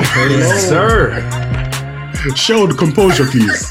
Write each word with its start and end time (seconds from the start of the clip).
hello, 0.00 0.38
hello. 0.38 0.56
Sir, 0.58 2.34
Show 2.36 2.66
the 2.66 2.74
composure, 2.74 3.26
please. 3.26 3.68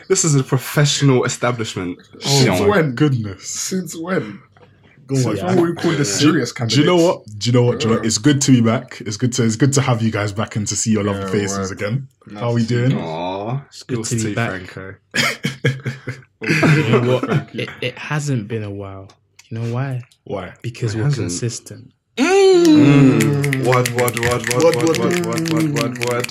this 0.08 0.24
is 0.24 0.34
a 0.34 0.44
professional 0.44 1.24
establishment. 1.24 1.98
Oh 2.14 2.18
Since 2.44 2.60
when? 2.60 2.94
goodness. 2.94 3.48
Since 3.48 3.96
when? 3.96 4.42
Go 5.06 5.16
on. 5.16 5.22
Since 5.22 5.42
when 5.42 5.62
we 5.62 5.72
call 5.74 5.92
this 5.92 6.18
serious 6.18 6.52
Do 6.52 6.58
candidates? 6.58 6.78
you 6.78 6.84
know 6.86 6.96
what? 6.96 7.24
Do 7.38 7.48
you 7.48 7.52
know 7.52 7.62
what? 7.64 7.80
Do 7.80 7.88
you 7.88 7.94
know, 7.94 8.00
it's 8.02 8.18
good 8.18 8.40
to 8.42 8.52
be 8.52 8.60
back. 8.60 9.00
It's 9.00 9.16
good 9.16 9.32
to 9.34 9.44
it's 9.44 9.56
good 9.56 9.72
to 9.72 9.80
have 9.80 10.02
you 10.02 10.10
guys 10.12 10.32
back 10.32 10.54
and 10.56 10.66
to 10.68 10.76
see 10.76 10.90
your 10.92 11.02
lovely 11.04 11.22
Yeah, 11.22 11.30
faces 11.46 11.70
word. 11.70 11.72
again. 11.80 12.08
How 12.34 12.50
are 12.50 12.54
we 12.54 12.64
doing? 12.66 12.92
Aw, 12.98 13.64
it's 13.68 13.82
good 13.82 13.96
yours 13.98 14.10
to 14.10 14.16
be 14.16 14.34
back. 14.34 14.50
Franco. 14.70 14.94
Oh, 16.42 16.74
you 16.74 16.88
know 16.88 17.16
what? 17.20 17.54
It, 17.54 17.68
it 17.82 17.98
hasn't 17.98 18.48
been 18.48 18.62
a 18.62 18.70
while. 18.70 19.10
You 19.50 19.58
know 19.58 19.74
why? 19.74 20.00
Why? 20.24 20.54
Because 20.62 20.94
It 20.94 20.98
we're 20.98 21.04
hasn't. 21.04 21.24
consistent. 21.28 21.92
Mm. 22.20 23.64
What, 23.66 23.88
what, 23.92 24.18
what, 24.20 24.54
what, 24.54 24.64
What, 24.64 24.76
what, 24.76 24.98
what, 24.98 24.98
what, 24.98 25.26
what, 25.26 25.52
what, 25.52 25.98
what, 25.98 25.98
what? 26.12 26.26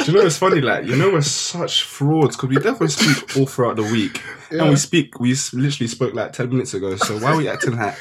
Do 0.00 0.10
you 0.10 0.18
know 0.18 0.26
it's 0.26 0.36
funny? 0.38 0.60
Like, 0.60 0.84
you 0.86 0.96
know, 0.96 1.10
we're 1.12 1.20
such 1.20 1.84
frauds 1.84 2.36
because 2.36 2.48
we 2.48 2.56
definitely 2.56 2.88
speak 2.88 3.36
all 3.36 3.46
throughout 3.46 3.76
the 3.76 3.82
week. 3.84 4.20
Yeah. 4.50 4.62
And 4.62 4.70
we 4.70 4.76
speak, 4.76 5.20
we 5.20 5.30
literally 5.52 5.86
spoke 5.88 6.14
like 6.14 6.32
10 6.32 6.48
minutes 6.50 6.74
ago. 6.74 6.96
So 6.96 7.18
why 7.18 7.32
are 7.32 7.36
we 7.36 7.48
acting 7.48 7.76
hack? 7.76 7.98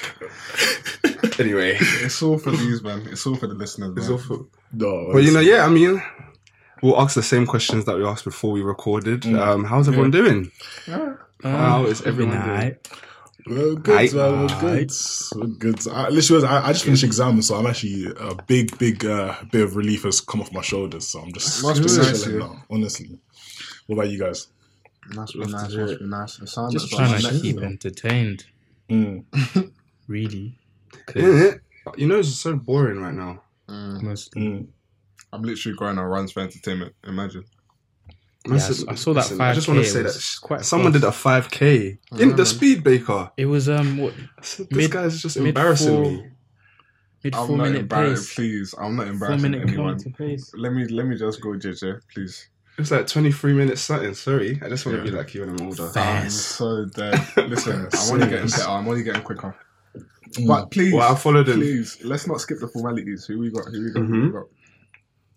Anyway, 1.39 1.77
It's 1.79 2.21
all 2.21 2.37
for 2.37 2.51
these, 2.51 2.83
man. 2.83 3.07
It's 3.09 3.25
all 3.25 3.35
for 3.35 3.47
the 3.47 3.53
listeners, 3.55 3.95
it's 3.97 4.07
man. 4.07 4.11
all 4.11 4.17
for- 4.19 4.45
No. 4.73 5.09
but 5.13 5.23
you 5.23 5.31
know, 5.31 5.39
yeah, 5.39 5.65
I 5.65 5.69
mean, 5.69 6.01
we'll 6.83 6.99
ask 6.99 7.15
the 7.15 7.23
same 7.23 7.47
questions 7.47 7.85
that 7.85 7.95
we 7.97 8.05
asked 8.05 8.25
before 8.25 8.51
we 8.51 8.61
recorded. 8.61 9.25
Um, 9.25 9.63
how's 9.63 9.87
everyone 9.87 10.11
doing? 10.11 10.51
How 11.41 11.85
is 11.85 12.01
everyone 12.03 12.37
Been 12.37 12.57
doing? 12.59 12.75
Alright. 13.47 13.63
We're 13.63 13.75
good, 13.75 14.11
Aight. 14.11 14.13
man. 14.15 14.41
We're 14.41 14.59
good. 14.77 14.91
We're 15.35 15.55
good. 15.57 15.87
I, 15.87 16.09
literally, 16.09 16.45
I, 16.47 16.67
I 16.69 16.73
just 16.73 16.85
finished 16.85 17.03
exams, 17.03 17.47
so 17.47 17.55
I'm 17.55 17.65
actually 17.67 18.05
a 18.19 18.35
big, 18.47 18.77
big 18.77 19.05
uh, 19.05 19.35
bit 19.51 19.63
of 19.63 19.75
relief 19.75 20.03
has 20.03 20.21
come 20.21 20.41
off 20.41 20.51
my 20.51 20.61
shoulders. 20.61 21.07
So 21.07 21.19
I'm 21.21 21.31
just, 21.33 21.63
Must 21.63 21.81
be 21.81 21.87
just 21.87 21.97
nice, 21.99 22.23
chilling 22.23 22.39
now. 22.39 22.63
Honestly, 22.69 23.19
what 23.87 23.95
about 23.95 24.09
you 24.09 24.19
guys? 24.19 24.47
Must 25.13 25.33
be 25.33 25.39
nice. 25.45 25.71
hear 25.71 25.87
Must 25.87 26.01
nice. 26.01 26.39
It 26.39 26.47
sounds 26.49 26.73
Just 26.73 26.89
trying 26.91 27.17
to 27.17 27.23
next 27.23 27.41
keep 27.41 27.55
level. 27.55 27.69
entertained, 27.71 28.45
Mm, 28.89 29.23
really. 30.07 30.57
'Cause 31.07 31.15
Isn't? 31.23 31.61
You 31.97 32.07
know, 32.07 32.19
it's 32.19 32.29
so 32.29 32.55
boring 32.55 32.99
right 32.99 33.13
now. 33.13 33.41
Mm. 33.69 34.01
mostly. 34.03 34.41
mm. 34.41 34.67
I'm 35.33 35.41
literally 35.43 35.77
going 35.77 35.97
on 35.97 36.05
runs 36.05 36.33
for 36.33 36.41
entertainment. 36.41 36.93
Imagine. 37.07 37.45
Yeah, 38.47 38.53
I 38.53 38.57
s- 38.57 38.83
I 38.87 38.95
saw 38.95 39.13
that 39.13 39.19
Listen, 39.21 39.41
I 39.41 39.53
just 39.53 39.67
want 39.67 39.81
to 39.81 39.85
say 39.85 39.99
it 39.99 40.03
that 40.03 40.35
quite 40.41 40.65
someone 40.65 40.91
close. 40.91 41.01
did 41.01 41.07
a 41.07 41.11
5k 41.11 41.97
in 42.19 42.29
the 42.31 42.37
man. 42.37 42.45
speed 42.45 42.83
baker. 42.83 43.31
It 43.37 43.45
was 43.45 43.69
um 43.69 43.97
what 43.97 44.13
said, 44.41 44.67
This 44.71 44.77
Mid- 44.77 44.91
guy's 44.91 45.21
just 45.21 45.37
embarrassing 45.37 45.87
four- 46.03 46.11
me. 46.11 46.25
mid 47.23 47.35
I'm 47.35 47.47
four 47.47 47.57
not 47.57 47.63
minute 47.65 47.81
embarrassed. 47.81 48.29
pace, 48.29 48.35
Please, 48.35 48.75
I'm 48.79 48.95
not 48.95 49.03
four 49.03 49.11
embarrassing 49.13 49.51
minute 49.51 49.67
anyone. 49.69 49.99
pace. 50.17 50.51
Let 50.55 50.73
me 50.73 50.87
let 50.87 51.05
me 51.05 51.17
just 51.17 51.39
go, 51.41 51.49
JJ, 51.49 51.99
please. 52.13 52.47
It's 52.79 52.89
like 52.89 53.05
23 53.05 53.53
minutes 53.53 53.81
something. 53.81 54.13
Sorry, 54.15 54.59
I 54.63 54.69
just 54.69 54.85
want 54.87 54.97
to 54.97 55.03
be 55.03 55.11
like 55.11 55.35
you 55.35 55.41
when 55.41 55.49
I'm 55.51 55.67
older. 55.67 55.87
Fair. 55.89 56.03
I'm 56.23 56.29
so 56.31 56.85
dead. 56.85 57.19
Listen, 57.47 57.87
I'm 57.93 58.11
only 58.13 58.27
getting 58.27 58.49
better. 58.49 58.63
I'm 58.69 58.87
only 58.87 59.03
getting 59.03 59.21
quicker. 59.21 59.55
Mm. 60.31 60.47
But 60.47 60.71
please, 60.71 60.93
Well, 60.93 61.11
I 61.11 61.15
followed 61.15 61.47
him. 61.49 61.57
please, 61.59 61.99
let's 62.03 62.25
not 62.25 62.39
skip 62.41 62.59
the 62.59 62.67
formalities. 62.69 63.25
Who 63.25 63.37
we 63.37 63.51
got? 63.51 63.65
Who 63.65 63.83
we 63.83 63.91
got? 63.91 64.01
Who 64.01 64.07
Mhm. 64.07 64.25
we 64.27 64.31
got? 64.31 64.45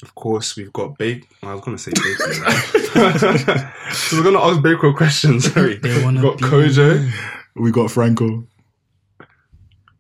Of 0.03 0.15
course, 0.15 0.57
we've 0.57 0.73
got 0.73 0.99
Bake. 0.99 1.27
I 1.43 1.55
was 1.55 1.63
going 1.65 1.77
to 1.77 1.83
say 1.83 1.93
Bake. 1.93 2.19
so 3.95 4.17
we're 4.17 4.23
going 4.23 4.35
to 4.35 4.43
ask 4.43 4.63
Baker 4.63 4.93
questions. 4.93 5.53
Sorry. 5.53 5.77
They 5.79 6.05
We've 6.05 6.21
got 6.21 6.39
be- 6.39 6.45
Kojo. 6.45 7.11
We 7.57 7.71
got 7.71 7.91
Franco. 7.91 8.45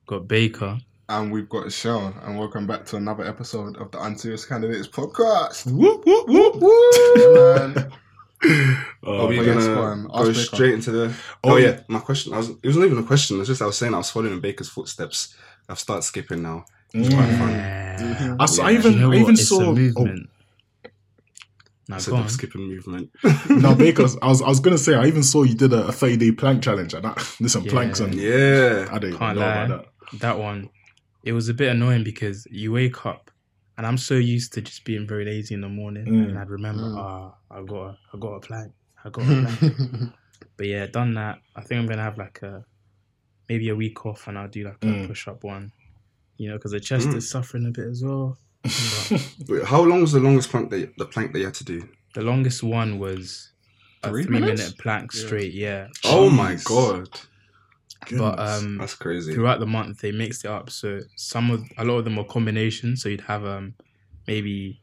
Got 0.06 0.28
Baker. 0.28 0.78
And 1.08 1.30
we've 1.32 1.48
got 1.48 1.70
Shell, 1.70 2.14
and 2.22 2.38
welcome 2.38 2.66
back 2.66 2.86
to 2.86 2.96
another 2.96 3.24
episode 3.24 3.76
of 3.76 3.90
the 3.90 4.02
Unserious 4.02 4.46
Candidates 4.46 4.88
podcast. 4.88 5.70
Whoop 5.70 6.04
whoop 6.06 6.28
whoop. 6.28 6.54
Yeah, 7.16 7.66
man. 7.74 7.92
Oh, 9.06 9.24
Are 9.24 9.26
we 9.28 9.36
gonna 9.36 9.54
go 9.60 9.96
go 10.08 10.26
Baker. 10.26 10.34
straight 10.34 10.74
into 10.74 10.90
the. 10.90 11.14
Oh, 11.42 11.52
Oh, 11.52 11.56
yeah. 11.56 11.80
My 11.88 11.98
question. 12.00 12.34
I 12.34 12.38
was, 12.38 12.50
it 12.50 12.64
wasn't 12.66 12.84
even 12.86 12.98
a 12.98 13.02
question. 13.06 13.38
It's 13.38 13.48
just 13.48 13.62
I 13.62 13.66
was 13.66 13.78
saying 13.78 13.94
I 13.94 13.98
was 13.98 14.10
following 14.10 14.32
in 14.34 14.40
Baker's 14.40 14.68
footsteps. 14.68 15.34
I've 15.68 15.78
started 15.78 16.02
skipping 16.02 16.42
now. 16.42 16.64
It's 16.94 17.12
quite 17.14 17.28
fun. 17.36 17.50
Yeah. 17.50 18.36
I, 18.38 18.46
saw, 18.46 18.64
I 18.64 18.72
even, 18.72 18.92
You 18.94 18.98
know 19.00 19.12
I 19.12 19.16
even 19.16 19.34
It's 19.34 19.48
saw. 19.48 19.60
a 19.62 19.66
oh, 19.66 19.74
movement. 19.74 20.30
Now 21.88 21.98
So 21.98 22.12
go 22.12 22.16
the 22.18 22.22
on. 22.22 22.28
skipping 22.30 22.62
movement. 22.68 23.10
no, 23.50 23.74
because 23.74 24.16
I 24.22 24.28
was, 24.28 24.40
I 24.40 24.48
was 24.48 24.60
gonna 24.60 24.78
say 24.78 24.94
I 24.94 25.06
even 25.06 25.22
saw 25.22 25.42
you 25.42 25.54
did 25.54 25.72
a, 25.72 25.88
a 25.88 25.92
30 25.92 26.16
day 26.16 26.32
plank 26.32 26.62
challenge, 26.62 26.94
and 26.94 27.04
that, 27.04 27.16
there's 27.40 27.52
some 27.52 27.64
Yeah. 27.64 27.70
planks 27.72 28.00
and 28.00 28.14
yeah. 28.14 28.88
I 28.90 28.98
don't 28.98 29.10
even 29.10 29.18
Can't 29.18 29.36
know 29.38 29.42
lie. 29.44 29.64
about 29.64 29.86
That 30.12 30.18
That 30.20 30.38
one, 30.38 30.70
it 31.24 31.32
was 31.32 31.48
a 31.48 31.54
bit 31.54 31.68
annoying 31.70 32.04
because 32.04 32.46
you 32.50 32.72
wake 32.72 33.04
up, 33.04 33.30
and 33.76 33.86
I'm 33.86 33.98
so 33.98 34.14
used 34.14 34.52
to 34.54 34.62
just 34.62 34.84
being 34.84 35.06
very 35.06 35.24
lazy 35.24 35.54
in 35.54 35.60
the 35.60 35.68
morning, 35.68 36.06
Mm. 36.06 36.28
and 36.30 36.38
I'd 36.38 36.48
remember, 36.48 36.84
Mm. 36.84 36.96
ah, 36.98 37.34
I 37.50 37.62
got, 37.64 37.82
a, 37.88 37.98
I 38.14 38.18
got 38.18 38.32
a 38.34 38.40
plank, 38.40 38.72
I 39.04 39.10
got 39.10 39.24
a 39.28 39.56
plank. 39.58 40.12
but 40.56 40.66
yeah, 40.66 40.86
done 40.86 41.14
that. 41.14 41.38
I 41.56 41.60
think 41.62 41.80
I'm 41.80 41.86
gonna 41.86 42.02
have 42.02 42.16
like 42.18 42.40
a 42.42 42.64
maybe 43.48 43.68
a 43.68 43.76
week 43.76 44.06
off, 44.06 44.26
and 44.28 44.38
I'll 44.38 44.48
do 44.48 44.64
like 44.64 44.78
a 44.82 44.86
Mm. 44.86 45.06
push 45.06 45.28
up 45.28 45.44
one. 45.44 45.70
You 46.36 46.50
know, 46.50 46.56
because 46.56 46.72
the 46.72 46.80
chest 46.80 47.08
Mm. 47.08 47.16
is 47.16 47.30
suffering 47.30 47.66
a 47.66 47.70
bit 47.70 47.86
as 47.86 48.02
well. 48.02 48.38
Wait, 49.48 49.64
how 49.64 49.82
long 49.82 50.00
was 50.00 50.12
the 50.12 50.20
longest 50.20 50.50
plank 50.50 50.70
that 50.70 50.96
the 50.96 51.06
plank 51.06 51.32
that 51.32 51.38
you 51.38 51.44
had 51.44 51.54
to 51.54 51.64
do? 51.64 51.88
the 52.14 52.22
longest 52.22 52.62
one 52.62 52.98
was 52.98 53.52
a 54.02 54.10
Three 54.10 54.24
three, 54.24 54.40
minutes? 54.40 54.60
minute 54.62 54.78
plank 54.78 55.12
straight. 55.12 55.52
Yeah, 55.52 55.88
Oh 56.04 56.30
my 56.30 56.54
Jeez. 56.54 56.64
god. 56.64 57.20
but 58.12 58.38
um, 58.38 58.78
That's 58.78 58.94
crazy. 58.94 59.32
throughout 59.34 59.60
the 59.60 59.66
month 59.66 60.00
they 60.00 60.12
mixed 60.12 60.44
it 60.44 60.50
up 60.50 60.70
so 60.70 61.00
some 61.16 61.50
of 61.50 61.64
a 61.78 61.84
lot 61.84 61.98
of 61.98 62.04
them 62.04 62.16
were 62.16 62.24
combinations 62.24 63.02
so 63.02 63.08
you'd 63.08 63.22
have 63.22 63.44
um 63.44 63.74
maybe 64.26 64.80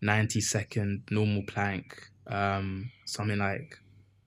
90 0.00 0.40
second 0.40 1.04
normal 1.10 1.42
plank 1.46 2.08
um 2.26 2.90
something 3.06 3.38
like 3.38 3.78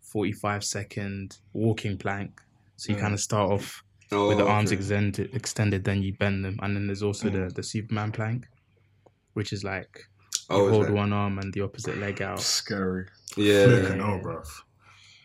45 0.01 0.63
second 0.63 1.37
walking 1.53 1.97
plank 1.97 2.41
so 2.77 2.91
you 2.91 2.97
Mm. 2.97 3.01
kind 3.01 3.13
of 3.13 3.19
start 3.19 3.51
off 3.51 3.83
Oh, 4.11 4.27
with 4.29 4.37
the 4.37 4.45
arms 4.45 4.71
okay. 4.71 4.77
extended 4.79 5.33
extended 5.35 5.83
then 5.83 6.03
you 6.03 6.13
bend 6.13 6.45
them 6.45 6.59
and 6.61 6.75
then 6.75 6.85
there's 6.87 7.01
also 7.03 7.27
Mm. 7.29 7.49
the 7.49 7.55
the 7.55 7.63
superman 7.63 8.11
plank 8.11 8.47
which 9.33 9.51
is 9.51 9.63
like 9.63 9.99
Oh, 10.49 10.57
you 10.59 10.65
is 10.67 10.71
hold 10.71 10.85
that- 10.87 10.93
one 10.93 11.11
arm 11.13 11.39
and 11.39 11.51
the 11.53 11.61
opposite 11.61 11.97
leg 11.97 12.21
out 12.21 12.39
Scary. 12.39 13.05
Yeah. 13.35 13.65
Flipping 13.65 13.99
hell, 13.99 14.19
bruv. 14.23 14.47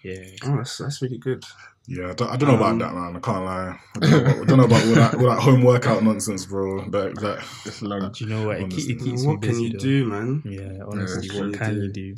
yeah 0.02 0.24
Oh, 0.44 0.56
that's, 0.56 0.78
that's 0.78 1.02
really 1.02 1.18
good. 1.18 1.44
Yeah, 1.86 2.10
I 2.10 2.14
don't, 2.14 2.30
I 2.30 2.36
don't 2.36 2.48
know 2.48 2.54
Um, 2.54 2.60
about 2.60 2.78
that, 2.78 2.94
man. 2.94 3.16
I 3.16 3.20
can't 3.20 3.44
lie. 3.44 3.80
I 3.96 3.98
don't 3.98 4.10
know 4.12 4.30
about, 4.30 4.46
don't 4.46 4.58
know 4.58 4.64
about 4.64 4.84
all 4.86 4.94
that, 4.94 5.14
all 5.14 5.26
that 5.26 5.40
home 5.40 5.62
workout 5.64 6.02
nonsense, 6.04 6.46
bro. 6.46 6.88
That, 6.90 7.16
that, 7.16 7.38
It's 7.66 7.82
long. 7.82 8.12
do 8.12 8.24
you 8.24 8.30
know 8.30 8.46
what 8.46 8.60
it, 8.60 8.70
keep, 8.70 8.90
it 8.90 9.02
keeps 9.02 9.22
me 9.22 9.26
what 9.28 9.42
can 9.42 9.58
you 9.60 9.70
though. 9.72 9.78
do, 9.78 10.04
man? 10.06 10.42
yeah 10.46 10.84
honestly 10.86 11.28
true. 11.28 11.50
what 11.50 11.58
can 11.58 11.82
you 11.82 11.88
do 11.92 12.14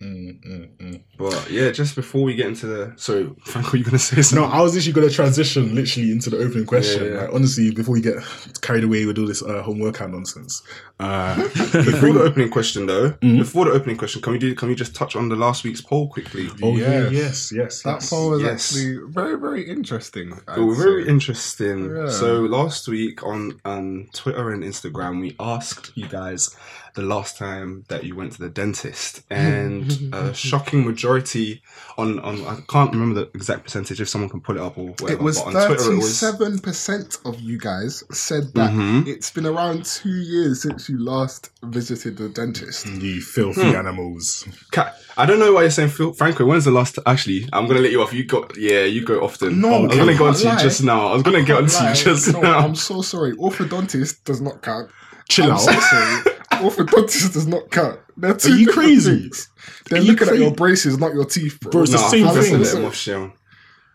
mm, 0.00 0.44
mm, 0.46 0.68
mm. 0.78 1.02
But 1.18 1.50
yeah, 1.50 1.70
just 1.70 1.94
before 1.96 2.22
we 2.22 2.34
get 2.34 2.46
into 2.46 2.66
the 2.66 2.92
sorry, 2.96 3.30
Frank, 3.44 3.72
were 3.72 3.78
you 3.78 3.84
gonna 3.84 3.98
say 3.98 4.36
No. 4.36 4.44
I 4.44 4.60
was 4.60 4.76
actually 4.76 4.92
going 4.92 5.08
to 5.08 5.14
transition 5.14 5.74
literally 5.74 6.10
into 6.12 6.30
the 6.30 6.38
opening 6.38 6.66
question. 6.66 7.04
Yeah, 7.04 7.10
yeah. 7.10 7.20
Like, 7.22 7.34
honestly, 7.34 7.70
before 7.70 7.94
we 7.94 8.00
get 8.00 8.16
carried 8.60 8.84
away 8.84 9.06
with 9.06 9.18
all 9.18 9.26
this 9.26 9.42
uh, 9.42 9.62
home 9.62 9.78
workout 9.78 10.10
nonsense, 10.10 10.62
uh, 11.00 11.36
before 11.72 12.12
the 12.12 12.20
opening 12.22 12.50
question, 12.50 12.86
though, 12.86 13.10
Mhm. 13.22 13.38
before 13.38 13.64
the 13.64 13.70
opening 13.72 13.96
question, 13.96 14.20
can 14.22 14.32
we 14.32 14.38
do? 14.38 14.54
Can 14.54 14.68
we 14.68 14.74
just 14.74 14.94
touch 14.94 15.16
on 15.16 15.28
the 15.28 15.36
last 15.36 15.64
week's 15.64 15.80
poll 15.80 16.08
quickly? 16.08 16.48
oh 16.62 16.76
yeah, 16.76 17.08
Yes. 17.08 17.12
yes, 17.12 17.52
yes, 17.52 17.82
That 17.82 17.94
yes. 18.02 18.10
poll 18.10 18.30
was 18.30 18.42
yes. 18.42 18.52
actually 18.72 18.98
very, 19.08 19.38
very 19.38 19.68
interesting. 19.68 20.38
Oh, 20.48 20.74
very 20.74 21.08
interesting. 21.08 21.94
Yeah. 21.94 22.08
So 22.10 22.40
last 22.42 22.88
week 22.88 23.22
on 23.22 23.60
um, 23.64 24.08
Twitter 24.12 24.50
and 24.50 24.62
Instagram, 24.62 25.20
we 25.20 25.34
asked 25.40 25.92
you 25.94 26.06
guys 26.08 26.54
the 26.96 27.02
last 27.02 27.36
time 27.38 27.84
that 27.88 28.02
you 28.04 28.16
went 28.16 28.32
to 28.32 28.38
the 28.40 28.48
dentist, 28.48 29.22
and 29.30 30.12
a 30.12 30.34
shocking 30.34 30.84
majority 30.84 31.62
on 31.96 32.18
on 32.20 32.44
I 32.46 32.56
can't 32.68 32.90
remember 32.92 33.20
the 33.20 33.30
exact 33.34 33.62
percentage. 33.64 34.00
If 34.00 34.08
someone 34.08 34.28
can 34.30 34.40
pull 34.40 34.56
it 34.56 34.60
up 34.62 34.76
or 34.76 34.86
whatever, 34.88 35.12
It 35.12 35.20
was 35.22 35.40
but 35.40 35.54
on 35.54 35.66
Twitter 35.68 35.92
it 35.92 35.96
was. 35.96 36.18
thirty-seven 36.20 36.58
percent 36.60 37.18
of 37.24 37.40
you 37.40 37.58
guys 37.58 38.02
said 38.10 38.52
that 38.54 38.70
Mhm. 38.72 39.06
it's 39.06 39.30
been 39.30 39.46
around 39.46 39.84
two 39.84 40.08
years 40.34 40.62
since 40.62 40.88
you 40.88 40.98
last 40.98 41.50
visited 41.62 42.16
the 42.16 42.28
dentist. 42.30 42.86
You 42.86 43.20
filthy 43.20 43.62
Hmm. 43.70 43.76
animals. 43.76 44.44
Ca- 44.72 44.92
I 45.16 45.24
don't 45.26 45.38
know 45.38 45.52
why 45.52 45.62
you're 45.62 45.70
saying 45.70 45.90
Phil- 45.90 46.12
Franco. 46.14 46.44
When's 46.44 46.64
the 46.64 46.70
last? 46.70 46.98
Actually, 47.06 47.48
I'm 47.52 47.66
gonna 47.68 47.80
let 47.80 47.92
you 47.92 48.02
off. 48.02 48.12
You 48.12 48.24
got 48.24 48.56
yeah, 48.56 48.84
you 48.84 49.04
go 49.04 49.20
often. 49.20 49.60
No, 49.60 49.68
I 49.74 49.80
was 49.86 49.96
gonna 49.96 50.16
go 50.16 50.26
on 50.28 50.34
to 50.34 50.48
you 50.50 50.58
just 50.58 50.82
now. 50.82 51.08
I 51.08 51.14
was 51.14 51.22
gonna 51.22 51.42
get 51.44 51.56
on 51.58 51.66
to 51.66 51.84
you 51.88 51.94
just 51.94 52.32
no, 52.32 52.40
now. 52.40 52.58
I'm 52.58 52.74
so 52.74 53.02
sorry. 53.02 53.32
Orthodontist 53.36 54.24
does 54.24 54.40
not 54.40 54.62
count. 54.62 54.88
Chill 55.28 55.46
I'm 55.46 55.52
out. 55.52 55.60
so 55.60 55.72
sorry. 55.72 56.22
Orthodontist 56.60 57.32
does 57.32 57.46
not 57.46 57.70
count. 57.70 57.98
They're 58.16 58.34
two 58.34 58.56
you 58.58 58.66
crazy? 58.72 59.20
things. 59.22 59.48
They're 59.90 59.98
Are 59.98 60.02
you 60.02 60.12
looking 60.12 60.28
at 60.28 60.38
your 60.38 60.52
braces, 60.54 60.98
not 60.98 61.14
your 61.14 61.24
teeth, 61.26 61.58
bro. 61.60 61.70
Bro, 61.72 61.82
it's 61.82 61.92
the 61.92 61.98
No, 61.98 62.08
same 62.08 62.20
we 62.22 62.26
have 62.26 62.36
thing. 62.44 62.52
to 62.52 62.58
let 62.58 62.74
him 62.74 62.84
off, 62.86 62.94
Shion. 62.94 63.32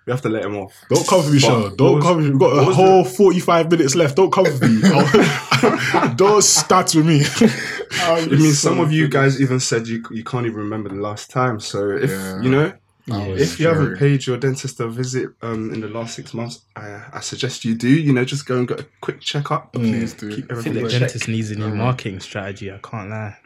We 0.08 0.12
have 0.12 0.22
to 0.22 0.30
let 0.30 0.46
him 0.46 0.58
off. 0.58 0.74
Don't 0.90 1.08
come 1.08 1.24
for 1.24 1.30
me, 1.30 1.40
But 1.40 1.48
Sean. 1.48 1.76
Don't 1.76 1.96
was- 1.96 2.04
come 2.04 2.16
for 2.16 2.22
me. 2.22 2.30
We've 2.32 2.40
got 2.40 2.64
a 2.64 2.66
was 2.68 2.76
whole 2.76 3.04
45 3.06 3.72
minutes 3.72 3.96
left. 3.96 4.16
Don't 4.16 4.32
come 4.32 4.46
for 4.46 4.68
me. 4.68 4.82
Don't 6.16 6.44
start 6.44 6.94
with 6.96 7.06
me. 7.06 7.22
I 8.02 8.26
mean, 8.28 8.54
some 8.54 8.80
of 8.80 8.92
you 8.92 9.08
guys 9.08 9.40
even 9.42 9.60
said 9.60 9.88
you 9.88 10.04
you 10.12 10.24
can't 10.24 10.46
even 10.46 10.58
remember 10.58 10.90
the 10.90 10.96
last 10.96 11.30
time. 11.30 11.60
So 11.60 11.92
if 11.92 12.10
Yeah. 12.10 12.42
you 12.42 12.50
know, 12.50 12.64
That 12.64 12.68
Yeah. 12.68 12.72
was 12.72 12.81
If 13.08 13.60
you 13.60 13.68
haven't 13.68 13.98
paid 13.98 14.26
your 14.26 14.38
dentist 14.38 14.80
a 14.80 14.88
visit 14.88 15.30
um, 15.42 15.74
in 15.74 15.82
the 15.82 15.88
last 15.88 16.16
six 16.16 16.34
months, 16.34 16.62
I, 16.76 17.04
I 17.14 17.20
suggest 17.22 17.66
you 17.66 17.76
do. 17.76 17.90
You 17.90 18.14
know, 18.14 18.24
just 18.26 18.46
go 18.46 18.58
and 18.60 18.68
get 18.68 18.80
a 18.82 18.86
quick 19.02 19.22
checkup. 19.22 19.74
please 19.74 20.14
do. 20.14 20.30
Keep 20.30 20.46
I 20.46 20.48
think 20.48 20.52
everything 20.52 20.74
the 20.74 20.80
in 20.82 20.90
check. 20.90 21.00
dentist 21.02 21.28
needs 21.28 21.52
a 21.52 21.56
new 21.56 21.66
Uh-huh. 21.66 21.76
marketing 21.76 22.20
strategy. 22.20 22.72
I 22.72 22.78
can't 22.78 23.10
lie. 23.10 23.38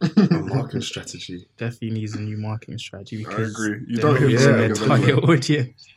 A 0.16 0.34
marketing 0.40 0.82
strategy. 0.82 1.48
Definitely 1.56 1.90
needs 1.90 2.14
a 2.14 2.20
new 2.20 2.36
marketing 2.36 2.78
strategy 2.78 3.16
Because 3.16 3.48
I 3.48 3.50
agree. 3.50 3.80
You 3.88 3.96
don't 3.96 4.12
not 4.12 4.18
hear 4.20 4.28
reaching 4.28 4.46
the 4.46 4.52
their 4.52 4.68
niggas 4.70 4.86
target 4.86 5.08
anyway. 5.08 5.36
audience. 5.36 5.88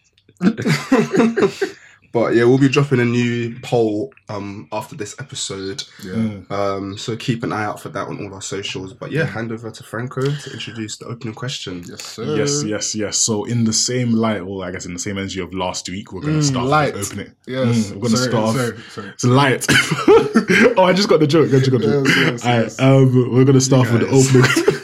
but 2.11 2.35
yeah, 2.35 2.43
we'll 2.43 2.57
be 2.57 2.67
dropping 2.69 2.99
a 2.99 3.05
new 3.05 3.57
poll 3.61 4.13
um, 4.29 4.67
after 4.71 4.95
this 4.95 5.15
episode. 5.19 5.83
Yeah. 6.03 6.13
Mm. 6.13 6.51
Um, 6.51 6.97
so 6.97 7.15
keep 7.15 7.43
an 7.43 7.53
eye 7.53 7.63
out 7.63 7.79
for 7.79 7.89
that 7.89 8.07
on 8.07 8.19
all 8.25 8.33
our 8.33 8.41
socials. 8.41 8.93
But 8.93 9.11
yeah, 9.11 9.25
hand 9.25 9.51
over 9.51 9.71
to 9.71 9.83
Franco 9.83 10.21
to 10.21 10.51
introduce 10.53 10.97
the 10.97 11.05
opening 11.05 11.33
question. 11.33 11.83
Yes, 11.87 12.03
sir. 12.03 12.35
Yes, 12.35 12.63
yes, 12.63 12.95
yes. 12.95 13.17
So 13.17 13.45
in 13.45 13.63
the 13.63 13.73
same 13.73 14.11
light, 14.13 14.41
or 14.41 14.65
I 14.65 14.71
guess 14.71 14.85
in 14.85 14.93
the 14.93 14.99
same 14.99 15.17
energy 15.17 15.39
of 15.41 15.53
last 15.53 15.87
week, 15.89 16.11
we're 16.11 16.21
going 16.21 16.33
to 16.33 16.39
Mm, 16.39 16.43
start 16.49 16.65
light. 16.67 16.93
with 16.95 17.07
opening. 17.11 17.33
Yes. 17.47 17.67
Mm, 17.91 17.95
we're 17.95 18.01
gonna 18.01 18.17
sorry, 18.17 18.29
start 18.31 18.43
off- 18.45 18.55
Sorry, 18.55 18.77
sorry. 18.89 19.09
It's 19.09 19.23
light. 19.23 19.65
oh, 20.77 20.83
I 20.83 20.93
just 20.93 21.07
got 21.09 21.19
the 21.21 21.27
joke. 21.27 21.47
I 21.49 21.59
just 21.59 21.71
got 21.71 21.81
the 21.81 21.87
joke. 21.87 22.07
Yes, 22.07 22.17
yes, 22.17 22.45
Alright, 22.45 22.63
yes. 22.63 22.79
um, 22.79 23.33
we're 23.33 23.45
gonna 23.45 23.61
start 23.61 23.91
with 23.91 24.01
the 24.01 24.07
opening. 24.07 24.77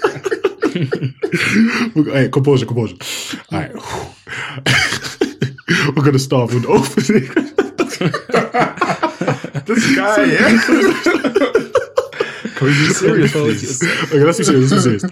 We're- 1.96 2.12
hey, 2.14 2.30
composure, 2.30 2.66
composure. 2.66 2.96
All 3.52 3.60
right, 3.60 3.72
we're 5.96 6.04
gonna 6.04 6.20
start 6.20 6.54
with 6.54 6.64
the 6.64 6.70
opening. 6.70 7.28
This 9.66 9.96
guy, 9.96 10.24
yeah. 10.26 10.62
Can 12.56 12.68
we 12.68 12.74
be 12.74 12.94
serious, 12.94 13.32
please? 13.34 13.84
okay, 14.06 14.24
let's 14.24 14.38
be 14.40 14.44
serious. 14.46 14.72
Let's 14.72 14.86
be 14.86 14.98
serious. 15.00 15.04
All 15.04 15.10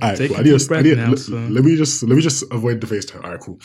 right, 0.00 0.16
Take 0.18 0.28
cool. 0.30 0.36
a 0.38 0.40
Adios, 0.40 0.62
deep 0.62 0.68
breath 0.68 0.96
now, 0.96 1.08
Let- 1.10 1.18
so- 1.18 1.32
Let 1.36 1.64
me 1.64 1.76
just 1.76 2.02
let 2.02 2.16
me 2.16 2.22
just 2.22 2.42
avoid 2.50 2.80
the 2.80 2.86
FaceTime. 2.86 3.22
All 3.24 3.30
right, 3.30 3.40
cool. 3.40 3.58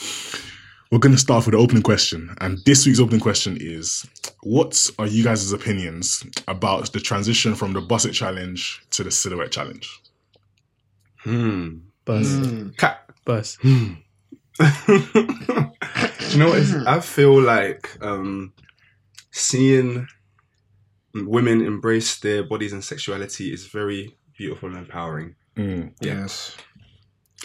We're 0.91 0.99
gonna 0.99 1.17
start 1.17 1.45
with 1.45 1.53
the 1.53 1.59
opening 1.59 1.81
question, 1.83 2.35
and 2.41 2.59
this 2.65 2.85
week's 2.85 2.99
opening 2.99 3.19
question 3.21 3.57
is: 3.59 4.05
What 4.43 4.89
are 4.99 5.07
you 5.07 5.23
guys' 5.23 5.51
opinions 5.51 6.23
about 6.47 6.91
the 6.93 6.99
transition 6.99 7.55
from 7.55 7.73
the 7.73 7.81
Buss 7.81 8.05
It 8.05 8.11
Challenge 8.13 8.81
to 8.91 9.03
the 9.03 9.11
Silhouette 9.11 9.51
Challenge? 9.51 9.89
Hmm. 11.23 11.77
Bus, 12.05 12.27
Mm. 12.27 12.77
Cat. 12.77 13.09
bus. 13.25 13.57
Do 13.63 13.95
you 14.87 16.37
know 16.39 16.49
what? 16.49 16.59
It's, 16.59 16.73
I 16.87 16.99
feel 16.99 17.41
like 17.41 17.97
um, 18.01 18.53
seeing 19.31 20.07
women 21.13 21.61
embrace 21.65 22.19
their 22.19 22.43
bodies 22.43 22.73
and 22.73 22.83
sexuality 22.83 23.51
is 23.53 23.67
very 23.67 24.15
beautiful 24.37 24.69
and 24.69 24.77
empowering. 24.77 25.35
Mm. 25.55 25.93
Yeah. 26.01 26.21
Yes. 26.21 26.55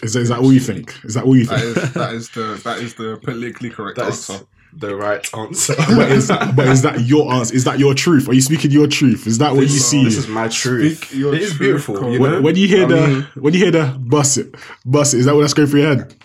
Is, 0.03 0.13
that- 0.13 0.21
is 0.21 0.29
that 0.29 0.39
all 0.39 0.51
you 0.53 0.59
think? 0.59 0.93
Is 1.03 1.13
that 1.15 1.23
all 1.25 1.35
you 1.35 1.45
think? 1.45 1.61
is 1.61 1.93
that 1.93 2.13
is 2.13 2.29
the 2.31 2.59
that 2.63 2.79
is 2.79 2.95
the 2.95 3.19
politically 3.23 3.69
correct 3.69 3.97
That's 3.97 4.29
answer. 4.29 4.45
the 4.73 4.95
right 4.95 5.25
answer. 5.35 5.75
but 5.95 6.11
is 6.11 6.27
but 6.27 6.67
is 6.67 6.81
that 6.81 7.01
your 7.01 7.31
answer? 7.31 7.53
Is 7.55 7.65
that 7.65 7.77
your 7.77 7.93
truth? 7.93 8.27
Are 8.27 8.33
you 8.33 8.41
speaking 8.41 8.71
your 8.71 8.87
truth? 8.87 9.27
Is 9.27 9.37
that 9.37 9.53
what 9.53 9.61
you 9.63 9.67
see? 9.67 10.03
This 10.05 10.17
is 10.17 10.27
my 10.27 10.47
truth. 10.47 11.03
Speak 11.05 11.19
your 11.19 11.35
It 11.35 11.41
is 11.41 11.49
truth, 11.49 11.59
beautiful. 11.59 12.11
You 12.11 12.19
when, 12.19 12.31
know? 12.31 12.41
when 12.41 12.55
you 12.55 12.67
hear 12.67 12.85
I 12.85 12.87
the 12.87 13.07
mean, 13.07 13.27
when 13.35 13.53
you 13.53 13.59
hear 13.59 13.71
the 13.71 13.95
bust 13.99 14.37
it, 14.39 14.55
bust 14.85 15.13
it, 15.13 15.19
is 15.19 15.25
that 15.25 15.35
what 15.35 15.41
that's 15.41 15.53
going 15.53 15.67
through 15.69 15.81
your 15.81 15.95
head? 15.95 16.15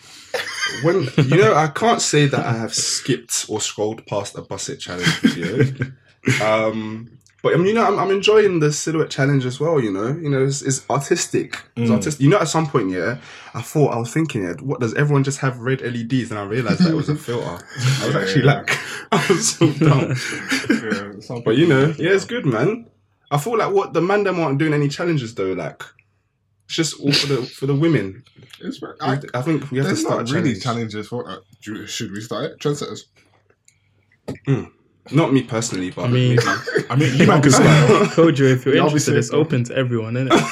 When 0.83 1.09
you 1.29 1.37
know, 1.37 1.55
I 1.55 1.69
can't 1.69 2.01
say 2.03 2.27
that 2.27 2.45
I 2.45 2.53
have 2.53 2.75
skipped 2.75 3.47
or 3.49 3.61
scrolled 3.61 4.07
past 4.07 4.37
a 4.37 4.43
Buss 4.43 4.69
It 4.69 4.79
challenge 4.79 5.09
video. 5.21 5.65
um, 6.43 7.11
but 7.43 7.55
I 7.55 7.57
mean, 7.59 7.67
you 7.67 7.75
know, 7.75 7.85
I'm, 7.87 7.99
I'm 7.99 8.11
enjoying 8.11 8.59
the 8.61 8.73
silhouette 8.73 9.11
challenge 9.11 9.45
as 9.47 9.61
well. 9.61 9.81
You 9.81 9.93
know, 9.93 10.09
you 10.09 10.29
know, 10.29 10.45
it's, 10.45 10.63
it's 10.63 10.89
artistic. 10.91 11.55
It's 11.77 11.91
Mm. 11.91 11.95
artistic. 11.95 12.21
You 12.23 12.31
know, 12.31 12.39
at 12.39 12.49
some 12.49 12.67
point, 12.67 12.91
yeah, 12.91 13.19
I 13.55 13.63
thought 13.63 13.95
I 13.95 13.99
was 13.99 14.13
thinking, 14.13 14.43
yeah, 14.43 14.55
what 14.61 14.81
does 14.81 14.95
everyone 14.95 15.23
just 15.25 15.39
have 15.39 15.59
red 15.61 15.81
LEDs? 15.83 16.31
And 16.31 16.39
I 16.41 16.45
realized 16.45 16.81
that 16.81 16.91
it 16.91 16.97
was 16.97 17.09
a 17.09 17.15
filter. 17.17 17.59
I 18.03 18.07
was 18.07 18.17
actually 18.17 18.43
like, 18.43 18.71
I 19.13 19.25
was 19.29 19.55
so 19.57 19.71
dumb. 19.73 20.15
Yeah, 20.71 21.41
But 21.45 21.57
you 21.57 21.69
know, 21.69 21.95
yeah, 21.99 22.11
it's 22.13 22.25
good, 22.25 22.47
man. 22.47 22.87
I 23.31 23.39
feel 23.39 23.57
like 23.59 23.73
what 23.73 23.93
the 23.93 24.01
man 24.01 24.25
them 24.25 24.41
aren't 24.41 24.59
doing 24.59 24.73
any 24.75 24.89
challenges 24.89 25.35
though. 25.35 25.53
Like, 25.53 25.83
it's 26.67 26.75
just 26.75 27.01
all 27.01 27.13
for 27.13 27.27
the 27.27 27.43
for 27.43 27.67
the 27.67 27.75
women. 27.75 28.23
It's, 28.61 28.79
very- 28.79 28.97
I, 29.01 29.15
I, 29.15 29.21
I 29.35 29.43
think 29.43 29.71
we 29.71 29.79
have 29.79 29.87
to 29.87 29.89
there's 29.89 30.01
start 30.01 30.19
not 30.27 30.31
a 30.31 30.35
really 30.35 30.55
challenge. 30.59 30.93
challenges 30.93 31.09
for 31.09 31.25
that. 31.25 31.41
Do- 31.63 31.87
Should 31.87 32.13
we 32.13 32.21
start 32.21 32.45
it? 32.45 32.59
Trendsetters. 32.61 33.05
Not 35.13 35.33
me 35.33 35.43
personally, 35.43 35.91
but 35.93 36.07
I 36.07 36.09
mean- 36.09 36.37
maybe. 36.37 36.87
I 36.91 36.97
mean, 36.97 37.15
you 37.17 37.27
man 37.27 37.41
can 37.43 37.53
start. 37.53 37.67
Kojo, 38.11 38.41
if 38.53 38.65
you're 38.67 38.75
Yeah, 38.77 38.83
interested, 38.85 39.13
obviously. 39.13 39.17
it's 39.19 39.31
open 39.33 39.65
to 39.65 39.75
everyone, 39.77 40.17
isn't 40.17 40.33
it? 40.33 40.43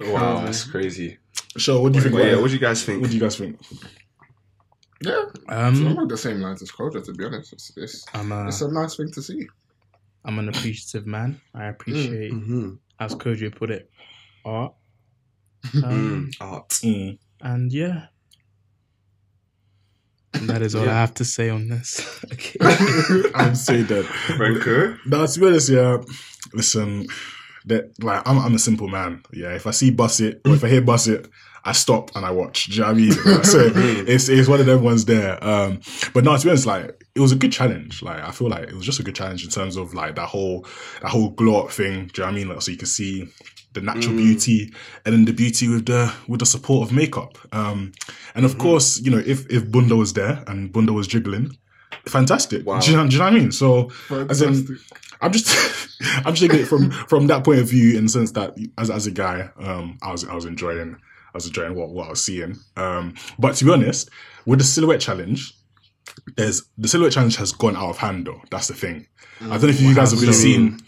wow, 0.00 0.44
that's 0.44 0.64
crazy. 0.64 1.18
So, 1.56 1.80
What 1.80 1.92
do 1.92 1.98
you 1.98 2.02
think? 2.02 2.14
But 2.14 2.20
about 2.22 2.30
yeah, 2.32 2.38
it? 2.38 2.40
what 2.42 2.48
do 2.48 2.54
you 2.54 2.60
guys 2.60 2.82
think? 2.84 3.00
What 3.00 3.10
do 3.10 3.16
you 3.16 3.22
guys 3.22 3.36
think? 3.36 3.58
Yeah, 5.02 5.24
Um, 5.48 5.86
I'm 5.86 5.98
on 5.98 6.08
the 6.08 6.16
same 6.16 6.40
lines 6.40 6.62
as 6.62 6.70
Kojo. 6.70 7.04
To 7.04 7.12
be 7.12 7.24
honest, 7.24 7.52
it's 7.52 7.72
it's, 7.76 8.04
I'm 8.14 8.32
a, 8.32 8.48
it's 8.48 8.60
a 8.62 8.70
nice 8.72 8.96
thing 8.96 9.10
to 9.12 9.22
see. 9.22 9.46
I'm 10.24 10.38
an 10.38 10.48
appreciative 10.48 11.06
man. 11.06 11.40
I 11.54 11.66
appreciate, 11.66 12.32
Mm-hmm. 12.32 12.74
As 13.00 13.14
Kojo 13.14 13.54
put 13.54 13.70
it, 13.70 13.90
art. 14.44 14.74
Mm, 15.72 15.84
Um, 15.84 16.30
art. 16.40 16.68
Mm. 16.68 17.18
And 17.40 17.72
yeah, 17.72 18.06
and 20.34 20.48
that 20.48 20.62
is 20.62 20.74
all 20.74 20.88
I 20.88 20.92
have 20.92 21.14
to 21.14 21.24
say 21.24 21.48
on 21.48 21.68
this. 21.68 22.00
okay. 22.32 22.58
I'm 23.34 23.54
saying 23.54 23.86
that. 23.86 24.04
Franco? 24.36 24.96
No, 25.06 25.26
to 25.26 25.40
be 25.40 25.46
honest, 25.46 25.68
yeah. 25.70 25.98
Listen, 26.52 27.06
that 27.66 27.92
like 28.02 28.26
I'm, 28.28 28.38
I'm 28.38 28.54
a 28.54 28.58
simple 28.58 28.88
man. 28.88 29.22
Yeah, 29.32 29.54
if 29.54 29.66
I 29.66 29.70
see 29.70 29.90
bus 29.90 30.20
it 30.20 30.40
or 30.44 30.54
if 30.54 30.64
I 30.64 30.68
hear 30.68 30.82
bus 30.82 31.06
it, 31.06 31.28
I 31.66 31.72
stop 31.72 32.10
and 32.14 32.26
I 32.26 32.30
watch. 32.30 32.66
Do 32.66 32.72
you 32.74 32.80
know 32.82 32.86
what 32.88 32.94
I 32.96 32.98
mean? 32.98 33.12
So 33.44 33.72
it's 34.06 34.28
it's 34.28 34.48
one 34.48 34.60
of 34.60 34.66
them 34.66 34.82
ones 34.82 35.04
there. 35.06 35.42
Um, 35.42 35.80
but 36.12 36.22
no, 36.24 36.36
to 36.36 36.42
be 36.44 36.50
honest, 36.50 36.66
like 36.66 37.02
it 37.14 37.20
was 37.20 37.32
a 37.32 37.36
good 37.36 37.52
challenge. 37.52 38.02
Like 38.02 38.20
I 38.22 38.30
feel 38.32 38.48
like 38.48 38.64
it 38.68 38.74
was 38.74 38.84
just 38.84 39.00
a 39.00 39.02
good 39.02 39.14
challenge 39.14 39.44
in 39.44 39.50
terms 39.50 39.76
of 39.76 39.94
like 39.94 40.14
that 40.16 40.26
whole 40.28 40.66
that 41.02 41.08
whole 41.10 41.30
glow 41.30 41.64
up 41.64 41.70
thing. 41.70 42.10
Do 42.12 42.20
you 42.22 42.22
know 42.22 42.24
what 42.26 42.30
I 42.32 42.32
mean? 42.32 42.48
Like 42.48 42.62
so 42.62 42.70
you 42.70 42.76
can 42.76 42.86
see 42.86 43.28
the 43.72 43.80
natural 43.80 44.14
Mm. 44.14 44.18
beauty 44.18 44.72
and 45.04 45.12
then 45.14 45.24
the 45.24 45.32
beauty 45.32 45.66
with 45.68 45.86
the 45.86 46.12
with 46.28 46.40
the 46.40 46.46
support 46.46 46.88
of 46.88 46.94
makeup. 46.94 47.38
Um, 47.52 47.92
and 48.34 48.44
of 48.44 48.54
Mhm. 48.56 48.58
course, 48.60 49.00
you 49.00 49.10
know, 49.10 49.22
if 49.24 49.50
if 49.50 49.70
Bunda 49.70 49.96
was 49.96 50.12
there 50.12 50.44
and 50.46 50.70
Bunda 50.72 50.92
was 50.92 51.06
jiggling, 51.06 51.56
fantastic. 52.06 52.66
Wow. 52.66 52.80
Do, 52.80 52.90
you 52.90 52.96
know, 52.96 53.06
do 53.06 53.12
you 53.14 53.18
know 53.18 53.24
what 53.24 53.34
I 53.34 53.38
mean? 53.38 53.52
So 53.52 53.90
as 54.28 54.42
in, 54.42 54.78
I'm 55.20 55.32
just 55.32 55.48
I'm 56.26 56.34
just 56.34 56.42
taking 56.42 56.60
it 56.60 56.66
from 56.68 56.90
from 57.08 57.26
that 57.28 57.44
point 57.44 57.60
of 57.60 57.68
view 57.68 57.96
in 57.96 58.04
the 58.04 58.10
sense 58.10 58.32
that 58.32 58.54
as 58.78 58.90
as 58.90 59.06
a 59.06 59.10
guy, 59.10 59.50
um, 59.58 59.98
I 60.02 60.12
was 60.12 60.24
I 60.24 60.34
was 60.34 60.44
enjoying 60.44 60.96
was 61.34 61.46
enjoying 61.46 61.74
what, 61.74 61.90
what 61.90 62.06
I 62.06 62.10
was 62.10 62.24
seeing. 62.24 62.56
Um, 62.76 63.14
but 63.38 63.54
to 63.56 63.64
be 63.64 63.70
honest, 63.72 64.10
with 64.46 64.58
the 64.60 64.64
silhouette 64.64 65.00
challenge, 65.00 65.54
there's 66.36 66.62
the 66.78 66.88
silhouette 66.88 67.12
challenge 67.12 67.36
has 67.36 67.52
gone 67.52 67.76
out 67.76 67.90
of 67.90 67.98
hand 67.98 68.26
though. 68.26 68.40
That's 68.50 68.68
the 68.68 68.74
thing. 68.74 69.06
I 69.40 69.46
don't 69.48 69.62
know 69.62 69.68
if 69.68 69.80
you 69.80 69.94
guys 69.94 70.10
have 70.12 70.20
really 70.20 70.32
seen. 70.32 70.78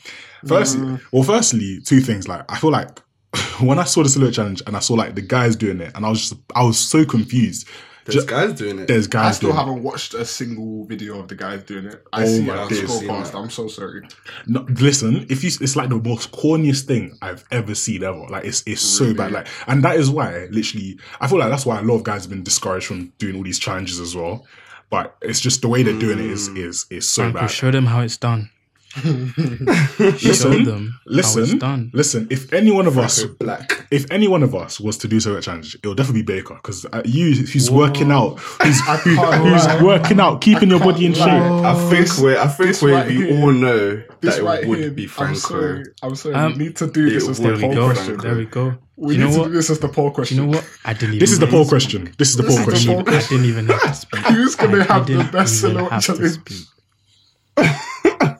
First, 0.47 0.77
Mm. 0.79 1.01
well, 1.13 1.23
firstly, 1.25 1.81
two 1.85 2.01
things. 2.01 2.29
Like 2.29 2.45
I 2.51 2.59
feel 2.59 2.71
like 2.71 3.01
when 3.61 3.79
I 3.79 3.85
saw 3.85 4.03
the 4.03 4.09
silhouette 4.09 4.35
challenge 4.35 4.63
and 4.67 4.77
I 4.77 4.81
saw 4.81 4.95
like 4.95 5.15
the 5.15 5.23
guys 5.23 5.57
doing 5.57 5.81
it, 5.81 5.93
and 5.95 6.07
I 6.07 6.11
was 6.11 6.21
just 6.29 6.35
I 6.55 6.63
was 6.63 6.79
so 6.79 7.05
confused. 7.05 7.67
There's 8.07 8.25
Ju- 8.25 8.31
guys 8.31 8.53
doing 8.55 8.79
it. 8.79 8.89
There's 8.89 9.07
guys. 9.07 9.21
I 9.21 9.27
guys 9.29 9.37
still 9.37 9.49
doing 9.51 9.57
it. 9.59 9.67
haven't 9.67 9.83
watched 9.83 10.15
a 10.15 10.25
single 10.25 10.85
video 10.87 11.19
of 11.21 11.29
the 11.29 11.35
guys 11.35 11.63
doing 11.65 11.87
it. 11.87 12.05
I 12.13 12.23
Oh 12.23 12.27
see 12.27 12.41
my 12.43 12.55
it. 12.65 12.73
I 12.73 12.75
scroll 12.75 13.07
past. 13.09 13.33
That. 13.33 13.39
I'm 13.39 13.51
so 13.51 13.69
sorry. 13.69 14.07
No, 14.47 14.65
listen, 14.69 15.27
if 15.29 15.43
you, 15.45 15.51
it's 15.61 15.77
like 15.77 15.89
the 15.89 15.97
most 15.99 16.33
corniest 16.33 16.85
thing 16.87 17.19
I've 17.21 17.45
ever 17.51 17.75
seen 17.75 18.03
ever. 18.05 18.27
Like 18.29 18.45
it's 18.45 18.63
it's 18.67 18.81
so 18.81 19.13
bad. 19.13 19.33
Like, 19.33 19.49
and 19.67 19.83
that 19.85 19.97
is 19.97 20.09
why, 20.09 20.47
literally, 20.51 20.99
I 21.21 21.29
feel 21.29 21.39
like 21.39 21.51
that's 21.51 21.67
why 21.67 21.79
a 21.81 21.83
lot 21.83 21.97
of 21.97 22.05
guys 22.05 22.23
have 22.23 22.31
been 22.31 22.43
discouraged 22.45 22.87
from 22.87 23.13
doing 23.19 23.37
all 23.37 23.43
these 23.43 23.59
challenges 23.59 23.99
as 24.01 24.15
well. 24.17 24.47
But 24.89 25.17
it's 25.21 25.41
just 25.41 25.63
the 25.63 25.69
way 25.69 25.83
they're 25.83 25.99
doing 25.99 26.19
it 26.21 26.27
is 26.27 26.49
Mm. 26.49 26.59
is 26.59 26.87
is 26.91 27.09
so 27.11 27.23
Franco, 27.23 27.41
bad. 27.41 27.51
show 27.51 27.71
them 27.73 27.87
how 27.87 28.03
it's 28.03 28.17
done. 28.17 28.51
Show 28.97 29.09
Listen, 29.99 30.65
them 30.65 30.89
how 30.93 31.01
listen, 31.07 31.43
it's 31.43 31.55
done. 31.55 31.91
listen. 31.93 32.27
If 32.31 32.53
any 32.53 32.71
one 32.71 32.87
of 32.87 32.97
us, 32.99 33.19
Franco 33.21 33.37
Black. 33.45 33.87
if 33.91 34.11
any 34.11 34.27
one 34.29 34.43
of 34.43 34.55
us 34.55 34.81
was 34.81 34.97
to 34.99 35.09
do 35.09 35.21
so 35.21 35.37
at 35.37 35.43
challenge, 35.43 35.75
it 35.75 35.87
will 35.87 35.95
definitely 35.95 36.23
be 36.23 36.35
Baker 36.37 36.55
because 36.55 36.87
uh, 36.87 37.03
you, 37.05 37.35
who's 37.35 37.71
working 37.71 38.11
out, 38.11 38.39
who's, 38.39 38.81
I 38.89 38.97
who's 38.99 39.83
working 39.83 40.19
out, 40.21 40.41
keeping 40.41 40.71
your 40.71 40.81
body 40.81 41.07
in 41.07 41.13
can't 41.13 41.27
shape. 41.29 41.65
I 41.65 41.91
think 41.91 42.19
we 42.25 42.37
I 42.39 42.47
think 42.49 42.69
This 42.69 42.83
we 42.83 42.93
right 42.93 43.09
we 43.09 43.43
all 43.43 43.53
know 43.53 44.03
This 44.21 44.37
that 44.37 44.43
right 44.43 44.63
it 44.63 44.69
would 44.69 44.79
here, 44.79 44.91
be 44.91 45.09
I'm 45.19 45.35
sorry. 45.37 45.85
I'm 46.03 46.15
sorry. 46.15 46.35
Um, 46.35 46.53
we 46.53 46.59
need 46.65 46.77
to 46.77 46.87
do 46.91 47.11
this 47.11 47.29
as 47.29 47.39
the 47.39 47.43
There 47.49 47.57
we 47.57 47.61
poll 47.63 47.75
go. 47.75 47.93
question. 47.93 48.17
There 48.19 48.35
we 48.35 48.45
go. 48.47 48.75
We 48.97 49.15
you 49.17 49.21
need 49.21 49.27
know 49.27 49.33
to 49.35 49.39
what? 49.41 49.47
do 49.49 49.53
this 49.53 49.69
as 49.69 49.79
the 49.79 49.89
poll 49.89 50.05
Do 50.07 50.09
you 50.09 50.15
question. 50.15 50.37
know 50.39 50.47
what? 50.47 50.67
I 50.87 50.95
didn't 50.95 51.09
even. 51.17 51.19
This 51.19 51.33
is 51.33 51.39
the 51.39 51.47
poll 51.47 51.65
to 51.65 51.69
question. 51.69 52.15
This 52.17 52.31
is 52.31 52.37
the 52.37 52.45
poll 52.45 52.63
question. 52.65 52.99
I 52.99 53.03
didn't 53.29 53.45
even 53.45 53.67
have 53.67 53.83
to 53.83 53.95
speak. 54.05 54.21
Who's 54.27 54.55
gonna 54.57 54.85
have 54.85 55.07
the 55.07 55.19
best 55.31 55.63
even 55.65 55.77
silhouette 55.77 56.03
to 56.03 56.17
challenge? 56.17 56.65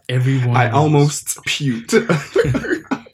Speak. 0.09 0.17
Everyone. 0.17 0.57
I 0.57 0.67
knows. 0.67 0.75
almost 0.75 1.27
puked. 1.47 1.95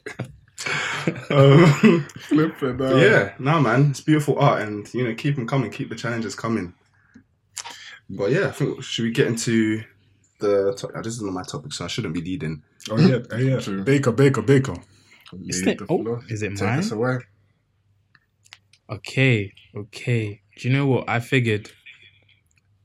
um, 1.31 2.05
Flipping, 2.19 2.79
yeah, 2.99 3.33
no 3.39 3.59
man, 3.59 3.91
it's 3.91 4.01
beautiful 4.01 4.39
art, 4.39 4.61
and 4.61 4.91
you 4.93 5.03
know, 5.03 5.13
keep 5.15 5.35
them 5.35 5.47
coming, 5.47 5.71
keep 5.71 5.89
the 5.89 5.95
challenges 5.95 6.35
coming. 6.35 6.73
But 8.09 8.31
yeah, 8.31 8.47
I 8.47 8.51
think 8.51 8.83
should 8.83 9.03
we 9.03 9.11
get 9.11 9.27
into 9.27 9.83
the? 10.39 10.73
To- 10.77 10.87
uh, 10.89 11.01
this 11.01 11.15
is 11.15 11.21
not 11.21 11.33
my 11.33 11.43
topic, 11.43 11.73
so 11.73 11.85
I 11.85 11.87
shouldn't 11.87 12.13
be 12.13 12.21
leading. 12.21 12.63
Oh 12.89 12.97
yeah, 12.97 13.19
oh, 13.31 13.37
yeah. 13.37 13.59
True. 13.59 13.83
Baker, 13.83 14.11
Baker, 14.11 14.41
Baker. 14.41 14.75
Is 15.47 15.65
it- 15.65 15.81
oh, 15.89 16.21
is 16.29 16.43
it 16.43 16.49
Take 16.55 16.69
us 16.69 16.91
mine? 16.91 16.99
away. 16.99 17.17
Okay, 18.89 19.53
okay. 19.75 20.41
Do 20.57 20.67
you 20.69 20.75
know 20.75 20.85
what? 20.85 21.09
I 21.09 21.19
figured 21.19 21.71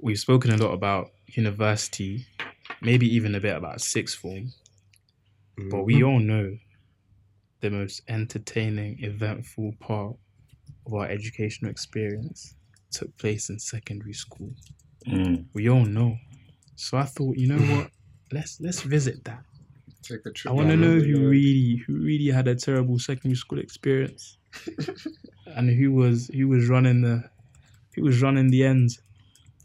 we've 0.01 0.19
spoken 0.19 0.53
a 0.53 0.57
lot 0.57 0.73
about 0.73 1.11
university, 1.27 2.27
maybe 2.81 3.07
even 3.15 3.35
a 3.35 3.41
bit 3.41 3.57
about 3.57 3.81
sixth 3.81 4.19
form, 4.19 4.53
but 5.71 5.85
we 5.85 6.03
all 6.03 6.21
know 6.21 6.57
the 7.61 7.71
most 7.71 8.03
entertaining, 8.09 8.99
eventful 9.01 9.75
part 9.81 10.15
of 10.87 10.95
our 10.95 11.07
educational 11.07 11.71
experience 11.71 12.55
took 12.91 13.17
place 13.19 13.51
in 13.51 13.59
secondary 13.59 14.13
school. 14.13 14.51
Mm. 15.07 15.47
We 15.53 15.69
all 15.69 15.85
know. 15.85 16.17
So 16.77 16.97
I 16.99 17.05
thought, 17.05 17.37
you 17.37 17.49
know 17.49 17.77
what? 17.77 17.91
Let's 18.31 18.61
let's 18.61 18.83
visit 18.83 19.25
that. 19.25 19.43
Take 20.03 20.27
a 20.27 20.31
trip. 20.31 20.53
I 20.53 20.55
want 20.55 20.69
to 20.69 20.77
know 20.77 21.01
who 21.01 21.15
lane. 21.15 21.31
really 21.31 21.83
who 21.87 21.95
really 21.95 22.27
had 22.27 22.47
a 22.47 22.55
terrible 22.55 22.99
secondary 22.99 23.37
school 23.37 23.59
experience, 23.59 24.37
and 25.47 25.71
who 25.71 25.93
was 25.93 26.29
who 26.35 26.47
was 26.47 26.69
running 26.69 27.01
the 27.01 27.25
who 27.95 28.03
was 28.03 28.21
running 28.21 28.51
the 28.51 28.65
ends, 28.65 29.01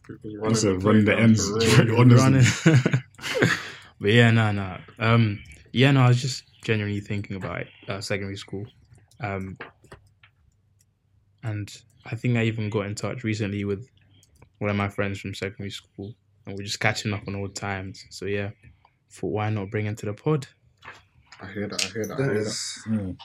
People's 0.07 0.35
I 0.43 0.53
said 0.53 0.81
the 0.81 0.85
running 0.85 1.05
the 1.05 1.11
playground 1.11 1.29
ends. 1.29 1.47
for 1.75 1.83
real. 1.83 1.99
Honestly. 1.99 2.71
running. 2.73 2.93
but 4.01 4.09
yeah, 4.11 4.31
no, 4.31 4.51
no. 4.51 4.77
Um, 4.99 5.39
yeah, 5.71 5.91
no. 5.91 6.01
I 6.01 6.07
was 6.09 6.21
just 6.21 6.43
genuinely 6.63 6.99
thinking 7.01 7.35
about 7.37 7.61
it, 7.61 7.67
uh, 7.87 8.01
secondary 8.01 8.37
school, 8.37 8.65
um, 9.21 9.57
and 11.43 11.75
I 12.05 12.15
think 12.15 12.37
I 12.37 12.43
even 12.43 12.69
got 12.69 12.85
in 12.85 12.95
touch 12.95 13.23
recently 13.23 13.65
with 13.65 13.87
one 14.59 14.69
of 14.69 14.75
my 14.75 14.89
friends 14.89 15.19
from 15.19 15.33
secondary 15.33 15.71
school, 15.71 16.13
and 16.45 16.57
we're 16.57 16.63
just 16.63 16.79
catching 16.79 17.13
up 17.13 17.27
on 17.27 17.35
old 17.35 17.55
times. 17.55 18.05
So 18.09 18.25
yeah, 18.25 18.51
thought 19.11 19.31
why 19.31 19.49
not 19.49 19.71
bring 19.71 19.85
it 19.87 19.97
to 19.99 20.05
the 20.05 20.13
pod? 20.13 20.47
I 21.41 21.47
hear 21.51 21.67
that. 21.67 21.83
I 21.83 21.87
hear 21.89 22.05
that. 22.05 22.13
I 22.13 22.17
That 22.17 22.23
hear 22.25 22.33
that. 22.43 22.49
is 22.49 22.83
Mm. 22.87 23.17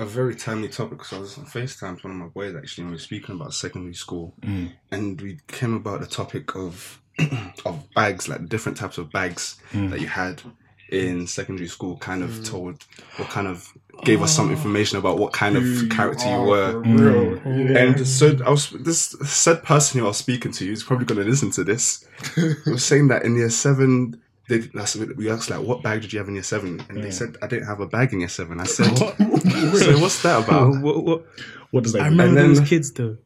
A 0.00 0.04
very 0.06 0.34
timely 0.34 0.68
topic 0.68 0.98
because 0.98 1.12
I 1.12 1.18
was 1.20 1.38
on 1.38 1.44
FaceTime 1.44 1.94
with 1.94 2.04
one 2.04 2.12
of 2.14 2.18
my 2.18 2.26
boys 2.28 2.54
actually, 2.56 2.82
and 2.82 2.90
we 2.90 2.94
were 2.96 3.00
speaking 3.00 3.34
about 3.34 3.54
secondary 3.54 3.94
school, 3.94 4.34
Mm. 4.42 4.72
and 4.90 5.20
we 5.20 5.38
came 5.48 5.74
about 5.74 6.00
the 6.00 6.06
topic 6.06 6.54
of 6.56 7.00
of 7.66 7.74
bags, 7.94 8.28
like 8.28 8.48
different 8.48 8.78
types 8.78 8.98
of 8.98 9.10
bags 9.12 9.56
Mm. 9.72 9.90
that 9.90 10.00
you 10.00 10.06
had 10.08 10.42
in 10.90 11.26
secondary 11.26 11.68
school. 11.68 11.96
Kind 11.98 12.22
of 12.22 12.42
told 12.44 12.82
what 13.16 13.28
kind 13.28 13.46
of 13.46 13.72
gave 14.04 14.22
us 14.22 14.34
some 14.34 14.50
information 14.50 14.96
about 14.98 15.18
what 15.18 15.32
kind 15.32 15.56
of 15.56 15.62
Who 15.62 15.88
character 15.88 16.24
you 16.24 16.32
are 16.32 16.46
were. 16.46 16.82
Mm. 16.82 17.70
Yeah. 17.70 17.78
And 17.78 18.06
so 18.06 18.38
I 18.46 18.50
was 18.50 18.70
this 18.70 19.14
said 19.24 19.62
person 19.62 20.00
who 20.00 20.06
I 20.06 20.08
was 20.08 20.16
speaking 20.16 20.52
to, 20.52 20.64
who's 20.66 20.82
probably 20.82 21.04
going 21.04 21.22
to 21.22 21.28
listen 21.30 21.50
to 21.52 21.64
this, 21.64 22.06
was 22.66 22.84
saying 22.84 23.08
that 23.08 23.24
in 23.24 23.36
year 23.36 23.50
seven, 23.50 24.20
they, 24.50 24.58
that's, 24.58 24.94
we 24.96 25.30
asked 25.30 25.48
like, 25.48 25.60
what 25.62 25.82
bag 25.82 26.02
did 26.02 26.12
you 26.12 26.18
have 26.18 26.28
in 26.28 26.34
year 26.34 26.42
seven? 26.42 26.84
And 26.90 27.02
they 27.02 27.10
said 27.10 27.36
I 27.42 27.46
didn't 27.46 27.66
have 27.68 27.80
a 27.80 27.86
bag 27.86 28.12
in 28.12 28.20
year 28.20 28.28
seven. 28.28 28.60
I 28.60 28.64
said, 28.64 28.86
What? 29.00 29.16
so 29.78 29.98
what's 29.98 30.22
that 30.22 30.44
about? 30.44 30.82
what, 30.82 31.04
what, 31.04 31.24
What 31.70 31.84
does 31.84 31.92
that 31.94 32.02
I 32.02 32.10
mean? 32.10 32.18
remember 32.18 32.28
And 32.28 32.36
then- 32.50 32.54
those 32.60 32.68
kids 32.68 32.92
though. 32.92 33.16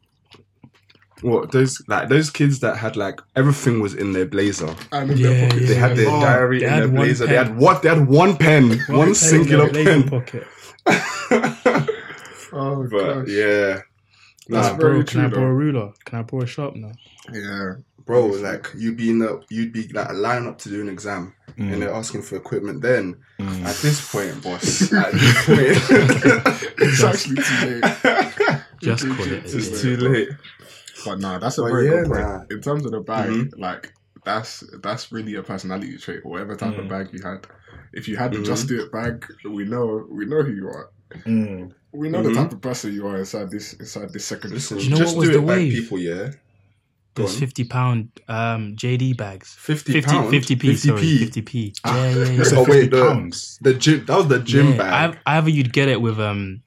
What 1.21 1.51
those 1.51 1.81
like 1.87 2.09
those 2.09 2.29
kids 2.29 2.59
that 2.59 2.75
had 2.77 2.95
like 2.97 3.19
everything 3.35 3.79
was 3.79 3.93
in 3.95 4.11
their 4.11 4.25
blazer. 4.25 4.75
And 4.91 5.09
in 5.11 5.17
Yeah, 5.17 5.29
their 5.29 5.59
yeah. 5.59 5.67
They 5.69 5.75
had 5.75 5.95
their 5.97 6.09
Oh, 6.09 6.19
diary 6.21 6.59
they 6.59 6.65
in 6.65 6.71
had 6.71 6.81
their 6.83 6.87
one 6.89 6.95
blazer. 6.97 7.25
They 7.25 7.35
had 7.35 7.57
what? 7.57 7.81
They 7.81 7.89
had 7.89 8.07
one 8.07 8.35
pen, 8.37 8.79
one, 8.89 9.07
pen 9.07 9.15
singular 9.15 9.69
their 9.69 9.85
pen. 9.85 10.09
pocket. 10.09 10.45
Oh, 12.57 12.87
but 12.89 13.13
gosh. 13.23 13.27
yeah, 13.29 13.79
That's 14.47 14.69
Nah, 14.69 14.77
very 14.77 14.77
bro, 14.77 15.03
true, 15.03 15.05
can 15.05 15.19
I 15.21 15.27
borrow 15.29 15.43
a 15.43 15.47
though. 15.49 15.53
ruler? 15.53 15.93
Can 16.05 16.19
I 16.19 16.21
borrow 16.23 16.43
a 16.43 16.47
sharpener? 16.47 16.91
Yeah. 17.33 17.73
Bro, 18.05 18.27
like 18.27 18.67
you'd 18.77 18.97
be 18.97 19.09
in 19.09 19.19
the 19.19 19.41
you'd 19.49 19.73
be 19.73 19.87
like 19.89 20.13
line 20.13 20.47
up 20.47 20.57
to 20.59 20.69
do 20.69 20.81
an 20.81 20.89
exam, 20.89 21.33
Mm. 21.57 21.71
and 21.73 21.81
they're 21.81 21.93
asking 21.93 22.21
for 22.23 22.35
equipment. 22.35 22.81
Then 22.81 23.15
Mm. 23.39 23.63
at 23.65 23.75
this 23.77 24.11
point, 24.11 24.41
boss, 24.43 24.91
at 24.93 25.11
this 25.13 25.45
point, 25.45 26.71
It's 26.77 27.03
actually 27.03 27.35
too 27.37 27.81
late. 27.81 28.61
Just 28.81 29.05
It's 29.05 29.15
call 29.15 29.25
it. 29.31 29.43
it's 29.55 29.81
too 29.81 29.97
late. 29.97 30.29
But 31.05 31.19
nah, 31.19 31.37
that's 31.39 31.57
a 31.57 31.61
But 31.61 31.69
very 31.71 31.85
yeah, 31.85 31.91
good 32.03 32.07
point. 32.07 32.19
nah. 32.21 32.41
In 32.49 32.61
terms 32.61 32.85
of 32.85 32.91
the 32.91 32.99
bag, 33.01 33.29
Mhm. 33.29 33.51
like 33.59 33.93
that's 34.25 34.63
that's 34.81 35.11
really 35.11 35.35
a 35.35 35.43
personality 35.43 35.97
trait. 35.97 36.25
Whatever 36.25 36.55
type 36.55 36.77
of 36.77 36.85
Mm. 36.85 36.89
bag 36.89 37.07
you 37.13 37.21
had, 37.23 37.47
if 37.93 38.07
you 38.07 38.17
had 38.17 38.31
the 38.33 38.39
Mhm. 38.39 38.45
just 38.45 38.67
do 38.67 38.81
it 38.83 38.91
bag, 38.91 39.25
we 39.49 39.63
know 39.65 40.05
we 40.09 40.25
know 40.25 40.41
who 40.43 40.51
you 40.51 40.67
are. 40.67 40.89
Mm. 41.25 41.71
We 41.93 42.09
know 42.09 42.21
the 42.23 42.33
type 42.33 42.51
of 42.51 42.59
person 42.61 42.93
you 42.93 43.07
are 43.07 43.17
inside 43.17 43.49
this 43.51 43.73
inside 43.73 44.11
this 44.11 44.25
secondary 44.25 44.55
Listen, 44.55 44.79
school. 44.79 44.79
Do 44.79 44.83
you 44.85 44.89
know 44.91 44.97
just 44.97 45.15
what 45.15 45.19
was 45.21 45.29
do 45.29 45.33
the 45.35 45.39
it, 45.39 45.45
like, 45.47 45.57
wave? 45.57 45.73
people, 45.73 45.99
yeah. 45.99 46.31
Go 47.15 47.23
Those 47.23 47.39
fifty 47.39 47.63
pound 47.63 48.09
um, 48.27 48.75
JD 48.75 49.15
bags. 49.15 49.53
50 49.53 49.93
50 49.93 50.11
pound? 50.11 50.33
50p, 50.33 50.57
50p. 50.59 51.29
50p. 51.29 51.79
Ah, 51.85 51.95
Yeah, 51.95 52.09
yeah, 52.11 52.25
yeah. 52.25 52.37
That's 52.37 52.51
a 52.51 52.57
Oh, 52.57 52.65
50 52.65 52.71
wait, 52.71 52.91
the- 52.91 53.01
pounds. 53.07 53.57
The 53.61 53.73
gym. 53.73 54.05
That 54.05 54.17
was 54.17 54.27
the 54.27 54.39
gym 54.39 54.71
yeah. 54.71 54.77
bag. 54.77 54.93
I've- 55.11 55.19
Either 55.25 55.49
you'd 55.49 55.71
get 55.71 55.87
it 55.87 56.01
with 56.01 56.19
um, 56.19 56.61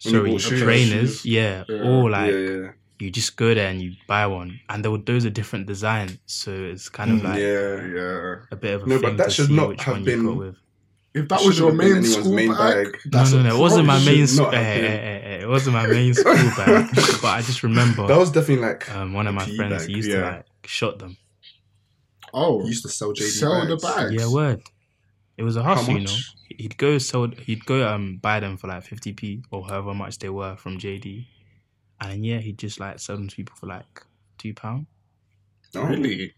sorry, 0.00 0.38
shoes. 0.38 0.60
trainers, 0.62 1.10
Shoes. 1.20 1.26
yeah, 1.26 1.64
Yeah. 1.68 1.82
or 1.82 2.10
like 2.10 2.32
yeah, 2.32 2.38
yeah, 2.38 2.68
you 3.00 3.10
just 3.10 3.36
go 3.36 3.52
there 3.54 3.68
and 3.68 3.80
you 3.82 3.92
buy 4.06 4.26
one, 4.26 4.58
and 4.70 4.84
there, 4.84 4.96
those 4.96 5.26
are 5.26 5.30
different 5.30 5.66
designs, 5.66 6.16
so 6.26 6.50
it's 6.50 6.88
kind 6.88 7.10
of 7.10 7.18
Mm, 7.18 7.24
like 7.24 7.38
yeah. 7.38 7.96
Yeah. 7.96 8.34
a 8.50 8.56
bit 8.56 8.74
of 8.74 8.82
a 8.84 8.86
No, 8.86 8.98
thing 8.98 9.02
but 9.10 9.16
that 9.18 9.24
to 9.24 9.30
should 9.30 9.46
see 9.48 9.54
not 9.56 9.80
have 9.80 10.04
been- 10.04 10.36
with. 10.36 10.56
If 11.14 11.28
that 11.28 11.42
was 11.44 11.58
your 11.58 11.70
shouldn't 11.70 11.82
have 11.82 11.92
been 11.92 12.02
main 12.02 12.10
school 12.10 12.32
main 12.32 12.48
bag, 12.52 12.92
bag. 13.10 13.12
No, 13.12 13.24
no, 13.24 13.42
no, 13.42 13.56
it 13.56 13.58
wasn't 13.58 13.86
my 13.86 13.98
main. 13.98 14.26
should 14.26 14.30
Sc- 14.30 14.40
eh, 14.40 14.56
eh, 14.56 14.86
eh, 14.86 15.20
eh, 15.24 15.42
it 15.42 15.48
wasn't 15.48 15.74
my 15.74 15.86
main 15.86 16.14
school 16.14 16.32
bag, 16.56 16.88
but 16.94 17.24
I 17.24 17.42
just 17.42 17.62
remember 17.62 18.06
That 18.06 18.16
was 18.16 18.30
definitely 18.30 18.64
like 18.64 18.90
um, 18.94 19.12
one 19.12 19.26
of 19.26 19.34
my 19.34 19.44
PE 19.44 19.56
friends 19.56 19.86
bag, 19.86 19.96
used 19.96 20.08
yeah. 20.10 20.16
to 20.16 20.22
like 20.36 20.46
shot 20.64 20.98
them. 20.98 21.16
Oh, 22.32 22.62
he 22.62 22.68
used 22.68 22.82
to 22.84 22.88
sell 22.88 23.12
JD 23.12 23.28
sell 23.28 23.66
the 23.66 23.76
bags. 23.76 23.94
bags. 23.94 24.12
Yeah, 24.14 24.32
word. 24.32 24.62
It 25.36 25.42
was 25.42 25.56
a 25.56 25.62
How 25.62 25.74
hustle, 25.74 25.98
you 25.98 26.06
know. 26.06 26.16
He'd 26.48 26.76
go 26.78 26.96
sell. 26.98 27.26
He'd 27.28 27.66
go 27.66 27.86
um 27.86 28.16
buy 28.16 28.40
them 28.40 28.56
for 28.56 28.68
like 28.68 28.82
fifty 28.82 29.12
p 29.12 29.42
or 29.50 29.66
however 29.66 29.92
much 29.92 30.18
they 30.18 30.30
were 30.30 30.56
from 30.56 30.78
JD, 30.78 31.26
and 32.00 32.24
yeah, 32.24 32.38
he'd 32.38 32.58
just 32.58 32.80
like 32.80 32.98
sell 33.00 33.16
them 33.16 33.28
to 33.28 33.36
people 33.36 33.54
for 33.56 33.66
like 33.66 34.02
two 34.38 34.54
pound. 34.54 34.86
Oh. 35.74 35.84
Really? 35.84 36.32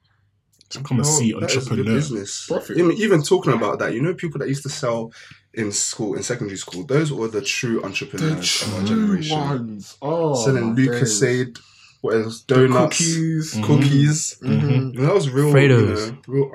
So 0.71 0.81
come 0.81 0.99
and 0.99 1.07
see 1.07 1.33
that 1.33 1.45
is 1.51 1.55
good 1.55 1.73
entrepreneur. 1.79 1.95
business. 1.95 2.47
Profit. 2.49 2.79
Even, 2.79 2.93
even 2.93 3.23
talking 3.23 3.53
about 3.53 3.79
that, 3.79 3.95
you 3.95 4.03
know, 4.03 4.15
people 4.15 4.39
that 4.41 4.49
used 4.49 4.63
to 4.65 4.69
sell 4.69 5.13
in 5.53 5.71
school, 5.71 6.15
in 6.17 6.23
secondary 6.23 6.57
school, 6.57 6.85
those 6.85 7.13
were 7.13 7.29
the 7.29 7.41
true 7.43 7.81
The 7.81 7.87
entrepreneurs 7.87 8.63
of 8.63 8.75
our 8.75 8.81
true 8.81 8.89
generation. 8.89 9.39
ones. 9.39 9.97
Oh, 10.03 10.35
Selling 10.45 10.71
my 10.71 10.75
days. 10.75 10.89
Lucozade, 10.89 11.59
what 12.01 12.17
else? 12.17 12.43
The 12.43 12.55
Donuts, 12.55 12.99
cookies. 12.99 13.55
Mhm. 13.55 13.65
cookies. 13.65 14.37
Mhm. 14.43 14.75
And 14.97 14.99
that 14.99 15.15
was 15.15 15.31
real. 15.31 15.53
Freddos. 15.53 16.07
You 16.07 16.13
know, 16.13 16.19
real. 16.27 16.51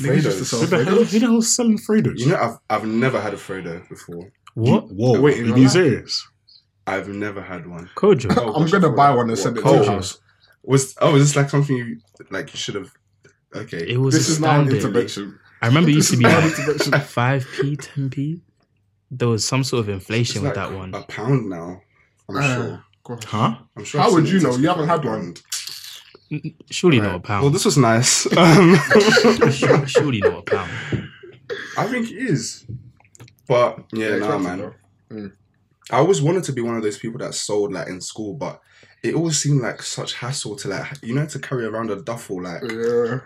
Niggas 0.00 0.24
used 0.24 0.38
to 0.38 0.44
sell 0.44 0.60
Who 0.60 0.66
the 0.66 0.84
hell, 0.84 1.04
who 1.04 1.18
the 1.18 1.26
hell's 1.26 1.54
selling 1.54 1.76
Freddos? 1.78 2.18
You 2.18 2.28
know, 2.28 2.36
I've 2.36 2.58
I've 2.70 2.86
never 2.86 3.20
had 3.20 3.34
a 3.34 3.36
Freddo 3.36 3.86
before. 3.88 4.30
What? 4.54 4.84
Whoa, 4.90 5.20
Wait, 5.20 5.34
are 5.34 5.36
you're 5.38 5.46
you 5.48 5.54
being 5.54 5.66
lying? 5.66 5.68
serious? 5.68 6.26
I've 6.86 7.08
never 7.08 7.42
had 7.42 7.66
one. 7.66 7.90
Kojo. 7.96 8.32
Oh, 8.36 8.54
I'm 8.54 8.68
gonna 8.70 8.90
I 8.90 8.94
buy 8.94 9.10
one 9.10 9.20
and 9.22 9.30
What, 9.30 9.38
send 9.38 9.58
it 9.58 9.62
to 9.62 9.66
Coles? 9.68 10.14
you. 10.14 10.20
Was 10.70 10.94
oh, 11.00 11.16
is 11.16 11.22
this 11.28 11.36
like 11.36 11.50
something 11.50 11.76
you 11.76 11.98
like? 12.30 12.52
You 12.52 12.58
should 12.58 12.76
have. 12.76 12.90
Okay. 13.54 13.84
It 13.94 13.98
was 13.98 14.14
This 14.14 14.28
a 14.28 14.32
is 14.32 14.40
now 14.40 14.60
an 14.60 14.66
standard. 14.68 14.84
intervention. 14.84 15.38
I 15.62 15.66
remember 15.66 15.90
it 15.90 15.94
used 15.94 16.10
to 16.12 16.16
be 16.16 16.24
This 16.24 16.58
is 16.58 16.86
now 16.88 16.96
an 16.96 17.00
like 17.00 17.02
five 17.02 17.46
p, 17.60 17.76
ten 17.76 18.08
p. 18.08 18.40
There 19.10 19.28
was 19.28 19.46
some 19.46 19.64
sort 19.64 19.80
of 19.80 19.88
It's 19.88 19.94
inflation 20.04 20.42
with 20.42 20.56
like 20.56 20.68
that 20.68 20.76
one. 20.76 20.94
A 20.94 21.02
pound 21.02 21.48
now. 21.50 21.82
I'm 22.28 22.36
Ah, 22.36 22.54
sure. 22.54 22.84
gosh. 23.02 23.24
Huh? 23.24 23.56
I'm 23.76 23.84
sure. 23.84 24.00
How 24.00 24.06
I've 24.06 24.12
would 24.14 24.28
you 24.28 24.40
know? 24.40 24.50
since 24.52 24.62
You 24.62 24.68
haven't 24.68 24.88
had 24.88 25.04
one. 25.04 25.34
pound. 25.34 25.42
Surely 26.70 27.00
Right. 27.00 27.06
not 27.08 27.16
a 27.16 27.20
pound. 27.20 27.42
Well, 27.42 27.50
this 27.50 27.64
was 27.64 27.76
nice. 27.76 28.26
Um, 28.36 28.76
Sur- 29.50 29.86
Surely 29.88 30.20
not 30.20 30.38
a 30.38 30.42
pound. 30.42 30.70
I 31.76 31.86
think 31.88 32.10
it 32.12 32.16
is. 32.18 32.64
But 33.48 33.84
yeah, 33.92 34.10
nah, 34.10 34.36
expensive, 34.36 34.42
man. 34.42 34.58
though. 35.10 35.30
I 35.90 35.98
always 35.98 36.22
wanted 36.22 36.44
to 36.44 36.52
be 36.52 36.60
one 36.62 36.76
of 36.76 36.84
those 36.84 36.98
people 36.98 37.18
that 37.18 37.34
sold 37.34 37.72
like 37.72 37.88
in 37.88 38.00
school, 38.00 38.34
but 38.34 38.60
it 39.02 39.14
always 39.14 39.38
seemed 39.40 39.62
like 39.62 39.82
such 39.82 40.14
hassle 40.14 40.56
to 40.56 40.68
like 40.68 40.86
you 41.02 41.14
know 41.14 41.26
to 41.26 41.38
carry 41.38 41.64
around 41.64 41.90
a 41.90 41.96
duffel 42.02 42.42
like, 42.42 42.62
Yeah. 42.62 43.20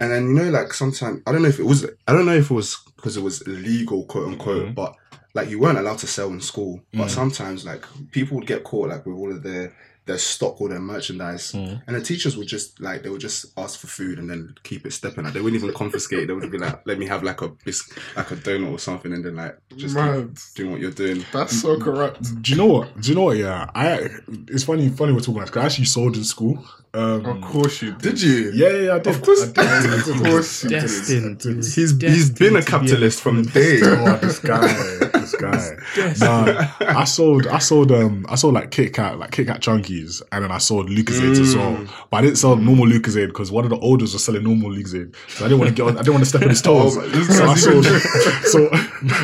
and 0.00 0.10
then 0.12 0.28
you 0.28 0.34
know 0.34 0.50
like 0.50 0.72
sometimes 0.72 1.22
I 1.26 1.32
don't 1.32 1.42
know 1.42 1.48
if 1.48 1.58
it 1.58 1.64
was 1.66 1.84
I 2.06 2.12
don't 2.12 2.26
know 2.26 2.34
if 2.36 2.50
it 2.50 2.54
was 2.54 2.76
because 2.96 3.16
it 3.16 3.22
was 3.22 3.42
illegal 3.42 4.04
quote 4.04 4.28
unquote, 4.28 4.66
Mhm. 4.68 4.74
but 4.74 4.94
like 5.34 5.50
you 5.50 5.58
weren't 5.60 5.78
allowed 5.78 5.98
to 5.98 6.06
sell 6.06 6.28
in 6.30 6.40
school. 6.40 6.80
But 6.92 7.08
Mm. 7.08 7.10
sometimes 7.10 7.64
like 7.64 7.84
people 8.12 8.36
would 8.38 8.46
get 8.46 8.64
caught 8.64 8.88
like 8.90 9.04
with 9.06 9.16
all 9.16 9.30
of 9.30 9.42
their 9.42 9.72
their 10.08 10.18
stock 10.18 10.60
or 10.60 10.68
their 10.68 10.80
merchandise, 10.80 11.52
Mm. 11.52 11.80
and 11.86 11.94
the 11.96 12.00
teachers 12.00 12.36
would 12.36 12.48
just 12.48 12.80
like 12.80 13.02
they 13.04 13.08
would 13.10 13.20
just 13.20 13.46
ask 13.56 13.78
for 13.78 13.86
food 13.86 14.18
and 14.18 14.28
then 14.28 14.54
keep 14.64 14.84
it 14.84 14.92
stepping. 14.92 15.22
Like 15.24 15.34
they 15.34 15.40
wouldn't 15.40 15.62
even 15.62 15.72
confiscate. 15.74 16.26
They 16.26 16.32
would 16.34 16.50
be 16.50 16.58
like, 16.58 16.80
"Let 16.86 16.98
me 16.98 17.06
have 17.06 17.22
like 17.22 17.40
a 17.42 17.48
bis- 17.64 17.88
like 18.16 18.30
a 18.32 18.36
donut 18.36 18.72
or 18.72 18.78
something," 18.80 19.12
and 19.12 19.24
then 19.24 19.36
like 19.36 19.56
just 19.76 19.94
keep 19.94 20.04
Man, 20.04 20.34
doing 20.56 20.70
what 20.72 20.80
you're 20.80 20.90
doing. 20.90 21.24
that's 21.32 21.60
so 21.60 21.78
corrupt. 21.78 22.42
Do 22.42 22.50
you 22.50 22.58
know 22.58 22.66
what? 22.66 23.00
Do 23.00 23.08
you 23.10 23.14
know 23.14 23.24
what? 23.24 23.36
Yeah, 23.36 23.70
I. 23.74 24.08
It's 24.48 24.64
funny. 24.64 24.88
Funny 24.88 25.12
we're 25.12 25.20
talking 25.20 25.36
about. 25.36 25.52
'cause 25.52 25.62
I 25.62 25.66
actually 25.66 25.84
sold 25.84 26.16
in 26.16 26.24
school. 26.24 26.64
Um, 26.94 27.26
Of 27.26 27.40
course 27.42 27.82
you 27.82 27.92
Did 27.92 28.20
you? 28.22 28.50
Yeah, 28.54 28.70
yeah, 28.70 28.94
I 28.94 28.98
did. 28.98 29.14
Of 29.14 29.22
course, 29.22 29.42
I 29.42 29.80
did. 29.82 30.08
of 30.08 30.22
course 30.24 30.64
you 30.64 30.70
did. 30.70 30.80
Destined. 30.80 31.42
he 31.42 31.54
was 31.54 31.74
He's 31.74 31.90
he's 31.90 32.30
destined 32.30 32.38
been 32.38 32.56
a 32.56 32.60
to 32.62 32.64
be 32.64 32.70
capitalist 32.70 33.20
from 33.20 33.42
day. 33.44 33.80
Oh, 33.82 34.16
this 34.22 34.38
guy, 34.38 34.66
this 35.12 35.34
guy. 35.36 35.76
Nah, 36.18 36.68
I 36.80 37.04
sold, 37.04 37.46
I 37.46 37.58
sold, 37.58 37.92
um, 37.92 38.24
I 38.28 38.36
sold 38.36 38.54
like 38.54 38.70
Kit 38.70 38.94
Kat, 38.94 39.18
like 39.18 39.32
Kit 39.32 39.46
Kat 39.48 39.60
chunkies, 39.60 40.22
and 40.32 40.44
then 40.44 40.50
I 40.50 40.58
sold 40.58 40.88
Lucozades 40.88 41.38
as 41.40 41.54
well. 41.56 41.86
But 42.10 42.16
I 42.18 42.20
didn't 42.22 42.36
sell 42.38 42.56
normal 42.56 42.86
Lucozade 42.86 43.26
because 43.28 43.52
one 43.52 43.64
of 43.64 43.70
the 43.70 43.78
olders 43.78 44.14
was 44.14 44.24
selling 44.24 44.44
normal 44.44 44.70
Lucozade, 44.70 45.14
so 45.28 45.44
I 45.44 45.48
didn't 45.48 45.60
want 45.60 45.68
to 45.68 45.74
get 45.74 45.82
on. 45.88 45.94
I 45.98 46.00
didn't 46.02 46.14
want 46.14 46.24
to 46.24 46.28
step 46.30 46.42
on 46.42 46.48
his 46.48 46.62
toes. 46.62 46.96
Oh, 46.96 47.22
so 47.22 47.44
I 47.44 47.46
guy's 47.48 47.62
sold, 47.64 47.84
so, 48.44 48.68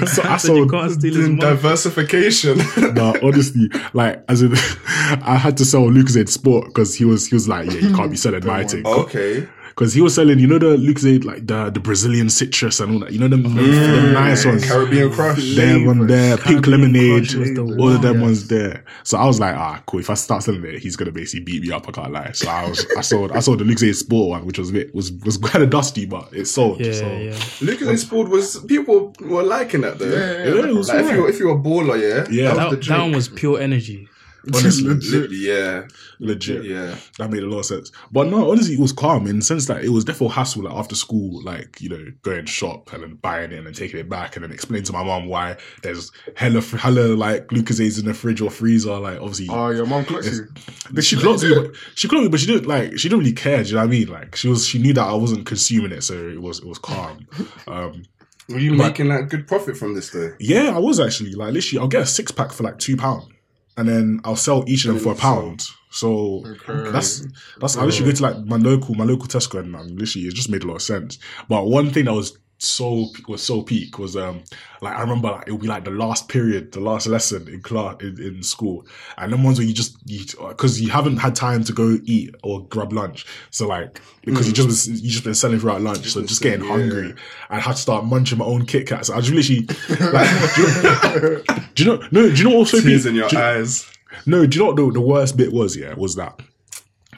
so 0.07 0.23
I 0.23 0.33
you 0.35 0.39
sold. 0.39 0.71
can't 0.71 0.93
steal 0.93 1.15
his 1.15 1.29
money. 1.29 1.41
diversification. 1.41 2.59
No, 2.95 3.15
honestly, 3.23 3.69
like 3.95 4.23
as 4.29 4.43
in, 4.43 4.53
I 5.25 5.37
had 5.41 5.57
to 5.59 5.65
sell 5.65 5.83
Lucozade 5.83 6.29
Sport 6.29 6.67
because 6.67 6.95
he 6.95 7.05
was 7.05 7.27
he 7.27 7.35
was 7.35 7.49
like, 7.49 7.54
yeah, 7.63 7.73
you 7.89 7.95
can't 7.95 8.11
be 8.11 8.17
selling 8.17 8.45
my 8.47 8.65
thing. 8.65 8.87
okay. 8.87 9.49
Because 9.69 9.93
he 9.93 10.01
was 10.01 10.15
selling, 10.15 10.39
you 10.39 10.47
know, 10.47 10.61
the 10.61 10.77
Lucozade 10.77 11.25
like 11.25 11.49
the 11.49 11.69
the 11.69 11.81
Brazilian 11.81 12.31
citrus 12.31 12.79
and 12.79 12.93
all 12.93 12.99
that. 13.01 13.11
You 13.13 13.19
know 13.19 13.27
them, 13.27 13.43
them, 13.43 13.57
them 13.57 14.13
nice 14.13 14.45
ones. 14.47 14.65
Caribbean 14.65 15.11
Crush. 15.11 15.57
There 15.57 15.85
one 15.85 16.07
there, 16.07 16.37
pink 16.37 16.69
lemonade, 16.69 17.29
Crush 17.29 17.33
the 17.57 17.77
all 17.81 17.89
of 17.93 18.01
them 18.01 18.19
one. 18.21 18.23
ones 18.31 18.47
there. 18.47 18.85
So 19.03 19.19
I 19.19 19.25
was 19.27 19.41
like, 19.41 19.57
ah, 19.57 19.83
cool. 19.87 19.99
If 19.99 20.11
I 20.11 20.15
start 20.15 20.45
selling 20.45 20.65
it, 20.65 20.79
he's 20.79 20.95
gonna 20.95 21.11
basically 21.11 21.43
beat 21.45 21.61
me 21.61 21.73
up. 21.73 21.89
I 21.89 21.91
can't 21.91 22.13
lie. 22.13 22.31
So 22.31 22.49
I 22.49 22.69
was, 22.69 22.87
I 22.97 23.01
sold, 23.01 23.33
I 23.33 23.41
sold 23.41 23.59
the 23.59 23.65
Lucozade 23.65 23.97
Sport 23.97 24.29
one, 24.31 24.47
which 24.47 24.61
was 24.61 24.71
a 24.71 24.75
bit 24.75 24.95
was 24.95 25.11
was 25.11 25.39
kind 25.53 25.65
of 25.65 25.71
dusty, 25.71 26.07
but 26.07 26.29
it 26.33 26.45
sold. 26.45 26.79
Yeah, 26.79 26.93
so. 26.93 27.07
yeah. 27.09 27.33
Lucozade 27.59 27.99
Sport 27.99 28.29
was 28.29 28.61
people 28.67 29.13
were 29.23 29.43
liking 29.43 29.81
that 29.81 29.99
though. 29.99 30.07
Yeah, 30.07 30.55
Yeah, 30.55 30.69
it 30.69 30.73
was 30.77 30.89
Like 30.89 30.99
if 30.99 31.07
alright. 31.07 31.19
you 31.19 31.27
if 31.27 31.41
you're 31.41 31.51
a 31.51 31.59
baller, 31.61 32.01
yeah, 32.01 32.27
Yeah. 32.31 32.55
that 32.55 32.71
was 32.71 32.77
That, 32.77 32.81
the 32.83 32.89
that 32.91 33.01
one 33.01 33.11
was 33.11 33.29
pure 33.29 33.59
energy. 33.61 34.09
Honestly, 34.53 34.85
Literally, 34.89 35.37
yeah, 35.37 35.87
legit. 36.19 36.65
yeah. 36.65 36.97
That 37.19 37.31
made 37.31 37.43
a 37.43 37.47
lot 37.47 37.61
of 37.61 37.67
sense. 37.67 37.93
But 38.13 38.27
no, 38.29 38.51
honestly, 38.51 38.75
it 38.75 38.81
was 38.81 38.93
calm 38.93 39.27
in 39.27 39.39
the 39.39 39.45
sense 39.45 39.67
that 39.67 39.85
it 39.85 39.91
was 39.91 40.05
definitely 40.05 40.35
hassle 40.35 40.65
like 40.65 40.75
after 40.75 40.95
school, 40.95 41.43
like, 41.43 41.81
you 41.81 41.89
know, 41.89 42.05
going 42.23 42.47
shop 42.47 42.93
and 42.93 43.03
then 43.03 43.15
buying 43.15 43.53
it 43.53 43.59
and 43.59 43.67
then 43.67 43.73
taking 43.75 43.99
it 44.01 44.09
back 44.09 44.37
and 44.37 44.45
then 44.45 44.53
explaining 44.53 44.85
to 44.85 44.93
my 44.93 45.03
mom 45.03 45.27
why 45.29 45.57
there's 45.83 46.11
hella, 46.37 46.61
hella 46.61 47.15
like 47.15 47.49
Lucozades 47.49 47.99
in 47.99 48.05
the 48.07 48.15
fridge 48.15 48.41
or 48.41 48.51
freezer. 48.51 48.99
Like, 48.99 49.19
obviously, 49.21 49.47
Oh, 49.51 49.71
your 49.71 49.87
mom 49.87 50.05
clocks 50.05 50.27
you. 50.31 50.49
but 50.93 51.05
she 51.05 51.17
clocked 51.17 51.43
me, 51.43 51.55
she 51.95 52.09
clocked 52.09 52.25
me, 52.25 52.29
but 52.29 52.41
she 52.41 52.47
didn't 52.47 52.67
like, 52.67 52.99
she 52.99 53.09
didn't 53.09 53.21
really 53.21 53.33
care. 53.33 53.63
Do 53.63 53.69
you 53.71 53.75
know 53.77 53.81
what 53.83 53.87
I 53.87 53.91
mean? 53.91 54.09
Like, 54.09 54.37
she 54.37 54.49
was, 54.49 54.67
she 54.67 54.79
knew 54.79 54.93
that 54.95 55.07
I 55.07 55.15
wasn't 55.15 55.47
consuming 55.47 55.93
it, 55.93 56.03
so 56.03 56.15
it 56.15 56.41
was, 56.43 56.59
it 56.61 56.67
was 56.67 56.79
calm. 56.79 57.27
Um, 57.67 58.03
Were 58.49 58.59
you 58.59 58.73
making 58.75 59.09
that 59.09 59.31
good 59.31 59.47
profit 59.49 59.77
from 59.77 59.95
this 59.95 60.11
though? 60.11 60.35
yeah, 60.39 60.73
I 60.75 60.79
was 60.79 61.01
actually 61.01 61.33
like, 61.33 61.53
literally, 61.53 61.81
I'll 61.81 61.89
get 61.89 62.03
a 62.03 62.07
six 62.07 62.31
pack 62.31 62.53
for 62.53 62.63
like 62.63 62.79
two 62.79 62.97
pound 62.97 63.33
and 63.77 63.89
then 63.89 64.21
I'll 64.25 64.37
sell 64.37 64.65
each 64.67 64.85
of 64.85 64.95
them 64.95 65.03
for 65.03 65.13
a 65.13 65.17
pound. 65.17 65.67
So 65.91 66.43
Okay. 66.45 66.91
that's 66.91 67.25
that's 67.61 67.77
I 67.77 67.85
literally 67.85 68.13
go 68.13 68.17
to 68.17 68.23
like 68.23 68.45
my 68.47 68.57
local 68.57 68.95
my 68.95 69.05
local 69.05 69.27
Tesco 69.27 69.61
and 69.61 69.75
um, 69.77 69.97
literally 69.97 70.27
it 70.27 70.35
just 70.35 70.51
made 70.51 70.65
a 70.65 70.67
lot 70.67 70.77
of 70.77 70.83
sense. 70.83 71.19
But 71.49 71.67
one 71.67 71.91
thing 71.91 72.07
that 72.07 72.15
was 72.15 72.37
so 72.65 73.09
was 73.29 73.43
so 73.43 73.63
peak 73.63 73.99
was 73.99 74.17
um 74.17 74.43
like 74.81 74.97
I 74.97 75.01
remember 75.01 75.29
like 75.31 75.47
it 75.47 75.53
would 75.53 75.61
be 75.61 75.67
like 75.69 75.85
the 75.85 75.91
last 75.91 76.29
period, 76.29 76.73
the 76.73 76.81
last 76.81 77.07
lesson 77.07 77.47
in 77.49 77.61
class 77.63 77.97
in, 78.01 78.21
in 78.21 78.43
school, 78.43 78.87
and 79.19 79.33
then 79.33 79.43
ones 79.43 79.59
where 79.59 79.67
you 79.67 79.75
just 79.75 79.97
you 80.07 80.25
because 80.49 80.81
you 80.81 80.91
haven't 80.91 81.19
had 81.19 81.35
time 81.35 81.65
to 81.65 81.73
go 81.73 81.99
eat 82.05 82.35
or 82.43 82.67
grab 82.67 82.93
lunch, 82.93 83.27
so 83.51 83.67
like 83.69 84.01
because 84.25 84.47
you 84.47 84.53
just 84.53 84.69
was- 84.69 84.89
you 85.03 85.11
just 85.11 85.25
been 85.25 85.35
selling 85.35 85.59
throughout 85.61 85.81
lunch, 85.83 86.07
so 86.07 86.23
just 86.23 86.43
getting 86.43 86.63
Yeah. 86.65 86.71
hungry, 86.73 87.15
I 87.51 87.61
had 87.61 87.77
to 87.77 87.83
start 87.83 88.05
munching 88.05 88.39
my 88.39 88.45
own 88.45 88.67
Kit 88.67 88.87
Kats. 88.89 89.11
I 89.11 89.17
was 89.17 89.31
literally 89.31 89.67
like, 90.13 90.55
do 90.55 90.63
you, 90.63 91.45
do 91.75 91.85
you 91.85 91.91
know 91.91 92.09
no 92.11 92.29
do 92.31 92.35
you 92.43 92.45
know 92.49 92.57
also 92.57 92.81
Tears 92.81 93.07
in 93.07 93.15
your 93.15 93.29
Do 93.29 93.39
eyes. 93.39 93.87
no, 94.27 94.47
do 94.47 94.59
you 94.59 94.65
know 94.65 94.69
what 94.73 94.77
the, 94.77 94.91
the 94.93 95.01
worst 95.01 95.37
bit 95.37 95.53
was? 95.53 95.77
Yeah, 95.77 95.95
was 95.95 96.15
that 96.17 96.41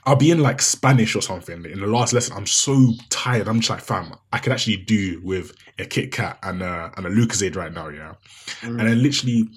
I'll 0.06 0.16
be 0.16 0.30
in 0.30 0.40
like 0.40 0.62
Spanish 0.62 1.16
or 1.16 1.20
something 1.20 1.64
in 1.64 1.80
the 1.80 1.86
last 1.86 2.12
lesson. 2.12 2.36
I'm 2.36 2.46
so 2.46 2.92
tired. 3.10 3.48
I'm 3.48 3.58
just 3.58 3.70
like, 3.70 3.80
fam, 3.80 4.14
I 4.32 4.38
could 4.38 4.52
actually 4.52 4.76
do 4.76 5.20
with 5.25 5.52
a 5.80 5.84
Kit 5.84 6.12
Kat 6.12 6.38
and 6.44 6.62
a, 6.62 6.92
and 6.96 7.06
a 7.06 7.10
Lucozade 7.10 7.56
right 7.56 7.72
now. 7.72 7.88
Yeah, 7.88 8.14
and 8.62 8.78
mm. 8.78 8.84
then 8.84 9.02
literally. 9.02 9.48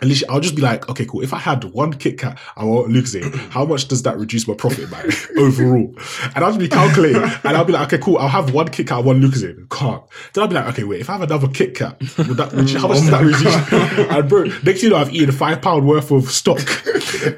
And 0.00 0.08
literally, 0.10 0.28
I'll 0.32 0.40
just 0.40 0.54
be 0.54 0.62
like, 0.62 0.88
okay, 0.88 1.04
cool. 1.04 1.22
If 1.22 1.34
I 1.34 1.38
had 1.38 1.64
one 1.64 1.92
Kit 1.92 2.18
Kat 2.18 2.38
and 2.56 2.70
one 2.70 2.90
Lucozade, 2.92 3.34
how 3.50 3.64
much 3.64 3.88
does 3.88 4.02
that 4.04 4.16
reduce 4.16 4.46
my 4.46 4.54
profit 4.54 4.90
by 4.90 5.02
overall? 5.38 5.94
And 6.34 6.44
I'll 6.44 6.50
just 6.50 6.60
be 6.60 6.68
calculating, 6.68 7.22
and 7.22 7.56
I'll 7.56 7.64
be 7.64 7.72
like, 7.72 7.92
okay, 7.92 8.02
cool. 8.02 8.18
I'll 8.18 8.28
have 8.28 8.52
one 8.54 8.68
Kit 8.68 8.86
Kat, 8.86 8.98
and 8.98 9.06
one 9.06 9.20
Lucozade. 9.20 9.68
Can't. 9.70 10.02
Then 10.32 10.42
I'll 10.42 10.48
be 10.48 10.54
like, 10.54 10.66
okay, 10.68 10.84
wait. 10.84 11.00
If 11.00 11.10
I 11.10 11.12
have 11.14 11.22
another 11.22 11.48
Kit 11.48 11.74
Kat, 11.74 11.98
would 12.18 12.36
that 12.36 12.52
reduce, 12.52 12.80
how 12.80 12.88
much 12.88 12.98
does 12.98 13.10
that 13.10 13.22
reduce? 13.24 14.08
And 14.08 14.28
bro, 14.28 14.44
next 14.44 14.62
thing 14.62 14.76
you 14.78 14.90
know, 14.90 14.96
I've 14.96 15.12
eaten 15.12 15.32
five 15.32 15.60
pound 15.60 15.86
worth 15.86 16.10
of 16.10 16.30
stock 16.30 16.58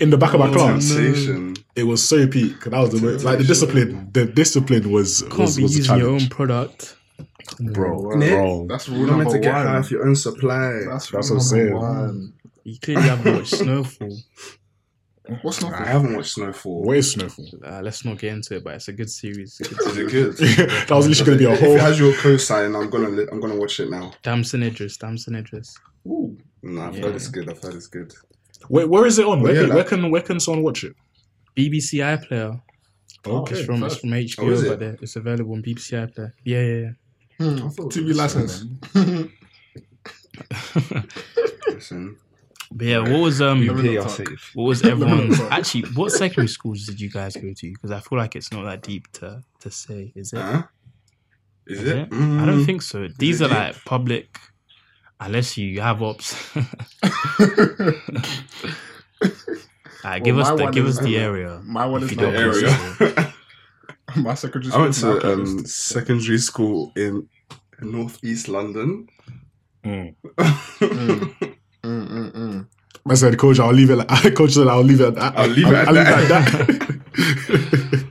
in 0.01 0.11
the 0.11 0.17
back 0.19 0.35
of 0.35 0.41
my 0.41 0.53
class. 0.53 0.85
Sensation. 0.85 1.57
It 1.77 1.85
was 1.85 2.07
so 2.07 2.27
peak. 2.27 2.61
That 2.65 2.79
was 2.79 2.91
the 2.91 3.01
most, 3.01 3.25
like 3.25 3.39
the 3.39 3.45
discipline. 3.45 4.11
The 4.13 4.27
discipline 4.27 4.91
was 4.91 5.23
Can't 5.23 5.39
was, 5.39 5.57
be 5.57 5.63
was 5.63 5.75
a 5.75 5.79
using 5.79 5.97
your 5.99 6.09
own 6.11 6.19
challenge, 6.19 6.31
product. 6.31 6.97
Bro. 7.59 8.11
Nick? 8.17 8.31
Bro, 8.31 8.67
That's 8.69 8.89
You're 8.89 8.99
rule 8.99 9.07
not 9.09 9.19
meant 9.19 9.31
to 9.31 9.39
get 9.39 9.53
one. 9.55 9.67
high 9.67 9.77
off 9.79 9.91
your 9.91 10.07
own 10.07 10.17
supply. 10.17 10.81
That's, 10.89 11.11
That's 11.11 11.31
rule 11.31 11.39
what 11.39 11.43
I'm 11.45 11.49
saying. 11.49 11.71
number 11.71 11.79
one. 11.79 12.33
You 12.65 12.79
clearly 12.81 13.03
haven't 13.09 13.35
watched 13.37 13.55
Snowfall. 13.57 14.17
What's 15.43 15.63
not 15.63 15.75
I 15.75 15.85
haven't 15.87 16.17
watched 16.17 16.33
Snowfall. 16.33 16.83
where 16.83 16.97
is 16.97 17.13
Snowfall? 17.13 17.47
Uh, 17.65 17.81
let's 17.83 18.05
not 18.05 18.19
get 18.19 18.33
into 18.33 18.57
it, 18.57 18.65
but 18.65 18.75
it's 18.75 18.89
a 18.89 18.93
good 18.93 19.09
series. 19.11 19.59
It's 19.61 19.87
a 19.87 19.89
Is 19.91 19.97
it 19.97 20.11
good? 20.11 20.37
that 20.89 20.91
was 20.91 21.09
literally 21.09 21.25
going 21.25 21.39
to 21.39 21.45
be 21.45 21.45
a 21.45 21.53
If 21.53 21.61
whole. 21.61 21.77
it 21.77 21.81
has 21.81 22.01
your 22.01 22.13
co-sign, 22.15 22.75
I'm 22.75 22.91
gonna 22.91 23.09
li- 23.11 23.29
I'm 23.31 23.39
gonna 23.39 23.55
watch 23.57 23.79
it 23.79 23.91
now. 23.91 24.13
Damson 24.23 24.63
Idris, 24.65 24.97
Damson 24.97 25.37
Idris. 25.37 25.77
Ooh. 26.07 26.37
No, 26.63 26.83
I've 26.83 26.97
Yeah. 26.97 27.03
heard 27.07 27.15
it's 27.17 27.29
good. 27.29 27.49
I've 27.49 27.63
heard 27.63 27.75
it's 27.75 27.87
good. 27.87 28.13
Where, 28.69 28.89
where 28.89 29.07
is 29.07 29.19
it 29.21 29.27
on? 29.27 29.41
Where, 29.41 29.55
yeah, 29.55 29.61
can, 29.61 29.69
like- 29.69 29.75
where 29.77 29.85
can 29.85 30.11
where 30.11 30.23
can 30.23 30.41
someone 30.41 30.65
watch 30.65 30.83
it? 30.85 30.97
BBC 31.57 31.99
iPlayer. 32.01 32.61
Okay, 33.27 33.55
it's 33.57 33.65
from 33.67 33.85
it's 33.85 33.97
from 33.99 34.11
HBO, 34.11 34.39
Oh, 34.41 34.51
is 34.51 34.63
it? 34.65 34.69
but 34.69 34.81
there- 34.81 34.97
it's 35.01 35.15
available 35.17 35.53
on 35.53 35.63
BBC 35.63 35.93
iPlayer. 36.09 36.33
Yeah, 36.45 36.61
yeah, 36.63 36.75
yeah. 36.81 36.91
Hmm, 37.41 37.69
TV 37.89 38.15
license. 38.15 38.65
Listen, 41.69 42.17
But 42.73 42.87
yeah, 42.87 42.99
what 42.99 43.21
was 43.21 43.41
um, 43.41 43.67
Let 43.67 43.77
me 43.77 43.83
pay 43.83 43.95
not 43.97 44.05
are 44.07 44.09
talk. 44.09 44.17
safe. 44.29 44.51
what 44.55 44.65
was 44.65 44.85
Let 44.85 44.93
everyone's 44.93 45.41
actually? 45.41 45.85
What 45.95 46.13
secondary 46.13 46.49
schools 46.49 46.85
did 46.87 47.01
you 47.01 47.09
guys 47.11 47.35
go 47.37 47.53
to? 47.55 47.71
Because 47.73 47.91
I 47.91 48.01
feel 48.01 48.19
like 48.19 48.37
it's 48.37 48.53
not 48.53 48.65
that 48.65 48.83
deep 48.83 49.11
to 49.13 49.43
to 49.61 49.71
say. 49.71 50.13
Is 50.15 50.33
it? 50.35 50.41
Huh? 50.41 50.63
Is 51.67 51.81
Is 51.81 51.89
it? 51.89 51.97
it? 51.99 52.09
I 52.13 52.45
don't 52.47 52.61
Mm. 52.63 52.67
think 52.67 52.83
so. 52.83 53.09
These 53.19 53.41
are 53.43 53.49
deep? 53.49 53.57
like 53.57 53.85
public, 53.85 54.39
unless 55.19 55.57
you 55.57 55.81
have 55.81 56.03
ops. 56.03 56.35
Alright, 60.05 60.25
give 60.25 60.37
Well, 60.37 60.47
us 60.53 60.59
the 60.59 60.67
give 60.73 60.87
is- 60.87 60.99
us 60.99 61.05
the 61.05 61.17
area. 61.19 61.61
My 61.65 61.87
one 61.87 62.03
is 62.03 62.11
you 62.11 62.17
not 62.17 62.33
don't 62.33 62.35
area. 62.37 63.35
Know. 64.17 64.23
My 64.23 64.35
secondary 64.35 64.73
I 64.73 64.91
school. 64.91 65.13
went 65.13 65.23
to 65.23 65.33
um, 65.33 65.67
secondary 65.67 66.39
school 66.39 66.93
in 66.97 67.29
northeast 67.81 68.49
London. 68.49 69.09
Mm. 69.85 70.15
Mm, 71.83 72.09
mm, 72.09 72.33
mm. 72.33 72.67
I 73.09 73.15
said, 73.15 73.39
Coach, 73.39 73.59
I'll 73.59 73.73
leave 73.73 73.91
it. 73.91 73.97
Like, 73.97 74.09
Kojo 74.09 74.51
said, 74.51 74.69
I'll 74.69 74.83
leave 74.83 75.01
it. 75.01 75.09
At 75.09 75.15
that. 75.15 75.39
I'll 75.39 75.49
leave 75.49 75.67
it 75.67 75.75
at 75.75 75.89
I'll 75.89 75.95
that. 75.95 76.19
Leave 76.19 76.31
it 76.31 76.33
at 76.33 76.47
that. 76.47 78.11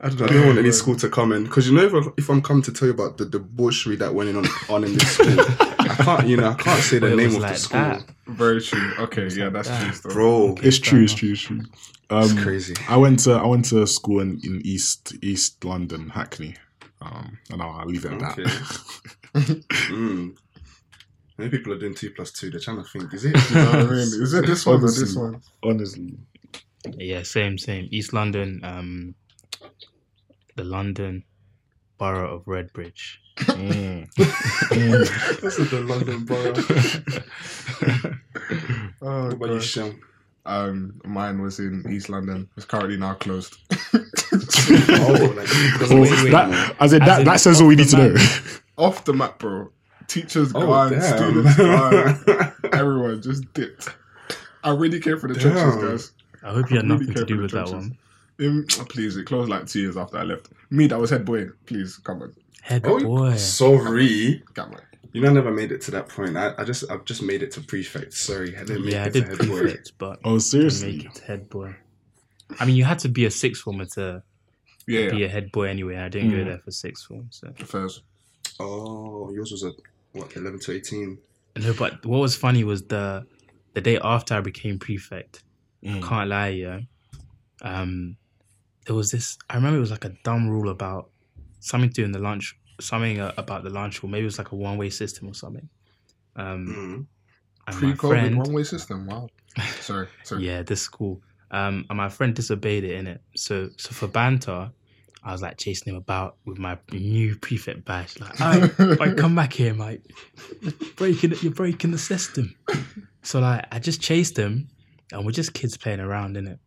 I 0.00 0.08
don't, 0.10 0.20
know, 0.20 0.26
I 0.26 0.28
don't 0.28 0.46
want 0.46 0.58
any 0.58 0.70
school 0.70 0.94
to 0.96 1.08
come 1.10 1.32
in 1.32 1.42
because 1.44 1.68
you 1.68 1.74
know 1.74 1.82
if, 1.82 1.92
I, 1.92 2.08
if 2.16 2.28
I'm 2.30 2.40
come 2.40 2.62
to 2.62 2.72
tell 2.72 2.86
you 2.86 2.94
about 2.94 3.18
the 3.18 3.26
debauchery 3.26 3.96
that 3.96 4.14
went 4.14 4.36
on 4.36 4.46
on 4.68 4.84
in 4.84 4.94
this 4.94 5.14
school, 5.14 5.40
I 5.40 5.77
can't 6.04 6.26
you 6.28 6.36
know 6.36 6.50
I 6.50 6.54
can't 6.54 6.82
say 6.82 6.98
the 6.98 7.08
name 7.14 7.26
was 7.26 7.36
of 7.36 7.42
the 7.42 7.54
school, 7.54 7.80
that. 7.80 8.04
Very 8.26 8.60
true. 8.60 8.92
Okay, 8.98 9.28
yeah, 9.28 9.48
that's 9.48 9.68
that. 9.68 9.82
true. 9.84 9.92
Still. 9.94 10.10
bro. 10.12 10.54
it's 10.62 10.78
true. 10.78 11.02
It's 11.04 11.14
true. 11.14 11.32
It's 11.32 11.40
true. 11.42 11.60
Um, 12.10 12.22
It's 12.24 12.42
crazy. 12.42 12.74
I 12.88 12.96
went 12.96 13.18
to 13.20 13.32
I 13.32 13.46
went 13.46 13.66
to 13.66 13.86
school 13.86 14.20
in, 14.20 14.40
in 14.44 14.60
East 14.64 15.14
East 15.22 15.64
London, 15.64 16.08
Hackney. 16.10 16.54
Um, 17.00 17.38
and 17.50 17.62
I'll, 17.62 17.70
I'll 17.70 17.86
leave 17.86 18.04
it 18.04 18.12
at 18.12 18.22
Okay. 18.22 18.42
that. 18.42 18.84
Mm. 19.88 20.36
Many 21.36 21.50
people 21.50 21.72
are 21.72 21.78
doing 21.78 21.94
two 21.94 22.10
plus 22.10 22.32
two. 22.32 22.50
They're 22.50 22.58
trying 22.60 22.78
to 22.82 22.84
think, 22.84 23.14
is 23.14 23.24
it? 23.24 23.36
You 23.50 23.54
know 23.56 23.66
what 23.66 23.74
I 23.76 23.82
mean? 23.84 23.92
Is 24.00 24.34
it 24.34 24.46
this 24.46 24.66
one 24.66 24.76
or 24.82 24.90
this 24.90 25.14
one? 25.14 25.40
Honestly, 25.62 26.14
Yeah, 26.96 27.22
same, 27.22 27.56
same. 27.58 27.86
East 27.92 28.12
London, 28.12 28.60
um, 28.64 29.14
the 30.56 30.64
London 30.64 31.22
borough 31.98 32.34
of 32.36 32.44
Redbridge. 32.46 33.18
Mm. 34.68 35.40
This 35.40 35.58
is 35.58 35.70
the 35.70 35.80
London 35.80 36.24
borough. 36.24 36.52
Oh, 39.02 39.24
What 39.26 39.32
about 39.34 39.48
you, 39.50 39.54
gosh. 39.56 39.66
Shem? 39.66 40.00
Um, 40.46 41.00
mine 41.04 41.40
was 41.42 41.58
in 41.60 41.84
East 41.90 42.08
London. 42.08 42.48
It's 42.56 42.64
currently 42.66 42.96
now 42.96 43.14
closed. 43.14 43.56
Oh, 44.70 45.32
like, 45.36 45.46
doesn't 45.78 45.96
Oh, 45.96 46.00
make 46.02 46.10
sense. 46.10 46.30
that, 46.30 46.76
as 46.80 46.92
in, 46.92 47.02
As 47.02 47.08
that, 47.08 47.18
in 47.20 47.24
that 47.26 47.40
says 47.40 47.60
all 47.60 47.68
we 47.68 47.76
need 47.76 47.88
to 47.88 47.96
know. 47.96 48.14
Off 48.76 49.04
the 49.04 49.12
map, 49.14 49.38
bro. 49.38 49.70
Teachers 50.08 50.52
Oh, 50.54 50.66
gone, 50.66 50.92
damn. 50.92 51.16
students 51.16 51.56
gone, 51.56 52.54
everyone 52.72 53.22
just 53.22 53.50
dipped. 53.54 53.88
I 54.64 54.70
really 54.74 55.00
came 55.00 55.18
for 55.18 55.28
the 55.28 55.34
Damn. 55.34 55.52
trenches, 55.52 55.82
guys. 55.82 56.12
I 56.42 56.52
hope 56.52 56.70
you 56.70 56.76
had 56.76 56.86
Really 56.86 56.98
nothing 56.98 57.06
to 57.08 57.14
care 57.14 57.24
do 57.24 57.36
for 57.36 57.42
with 57.42 57.50
the 57.52 57.64
that 57.64 57.70
one. 57.70 57.98
Um, 58.40 58.66
please, 58.88 59.16
it 59.16 59.24
closed 59.26 59.50
like 59.50 59.66
two 59.66 59.80
years 59.80 59.96
after 59.96 60.18
I 60.18 60.22
left. 60.24 60.48
Me, 60.70 60.86
that 60.86 60.98
was 60.98 61.10
head 61.10 61.24
boy. 61.24 61.46
Please, 61.66 61.96
come 61.96 62.22
on, 62.22 62.34
Head 62.62 62.82
Oh, 62.84 63.00
boy. 63.00 63.36
sorry. 63.36 64.42
come 64.54 64.72
on. 64.74 64.80
You 65.12 65.22
know, 65.22 65.30
I 65.30 65.32
never 65.32 65.50
made 65.50 65.72
it 65.72 65.80
to 65.82 65.90
that 65.92 66.08
point. 66.08 66.36
I, 66.36 66.52
I 66.58 66.64
just, 66.64 66.90
I've 66.90 67.04
just 67.04 67.22
made 67.22 67.42
it 67.42 67.50
to 67.52 67.60
prefect. 67.62 68.12
Sorry, 68.12 68.54
I 68.56 68.60
didn't 68.60 68.84
make 68.84 68.92
Yeah, 68.94 69.04
I 69.04 69.06
it 69.06 69.12
did 69.14 69.24
to 69.24 69.30
head 69.36 69.48
boy. 69.48 69.58
prefect, 69.60 69.92
but 69.98 70.20
Oh, 70.24 70.38
seriously? 70.38 70.98
make 70.98 71.06
it 71.06 71.18
head 71.26 71.48
boy. 71.48 71.74
I 72.60 72.66
mean, 72.66 72.76
you 72.76 72.84
had 72.84 72.98
to 73.00 73.08
be 73.08 73.24
a 73.24 73.30
sixth 73.30 73.62
former 73.62 73.86
to 73.94 74.22
Yeah, 74.86 75.10
be 75.10 75.18
yeah. 75.18 75.26
a 75.26 75.28
head 75.28 75.50
boy 75.50 75.64
anyway. 75.68 75.96
I 75.96 76.08
didn't 76.08 76.30
go 76.30 76.36
Mm. 76.36 76.44
there 76.46 76.58
for 76.58 76.70
sixth 76.70 77.06
form, 77.06 77.28
so 77.30 77.52
First. 77.64 78.02
Oh, 78.60 79.30
yours 79.32 79.50
was 79.50 79.62
a 79.64 79.72
what, 80.12 80.34
eleven 80.36 80.58
to 80.60 80.72
eighteen. 80.72 81.18
no. 81.56 81.72
But 81.74 82.04
what 82.04 82.18
was 82.18 82.36
funny 82.36 82.64
was 82.64 82.82
the 82.82 83.26
the 83.74 83.80
day 83.80 83.98
after 84.02 84.34
I 84.34 84.40
became 84.40 84.78
prefect. 84.78 85.42
Mm. 85.84 86.02
Can't 86.02 86.28
lie, 86.28 86.48
yeah. 86.48 86.80
Um, 87.62 88.16
there 88.86 88.94
was 88.96 89.10
this. 89.10 89.38
I 89.48 89.56
remember 89.56 89.76
it 89.78 89.80
was 89.80 89.90
like 89.90 90.04
a 90.04 90.14
dumb 90.24 90.48
rule 90.48 90.70
about 90.70 91.10
something 91.60 91.90
to 91.90 91.94
do 91.94 92.04
in 92.04 92.12
the 92.12 92.18
lunch, 92.18 92.56
something 92.80 93.20
uh, 93.20 93.32
about 93.36 93.64
the 93.64 93.70
lunch 93.70 94.02
rule. 94.02 94.10
Maybe 94.10 94.22
it 94.22 94.26
was 94.26 94.38
like 94.38 94.52
a 94.52 94.56
one 94.56 94.78
way 94.78 94.90
system 94.90 95.28
or 95.28 95.34
something. 95.34 95.68
Um, 96.36 96.66
Mm. 96.66 97.06
and 97.66 97.82
my 97.82 97.92
Pre-COVID 97.92 98.36
one-way 98.36 98.62
system. 98.64 99.06
Wow. 99.06 99.28
Sorry. 99.80 100.06
Sorry. 100.22 100.44
yeah, 100.46 100.62
this 100.62 100.80
school. 100.82 101.20
Um, 101.50 101.84
and 101.90 101.96
my 101.96 102.08
friend 102.08 102.34
disobeyed 102.34 102.84
it 102.84 102.92
in 102.92 103.06
it. 103.06 103.20
So, 103.34 103.70
so 103.76 103.90
for 103.90 104.06
banter, 104.06 104.70
I 105.24 105.32
was 105.32 105.42
like 105.42 105.56
chasing 105.58 105.92
him 105.92 105.96
about 105.98 106.36
with 106.46 106.58
my 106.58 106.78
new 106.92 107.34
prefect 107.36 107.84
badge. 107.84 108.20
Like, 108.20 108.40
"Aye, 108.40 108.70
like 108.78 109.16
come 109.22 109.34
back 109.34 109.52
here, 109.52 109.74
mate. 109.74 110.02
You're 110.62 110.72
breaking 110.96 111.32
it. 111.32 111.42
You're 111.42 111.52
breaking 111.52 111.90
the 111.90 111.98
system. 111.98 112.54
So 113.22 113.40
like, 113.40 113.66
I 113.72 113.78
just 113.80 114.00
chased 114.00 114.38
him, 114.38 114.68
and 115.12 115.24
we're 115.26 115.32
just 115.32 115.52
kids 115.54 115.76
playing 115.76 116.00
around 116.00 116.36
in 116.36 116.46
it. 116.46 116.60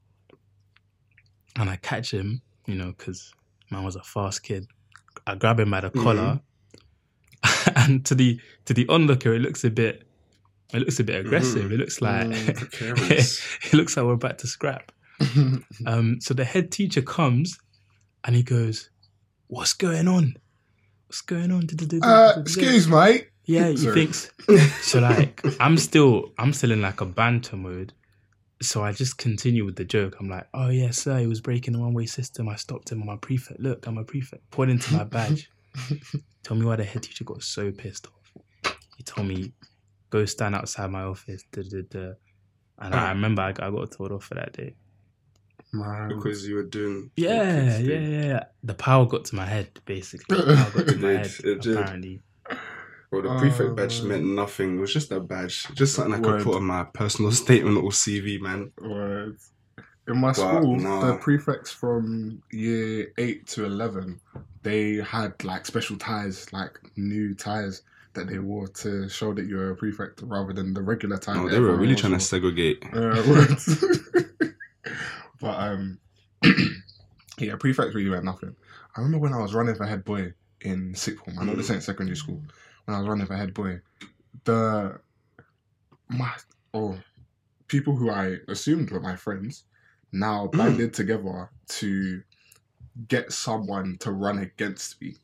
And 1.55 1.69
I 1.69 1.77
catch 1.77 2.11
him, 2.13 2.41
you 2.65 2.75
know, 2.75 2.93
because 2.97 3.33
man 3.69 3.83
was 3.83 3.95
a 3.95 4.03
fast 4.03 4.43
kid. 4.43 4.67
I 5.27 5.35
grab 5.35 5.59
him 5.59 5.71
by 5.71 5.81
the 5.81 5.89
collar, 5.91 6.39
and 7.75 8.05
to 8.05 8.15
the 8.15 8.39
to 8.65 8.73
the 8.73 8.87
onlooker, 8.87 9.33
it 9.33 9.39
looks 9.39 9.63
a 9.63 9.69
bit. 9.69 10.07
It 10.73 10.79
looks 10.79 10.99
a 10.99 11.03
bit 11.03 11.25
aggressive. 11.25 11.65
Mhm. 11.69 11.73
It 11.73 11.77
looks 11.79 12.01
like 12.01 12.27
Mm, 12.27 12.55
precarious. 12.55 13.41
it 13.65 13.73
looks 13.73 13.97
like 13.97 14.05
we're 14.05 14.13
about 14.13 14.39
to 14.39 14.47
scrap. 14.47 14.91
Um, 15.85 16.19
so 16.19 16.33
the 16.33 16.45
head 16.45 16.71
teacher 16.71 17.01
comes 17.01 17.59
and 18.23 18.35
he 18.35 18.41
goes, 18.43 18.89
"What's 19.47 19.73
going 19.73 20.07
on? 20.07 20.35
What's 21.07 21.21
going 21.21 21.51
on?" 21.51 21.67
uh, 22.01 22.33
excuse, 22.39 22.87
mate. 22.87 23.27
Yeah, 23.45 23.67
he 23.69 23.77
Sorry. 23.77 23.93
thinks. 23.93 24.31
So 24.81 24.99
like, 24.99 25.43
I'm 25.59 25.77
still, 25.77 26.31
I'm 26.37 26.53
still 26.53 26.71
in 26.71 26.81
like 26.81 27.01
a 27.01 27.05
banter 27.05 27.57
mode. 27.57 27.93
So 28.61 28.83
I 28.83 28.91
just 28.91 29.17
continue 29.17 29.65
with 29.65 29.75
the 29.75 29.85
joke. 29.85 30.17
I'm 30.19 30.29
like, 30.29 30.47
"Oh 30.53 30.69
yeah, 30.69 30.91
sir, 30.91 31.17
he 31.19 31.27
was 31.27 31.41
breaking 31.41 31.73
the 31.73 31.79
one-way 31.79 32.05
system. 32.05 32.47
I 32.47 32.55
stopped 32.55 32.91
him. 32.91 33.01
I'm 33.01 33.09
a 33.09 33.17
prefect. 33.17 33.59
Look, 33.59 33.87
I'm 33.87 33.97
a 33.97 34.03
prefect." 34.03 34.49
Pointing 34.51 34.79
to 34.79 34.93
my 34.93 35.03
badge. 35.03 35.49
Tell 36.43 36.57
me 36.57 36.65
why 36.65 36.75
the 36.75 36.83
head 36.83 37.03
teacher 37.03 37.23
got 37.23 37.41
so 37.43 37.71
pissed 37.71 38.07
off. 38.07 38.73
He 38.97 39.03
told 39.03 39.27
me, 39.27 39.53
"Go 40.09 40.25
stand 40.25 40.55
outside 40.55 40.91
my 40.91 41.03
office." 41.03 41.43
Da, 41.51 41.63
da, 41.63 41.81
da. 41.89 42.13
And 42.79 42.95
I 42.95 43.09
remember 43.09 43.41
I, 43.41 43.49
I 43.49 43.69
got 43.69 43.91
told 43.91 44.11
off 44.11 44.25
for 44.25 44.35
that 44.35 44.53
day. 44.53 44.75
Man. 45.73 46.09
because 46.09 46.45
you 46.47 46.55
were 46.55 46.63
doing. 46.63 47.11
Yeah, 47.15 47.77
yeah, 47.77 47.97
yeah, 47.99 48.25
yeah. 48.25 48.43
The 48.63 48.73
power 48.73 49.05
got 49.05 49.25
to 49.25 49.35
my 49.35 49.45
head, 49.45 49.79
basically. 49.85 50.37
The 50.45 50.55
power 50.55 50.71
got 50.83 50.87
to 50.87 50.97
my 50.97 51.11
head, 51.11 51.31
it 51.43 51.61
did. 51.61 52.21
Well, 53.11 53.21
the 53.23 53.37
prefect 53.39 53.69
Oh, 53.71 53.73
badge 53.75 54.01
meant 54.03 54.23
nothing. 54.25 54.77
It 54.77 54.81
was 54.81 54.93
just 54.93 55.11
a 55.11 55.19
badge, 55.19 55.67
just 55.75 55.95
something 55.95 56.13
I 56.13 56.17
could 56.17 56.25
Word. 56.35 56.43
put 56.43 56.55
on 56.55 56.63
my 56.63 56.85
personal 56.85 57.31
statement 57.43 57.77
or 57.77 57.91
CV, 57.91 58.39
man. 58.39 58.71
Words. 58.81 59.51
In 60.07 60.17
my 60.17 60.29
But, 60.29 60.33
school, 60.35 60.77
nah. 60.77 61.05
the 61.11 61.17
prefects 61.17 61.71
from 61.71 62.41
year 62.51 63.11
eight 63.17 63.47
to 63.47 63.65
eleven, 63.65 64.19
they 64.63 64.95
had 64.95 65.43
like 65.43 65.65
special 65.65 65.97
ties, 65.97 66.51
like 66.53 66.79
new 66.95 67.35
ties 67.35 67.83
that 68.13 68.27
they 68.27 68.39
wore 68.39 68.67
to 68.67 69.07
show 69.09 69.33
that 69.33 69.45
you're 69.45 69.71
a 69.71 69.75
prefect 69.75 70.21
rather 70.23 70.53
than 70.53 70.73
the 70.73 70.81
regular 70.81 71.17
tie. 71.17 71.33
No, 71.35 71.47
they 71.49 71.59
were 71.59 71.75
really 71.75 71.95
trying 71.95 72.13
to 72.13 72.19
segregate. 72.19 72.83
Uh, 72.93 73.55
but 75.39 75.59
um, 75.59 75.99
yeah, 77.37 77.55
prefects 77.57 77.95
really 77.95 78.09
meant 78.09 78.25
nothing. 78.25 78.55
I 78.95 79.01
remember 79.01 79.19
when 79.19 79.33
I 79.33 79.41
was 79.41 79.53
running 79.53 79.75
for 79.75 79.85
head 79.85 80.03
boy 80.03 80.33
in 80.61 80.93
sixth 80.95 81.23
form. 81.23 81.39
I 81.39 81.45
know 81.45 81.55
this 81.55 81.69
ain't 81.71 81.83
secondary 81.83 82.15
school. 82.17 82.41
When 82.85 82.95
I 82.95 82.99
was 82.99 83.07
running 83.07 83.25
for 83.25 83.35
head 83.35 83.53
boy, 83.53 83.81
the 84.45 84.99
my 86.09 86.31
oh 86.73 86.99
people 87.67 87.95
who 87.95 88.09
I 88.09 88.37
assumed 88.47 88.91
were 88.91 88.99
my 88.99 89.15
friends 89.15 89.65
now 90.11 90.47
banded 90.47 90.93
together 90.93 91.51
to 91.67 92.21
get 93.07 93.31
someone 93.31 93.97
to 94.01 94.11
run 94.11 94.39
against 94.39 95.01
me 95.01 95.15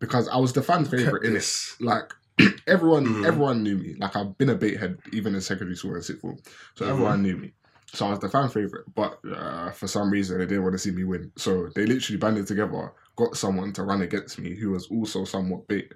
because 0.00 0.28
I 0.28 0.36
was 0.36 0.52
the 0.52 0.62
fan 0.62 0.84
favorite 0.84 1.24
in 1.24 1.32
it 1.32 1.34
This. 1.34 1.76
like 1.80 2.12
everyone 2.66 3.06
Mm. 3.06 3.24
everyone 3.26 3.62
knew 3.62 3.78
me. 3.78 3.94
Like 3.98 4.16
I've 4.16 4.36
been 4.38 4.50
a 4.50 4.54
bait 4.54 4.78
head 4.78 4.98
even 5.12 5.34
in 5.34 5.40
secondary 5.40 5.76
school 5.76 5.94
and 5.94 6.04
sixth 6.04 6.22
form. 6.22 6.38
So 6.76 6.86
Mhm. 6.86 6.90
everyone 6.90 7.22
knew 7.22 7.36
me. 7.36 7.54
So 7.92 8.06
I 8.06 8.10
was 8.10 8.18
the 8.20 8.28
fan 8.28 8.48
favorite. 8.48 8.86
But 8.94 9.18
uh, 9.30 9.70
for 9.72 9.86
some 9.86 10.10
reason 10.10 10.38
they 10.38 10.46
didn't 10.46 10.64
want 10.64 10.74
to 10.74 10.78
see 10.78 10.90
me 10.90 11.04
win. 11.04 11.32
So 11.36 11.68
they 11.74 11.86
literally 11.86 12.18
banded 12.18 12.46
together, 12.46 12.92
got 13.16 13.36
someone 13.36 13.72
to 13.74 13.82
run 13.84 14.02
against 14.02 14.38
me 14.38 14.54
who 14.56 14.70
was 14.70 14.88
also 14.88 15.24
somewhat 15.24 15.68
bait, 15.68 15.92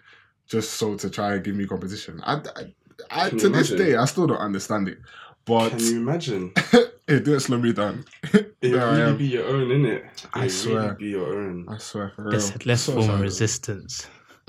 just 0.48 0.74
so 0.74 0.96
to 0.96 1.10
try 1.10 1.34
and 1.34 1.44
give 1.44 1.54
me 1.56 1.66
competition. 1.66 2.20
I, 2.24 2.34
I, 2.56 2.74
I 3.10 3.30
to 3.30 3.36
you 3.36 3.40
this 3.52 3.70
imagine? 3.70 3.76
day 3.76 3.96
I 3.96 4.04
still 4.06 4.26
don't 4.26 4.38
understand 4.38 4.88
it. 4.88 4.98
But 5.44 5.70
Can 5.70 5.80
you 5.80 5.96
imagine? 6.00 6.52
it 6.72 6.92
didn't 7.06 7.40
slow 7.40 7.58
me 7.58 7.72
down. 7.72 8.04
It 8.60 8.72
really 8.72 9.16
be 9.16 9.26
your 9.26 9.46
own, 9.46 9.68
innit? 9.68 10.04
I 10.34 10.46
It 10.46 10.50
swear. 10.50 10.82
Really 10.82 10.94
be 10.96 11.08
your 11.10 11.32
own, 11.38 11.66
I 11.68 11.78
swear 11.78 12.12
for 12.16 12.24
real. 12.24 12.32
Let's, 12.32 12.66
let's 12.66 12.82
So 12.82 12.94
form 12.94 13.04
a 13.08 13.12
sad. 13.12 13.20
resistance. 13.20 14.06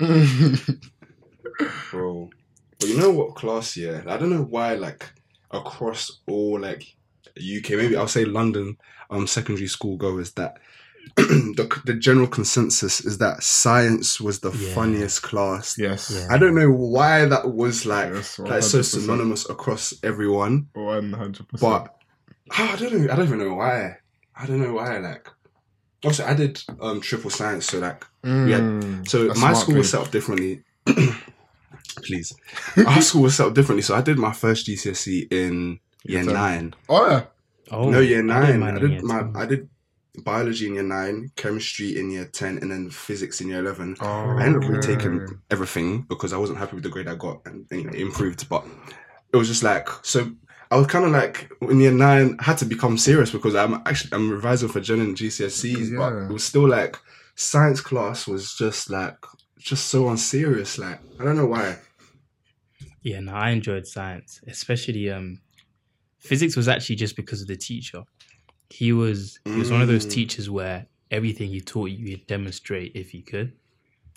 bro. 1.90 2.28
But 2.78 2.88
you 2.88 2.98
know 2.98 3.10
what 3.10 3.36
class? 3.36 3.76
Yeah, 3.76 4.02
I 4.06 4.16
don't 4.16 4.30
know 4.30 4.42
why. 4.42 4.74
Like 4.74 5.08
across 5.50 6.20
all 6.26 6.58
like 6.60 6.82
UK, 7.36 7.70
maybe 7.70 7.96
I'll 7.96 8.08
say 8.08 8.24
London, 8.24 8.76
um, 9.10 9.26
secondary 9.26 9.68
school 9.68 9.96
goers 9.96 10.32
that. 10.32 10.58
the, 11.16 11.80
the 11.84 11.94
general 11.94 12.26
consensus 12.26 13.00
is 13.04 13.18
that 13.18 13.42
science 13.42 14.20
was 14.20 14.40
the 14.40 14.50
Yeah. 14.52 14.74
funniest 14.74 15.22
class. 15.22 15.76
yes. 15.78 16.10
Yeah. 16.14 16.26
I 16.34 16.38
don't 16.38 16.54
know 16.54 16.70
why 16.70 17.24
that 17.26 17.52
was 17.52 17.84
like 17.86 18.12
Yes, 18.14 18.38
like 18.38 18.62
so 18.62 18.82
synonymous 18.82 19.48
across 19.50 19.92
everyone, 20.02 20.68
One 20.74 21.12
hundred 21.12 21.48
percent. 21.48 21.60
but 21.60 21.96
I 22.56 22.76
don't 22.76 22.92
know. 22.94 23.12
I 23.12 23.16
don't 23.16 23.26
even 23.26 23.38
know 23.38 23.54
why. 23.54 23.96
I 24.36 24.46
don't 24.46 24.60
know 24.60 24.74
why. 24.74 24.98
Like, 24.98 25.28
also 26.04 26.24
I 26.24 26.34
did 26.34 26.62
um 26.80 27.00
triple 27.00 27.30
science, 27.30 27.66
so 27.66 27.78
like 27.78 28.04
Mm, 28.24 29.08
so 29.08 29.28
my 29.28 29.34
smart 29.34 29.56
school 29.56 29.74
was 29.76 29.90
set 29.90 30.00
up 30.02 30.10
differently. 30.10 30.62
Please, 32.02 32.34
our 32.86 33.00
school 33.08 33.22
was 33.22 33.36
set 33.36 33.46
up 33.46 33.54
differently. 33.54 33.82
So 33.82 33.94
I 33.94 34.00
did 34.02 34.18
my 34.18 34.32
first 34.32 34.66
GCSE 34.66 35.32
in 35.32 35.80
year 36.04 36.22
Year 36.22 36.32
nine. 36.32 36.74
Oh 36.88 37.06
yeah. 37.10 37.22
Oh, 37.70 37.88
no, 37.90 38.00
year 38.00 38.18
I 38.30 38.46
did 38.46 38.60
nine. 38.60 38.62
I 38.62 38.78
did 38.78 38.90
year 38.90 39.02
my 39.02 39.18
10. 39.20 39.32
I 39.36 39.46
did 39.46 39.68
biology 40.20 40.66
in 40.66 40.74
year 40.74 40.82
nine, 40.82 41.30
chemistry 41.36 41.98
in 41.98 42.10
year 42.10 42.26
ten, 42.26 42.58
and 42.58 42.70
then 42.70 42.90
physics 42.90 43.40
in 43.40 43.48
year 43.48 43.60
eleven. 43.60 43.96
Oh, 44.00 44.06
I 44.06 44.44
ended 44.44 44.62
up 44.62 44.70
okay. 44.70 44.92
retaking 44.92 45.40
everything 45.50 46.02
because 46.02 46.32
I 46.32 46.36
wasn't 46.36 46.58
happy 46.58 46.76
with 46.76 46.84
the 46.84 46.90
grade 46.90 47.08
I 47.08 47.14
got, 47.14 47.42
and 47.46 47.66
you 47.70 47.84
know, 47.84 47.90
it 47.90 48.00
improved. 48.00 48.48
But 48.48 48.64
it 49.32 49.36
was 49.36 49.48
just 49.48 49.62
like 49.62 49.88
so. 50.02 50.30
I 50.72 50.76
was 50.76 50.86
kind 50.86 51.04
of 51.04 51.10
like 51.10 51.50
in 51.62 51.80
year 51.80 51.90
nine, 51.90 52.36
I 52.38 52.44
had 52.44 52.58
to 52.58 52.64
become 52.64 52.96
serious 52.96 53.30
because 53.30 53.56
I'm 53.56 53.74
actually 53.86 54.12
I'm 54.12 54.30
revising 54.30 54.68
for 54.68 54.80
Gen 54.80 55.00
and 55.00 55.16
GCSEs, 55.16 55.96
but 55.96 56.30
it 56.30 56.32
was 56.32 56.44
still 56.44 56.68
like 56.68 56.96
science 57.34 57.80
class 57.80 58.26
was 58.26 58.54
just 58.54 58.90
like 58.90 59.16
just 59.58 59.88
so 59.88 60.08
unserious. 60.08 60.78
Like 60.78 61.00
I 61.18 61.24
don't 61.24 61.36
know 61.36 61.46
why. 61.46 61.78
Yeah, 63.02 63.20
no, 63.20 63.32
I 63.32 63.50
enjoyed 63.50 63.86
science, 63.86 64.40
especially 64.46 65.10
um, 65.10 65.40
physics 66.18 66.54
was 66.54 66.68
actually 66.68 66.96
just 66.96 67.16
because 67.16 67.40
of 67.40 67.48
the 67.48 67.56
teacher. 67.56 68.02
He 68.70 68.92
was 68.92 69.40
he 69.52 69.58
was 69.58 69.70
one 69.70 69.82
of 69.82 69.88
those 69.88 70.06
Mm. 70.06 70.10
teachers 70.14 70.48
where 70.50 70.88
everything 71.10 71.50
he 71.50 71.60
taught 71.60 71.90
you, 71.90 72.06
he'd 72.06 72.26
demonstrate 72.26 72.92
if 72.94 73.10
he 73.10 73.22
could, 73.22 73.58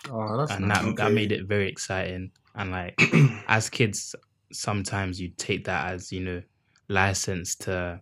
Oh, 0.09 0.37
that's 0.37 0.51
and 0.51 0.59
nice. 0.59 0.71
that 0.71 0.95
that 0.97 1.11
made 1.11 1.31
it 1.31 1.47
very 1.47 1.67
exciting. 1.69 2.31
And 2.55 2.71
like 2.71 2.99
as 3.47 3.69
kids, 3.69 4.15
sometimes 4.51 5.19
you 5.19 5.29
take 5.37 5.65
that 5.65 5.91
as 5.91 6.11
you 6.11 6.21
know 6.23 6.41
license 6.89 7.55
to, 7.55 8.01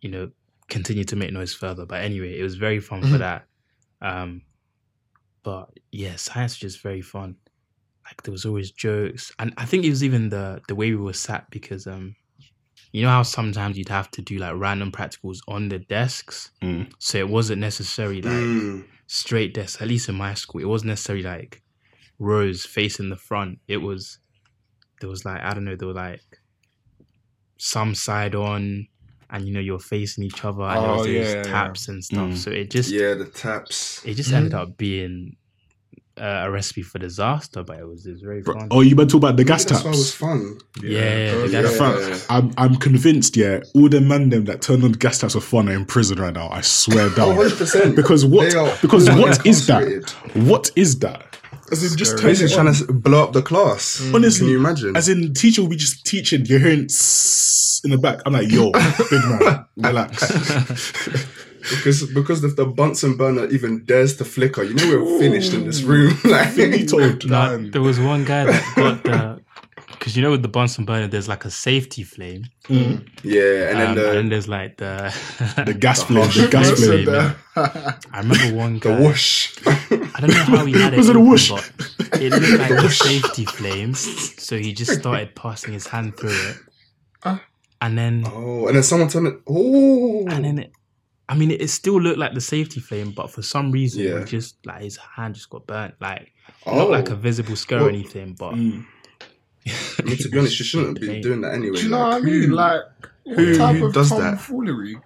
you 0.00 0.10
know, 0.10 0.30
continue 0.68 1.04
to 1.04 1.16
make 1.16 1.32
noise 1.32 1.54
further. 1.54 1.86
But 1.86 2.02
anyway, 2.02 2.38
it 2.38 2.42
was 2.42 2.56
very 2.56 2.80
fun 2.80 3.04
for 3.04 3.18
Mhm. 3.18 3.18
that. 3.18 3.46
Um, 4.00 4.42
but 5.42 5.70
yeah, 5.92 6.16
science 6.16 6.54
was 6.54 6.72
just 6.72 6.82
very 6.82 7.02
fun. 7.02 7.36
Like 8.06 8.22
there 8.22 8.32
was 8.32 8.46
always 8.46 8.72
jokes, 8.72 9.32
and 9.38 9.54
I 9.56 9.66
think 9.66 9.84
it 9.84 9.90
was 9.90 10.04
even 10.04 10.30
the 10.30 10.62
the 10.68 10.74
way 10.76 10.90
we 10.90 10.96
were 10.96 11.12
sat 11.12 11.50
because 11.50 11.86
um, 11.86 12.16
you 12.96 13.02
know 13.02 13.10
how 13.10 13.22
sometimes 13.22 13.76
you'd 13.76 13.90
have 13.90 14.10
to 14.12 14.22
do 14.22 14.38
like 14.38 14.54
random 14.56 14.90
practicals 14.90 15.38
on 15.46 15.68
the 15.68 15.78
desks, 15.78 16.50
Mm. 16.62 16.90
so 16.98 17.18
it 17.18 17.28
wasn't 17.28 17.60
necessarily 17.60 18.22
like 18.22 18.32
Mm. 18.34 18.84
straight 19.06 19.52
desks. 19.54 19.82
At 19.82 19.88
least 19.88 20.08
in 20.08 20.14
my 20.14 20.32
school, 20.34 20.62
it 20.62 20.68
wasn't 20.74 20.88
necessarily 20.88 21.22
like 21.24 21.62
rows 22.18 22.64
facing 22.64 23.10
the 23.10 23.16
front. 23.16 23.58
It 23.68 23.78
was 23.78 24.18
there 25.00 25.10
was 25.10 25.24
like 25.26 25.42
I 25.42 25.52
don't 25.52 25.64
know, 25.64 25.76
there 25.76 25.88
were 25.88 25.94
like 26.08 26.22
some 27.58 27.94
side 27.94 28.34
on, 28.34 28.88
and 29.30 29.46
you 29.46 29.52
know 29.52 29.60
you're 29.60 29.78
facing 29.78 30.24
each 30.24 30.44
other, 30.44 30.62
and 30.62 30.82
there 30.82 30.90
Oh, 30.90 30.96
was 30.98 31.06
those 31.06 31.14
yeah, 31.14 31.20
yeah, 31.30 31.36
yeah. 31.36 31.42
taps 31.42 31.88
and 31.88 32.02
stuff. 32.04 32.30
Mm. 32.30 32.36
So 32.36 32.50
it 32.50 32.70
just 32.70 32.90
Yeah, 32.90 33.14
the 33.14 33.26
taps. 33.26 34.04
it 34.06 34.14
just 34.14 34.32
ended 34.32 34.54
up 34.54 34.76
being 34.76 35.36
uh, 36.18 36.44
a 36.46 36.50
recipe 36.50 36.82
for 36.82 36.98
disaster, 36.98 37.62
but 37.62 37.78
it 37.78 37.86
was, 37.86 38.06
it 38.06 38.12
was 38.12 38.22
very 38.22 38.42
fun. 38.42 38.68
Oh, 38.70 38.80
you 38.80 38.96
better 38.96 39.08
talk 39.10 39.18
about 39.18 39.36
the 39.36 39.44
gas 39.44 39.64
That's 39.64 39.84
why 39.84 39.90
it 39.90 39.96
was 39.96 40.14
fun. 40.14 40.58
yeah, 40.82 40.90
yeah, 40.90 41.34
the 41.34 41.48
Yeah, 41.50 41.62
gas- 41.62 41.76
Fam, 41.76 41.98
Yeah. 42.10 42.18
I'm, 42.30 42.52
I'm 42.56 42.76
convinced, 42.76 43.36
yeah, 43.36 43.60
all 43.74 43.88
the 43.88 44.00
man 44.00 44.30
them 44.30 44.44
that 44.46 44.62
turned 44.62 44.82
on 44.84 44.92
the 44.92 44.98
gas 44.98 45.18
taps 45.18 45.34
for 45.34 45.40
fun 45.40 45.68
are 45.68 45.72
in 45.72 45.84
prison 45.84 46.18
right 46.18 46.32
now. 46.32 46.48
I 46.48 46.60
swear 46.62 47.10
down. 47.10 47.36
100%. 47.36 47.94
Because 47.96 48.24
what? 48.24 48.54
Are 48.54 48.74
Because 48.80 49.08
what 49.10 49.44
is 49.46 49.66
that? 49.66 50.10
What 50.34 50.70
is 50.76 50.98
that? 51.00 51.22
As 51.72 51.82
in, 51.90 51.98
just 51.98 52.16
turn 52.18 52.28
Basically 52.28 52.54
trying 52.54 52.68
on. 52.68 52.74
to 52.74 52.92
blow 52.92 53.24
up 53.24 53.32
the 53.32 53.42
class. 53.42 54.00
Honestly, 54.14 54.46
Can 54.46 54.52
you 54.52 54.58
imagine? 54.58 54.96
As 54.96 55.08
in, 55.08 55.34
teacher 55.34 55.62
will 55.62 55.68
be 55.68 55.76
just 55.76 56.06
teaching. 56.06 56.46
You're 56.46 56.60
hearing 56.60 56.88
in 57.84 57.90
the 57.90 57.98
back. 58.00 58.20
I'm 58.24 58.32
like, 58.34 58.50
yo, 58.50 58.70
big 58.70 59.24
man, 59.24 59.66
relax. 59.76 61.26
because 61.70 62.06
because 62.12 62.44
if 62.44 62.56
the 62.56 62.66
Bunsen 62.66 63.16
burner 63.16 63.46
even 63.46 63.84
dares 63.84 64.16
to 64.16 64.24
flicker, 64.24 64.62
you 64.62 64.74
know 64.74 64.88
we're 65.02 65.18
finished 65.18 65.52
in 65.54 65.64
this 65.66 65.82
room. 65.82 66.16
like, 66.24 66.54
Be 66.56 66.86
told. 66.86 67.28
Nah, 67.28 67.56
there 67.58 67.82
was 67.82 67.98
one 68.00 68.24
guy 68.24 68.44
that 68.44 68.62
got 68.76 69.02
the 69.02 69.40
because 69.88 70.16
you 70.16 70.22
know 70.22 70.30
with 70.30 70.42
the 70.42 70.48
Bunsen 70.48 70.84
burner, 70.84 71.08
there's 71.08 71.28
like 71.28 71.44
a 71.44 71.50
safety 71.50 72.02
flame, 72.04 72.44
Mm. 72.68 73.06
yeah, 73.22 73.70
and 73.70 73.78
then 73.80 73.88
um, 73.90 73.94
the 73.96 74.08
and 74.08 74.16
then 74.18 74.28
there's 74.28 74.48
like 74.48 74.76
the 74.76 75.12
The 75.64 75.74
gas 75.78 76.02
flame. 76.02 76.24
The 76.28 76.40
harsh 76.40 76.50
gas 76.50 76.70
person 76.70 76.86
flame. 76.86 77.04
there. 77.06 77.36
I 78.12 78.18
remember 78.20 78.56
one 78.56 78.78
guy. 78.78 78.90
the 78.90 78.96
guy. 78.96 79.02
whoosh. 79.06 79.58
I 79.66 80.20
don't 80.20 80.30
know 80.30 80.56
how 80.58 80.64
he 80.66 80.72
had 80.72 80.94
it. 80.94 80.96
Was 80.98 81.08
it 81.08 81.16
a 81.16 81.18
open, 81.18 81.30
whoosh? 81.30 81.50
but 81.50 82.20
It 82.22 82.30
looked 82.32 82.58
like 82.60 82.70
a 82.70 82.90
safety 82.90 83.44
flame, 83.46 83.94
so 83.94 84.56
he 84.58 84.72
just 84.72 84.92
started 85.00 85.34
passing 85.34 85.72
his 85.72 85.86
hand 85.88 86.16
through 86.16 86.30
it, 86.50 86.56
Ah. 87.24 87.42
and 87.80 87.96
then 87.98 88.24
oh, 88.26 88.66
and 88.68 88.76
then 88.76 88.82
someone 88.82 89.08
turned 89.08 89.26
it. 89.28 89.40
Oh, 89.48 90.26
and 90.28 90.44
then 90.44 90.58
it, 90.60 90.72
I 91.28 91.34
mean, 91.36 91.50
it 91.50 91.68
still 91.70 92.00
looked 92.00 92.18
like 92.18 92.34
the 92.34 92.40
safety 92.40 92.78
flame, 92.80 93.10
but 93.10 93.30
for 93.30 93.42
some 93.42 93.72
reason, 93.72 94.02
Yeah. 94.04 94.20
he 94.20 94.24
just 94.26 94.64
like 94.64 94.82
his 94.82 94.96
hand 94.96 95.34
just 95.34 95.50
got 95.50 95.66
burnt, 95.66 95.94
like 96.00 96.32
oh. 96.66 96.76
not 96.76 96.90
like 96.90 97.10
a 97.10 97.16
visible 97.16 97.56
scar 97.56 97.80
or 97.82 97.88
anything, 97.88 98.34
but 98.38 98.54
Mm. 98.54 98.84
I 99.98 100.02
mean, 100.04 100.16
to 100.18 100.28
be 100.28 100.38
honest, 100.38 100.58
you 100.60 100.64
shouldn't 100.70 101.00
be 101.00 101.20
doing 101.20 101.40
that 101.40 101.54
anyway. 101.54 101.76
Do 101.76 101.82
you 101.84 101.88
know 101.90 101.98
what 101.98 102.14
I 102.14 102.20
mean? 102.20 102.42
who- 102.42 102.54
Like, 102.54 102.82
what 103.24 103.36
who- 103.38 103.56
type 103.56 103.76
who 103.76 103.86
of 103.86 103.94
does 103.94 104.10
that? 104.10 104.18
tomfoolery? 104.38 104.98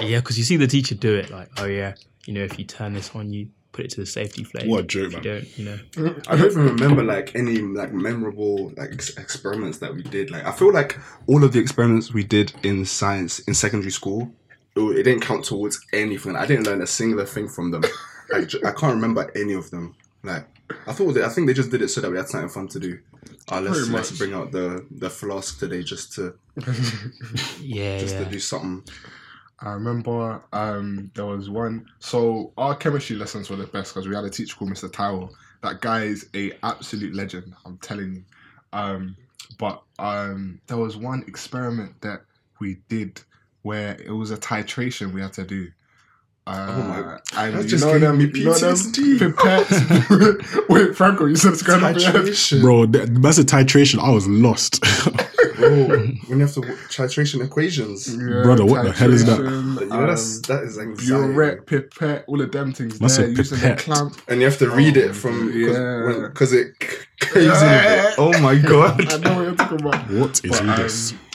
yeah, 0.00 0.18
because 0.20 0.36
you 0.38 0.44
see 0.44 0.56
the 0.56 0.66
teacher 0.66 0.94
do 0.94 1.14
it, 1.14 1.30
like, 1.30 1.48
oh 1.58 1.66
yeah, 1.66 1.94
you 2.26 2.32
know, 2.34 2.42
if 2.42 2.58
you 2.58 2.64
turn 2.64 2.94
this 2.94 3.14
on, 3.14 3.32
you 3.32 3.48
put 3.72 3.84
it 3.84 3.90
to 3.92 4.00
the 4.00 4.06
safety 4.06 4.42
flame. 4.44 4.68
What 4.68 4.80
a 4.80 4.82
joke, 4.84 5.12
If 5.12 5.12
you 5.12 5.16
man. 5.18 5.22
don't, 5.24 5.58
you 5.58 5.64
know, 6.10 6.14
I 6.28 6.36
don't 6.36 6.50
even 6.50 6.64
remember 6.64 7.02
like 7.04 7.34
any 7.36 7.58
like 7.58 7.92
memorable 7.92 8.72
like 8.76 8.92
ex- 8.92 9.16
experiments 9.16 9.78
that 9.78 9.94
we 9.94 10.02
did. 10.02 10.30
Like 10.30 10.44
I 10.46 10.52
feel 10.52 10.72
like 10.72 10.98
all 11.26 11.42
of 11.44 11.52
the 11.52 11.58
experiments 11.60 12.12
we 12.12 12.22
did 12.24 12.52
in 12.62 12.84
science 12.84 13.40
in 13.40 13.54
secondary 13.54 13.90
school, 13.90 14.32
it, 14.76 14.80
it 14.80 15.02
didn't 15.04 15.22
count 15.22 15.44
towards 15.44 15.84
anything. 15.92 16.36
I 16.36 16.46
didn't 16.46 16.66
learn 16.66 16.82
a 16.82 16.86
singular 16.86 17.26
thing 17.26 17.48
from 17.48 17.70
them. 17.70 17.84
Like 18.30 18.48
j- 18.48 18.60
I 18.64 18.72
can't 18.72 18.94
remember 18.94 19.30
any 19.36 19.52
of 19.52 19.70
them. 19.70 19.94
Like 20.22 20.46
I 20.86 20.94
thought, 20.94 21.12
they, 21.12 21.22
I 21.22 21.28
think 21.28 21.46
they 21.46 21.52
just 21.52 21.70
did 21.70 21.82
it 21.82 21.88
so 21.88 22.00
that 22.00 22.10
we 22.10 22.16
had 22.16 22.26
something 22.26 22.48
fun 22.48 22.68
to 22.68 22.80
do. 22.80 22.98
Uh, 23.52 23.60
let's 23.60 23.86
let's 23.90 24.16
bring 24.16 24.32
out 24.32 24.50
the 24.50 24.86
the 24.90 25.10
flask 25.10 25.58
today 25.58 25.82
just 25.82 26.14
to 26.14 26.34
yeah, 27.60 27.98
just 27.98 28.14
yeah. 28.14 28.24
to 28.24 28.30
do 28.30 28.38
something. 28.38 28.82
I 29.60 29.72
remember 29.72 30.42
um, 30.54 31.10
there 31.14 31.26
was 31.26 31.50
one. 31.50 31.86
So 31.98 32.52
our 32.56 32.74
chemistry 32.74 33.16
lessons 33.16 33.50
were 33.50 33.56
the 33.56 33.66
best 33.66 33.92
because 33.92 34.08
we 34.08 34.14
had 34.14 34.24
a 34.24 34.30
teacher 34.30 34.56
called 34.56 34.70
Mr. 34.70 34.90
Towel. 34.90 35.30
That 35.62 35.80
guy 35.80 36.04
is 36.04 36.28
a 36.34 36.52
absolute 36.62 37.14
legend. 37.14 37.54
I'm 37.64 37.78
telling 37.78 38.14
you. 38.14 38.24
Um, 38.72 39.16
but 39.58 39.82
um, 39.98 40.60
there 40.66 40.76
was 40.76 40.96
one 40.96 41.24
experiment 41.26 42.00
that 42.00 42.22
we 42.58 42.78
did 42.88 43.20
where 43.64 43.96
it 44.00 44.12
was 44.12 44.30
a 44.30 44.36
titration 44.36 45.12
we 45.12 45.20
had 45.20 45.32
to 45.32 45.44
do. 45.44 45.68
Uh, 46.46 46.66
Oh 46.68 46.82
my- 46.82 47.18
and 47.42 47.54
that 47.56 47.62
you 47.62 47.68
just 47.70 47.84
know 47.84 47.92
gave 47.92 48.02
them, 48.02 48.18
me 48.18 48.24
you 48.26 48.44
know 48.44 48.52
them 48.52 48.74
PTSD. 48.76 49.18
pipettes. 49.18 50.68
Wait, 50.68 50.94
Franco, 50.94 51.24
you 51.24 51.36
said 51.36 51.54
it's 51.54 51.62
going 51.62 51.82
up 51.82 51.96
your. 51.98 52.12
Titration, 52.12 52.60
Bro, 52.60 52.86
that, 52.86 53.22
that's 53.22 53.38
a 53.38 53.44
titration. 53.44 53.98
I 53.98 54.10
was 54.10 54.26
lost. 54.28 54.84
bro. 55.68 55.98
when 55.98 56.20
you 56.28 56.38
have 56.40 56.54
to 56.54 56.60
w- 56.60 56.78
titration 56.88 57.44
equations, 57.44 58.08
Yeah, 58.14 58.42
Brother, 58.42 58.64
what 58.64 58.84
the 58.84 58.92
hell 58.92 59.12
is 59.12 59.24
that? 59.26 59.40
titration, 59.40 59.80
you 59.80 59.86
know 59.86 60.06
that's 60.06 60.36
um, 60.36 60.42
that 60.48 60.64
is 60.64 60.78
anxiety. 60.78 61.32
burette, 61.34 61.66
pipette, 61.66 62.24
all 62.28 62.40
of 62.40 62.52
them 62.52 62.72
things 62.72 62.98
That's 62.98 63.16
there, 63.18 63.26
a 63.26 63.30
using 63.30 63.58
the 63.58 63.64
pipette. 63.64 63.78
clamp. 63.78 64.16
and 64.28 64.40
you 64.40 64.46
have 64.46 64.58
to 64.58 64.70
read 64.70 64.96
it 64.96 65.14
from 65.14 65.50
yeah. 65.52 66.28
because 66.28 66.52
it 66.52 66.74
c- 66.82 66.96
caves 67.20 67.62
in 67.62 67.68
a 67.68 67.82
bit. 67.82 68.14
Oh 68.18 68.38
my 68.40 68.56
god, 68.72 69.06
I 69.12 69.16
know 69.18 69.34
what 69.36 69.42
you're 69.42 69.54
talking 69.54 69.80
about. 69.80 70.10
what 70.10 70.44
is 70.44 70.50
But, 70.50 70.62
all 70.62 70.70
um, 70.70 70.76
this? 70.76 71.14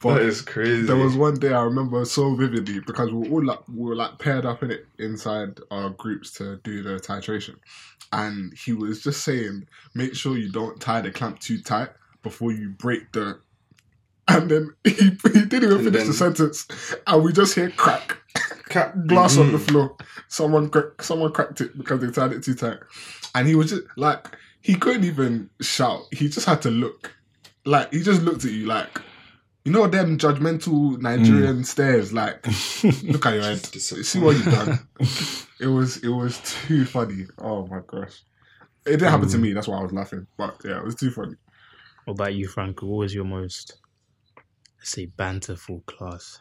but 0.00 0.14
that 0.14 0.22
is 0.22 0.42
crazy. 0.42 0.82
there 0.82 0.96
was 0.96 1.16
one 1.16 1.34
day 1.34 1.52
I 1.52 1.62
remember 1.62 2.04
so 2.04 2.34
vividly 2.36 2.80
because 2.80 3.10
we 3.12 3.28
were 3.28 3.36
all 3.40 3.44
like 3.44 3.60
we 3.68 3.84
were 3.88 3.96
like 3.96 4.18
paired 4.18 4.46
up 4.46 4.62
in 4.62 4.70
it 4.70 4.86
inside 4.98 5.58
our 5.70 5.90
groups 5.90 6.32
to 6.32 6.56
do 6.64 6.82
the 6.82 7.00
titration, 7.00 7.56
and 8.12 8.52
he 8.54 8.72
was 8.72 9.02
just 9.02 9.22
saying, 9.24 9.66
make 9.94 10.14
sure 10.14 10.36
you 10.36 10.50
don't 10.50 10.80
tie 10.80 11.00
the 11.00 11.10
clamp 11.10 11.38
too 11.40 11.60
tight 11.62 11.90
before 12.22 12.52
you 12.52 12.70
break 12.70 13.12
the. 13.12 13.40
And 14.28 14.50
then 14.50 14.74
he, 14.84 14.90
he 14.92 15.10
didn't 15.10 15.54
even 15.54 15.72
And 15.72 15.84
finish 15.84 15.92
then- 16.00 16.06
the 16.08 16.12
sentence, 16.14 16.66
and 17.06 17.22
we 17.22 17.32
just 17.32 17.54
hear 17.54 17.70
crack, 17.70 18.16
Cap- 18.68 18.94
glass 19.06 19.38
on 19.38 19.52
the 19.52 19.58
Mm. 19.58 19.68
floor. 19.68 19.96
Someone 20.28 20.68
crack, 20.68 21.00
someone 21.02 21.32
cracked 21.32 21.60
it 21.60 21.78
because 21.78 22.00
they 22.00 22.10
tied 22.10 22.32
it 22.32 22.42
too 22.42 22.54
tight, 22.54 22.78
and 23.36 23.46
he 23.46 23.54
was 23.54 23.70
just 23.70 23.82
like 23.96 24.26
he 24.60 24.74
couldn't 24.74 25.04
even 25.04 25.48
shout. 25.60 26.02
He 26.10 26.28
just 26.28 26.46
had 26.46 26.60
to 26.62 26.70
look, 26.70 27.14
like 27.64 27.92
he 27.92 28.02
just 28.02 28.22
looked 28.22 28.44
at 28.44 28.50
you 28.50 28.66
like. 28.66 29.00
You 29.64 29.72
know 29.72 29.86
them 29.88 30.16
judgmental 30.18 31.00
Nigerian 31.00 31.62
stares, 31.64 32.12
like 32.12 32.44
look 33.04 33.26
at 33.26 33.34
your 33.34 33.42
head, 33.42 33.64
see 33.64 34.18
what 34.20 34.36
you've 34.36 34.44
done. 34.44 34.78
It 35.60 35.66
was 35.68 35.98
it 35.98 36.08
was 36.08 36.40
too 36.66 36.84
funny. 36.84 37.26
Oh 37.38 37.66
my 37.68 37.80
gosh, 37.86 38.22
it 38.84 38.90
didn't 38.92 39.10
happen 39.10 39.28
to 39.28 39.38
me. 39.38 39.52
That's 39.52 39.68
why 39.68 39.78
I 39.78 39.82
was 39.82 39.92
laughing. 39.92 40.26
But 40.36 40.56
yeah, 40.64 40.78
it 40.78 40.84
was 40.84 40.94
too 40.96 41.10
funny. 41.12 41.34
What 42.06 42.14
about 42.14 42.34
you, 42.34 42.48
Franco? 42.48 42.86
What 42.86 42.98
was 42.98 43.14
your 43.14 43.24
most, 43.24 43.76
let's 44.78 44.90
say, 44.90 45.06
banterful 45.06 45.82
class? 45.86 46.40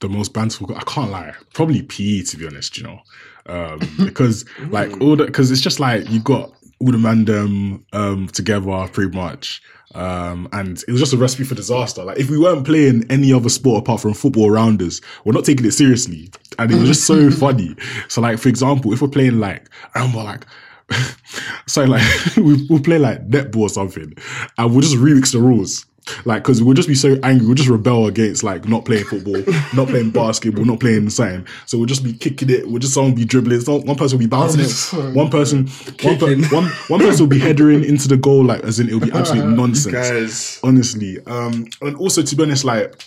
the 0.00 0.08
most 0.08 0.32
banterful. 0.32 0.74
I 0.76 0.82
can't 0.84 1.10
lie. 1.10 1.34
Probably 1.54 1.82
PE 1.82 2.22
to 2.22 2.36
be 2.36 2.46
honest. 2.46 2.76
You 2.76 2.84
know, 2.84 3.00
um, 3.46 3.80
because 4.04 4.44
like 4.68 5.00
all 5.00 5.16
the 5.16 5.26
because 5.26 5.50
it's 5.50 5.60
just 5.60 5.80
like 5.80 6.08
you 6.10 6.20
got 6.20 6.52
all 6.80 6.92
the 6.92 6.98
man 6.98 7.24
them 7.24 7.84
um, 7.92 8.28
together 8.28 8.88
pretty 8.92 9.16
much. 9.16 9.62
Um, 9.94 10.48
and 10.52 10.82
it 10.88 10.90
was 10.90 11.00
just 11.00 11.12
a 11.12 11.16
recipe 11.16 11.44
for 11.44 11.54
disaster. 11.54 12.02
Like 12.04 12.18
if 12.18 12.28
we 12.28 12.38
weren't 12.38 12.66
playing 12.66 13.04
any 13.10 13.32
other 13.32 13.48
sport 13.48 13.84
apart 13.84 14.00
from 14.00 14.12
football 14.12 14.50
rounders, 14.50 15.00
we're 15.24 15.32
not 15.32 15.44
taking 15.44 15.66
it 15.66 15.72
seriously, 15.72 16.30
and 16.58 16.70
it 16.70 16.78
was 16.78 16.88
just 16.88 17.06
so 17.06 17.30
funny. 17.44 17.74
So 18.08 18.20
like 18.20 18.38
for 18.38 18.48
example, 18.48 18.92
if 18.92 19.00
we're 19.00 19.08
playing 19.08 19.40
like 19.40 19.68
I 19.94 20.00
remember 20.00 20.22
like. 20.24 20.46
so 21.66 21.84
like 21.84 22.02
we, 22.36 22.66
we'll 22.68 22.82
play 22.82 22.98
like 22.98 23.26
netball 23.28 23.62
or 23.62 23.68
something 23.68 24.14
and 24.58 24.70
we'll 24.70 24.80
just 24.80 24.96
remix 24.96 25.32
the 25.32 25.40
rules 25.40 25.86
like 26.26 26.42
because 26.42 26.62
we'll 26.62 26.74
just 26.74 26.86
be 26.86 26.94
so 26.94 27.16
angry 27.22 27.46
we'll 27.46 27.54
just 27.54 27.70
rebel 27.70 28.06
against 28.06 28.44
like 28.44 28.68
not 28.68 28.84
playing 28.84 29.04
football 29.04 29.42
not 29.74 29.88
playing 29.88 30.10
basketball 30.10 30.62
not 30.62 30.78
playing 30.78 31.08
something 31.08 31.46
so 31.64 31.78
we'll 31.78 31.86
just 31.86 32.04
be 32.04 32.12
kicking 32.12 32.50
it 32.50 32.68
we'll 32.68 32.78
just 32.78 32.92
someone 32.92 33.14
be 33.14 33.24
dribbling 33.24 33.58
some, 33.60 33.80
one 33.86 33.96
person 33.96 34.18
will 34.18 34.24
be 34.24 34.28
bouncing 34.28 34.60
it 34.60 35.14
one 35.14 35.30
person 35.30 35.66
one, 36.02 36.18
per, 36.18 36.36
one, 36.54 36.66
one 36.88 37.00
person 37.00 37.20
will 37.20 37.30
be 37.30 37.38
headering 37.38 37.82
into 37.82 38.06
the 38.06 38.18
goal 38.18 38.44
like 38.44 38.62
as 38.64 38.78
in 38.78 38.88
it'll 38.88 39.00
be 39.00 39.10
absolute 39.12 39.46
nonsense 39.46 40.60
honestly. 40.62 41.18
Um, 41.26 41.66
and 41.80 41.96
also 41.96 42.22
to 42.22 42.36
be 42.36 42.42
honest, 42.42 42.64
like 42.64 43.04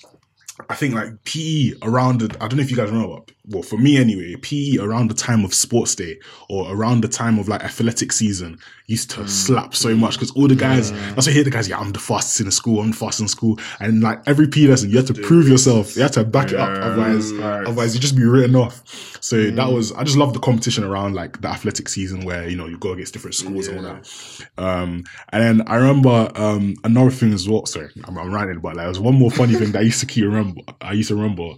I 0.70 0.76
think 0.76 0.96
like 0.96 1.24
PE 1.24 1.74
around 1.84 2.22
the 2.22 2.36
I 2.42 2.48
don't 2.48 2.58
know 2.58 2.64
if 2.64 2.72
you 2.72 2.78
guys 2.78 2.90
remember. 2.90 3.22
Well, 3.50 3.64
for 3.64 3.78
me 3.78 3.98
anyway, 3.98 4.36
PE 4.36 4.78
around 4.80 5.10
the 5.10 5.14
time 5.14 5.46
of 5.46 5.54
sports 5.54 5.96
day 5.96 6.20
or 6.50 6.70
around 6.74 7.02
the 7.02 7.08
time 7.08 7.40
of 7.40 7.48
like 7.48 7.64
athletic 7.64 8.12
season 8.12 8.60
used 8.88 9.10
to 9.12 9.28
slap 9.28 9.76
so 9.76 9.96
much 9.96 10.14
because 10.16 10.32
all 10.32 10.48
the 10.48 10.56
guys. 10.56 10.92
That's 10.92 11.28
why 11.28 11.32
I 11.32 11.34
hear 11.34 11.44
the 11.44 11.50
guys. 11.50 11.68
Yeah, 11.68 11.78
I'm 11.80 11.92
the 11.92 12.00
fastest 12.00 12.40
in 12.40 12.46
the 12.46 12.52
school. 12.52 12.80
I'm 12.82 12.92
the 12.92 12.98
fastest 12.98 13.22
in 13.22 13.28
school. 13.28 13.60
And 13.80 14.02
like 14.02 14.22
every 14.28 14.48
PE 14.48 14.68
lesson, 14.68 14.90
you 14.90 14.98
have 14.98 15.08
to 15.08 15.14
prove 15.14 15.48
yourself. 15.48 15.96
You 15.96 16.02
have 16.04 16.12
to 16.12 16.24
back 16.24 16.52
it 16.52 16.60
up. 16.60 16.70
Otherwise, 16.70 17.32
Right. 17.34 17.66
otherwise 17.66 17.94
you 17.94 18.00
just 18.02 18.16
be 18.16 18.24
written 18.24 18.56
off. 18.56 18.84
So 19.22 19.50
that 19.52 19.72
was 19.72 19.92
I 19.94 20.04
just 20.04 20.18
love 20.18 20.34
the 20.34 20.40
competition 20.40 20.84
around 20.84 21.16
like 21.16 21.42
the 21.42 21.48
athletic 21.50 21.90
season 21.90 22.24
where 22.26 22.48
you 22.50 22.56
know 22.56 22.68
you 22.68 22.78
go 22.78 22.92
against 22.94 23.14
different 23.14 23.36
schools 23.36 23.68
and 23.68 23.78
all 23.78 23.84
that. 23.84 24.48
Um, 24.58 25.04
and 25.30 25.44
then 25.60 25.68
I 25.68 25.76
remember 25.76 26.32
um, 26.36 26.76
another 26.84 27.12
thing 27.12 27.34
as 27.34 27.48
well. 27.48 27.66
Sorry, 27.66 27.90
I'm, 28.06 28.18
I'm 28.18 28.32
writing, 28.32 28.60
but 28.60 28.70
like, 28.76 28.84
there 28.84 28.88
was 28.88 29.00
one 29.00 29.16
more 29.16 29.32
funny 29.32 29.56
thing 29.56 29.72
that 29.72 29.80
I 29.80 29.84
used 29.84 30.00
to 30.02 30.06
keep 30.06 30.24
remember. 30.26 30.62
I 30.82 30.94
used 30.94 31.10
to 31.10 31.16
remember 31.16 31.56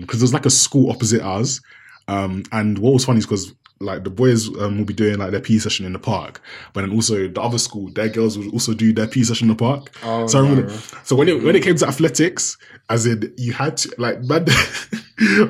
because 0.00 0.20
there's 0.20 0.34
like 0.34 0.46
a 0.46 0.50
school 0.50 0.90
opposite 0.90 1.22
ours, 1.26 1.60
um, 2.08 2.44
and 2.52 2.78
what 2.78 2.92
was 2.92 3.04
funny 3.04 3.18
is 3.18 3.26
because 3.26 3.52
like 3.78 4.04
the 4.04 4.10
boys 4.10 4.48
um, 4.58 4.78
will 4.78 4.84
be 4.84 4.94
doing 4.94 5.18
like 5.18 5.32
their 5.32 5.40
PE 5.40 5.58
session 5.58 5.84
in 5.84 5.92
the 5.92 5.98
park, 5.98 6.40
but 6.72 6.80
then 6.80 6.92
also 6.92 7.28
the 7.28 7.40
other 7.40 7.58
school, 7.58 7.90
their 7.90 8.08
girls 8.08 8.38
would 8.38 8.50
also 8.52 8.72
do 8.72 8.92
their 8.92 9.06
PE 9.06 9.22
session 9.22 9.50
in 9.50 9.56
the 9.56 9.58
park. 9.62 9.90
Oh, 10.02 10.26
so 10.26 10.42
no. 10.46 10.68
so 11.04 11.14
when 11.14 11.28
it 11.28 11.42
when 11.42 11.54
it 11.54 11.62
came 11.62 11.76
to 11.76 11.86
athletics, 11.86 12.56
as 12.88 13.06
in 13.06 13.34
you 13.36 13.52
had 13.52 13.76
to 13.78 13.94
like 13.98 14.22
man, 14.22 14.46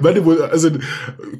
man 0.03 0.25
was, 0.25 0.41
as 0.41 0.65
in 0.65 0.83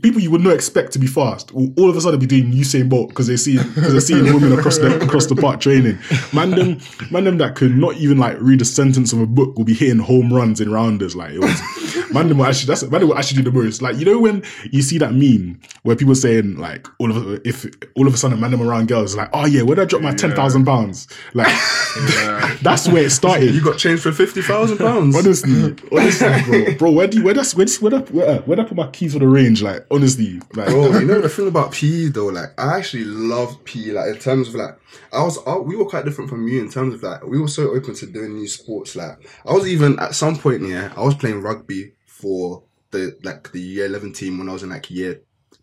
people 0.01 0.21
you 0.21 0.31
would 0.31 0.43
not 0.43 0.53
expect 0.53 0.93
to 0.93 1.01
be 1.01 1.09
fast, 1.09 1.53
will 1.53 1.73
all 1.77 1.91
of 1.91 1.97
a 1.97 2.01
sudden 2.01 2.21
be 2.21 2.27
doing 2.27 2.53
Usain 2.53 2.89
Bolt 2.89 3.09
because 3.09 3.27
they 3.27 3.37
see 3.37 3.57
because 3.57 3.91
they're 3.91 4.01
seeing 4.01 4.25
women 4.33 4.57
across 4.57 4.79
the 4.79 5.05
across 5.05 5.27
the 5.27 5.35
park 5.35 5.61
training. 5.61 5.99
Man 6.33 6.51
them, 6.51 6.81
man 7.11 7.25
them 7.25 7.39
that 7.39 7.57
could 7.57 7.77
not 7.77 7.97
even 7.97 8.19
like 8.19 8.37
read 8.41 8.61
a 8.61 8.65
sentence 8.65 9.13
of 9.13 9.21
a 9.21 9.27
book 9.27 9.57
will 9.57 9.65
be 9.65 9.75
hitting 9.75 9.99
home 9.99 10.33
runs 10.33 10.61
in 10.61 10.71
rounders. 10.71 11.17
Like 11.17 11.33
it 11.33 11.41
was 11.41 12.06
man, 12.17 12.29
them 12.29 12.39
will 12.39 12.47
actually 12.47 12.67
that's 12.67 12.83
man, 12.91 13.07
will 13.07 13.17
actually 13.19 13.43
do 13.43 13.51
the 13.51 13.57
most. 13.59 13.83
Like 13.83 13.97
you 13.97 14.05
know 14.05 14.19
when 14.19 14.43
you 14.71 14.83
see 14.83 14.99
that 14.99 15.13
meme 15.13 15.61
where 15.83 15.97
people 15.97 16.15
saying 16.15 16.57
like 16.57 16.87
all 16.99 17.11
of 17.11 17.17
a- 17.27 17.49
if 17.49 17.67
all 17.95 18.07
of 18.07 18.15
a 18.15 18.17
sudden 18.17 18.41
man 18.41 18.51
them 18.51 18.63
around 18.63 18.89
girls 18.89 19.17
like 19.17 19.29
oh 19.33 19.47
yeah 19.47 19.63
where 19.63 19.77
did 19.77 19.83
I 19.83 19.85
drop 19.87 20.03
my 20.03 20.15
ten 20.15 20.33
thousand 20.35 20.65
pounds 20.65 21.09
like 21.35 21.49
Yeah. 21.97 22.57
that's 22.63 22.89
where 22.89 23.05
it 23.05 23.11
started. 23.11 23.55
You 23.55 23.63
got 23.63 23.79
changed 23.79 24.03
for 24.03 24.13
fifty 24.13 24.43
thousand 24.43 24.79
pounds. 24.79 25.17
Honestly, 25.17 25.75
honestly, 25.91 26.29
bro, 26.45 26.75
bro, 26.77 26.91
where 26.93 27.07
do 27.07 27.19
you, 27.19 27.25
where 27.25 27.35
does 27.35 27.55
where 27.55 27.65
does 27.67 27.81
where 27.81 27.91
do, 27.91 27.99
where, 28.13 28.27
uh, 28.29 28.39
where 28.43 28.57
do 28.57 28.63
I 28.63 28.65
put 28.67 28.77
my 28.77 28.91
keys 28.91 29.15
for 29.15 29.19
the 29.19 29.29
range? 29.29 29.63
Like 29.63 29.87
honestly, 29.91 30.41
like 30.55 30.69
Bro, 30.69 30.99
you 30.99 31.07
know 31.07 31.21
the 31.21 31.29
thing 31.29 31.49
about 31.49 31.73
PE 31.73 32.09
though, 32.09 32.27
like 32.27 32.51
I 32.59 32.77
actually 32.77 33.05
love 33.05 33.65
PE. 33.65 33.93
Like 33.93 34.09
in 34.09 34.19
terms 34.19 34.49
of 34.49 34.57
like, 34.57 34.79
I 35.13 35.23
was, 35.23 35.39
I, 35.47 35.57
we 35.57 35.77
were 35.77 35.87
quite 35.87 36.05
different 36.05 36.31
from 36.31 36.47
you 36.49 36.61
in 36.61 36.71
terms 36.71 36.95
of 36.95 37.03
like, 37.03 37.25
we 37.27 37.41
were 37.41 37.49
so 37.49 37.71
open 37.71 37.95
to 37.95 38.07
doing 38.07 38.35
new 38.35 38.49
sports. 38.49 38.95
Like, 38.97 39.19
I 39.47 39.53
was 39.53 39.67
even 39.67 39.99
at 39.99 40.15
some 40.15 40.37
point, 40.37 40.63
yeah, 40.63 40.93
I 40.97 41.03
was 41.03 41.15
playing 41.15 41.43
rugby 41.43 41.93
for 42.21 42.63
the 42.91 43.17
like 43.23 43.53
the 43.53 43.61
year 43.61 43.87
eleven 43.87 44.13
team 44.13 44.39
when 44.39 44.49
I 44.49 44.53
was 44.53 44.63
in 44.63 44.71
like 44.71 44.91
year 44.91 45.21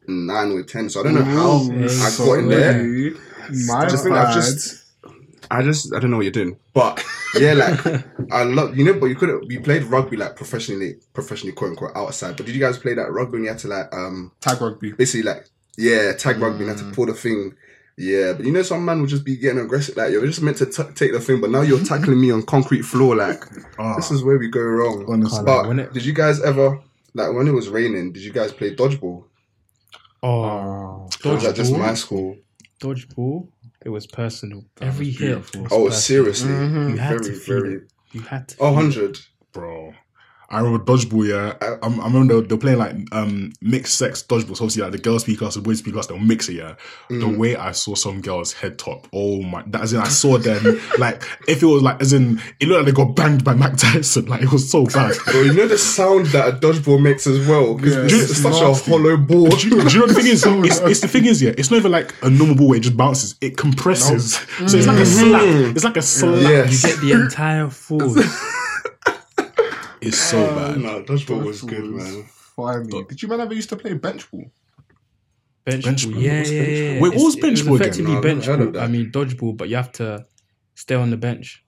nine 0.08 0.52
or 0.52 0.64
ten. 0.64 0.90
So 0.90 1.00
I 1.00 1.04
don't 1.04 1.16
know 1.16 1.24
how 1.24 1.62
I 1.72 2.18
got 2.18 2.40
in 2.40 2.50
there. 2.50 3.12
My 3.68 3.86
I 3.86 3.90
just 3.90 4.04
think 4.04 4.16
I've 4.16 4.34
just. 4.34 4.82
I 5.52 5.62
just 5.62 5.94
I 5.94 6.00
don't 6.00 6.10
know 6.10 6.18
what 6.18 6.24
you're 6.24 6.32
doing, 6.32 6.58
but 6.74 7.04
yeah, 7.40 7.54
like 7.54 7.86
I 8.32 8.44
love 8.44 8.76
you 8.78 8.86
know, 8.86 8.94
but 8.94 9.08
you 9.08 9.16
couldn't. 9.16 9.48
We 9.48 9.60
played 9.60 9.84
rugby 9.84 10.16
like 10.18 10.36
professionally, 10.36 10.96
professionally 11.14 11.54
quote 11.54 11.72
unquote 11.72 11.92
outside. 11.96 12.38
But 12.38 12.46
did 12.48 12.56
you 12.56 12.62
guys 12.62 12.78
play 12.78 12.94
that 12.96 13.12
rugby? 13.12 13.38
And 13.38 13.46
you 13.46 13.52
had 13.52 13.60
to 13.60 13.68
like 13.68 13.94
um 13.94 14.32
tag 14.40 14.62
rugby. 14.62 14.94
basically 14.94 15.24
like 15.30 15.46
yeah 15.78 16.14
tag 16.14 16.40
rugby 16.40 16.62
and 16.62 16.70
had 16.70 16.78
to 16.80 16.86
Mm. 16.86 16.94
pull 16.96 17.06
the 17.08 17.14
thing. 17.14 17.56
Yeah, 17.96 18.34
but 18.34 18.46
you 18.46 18.52
know 18.52 18.64
some 18.64 18.84
man 18.86 19.02
would 19.02 19.10
just 19.12 19.24
be 19.24 19.38
getting 19.38 19.60
aggressive. 19.60 19.96
Like 19.98 20.12
you're 20.12 20.26
just 20.26 20.42
meant 20.42 20.58
to 20.58 20.66
t- 20.66 20.92
take 20.96 21.12
the 21.14 21.20
thing, 21.20 21.40
but 21.42 21.52
now 21.52 21.62
you're 21.62 21.84
tackling 21.84 22.20
me 22.20 22.32
on 22.32 22.42
concrete 22.44 22.82
floor. 22.82 23.16
Like 23.16 23.44
ah, 23.80 23.96
this 23.96 24.10
is 24.10 24.24
where 24.24 24.38
we 24.40 24.48
go 24.50 24.62
wrong. 24.62 25.06
honestly. 25.08 25.36
Can't 25.38 25.46
But 25.46 25.68
when 25.68 25.80
it- 25.80 25.94
did 25.94 26.04
you 26.06 26.14
guys 26.14 26.42
ever 26.42 26.80
like 27.14 27.34
when 27.34 27.48
it 27.48 27.52
was 27.52 27.70
raining? 27.70 28.12
Did 28.12 28.24
you 28.24 28.34
guys 28.34 28.52
play 28.52 28.76
dodgeball? 28.76 29.26
Oh, 30.24 31.08
dodgeball. 31.12 31.26
Or 31.26 31.34
was 31.36 31.44
that 31.44 31.56
just 31.56 31.72
my 31.72 31.94
school? 31.94 32.38
dodgeball. 32.80 33.48
It 33.86 33.90
was 33.90 34.08
personal. 34.08 34.64
That 34.78 34.86
Every 34.88 35.08
was 35.08 35.18
hit. 35.20 35.26
beautiful. 35.28 35.62
was 35.64 35.72
Oh, 35.72 35.86
personal. 35.86 35.92
seriously, 36.00 36.50
Mhm. 36.52 36.92
You 36.92 36.98
had 36.98 37.10
very 37.20 37.26
to 37.26 37.34
feel 37.40 37.62
very. 37.62 37.74
it. 37.76 37.84
You 38.14 38.22
had 38.22 38.48
to. 38.50 38.56
Oh, 38.60 38.70
feel 38.70 38.70
it. 38.70 38.76
100. 38.76 39.20
bro. 39.52 39.94
I 40.50 40.60
remember 40.60 40.84
dodgeball. 40.86 41.28
Yeah, 41.28 41.54
I, 41.62 41.66
I'm- 41.86 42.00
I 42.00 42.06
remember 42.06 42.28
they 42.34 42.42
were, 42.42 42.48
they 42.48 42.58
playing 42.58 42.78
like 42.80 42.96
um 43.12 43.54
mixed 43.62 43.96
sex 43.98 44.22
dodgeball. 44.24 44.56
So 44.58 44.66
obviously, 44.66 44.84
like 44.84 44.92
the 44.92 44.98
girls 45.00 45.24
speak 45.24 45.42
us, 45.42 45.56
the 45.56 45.62
boys 45.62 45.80
speak 45.80 45.96
us. 45.96 46.08
They'll 46.08 46.20
mix 46.20 46.48
it. 46.50 46.54
Yeah, 46.56 46.76
the 47.10 47.16
Mm. 47.16 47.38
way 47.38 47.56
I 47.56 47.72
saw 47.72 47.96
some 47.96 48.22
girls 48.22 48.54
head 48.54 48.78
top. 48.78 49.08
Oh 49.14 49.42
my! 49.42 49.64
That, 49.68 49.82
as 49.82 49.94
in, 49.94 50.00
I 50.00 50.08
saw 50.10 50.38
them 50.40 50.80
like 51.00 51.24
if 51.48 51.64
it 51.64 51.66
was 51.66 51.82
like 51.82 52.02
as 52.02 52.14
in 52.14 52.40
it 52.60 52.68
looked 52.68 52.86
like 52.86 52.94
they 52.96 53.04
got 53.04 53.16
banged 53.16 53.44
by 53.44 53.54
Mike 53.56 53.78
Tyson. 53.78 54.26
Like 54.26 54.42
it 54.44 54.52
was 54.52 54.70
so 54.70 54.86
bad. 54.86 55.16
Bro, 55.26 55.42
you 55.42 55.54
know 55.54 55.68
the 55.68 55.78
sound 55.78 56.28
that 56.28 56.48
a 56.48 56.52
dodgeball 56.58 57.02
makes 57.02 57.26
as 57.26 57.48
well? 57.48 57.74
Because 57.76 57.96
Yeah, 57.96 58.04
it's, 58.20 58.32
it's 58.32 58.38
such 58.42 58.54
nasty. 58.62 58.92
a 58.92 58.98
hollow 58.98 59.18
ball. 59.18 59.50
do, 59.50 59.68
you, 59.70 59.82
do 59.90 59.94
you 59.94 60.00
know 60.02 60.08
the 60.08 60.14
thing 60.14 60.28
is? 60.28 60.44
It's, 60.64 60.80
it's 60.82 61.00
the 61.02 61.08
thing 61.08 61.26
is, 61.26 61.42
yeah. 61.42 61.52
It's 61.58 61.72
not 61.72 61.78
even 61.78 61.92
like 61.92 62.14
a 62.22 62.30
normal 62.30 62.56
ball 62.56 62.68
where 62.70 62.78
it 62.78 62.82
just 62.82 62.96
bounces. 62.96 63.36
It 63.42 63.58
compresses. 63.58 64.36
So 64.68 64.78
it's 64.78 64.88
like 64.88 65.00
a 65.00 65.06
slap. 65.06 65.42
It's 65.76 65.84
like 65.84 65.98
a 65.98 66.02
slap. 66.02 66.42
Yes. 66.42 66.84
You 66.84 66.90
get 66.90 67.02
the 67.02 67.12
entire 67.24 67.70
force. 67.70 68.16
It's 70.08 70.18
so 70.18 70.46
bad. 70.56 70.80
no, 70.80 71.04
dodgeball 71.04 71.44
was 71.46 71.62
good, 71.62 71.84
man. 71.86 72.24
Funny. 72.56 73.04
Did 73.10 73.22
you 73.22 73.28
man 73.30 73.40
ever 73.42 73.54
used 73.54 73.70
to 73.70 73.76
play 73.76 73.94
bench 73.94 74.30
ball? 74.32 74.46
Bench, 75.66 75.86
Bench 75.86 76.04
ball. 76.04 76.14
ball. 76.14 76.22
Yeah, 76.22 76.44
yeah, 76.44 76.62
yeah. 76.62 76.94
ball? 77.00 77.02
Wait, 77.04 77.16
what 77.16 77.24
was 77.26 77.36
bench 77.38 77.62
it 77.62 77.66
ball 77.66 77.76
again? 77.76 77.88
Effectively 77.88 78.12
No, 78.12 78.18
I've 78.18 78.24
bench 78.24 78.48
never 78.48 78.66
ball. 78.72 78.82
I 78.84 78.88
mean 78.88 79.12
dodgeball, 79.12 79.58
but 79.58 79.70
you 79.70 79.76
have 79.78 79.92
to 79.94 80.26
stay 80.76 80.96
on 80.96 81.10
the 81.10 81.18
bench. 81.18 81.64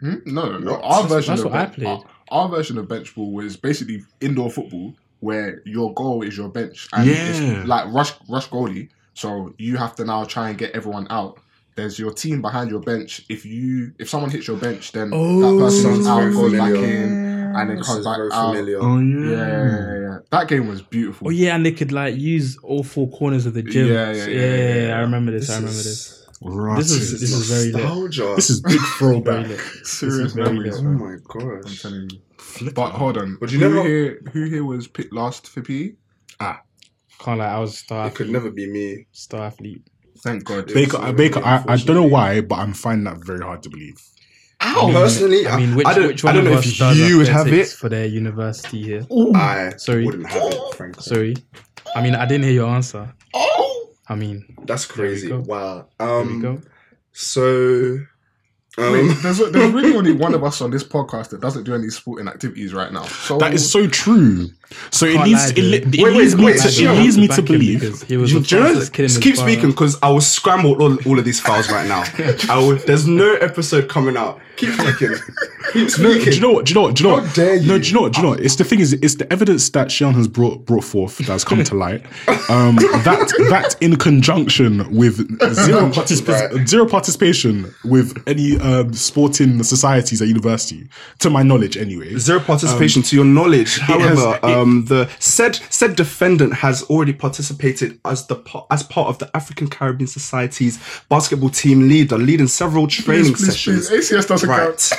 Hmm? 0.00 0.14
No, 0.26 0.58
no. 0.58 0.72
What? 0.72 0.80
Our 0.84 1.02
version 1.06 1.32
That's 1.36 1.44
of 1.44 1.52
what 1.52 1.60
I 1.60 1.66
played. 1.66 1.86
Our, 1.86 2.04
our 2.30 2.48
version 2.48 2.76
of 2.78 2.88
bench 2.88 3.14
ball 3.14 3.32
was 3.32 3.56
basically 3.56 4.02
indoor 4.20 4.50
football, 4.50 4.94
where 5.20 5.62
your 5.64 5.94
goal 5.94 6.22
is 6.22 6.36
your 6.36 6.48
bench, 6.50 6.88
and 6.92 7.06
Yeah. 7.08 7.14
it's 7.30 7.68
like 7.68 7.92
rush 7.92 8.12
rush 8.28 8.48
goalie. 8.48 8.88
So 9.14 9.54
you 9.58 9.76
have 9.76 9.94
to 9.96 10.04
now 10.04 10.24
try 10.24 10.48
and 10.50 10.58
get 10.58 10.72
everyone 10.72 11.06
out. 11.10 11.38
There's 11.74 11.98
your 11.98 12.12
team 12.12 12.42
behind 12.42 12.70
your 12.70 12.80
bench. 12.80 13.24
If 13.30 13.46
you 13.46 13.92
if 13.98 14.08
someone 14.10 14.30
hits 14.30 14.46
your 14.46 14.56
bench, 14.58 14.92
then 14.92 15.10
Oh, 15.12 15.40
that 15.40 15.64
person's 15.64 16.06
out, 16.06 16.18
very 16.20 16.32
goes 16.32 16.52
back 16.52 16.70
familiar. 16.72 16.84
in, 17.04 17.31
and 17.56 17.70
it 17.70 17.82
comes 17.84 18.04
back 18.04 18.16
very 18.16 18.30
out. 18.32 18.54
familiar. 18.54 18.78
Oh 18.80 18.98
Yeah, 18.98 19.36
yeah, 19.36 19.78
yeah, 19.78 20.00
yeah. 20.00 20.18
That 20.30 20.48
game 20.48 20.68
was 20.68 20.82
beautiful. 20.82 21.28
Oh 21.28 21.30
yeah, 21.30 21.54
and 21.54 21.64
they 21.66 21.72
could 21.72 21.92
like 21.92 22.16
use 22.16 22.56
all 22.62 22.82
four 22.82 23.10
corners 23.10 23.46
of 23.46 23.54
the 23.54 23.62
gym. 23.62 23.86
Yeah, 23.88 24.12
yeah, 24.12 24.26
yeah, 24.26 24.40
yeah, 24.56 24.86
yeah. 24.88 24.96
I 24.96 25.00
remember 25.00 25.32
this. 25.32 25.46
This 25.48 25.50
I 25.50 25.54
remember 25.56 25.78
is- 25.78 25.84
this. 25.84 26.18
Right. 26.44 26.76
This 26.76 26.90
is- 26.90 27.20
this 27.20 27.32
is 27.32 27.48
very 27.48 27.72
lit. 27.72 28.36
this 28.36 28.50
is 28.50 28.60
big 28.60 28.80
throwback. 28.98 29.46
Serious 29.84 30.34
memories. 30.34 30.78
Oh 30.78 30.82
my 30.82 31.16
my 31.34 31.54
I'm 31.54 31.62
telling 31.62 32.10
you. 32.10 32.18
Flip 32.38 32.74
But 32.74 32.90
hold 32.90 33.16
on. 33.18 33.36
But 33.40 33.52
you 33.52 33.60
who 33.60 33.68
never- 33.74 33.86
here? 33.88 34.20
Who 34.32 34.44
here 34.44 34.64
was 34.64 34.88
picked 34.88 35.12
last 35.12 35.46
for 35.48 35.62
PE? 35.62 35.92
Ah, 36.40 36.62
can't 37.20 37.38
like 37.38 37.48
I 37.48 37.58
was 37.60 37.78
star 37.78 38.08
It 38.08 38.16
could 38.16 38.30
never 38.30 38.50
be 38.50 38.66
me. 38.68 39.06
Star 39.12 39.42
athlete. 39.46 39.82
Thank 40.18 40.44
God. 40.44 40.66
Baker, 40.72 41.12
Baker, 41.12 41.40
I, 41.44 41.64
I 41.68 41.76
don't 41.76 41.96
know 41.96 42.04
why, 42.04 42.40
but 42.40 42.56
I'm 42.58 42.74
finding 42.74 43.04
that 43.04 43.24
very 43.24 43.40
hard 43.40 43.62
to 43.64 43.70
believe. 43.70 44.00
Ow! 44.64 44.90
Personally, 44.92 45.46
I 45.46 45.56
mean, 45.56 45.74
which, 45.74 45.86
I 45.86 45.94
don't, 45.94 46.06
which 46.08 46.24
I 46.24 46.28
one 46.28 46.34
don't 46.36 46.46
of 46.46 46.52
know 46.52 46.58
us 46.58 46.66
if 46.66 46.78
does 46.78 46.98
you 46.98 47.18
would 47.18 47.28
have 47.28 47.48
it. 47.48 47.68
for 47.68 47.88
their 47.88 48.06
university 48.06 48.82
here? 48.82 49.06
I 49.34 49.72
Sorry. 49.76 50.04
wouldn't 50.04 50.26
have 50.30 50.42
it, 50.52 50.74
frankly. 50.76 51.02
Sorry. 51.02 51.36
I 51.96 52.02
mean, 52.02 52.14
I 52.14 52.24
didn't 52.26 52.44
hear 52.44 52.52
your 52.54 52.68
answer. 52.68 53.12
Oh, 53.34 53.90
I 54.08 54.14
mean, 54.14 54.44
That's 54.64 54.86
crazy. 54.86 55.28
go. 55.28 55.40
Wow. 55.40 55.86
there 55.98 56.08
we 56.08 56.14
Um, 56.32 56.40
go. 56.40 56.60
so, 57.12 57.98
um, 58.78 58.92
Wait, 58.92 59.16
there's, 59.22 59.38
there's 59.38 59.72
really 59.74 59.94
only 59.94 60.12
one 60.12 60.32
of 60.34 60.42
us 60.44 60.60
on 60.62 60.70
this 60.70 60.82
podcast 60.84 61.28
that 61.30 61.40
doesn't 61.40 61.64
do 61.64 61.74
any 61.74 61.88
sporting 61.90 62.26
activities 62.28 62.72
right 62.72 62.90
now. 62.92 63.02
So 63.04 63.38
That 63.38 63.52
is 63.52 63.70
so 63.70 63.86
true. 63.86 64.48
So 64.90 65.04
it 65.06 65.14
Can't 65.14 65.28
leads, 65.28 65.44
lie, 65.58 65.64
it, 65.64 65.94
it 65.94 66.02
Wait, 66.02 66.12
leads 66.16 66.36
wait, 66.36 66.44
me 66.54 66.60
to, 66.60 66.68
it 66.68 66.98
leads 67.02 67.18
me 67.18 67.28
to 67.28 67.42
believe. 67.42 68.02
he 68.04 68.16
was 68.16 68.30
Do 68.30 68.36
you 68.56 68.62
know, 68.62 68.68
fastest 68.72 68.92
kid 68.94 69.02
in 69.02 69.08
his 69.08 69.18
keep 69.18 69.36
speaking 69.36 69.70
because 69.70 69.98
I 70.02 70.08
will 70.10 70.20
scramble 70.22 70.80
all, 70.82 70.96
all 71.06 71.18
of 71.18 71.24
these 71.26 71.40
files 71.40 71.70
right 71.70 71.86
now. 71.86 72.04
I 72.54 72.58
will, 72.58 72.76
there's 72.76 73.06
no 73.06 73.34
episode 73.34 73.88
coming 73.90 74.16
out. 74.16 74.40
Keep 74.56 74.70
speaking. 74.74 75.14
Keep 75.72 75.98
No, 76.00 76.14
do 76.14 76.30
you 76.30 76.40
know 76.40 76.52
what? 76.52 76.66
Do 76.66 76.70
you 76.70 76.74
know 76.74 76.82
what? 76.82 76.94
Do 76.96 77.02
you 77.04 77.08
know 77.10 77.16
How 77.16 77.22
what? 77.22 77.34
dare 77.34 77.54
you? 77.56 77.66
No, 77.68 77.78
do 77.78 77.88
you 77.88 77.94
know 77.94 78.00
what? 78.02 78.12
Do 78.12 78.18
you 78.18 78.22
know 78.24 78.30
what? 78.30 78.40
It's 78.40 78.56
the 78.56 78.64
thing 78.64 78.80
is, 78.80 78.92
it's 78.92 79.14
the 79.14 79.32
evidence 79.32 79.70
that 79.70 79.88
Shion 79.88 80.12
has 80.14 80.28
brought 80.28 80.66
brought 80.66 80.84
forth 80.84 81.18
that's 81.18 81.44
come 81.44 81.62
to 81.64 81.74
light. 81.74 82.04
Um, 82.50 82.76
that 82.76 83.32
that 83.50 83.76
in 83.80 83.96
conjunction 83.96 84.94
with 84.94 85.16
zero 85.54 85.88
participa- 85.90 86.52
Right. 86.54 86.68
zero 86.68 86.86
participation 86.86 87.72
with 87.84 88.22
any 88.26 88.58
um, 88.58 88.92
sporting 88.92 89.62
societies 89.62 90.20
at 90.20 90.28
university, 90.28 90.88
to 91.20 91.30
my 91.30 91.42
knowledge, 91.42 91.76
anyway. 91.76 92.16
Zero 92.18 92.40
participation 92.40 93.02
to 93.02 93.16
your 93.16 93.24
knowledge. 93.24 93.78
has- 93.78 93.88
However, 94.18 94.36
it- 94.42 94.44
um, 94.44 94.84
the 94.86 95.08
said 95.20 95.56
said 95.70 95.96
defendant 95.96 96.54
has 96.54 96.82
already 96.84 97.12
participated 97.14 97.98
as 98.04 98.26
the 98.26 98.36
as 98.70 98.82
part 98.82 99.08
of 99.08 99.18
the 99.18 99.34
African 99.34 99.68
Caribbean 99.68 100.08
Society's 100.08 100.78
basketball 101.08 101.48
team 101.50 101.88
leader, 101.88 102.18
leading 102.18 102.48
several 102.48 102.86
training 102.86 103.32
please, 103.34 103.46
sessions. 103.46 103.88
please, 103.88 104.10
ACS 104.10 104.26
doesn't 104.42 104.48
Right. 104.48 104.66
count. 104.66 104.92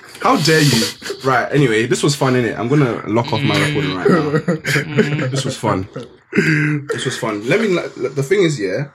How 0.22 0.36
dare 0.42 0.60
you? 0.60 0.82
Right. 1.24 1.50
Anyway, 1.52 1.86
this 1.86 2.02
was 2.02 2.14
fun, 2.16 2.34
innit? 2.34 2.58
I'm 2.58 2.68
gonna 2.68 3.02
lock 3.08 3.32
off 3.32 3.40
my 3.40 3.56
recording 3.66 3.94
right 3.94 4.08
now. 4.08 5.26
this 5.28 5.44
was 5.44 5.56
fun. 5.56 5.88
This 6.92 7.04
was 7.04 7.16
fun. 7.16 7.46
Let 7.48 7.60
me. 7.60 7.68
The 7.68 8.22
thing 8.22 8.42
is, 8.42 8.58
yeah. 8.58 8.88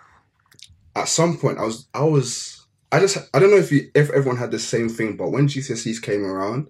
At 0.96 1.08
some 1.08 1.38
point, 1.38 1.58
I 1.60 1.64
was, 1.64 1.88
I 1.94 2.04
was, 2.04 2.68
I 2.92 3.00
just, 3.00 3.18
I 3.34 3.40
don't 3.40 3.50
know 3.50 3.58
if 3.58 3.72
you, 3.72 3.90
if 3.96 4.12
everyone 4.12 4.38
had 4.38 4.52
the 4.52 4.60
same 4.60 4.90
thing, 4.90 5.18
but 5.18 5.32
when 5.32 5.48
GCSEs 5.48 6.00
came 6.02 6.24
around, 6.24 6.68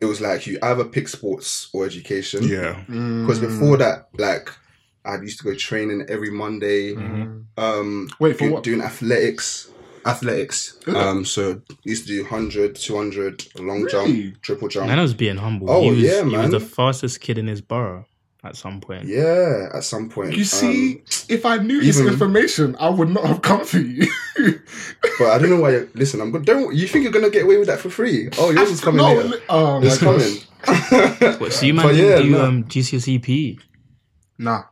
it 0.00 0.06
was 0.06 0.20
like 0.22 0.46
you 0.46 0.58
either 0.62 0.84
pick 0.86 1.06
sports 1.08 1.68
or 1.74 1.84
education. 1.84 2.44
yeah, 2.44 2.82
Because 2.86 3.40
before 3.40 3.76
that, 3.76 4.08
like, 4.16 4.48
I 5.04 5.16
used 5.16 5.38
to 5.40 5.44
go 5.44 5.54
training 5.54 6.06
every 6.08 6.30
Monday. 6.30 6.94
Mm. 6.94 7.44
Um, 7.58 8.08
Wait, 8.18 8.38
for 8.38 8.46
do- 8.46 8.52
what? 8.54 8.62
doing 8.62 8.80
athletics. 8.80 9.68
Athletics. 10.06 10.76
Um, 10.88 11.24
so 11.24 11.60
used 11.84 12.06
to 12.06 12.12
do 12.14 12.22
100, 12.22 12.74
200, 12.76 13.46
long 13.60 13.82
Really? 13.82 13.90
jump, 14.30 14.42
triple 14.42 14.68
jump. 14.68 14.88
Man, 14.88 14.98
I 14.98 15.02
was 15.02 15.14
being 15.14 15.36
humble. 15.36 15.70
Oh, 15.70 15.82
he 15.82 15.90
was, 15.90 15.98
yeah, 16.00 16.24
He 16.24 16.36
was 16.36 16.50
the 16.50 16.60
fastest 16.60 17.20
kid 17.20 17.38
in 17.38 17.46
his 17.46 17.60
borough 17.60 18.04
at 18.44 18.56
some 18.56 18.80
point. 18.80 19.04
Yeah, 19.04 19.68
at 19.72 19.84
some 19.84 20.08
point. 20.08 20.36
You 20.36 20.42
see, 20.44 20.94
Um, 20.96 21.02
if 21.28 21.46
I 21.46 21.58
knew 21.58 21.80
this 21.80 22.00
information, 22.00 22.74
I 22.80 22.88
would 22.88 23.08
not 23.10 23.24
have 23.26 23.42
come 23.42 23.64
for 23.64 23.78
you. 23.78 24.08
but 25.18 25.28
I 25.28 25.38
don't 25.38 25.50
know 25.50 25.60
why. 25.60 25.70
You're, 25.70 25.88
listen, 25.94 26.20
I'm 26.20 26.32
good. 26.32 26.44
Don't 26.44 26.74
you 26.74 26.88
think 26.88 27.04
you're 27.04 27.12
gonna 27.12 27.30
get 27.30 27.44
away 27.44 27.58
with 27.58 27.68
that 27.68 27.78
for 27.78 27.88
free? 27.90 28.28
Oh, 28.38 28.50
yours 28.50 28.70
is 28.70 28.80
coming 28.80 28.98
no, 28.98 29.14
later. 29.14 29.28
li- 29.28 29.40
oh 29.48 29.80
It's 29.84 29.98
gosh. 29.98 30.46
coming. 30.66 31.38
What, 31.40 31.52
so 31.52 31.66
you 31.66 31.74
man 31.74 31.86
But 31.86 31.92
didn't 31.92 32.10
yeah, 32.10 32.22
do 32.22 32.30
no. 32.30 32.44
um, 32.44 32.64
GCSE 32.64 33.22
PE? 33.22 33.56
Nah. 34.38 34.62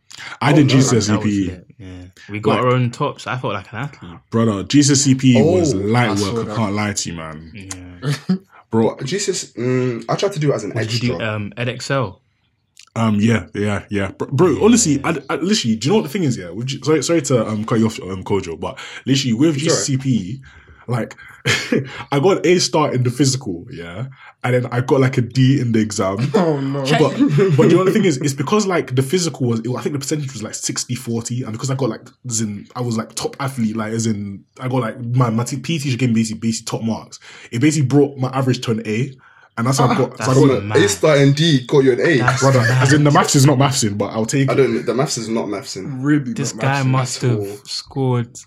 I 0.41 0.53
did 0.53 0.67
no, 0.67 0.75
GCSE 0.75 1.07
That 1.07 1.21
PE, 1.23 1.31
lit, 1.55 1.67
Yeah. 1.81 2.05
We 2.29 2.41
got 2.41 2.57
Like- 2.57 2.61
our 2.65 2.69
own 2.69 2.91
tops. 2.91 3.27
I 3.27 3.39
felt 3.39 3.55
like 3.55 3.73
an 3.73 3.79
athlete. 3.79 4.19
brother. 4.31 4.63
GCSE 4.65 5.15
PE 5.19 5.43
was 5.43 5.73
Oh, 5.75 5.79
light 5.79 6.11
I 6.11 6.33
work. 6.33 6.49
I 6.49 6.55
can't 6.57 6.75
lie 6.75 6.93
to 6.93 7.09
you, 7.11 7.17
man, 7.17 7.51
Yeah. 7.55 8.37
bro. 8.71 8.97
Jesus, 9.03 9.53
mm, 9.55 10.05
I 10.09 10.15
tried 10.17 10.33
to 10.33 10.39
do 10.39 10.53
it 10.53 10.55
as 10.57 10.65
an 10.65 10.73
What 10.73 10.83
did 10.89 11.03
you 11.03 11.13
extra. 11.15 11.19
do? 11.19 11.25
Um, 11.25 11.53
Edexcel. 11.57 12.19
Um, 12.97 13.17
yeah, 13.21 13.47
yeah, 13.55 13.85
yeah, 13.89 14.11
bro. 14.11 14.27
bro 14.33 14.65
honestly, 14.65 15.01
I, 15.05 15.11
I 15.31 15.37
literally, 15.37 15.77
do 15.77 15.87
you 15.87 15.91
know 15.93 15.97
what 15.97 16.03
the 16.03 16.09
thing 16.09 16.25
is? 16.25 16.37
Yeah, 16.37 16.51
with 16.51 16.85
sorry, 16.85 17.03
sorry 17.05 17.23
to 17.23 17.47
um 17.49 17.65
cut 17.65 17.79
you 17.79 17.87
off, 17.87 18.01
um, 18.03 18.25
Kojo, 18.25 18.59
but 18.59 18.79
literally 19.07 19.33
with 19.33 19.57
It's 19.57 19.89
GCP, 19.89 20.41
Like, 20.87 21.17
I 22.13 22.21
got 22.21 22.39
an 22.39 22.47
A 22.47 22.59
star 22.59 22.93
in 22.93 23.03
the 23.03 23.11
physical, 23.11 23.67
yeah, 23.71 24.07
and 24.43 24.55
then 24.55 24.67
I 24.67 24.81
got 24.81 25.01
like 25.01 25.19
a 25.19 25.21
D 25.21 25.61
in 25.61 25.73
the 25.73 25.81
exam. 25.81 26.19
Oh 26.35 26.61
no. 26.61 26.83
But, 26.83 27.57
but 27.57 27.71
you 27.71 27.77
know 27.77 27.85
the 27.85 27.93
thing 27.93 28.05
is, 28.05 28.17
it's 28.19 28.35
because 28.35 28.67
like 28.67 28.95
the 28.95 29.03
physical 29.03 29.47
was, 29.47 29.61
I 29.61 29.83
think 29.83 29.93
the 29.93 29.99
percentage 29.99 30.33
was 30.33 30.43
like 30.43 30.55
60 30.55 30.95
40, 30.95 31.43
and 31.45 31.53
because 31.53 31.71
I 31.71 31.75
got 31.75 31.91
like, 31.91 32.09
as 32.29 32.41
in, 32.41 32.67
I 32.75 32.81
was 32.81 32.97
like 32.97 33.15
top 33.15 33.37
athlete, 33.41 33.77
like 33.77 33.93
as 33.93 34.07
in, 34.07 34.45
I 34.59 34.69
got 34.69 34.81
like 34.81 35.01
my 35.01 35.31
my 35.31 35.45
P 35.45 35.57
teacher 35.57 35.97
gave 35.97 36.11
me 36.11 36.15
basically, 36.17 36.41
basically 36.41 36.79
top 36.79 36.83
marks. 36.87 37.21
It 37.51 37.61
basically 37.61 37.87
brought 37.89 38.17
my 38.17 38.29
average 38.31 38.61
to 38.63 38.73
an 38.73 38.83
A, 38.87 39.13
and 39.61 39.67
that's 39.67 39.79
how 39.79 39.89
I 39.89 39.93
ah, 39.93 39.95
got. 39.95 40.17
so 40.17 40.25
I 40.25 40.27
That's 40.35 40.47
got 40.47 40.65
mad. 40.65 40.79
A 40.79 40.89
star 40.89 41.17
and 41.17 41.37
D 41.37 41.67
got 41.67 41.85
you 41.85 41.93
an 41.93 42.01
A. 42.01 42.17
That's 42.19 42.41
brother, 42.41 42.61
mad. 42.61 42.83
as 42.83 42.93
in 42.95 43.05
the 43.05 43.11
maths 43.11 43.35
is 43.35 43.45
not 43.45 43.59
mathsing, 43.59 43.99
but 43.99 44.07
I'll 44.07 44.25
take 44.25 44.49
I 44.49 44.55
it. 44.55 44.57
don't. 44.57 44.87
The 44.87 44.95
maths 44.95 45.19
is 45.19 45.29
not 45.29 45.49
mathsing. 45.49 46.01
really 46.03 46.33
This 46.33 46.55
not 46.55 46.63
guy 46.63 46.83
matching 46.83 46.93
must 46.93 47.21
have 47.23 47.47
scored 47.67 48.39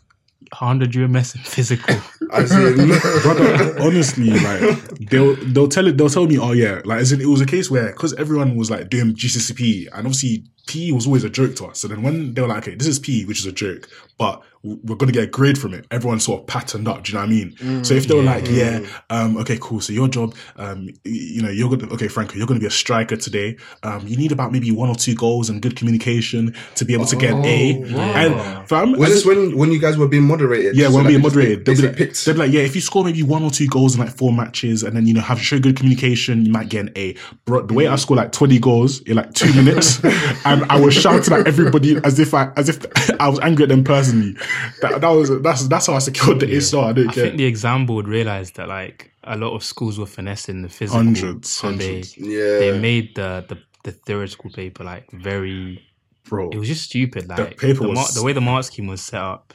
100 0.59 0.95
UMS 0.95 1.35
in 1.35 1.41
physical. 1.41 1.95
I 2.31 2.41
in, 2.41 2.87
brother 3.21 3.75
honestly 3.81 4.31
like 4.31 4.61
they'll 5.09 5.35
they'll 5.35 5.67
tell 5.67 5.87
it 5.87 5.97
they'll 5.97 6.09
tell 6.09 6.25
me 6.25 6.39
oh 6.39 6.51
yeah 6.51 6.81
like 6.85 6.99
as 6.99 7.11
in 7.11 7.21
it 7.21 7.27
was 7.27 7.41
a 7.41 7.45
case 7.45 7.69
where 7.69 7.87
because 7.87 8.13
everyone 8.15 8.55
was 8.55 8.71
like 8.71 8.89
doing 8.89 9.13
GCSE 9.13 9.87
and 9.87 10.07
obviously 10.07 10.45
PE 10.67 10.91
was 10.91 11.05
always 11.05 11.23
a 11.23 11.29
joke 11.29 11.55
to 11.57 11.65
us 11.65 11.79
so 11.79 11.87
then 11.87 12.01
when 12.03 12.33
they 12.33 12.41
were 12.41 12.47
like 12.47 12.59
okay 12.67 12.75
this 12.75 12.87
is 12.87 12.99
PE 12.99 13.25
which 13.25 13.39
is 13.39 13.45
a 13.45 13.51
joke 13.51 13.89
but 14.17 14.41
we're 14.63 14.95
gonna 14.95 15.11
get 15.11 15.23
a 15.23 15.27
grade 15.27 15.57
from 15.57 15.73
it 15.73 15.85
everyone 15.91 16.19
sort 16.21 16.39
of 16.41 16.47
patterned 16.47 16.87
up 16.87 17.03
do 17.03 17.11
you 17.11 17.15
know 17.17 17.21
what 17.25 17.29
I 17.29 17.67
mean 17.69 17.83
so 17.83 17.93
if 17.93 18.07
they 18.07 18.15
were 18.15 18.23
like 18.23 18.47
yeah 18.49 18.79
um 19.09 19.35
okay 19.37 19.57
cool 19.59 19.81
so 19.81 19.91
your 19.91 20.07
job 20.07 20.33
um 20.55 20.89
you 21.03 21.41
know 21.41 21.49
you're 21.49 21.69
gonna 21.69 21.91
okay 21.93 22.07
Franco 22.07 22.35
you're 22.35 22.47
gonna 22.47 22.61
be 22.61 22.65
a 22.65 22.71
striker 22.71 23.17
today 23.17 23.57
um 23.83 24.07
you 24.07 24.15
need 24.15 24.31
about 24.31 24.53
maybe 24.53 24.71
one 24.71 24.87
or 24.89 24.95
two 24.95 25.15
goals 25.15 25.49
and 25.49 25.61
good 25.61 25.75
communication 25.75 26.55
to 26.75 26.85
be 26.85 26.93
able 26.93 27.05
to 27.07 27.15
get 27.17 27.33
an 27.33 27.43
A 27.45 27.83
Oh, 27.83 27.97
wow. 27.97 28.13
and 28.15 28.69
fam 28.69 28.91
was 28.93 29.09
this 29.09 29.25
when 29.25 29.57
when 29.57 29.71
you 29.73 29.79
guys 29.79 29.97
were 29.97 30.07
being 30.07 30.23
moderated? 30.23 30.77
yeah, 30.77 30.87
So, 30.87 30.93
when 30.95 31.03
like, 31.03 31.11
being 31.11 31.21
they 31.21 31.23
just 31.27 31.35
moderated, 31.35 31.65
they'll 31.65 31.75
they 31.75 31.81
be, 31.81 31.87
like, 31.89 31.97
picked. 31.97 32.25
they'll 32.25 32.33
be 32.35 32.39
like, 32.39 32.51
yeah, 32.51 32.61
if 32.61 32.75
you 32.75 32.81
score 32.81 33.03
maybe 33.03 33.21
one 33.23 33.43
or 33.43 33.51
two 33.51 33.67
goals 33.67 33.95
in 33.95 33.99
like 33.99 34.15
four 34.15 34.31
matches, 34.31 34.83
and 34.83 34.95
then 34.95 35.05
you 35.07 35.13
know 35.13 35.21
have 35.21 35.39
show 35.41 35.59
good 35.59 35.75
communication, 35.75 36.45
you 36.45 36.51
might 36.51 36.69
get 36.69 36.85
an 36.87 36.91
A. 36.95 37.15
Bro, 37.45 37.63
the 37.67 37.73
way 37.73 37.87
I 37.87 37.95
scored 37.97 38.17
like 38.17 38.31
twenty 38.31 38.59
goals 38.59 39.01
in 39.01 39.15
like 39.17 39.33
two 39.33 39.51
minutes, 39.53 39.99
and 40.61 40.71
I 40.71 40.79
was 40.79 40.93
shouting 40.93 41.33
at 41.33 41.47
everybody 41.47 41.97
as 42.03 42.19
if 42.19 42.33
I 42.33 42.51
as 42.55 42.69
if 42.69 42.85
I 43.19 43.27
was 43.29 43.39
angry 43.41 43.63
at 43.63 43.69
them 43.69 43.83
personally. 43.83 44.35
That, 44.81 45.01
that 45.01 45.09
was 45.09 45.29
that's 45.41 45.67
that's 45.67 45.87
how 45.87 45.93
I 45.95 45.99
secured 45.99 46.39
the 46.39 46.55
A 46.55 46.61
star. 46.61 46.89
I 46.89 46.93
don't 46.93 47.09
I 47.09 47.13
care. 47.13 47.23
think 47.25 47.37
the 47.37 47.45
exam 47.45 47.85
board 47.85 48.07
realized 48.07 48.55
that 48.57 48.67
like 48.67 49.11
a 49.23 49.37
lot 49.37 49.53
of 49.55 49.63
schools 49.63 49.97
were 49.99 50.05
finessing 50.05 50.61
the 50.61 50.69
physical. 50.69 51.03
Hundreds, 51.03 51.49
so 51.49 51.67
hundreds. 51.67 52.15
they 52.15 52.27
Yeah. 52.27 52.59
they 52.59 52.79
made 52.79 53.15
the, 53.15 53.45
the 53.49 53.57
the 53.83 53.91
theoretical 53.91 54.49
paper 54.51 54.83
like 54.83 55.09
very. 55.11 55.83
Bro, 56.25 56.51
It 56.51 56.57
was 56.57 56.69
just 56.69 56.83
stupid. 56.85 57.27
Like 57.27 57.57
paper 57.57 57.81
the, 57.83 57.89
was- 57.89 57.95
mar- 57.97 58.07
the 58.15 58.23
way 58.23 58.31
the 58.31 58.39
mark 58.41 58.63
scheme 58.63 58.87
was 58.87 59.01
set 59.01 59.19
up. 59.21 59.53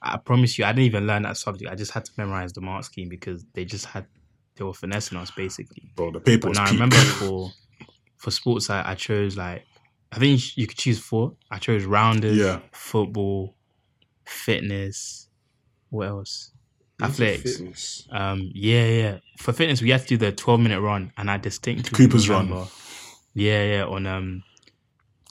I 0.00 0.16
promise 0.16 0.56
you, 0.56 0.64
I 0.64 0.68
didn't 0.70 0.84
even 0.84 1.08
learn 1.08 1.22
that 1.22 1.36
subject. 1.36 1.68
I 1.68 1.74
just 1.74 1.90
had 1.90 2.04
to 2.04 2.12
memorize 2.16 2.52
the 2.52 2.60
mark 2.60 2.84
scheme 2.84 3.08
because 3.08 3.44
they 3.54 3.64
just 3.64 3.84
had 3.84 4.06
they 4.56 4.62
were 4.64 4.72
finessing 4.74 5.18
us 5.18 5.32
basically. 5.32 5.90
bro, 5.96 6.12
the 6.12 6.20
paper 6.20 6.42
But 6.42 6.48
was 6.50 6.58
no, 6.58 6.64
I 6.64 6.70
remember 6.70 6.96
for 7.18 7.50
for 8.16 8.30
sports, 8.30 8.70
I, 8.70 8.82
I 8.90 8.94
chose 8.94 9.36
like 9.36 9.64
I 10.12 10.18
think 10.18 10.56
you 10.56 10.66
could 10.66 10.78
choose 10.78 10.98
four. 10.98 11.34
I 11.50 11.58
chose 11.58 11.84
rounders, 11.84 12.36
Yeah. 12.36 12.60
football, 12.72 13.54
fitness. 14.24 15.28
What 15.90 16.08
else? 16.08 16.52
Athletics. 17.02 18.06
Um, 18.10 18.50
yeah, 18.54 18.86
yeah. 18.86 19.18
For 19.38 19.52
fitness, 19.52 19.80
we 19.82 19.90
had 19.90 20.02
to 20.02 20.06
do 20.06 20.16
the 20.16 20.32
twelve 20.32 20.60
minute 20.60 20.80
run, 20.80 21.12
and 21.16 21.30
I 21.30 21.36
distinctly 21.36 21.96
Cooper's 21.96 22.28
run. 22.28 22.48
Yeah, 23.34 23.62
yeah. 23.64 23.84
On 23.84 24.06
um, 24.06 24.42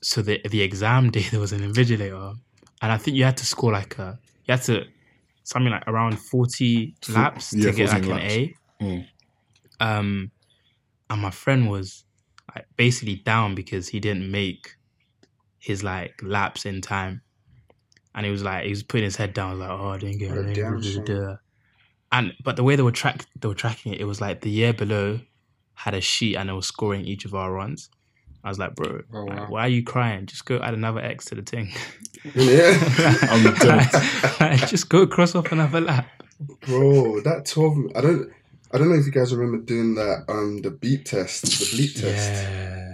so 0.01 0.21
the 0.21 0.41
the 0.49 0.61
exam 0.61 1.11
day 1.15 1.25
there 1.29 1.39
was 1.39 1.51
an 1.51 1.61
invigilator, 1.61 2.35
and 2.81 2.91
I 2.91 2.97
think 2.97 3.17
you 3.17 3.23
had 3.25 3.37
to 3.37 3.45
score 3.45 3.71
like 3.73 3.97
a 3.99 4.17
you 4.45 4.53
had 4.53 4.61
to 4.63 4.85
something 5.43 5.71
like 5.71 5.87
around 5.87 6.17
forty 6.19 6.95
Fo- 7.01 7.13
laps 7.13 7.53
yeah, 7.53 7.71
to 7.71 7.75
get 7.77 7.89
14 7.89 8.09
like 8.09 8.21
an. 8.23 8.29
A. 8.29 8.55
Mm. 8.83 9.05
Um, 9.79 10.31
and 11.09 11.21
my 11.21 11.31
friend 11.31 11.69
was 11.69 12.05
basically 12.75 13.15
down 13.15 13.55
because 13.55 13.87
he 13.89 13.99
didn't 13.99 14.29
make 14.29 14.75
his 15.59 15.83
like 15.83 16.13
laps 16.23 16.65
in 16.65 16.81
time, 16.81 17.21
and 18.15 18.25
he 18.25 18.31
was 18.31 18.43
like 18.43 18.63
he 18.63 18.69
was 18.69 18.83
putting 18.83 19.05
his 19.05 19.15
head 19.15 19.33
down 19.33 19.59
like 19.59 19.69
oh 19.69 19.89
I 19.89 19.97
didn't 19.97 20.19
get 20.19 20.31
an 20.31 20.49
A, 20.49 20.53
damn, 20.53 20.71
blah, 20.73 20.81
blah, 20.81 20.91
son. 20.91 21.05
blah. 21.05 21.35
and 22.11 22.33
but 22.43 22.55
the 22.55 22.63
way 22.63 22.75
they 22.75 22.83
were 22.83 22.91
track 22.91 23.25
they 23.39 23.47
were 23.47 23.53
tracking 23.55 23.93
it, 23.93 23.99
it 24.01 24.05
was 24.05 24.21
like 24.21 24.41
the 24.41 24.49
year 24.49 24.73
below 24.73 25.19
had 25.73 25.93
a 25.93 26.01
sheet 26.01 26.35
and 26.35 26.49
it 26.49 26.53
was 26.53 26.65
scoring 26.67 27.05
each 27.05 27.25
of 27.25 27.35
our 27.35 27.51
runs. 27.51 27.89
I 28.43 28.49
was 28.49 28.57
like, 28.59 28.75
bro, 28.75 29.01
Oh, 29.13 29.23
like, 29.25 29.49
why 29.49 29.61
are 29.61 29.67
you 29.67 29.83
crying? 29.83 30.25
Just 30.25 30.45
go 30.45 30.57
add 30.59 30.73
another 30.73 31.01
X 31.01 31.25
to 31.25 31.35
the 31.35 31.41
thing. 31.41 31.71
Yeah. 32.33 32.73
I'm 33.29 33.53
dead. 33.55 33.87
Like, 34.39 34.67
just 34.67 34.89
go 34.89 35.05
cross 35.07 35.35
off 35.35 35.51
another 35.51 35.79
lap. 35.81 36.07
Bro, 36.61 37.21
that 37.21 37.45
twelve. 37.45 37.77
I 37.95 38.01
don't. 38.01 38.29
I 38.77 38.79
don't 38.79 38.89
know 38.93 38.99
if 38.99 39.05
you 39.07 39.11
guys 39.11 39.33
remember 39.35 39.57
doing 39.65 39.95
that. 39.95 40.25
Um, 40.29 40.61
the 40.61 40.69
beep 40.71 41.05
test, 41.05 41.41
the 41.43 41.65
bleep 41.77 41.99
test. 41.99 42.31
Yeah. 42.43 42.93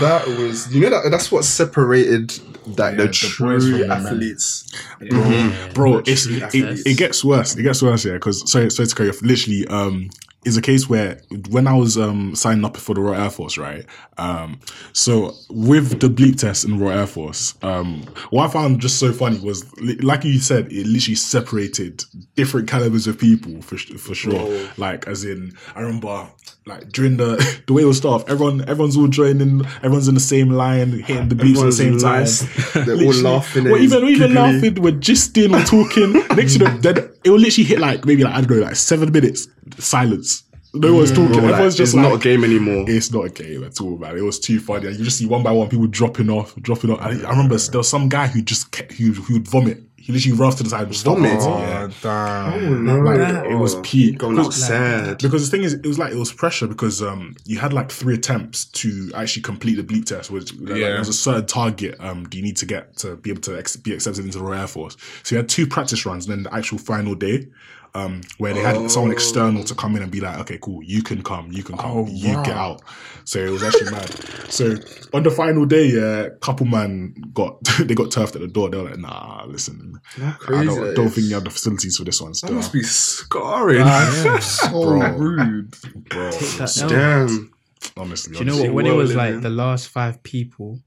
That 0.00 0.26
was, 0.26 0.72
you 0.74 0.82
know, 0.82 0.90
that 0.90 1.08
that's 1.10 1.32
what 1.32 1.44
separated 1.44 2.30
that 2.76 2.90
Yeah, 2.92 2.96
the 2.98 3.06
the 3.06 3.08
true 3.12 3.60
from 3.60 3.70
the 3.72 3.78
men. 3.88 3.90
athletes. 3.90 4.70
Yeah. 5.00 5.70
bro 5.72 5.98
it's 6.06 6.26
it, 6.26 6.86
it 6.86 6.96
gets 6.98 7.24
worse 7.24 7.56
it 7.56 7.62
gets 7.62 7.82
worse 7.82 8.04
yeah 8.04 8.12
because 8.12 8.48
sorry 8.50 8.70
sorry 8.70 8.86
to 8.86 8.94
carry 8.94 9.08
off 9.08 9.20
literally 9.22 9.66
um 9.68 10.10
is 10.44 10.56
a 10.56 10.62
case 10.62 10.88
where 10.88 11.20
when 11.50 11.66
I 11.66 11.74
was 11.74 11.96
um 11.96 12.34
signing 12.34 12.64
up 12.64 12.76
for 12.76 12.94
the 12.94 13.00
Royal 13.00 13.22
Air 13.22 13.30
Force, 13.30 13.58
right? 13.58 13.84
Um, 14.18 14.60
so 14.92 15.34
with 15.50 16.00
the 16.00 16.08
bleep 16.08 16.38
test 16.38 16.64
in 16.64 16.78
Royal 16.78 17.00
Air 17.00 17.06
Force, 17.06 17.54
um, 17.62 18.04
what 18.30 18.48
I 18.48 18.52
found 18.52 18.80
just 18.80 18.98
so 18.98 19.12
funny 19.12 19.38
was, 19.38 19.64
like 20.02 20.24
you 20.24 20.38
said, 20.38 20.72
it 20.72 20.86
literally 20.86 21.14
separated 21.14 22.04
different 22.34 22.68
calibers 22.68 23.06
of 23.06 23.18
people 23.18 23.62
for 23.62 23.76
for 23.76 24.14
sure. 24.14 24.32
Bro. 24.32 24.68
Like 24.76 25.06
as 25.06 25.24
in, 25.24 25.52
I 25.74 25.80
remember 25.80 26.28
like 26.66 26.90
during 26.92 27.16
the 27.16 27.62
the 27.66 27.72
way 27.72 27.82
it 27.82 27.86
was 27.86 27.98
stuff, 27.98 28.28
everyone 28.28 28.62
everyone's 28.62 28.96
all 28.96 29.08
joining, 29.08 29.64
everyone's 29.78 30.08
in 30.08 30.14
the 30.14 30.20
same 30.20 30.50
line, 30.50 30.92
hitting 31.00 31.28
the 31.28 31.34
beats 31.34 31.60
at 31.60 31.66
the 31.66 31.72
same 31.72 31.98
time. 31.98 32.26
They're 32.86 33.04
all 33.04 33.14
laughing. 33.14 33.66
And 33.66 33.76
even 33.78 34.04
even 34.04 34.34
laughing, 34.34 34.74
we're 34.80 34.92
gisting 34.92 35.58
or 35.58 35.64
talking. 35.64 36.12
Next 36.36 36.54
to 36.54 36.58
them, 36.60 37.10
it 37.24 37.30
will 37.30 37.38
literally 37.38 37.66
hit 37.66 37.80
like 37.80 38.04
maybe 38.04 38.24
like 38.24 38.34
I 38.34 38.40
don't 38.40 38.50
know, 38.58 38.64
like 38.64 38.76
seven 38.76 39.12
minutes 39.12 39.48
silence. 39.78 40.44
No 40.74 40.94
one's 40.94 41.10
talking. 41.10 41.32
Bro, 41.32 41.42
like, 41.42 41.50
Everyone's 41.50 41.76
just 41.76 41.94
it's 41.94 41.96
like, 41.96 42.08
not 42.08 42.14
a 42.14 42.18
game 42.18 42.44
anymore. 42.44 42.86
it's 42.88 43.12
not 43.12 43.26
a 43.26 43.28
game 43.28 43.62
at 43.62 43.78
all, 43.80 43.98
man. 43.98 44.16
It 44.16 44.22
was 44.22 44.40
too 44.40 44.58
funny. 44.58 44.86
And 44.86 44.96
you 44.96 45.04
just 45.04 45.18
see 45.18 45.26
one 45.26 45.42
by 45.42 45.52
one 45.52 45.68
people 45.68 45.86
dropping 45.86 46.30
off, 46.30 46.54
dropping 46.56 46.90
off. 46.90 47.00
I, 47.00 47.10
I 47.10 47.30
remember 47.30 47.58
there 47.58 47.78
was 47.78 47.90
some 47.90 48.08
guy 48.08 48.26
who 48.28 48.40
just 48.40 48.70
kept, 48.70 48.92
who, 48.92 49.12
who 49.12 49.34
would 49.34 49.46
vomit. 49.46 49.82
He 50.04 50.12
literally 50.12 50.36
runs 50.36 50.56
to 50.56 50.64
the 50.64 50.70
side 50.70 50.82
and 50.82 50.90
just 50.90 51.02
stop 51.02 51.18
it. 51.18 51.38
Oh, 51.40 51.58
Yeah. 51.58 51.88
damn. 52.02 52.84
no, 52.84 52.96
Like, 52.98 53.44
it 53.50 53.54
was 53.54 53.76
peak. 53.82 54.18
Going 54.18 54.38
out 54.38 54.52
sad. 54.52 55.18
Because 55.18 55.48
the 55.48 55.56
thing 55.56 55.64
is, 55.64 55.74
it 55.74 55.86
was 55.86 55.98
like 55.98 56.12
it 56.12 56.18
was 56.18 56.32
pressure 56.32 56.66
because 56.66 57.00
um 57.02 57.36
you 57.44 57.58
had 57.58 57.72
like 57.72 57.90
three 57.92 58.14
attempts 58.14 58.64
to 58.82 59.12
actually 59.14 59.42
complete 59.42 59.76
the 59.76 59.84
bleep 59.84 60.04
test, 60.06 60.30
which 60.30 60.52
like, 60.54 60.70
Yeah. 60.76 60.88
there 60.90 60.98
was 60.98 61.08
a 61.08 61.12
certain 61.12 61.46
target 61.46 61.94
um 62.00 62.24
do 62.28 62.36
you 62.38 62.42
need 62.42 62.56
to 62.56 62.66
get 62.66 62.96
to 62.98 63.16
be 63.16 63.30
able 63.30 63.42
to 63.42 63.56
ex- 63.58 63.76
be 63.76 63.92
accepted 63.94 64.24
into 64.24 64.38
the 64.38 64.44
Royal 64.44 64.60
Air 64.62 64.66
Force. 64.66 64.96
So 65.22 65.34
you 65.34 65.38
had 65.38 65.48
two 65.48 65.66
practice 65.66 66.04
runs, 66.04 66.26
and 66.26 66.32
then 66.36 66.42
the 66.44 66.54
actual 66.54 66.78
final 66.78 67.14
day. 67.14 67.46
Um, 67.94 68.22
where 68.38 68.54
they 68.54 68.60
had 68.62 68.90
someone 68.90 69.12
external 69.12 69.64
to 69.64 69.74
come 69.74 69.96
in 69.96 70.02
and 70.02 70.10
be 70.10 70.20
like, 70.22 70.38
okay, 70.38 70.58
cool, 70.62 70.82
you 70.82 71.02
can 71.02 71.22
come, 71.22 71.52
you 71.52 71.62
can 71.62 71.76
come, 71.76 71.90
Oh, 71.90 72.06
you 72.08 72.36
wow. 72.36 72.42
get 72.42 72.56
out. 72.56 72.82
So 73.24 73.38
it 73.38 73.50
was 73.50 73.62
actually 73.62 73.90
mad. 73.90 74.08
So 74.50 74.76
on 75.12 75.22
the 75.24 75.30
final 75.30 75.66
day, 75.66 75.88
yeah, 75.88 76.30
couple 76.40 76.64
man 76.64 77.14
got 77.34 77.62
they 77.80 77.94
got 77.94 78.10
turfed 78.10 78.34
at 78.34 78.40
the 78.40 78.48
door. 78.48 78.70
They 78.70 78.78
were 78.78 78.88
like, 78.88 78.98
nah, 78.98 79.44
listen, 79.46 80.00
How 80.16 80.36
I 80.48 80.64
don't, 80.64 80.80
that 80.80 80.96
don't 80.96 81.10
think 81.10 81.26
you 81.28 81.34
have 81.34 81.44
the 81.44 81.50
facilities 81.50 81.98
for 81.98 82.04
this 82.04 82.18
one. 82.22 82.30
That 82.30 82.36
Still, 82.36 82.54
must 82.54 82.72
be 82.72 82.82
scarring. 82.82 83.84
That's 83.84 84.46
so 84.62 84.70
Bro. 84.70 85.12
rude. 85.18 85.70
bro. 86.08 86.30
that 86.30 86.86
Damn. 86.88 87.52
Honestly, 87.98 88.32
Do 88.32 88.38
you 88.38 88.44
know 88.46 88.56
what? 88.56 88.72
When 88.72 88.86
it 88.86 88.94
was 88.94 89.14
like 89.14 89.32
man. 89.34 89.40
the 89.42 89.50
last 89.50 89.88
five 89.88 90.22
people, 90.22 90.78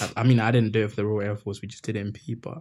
I, 0.00 0.10
I 0.18 0.22
mean, 0.22 0.40
I 0.40 0.50
didn't 0.50 0.72
do 0.72 0.84
it 0.84 0.88
for 0.90 0.96
the 0.96 1.04
Royal 1.04 1.28
Air 1.28 1.36
Force. 1.36 1.60
We 1.60 1.68
just 1.68 1.84
did 1.84 1.96
it 1.96 2.00
in 2.00 2.12
P. 2.12 2.32
But 2.34 2.58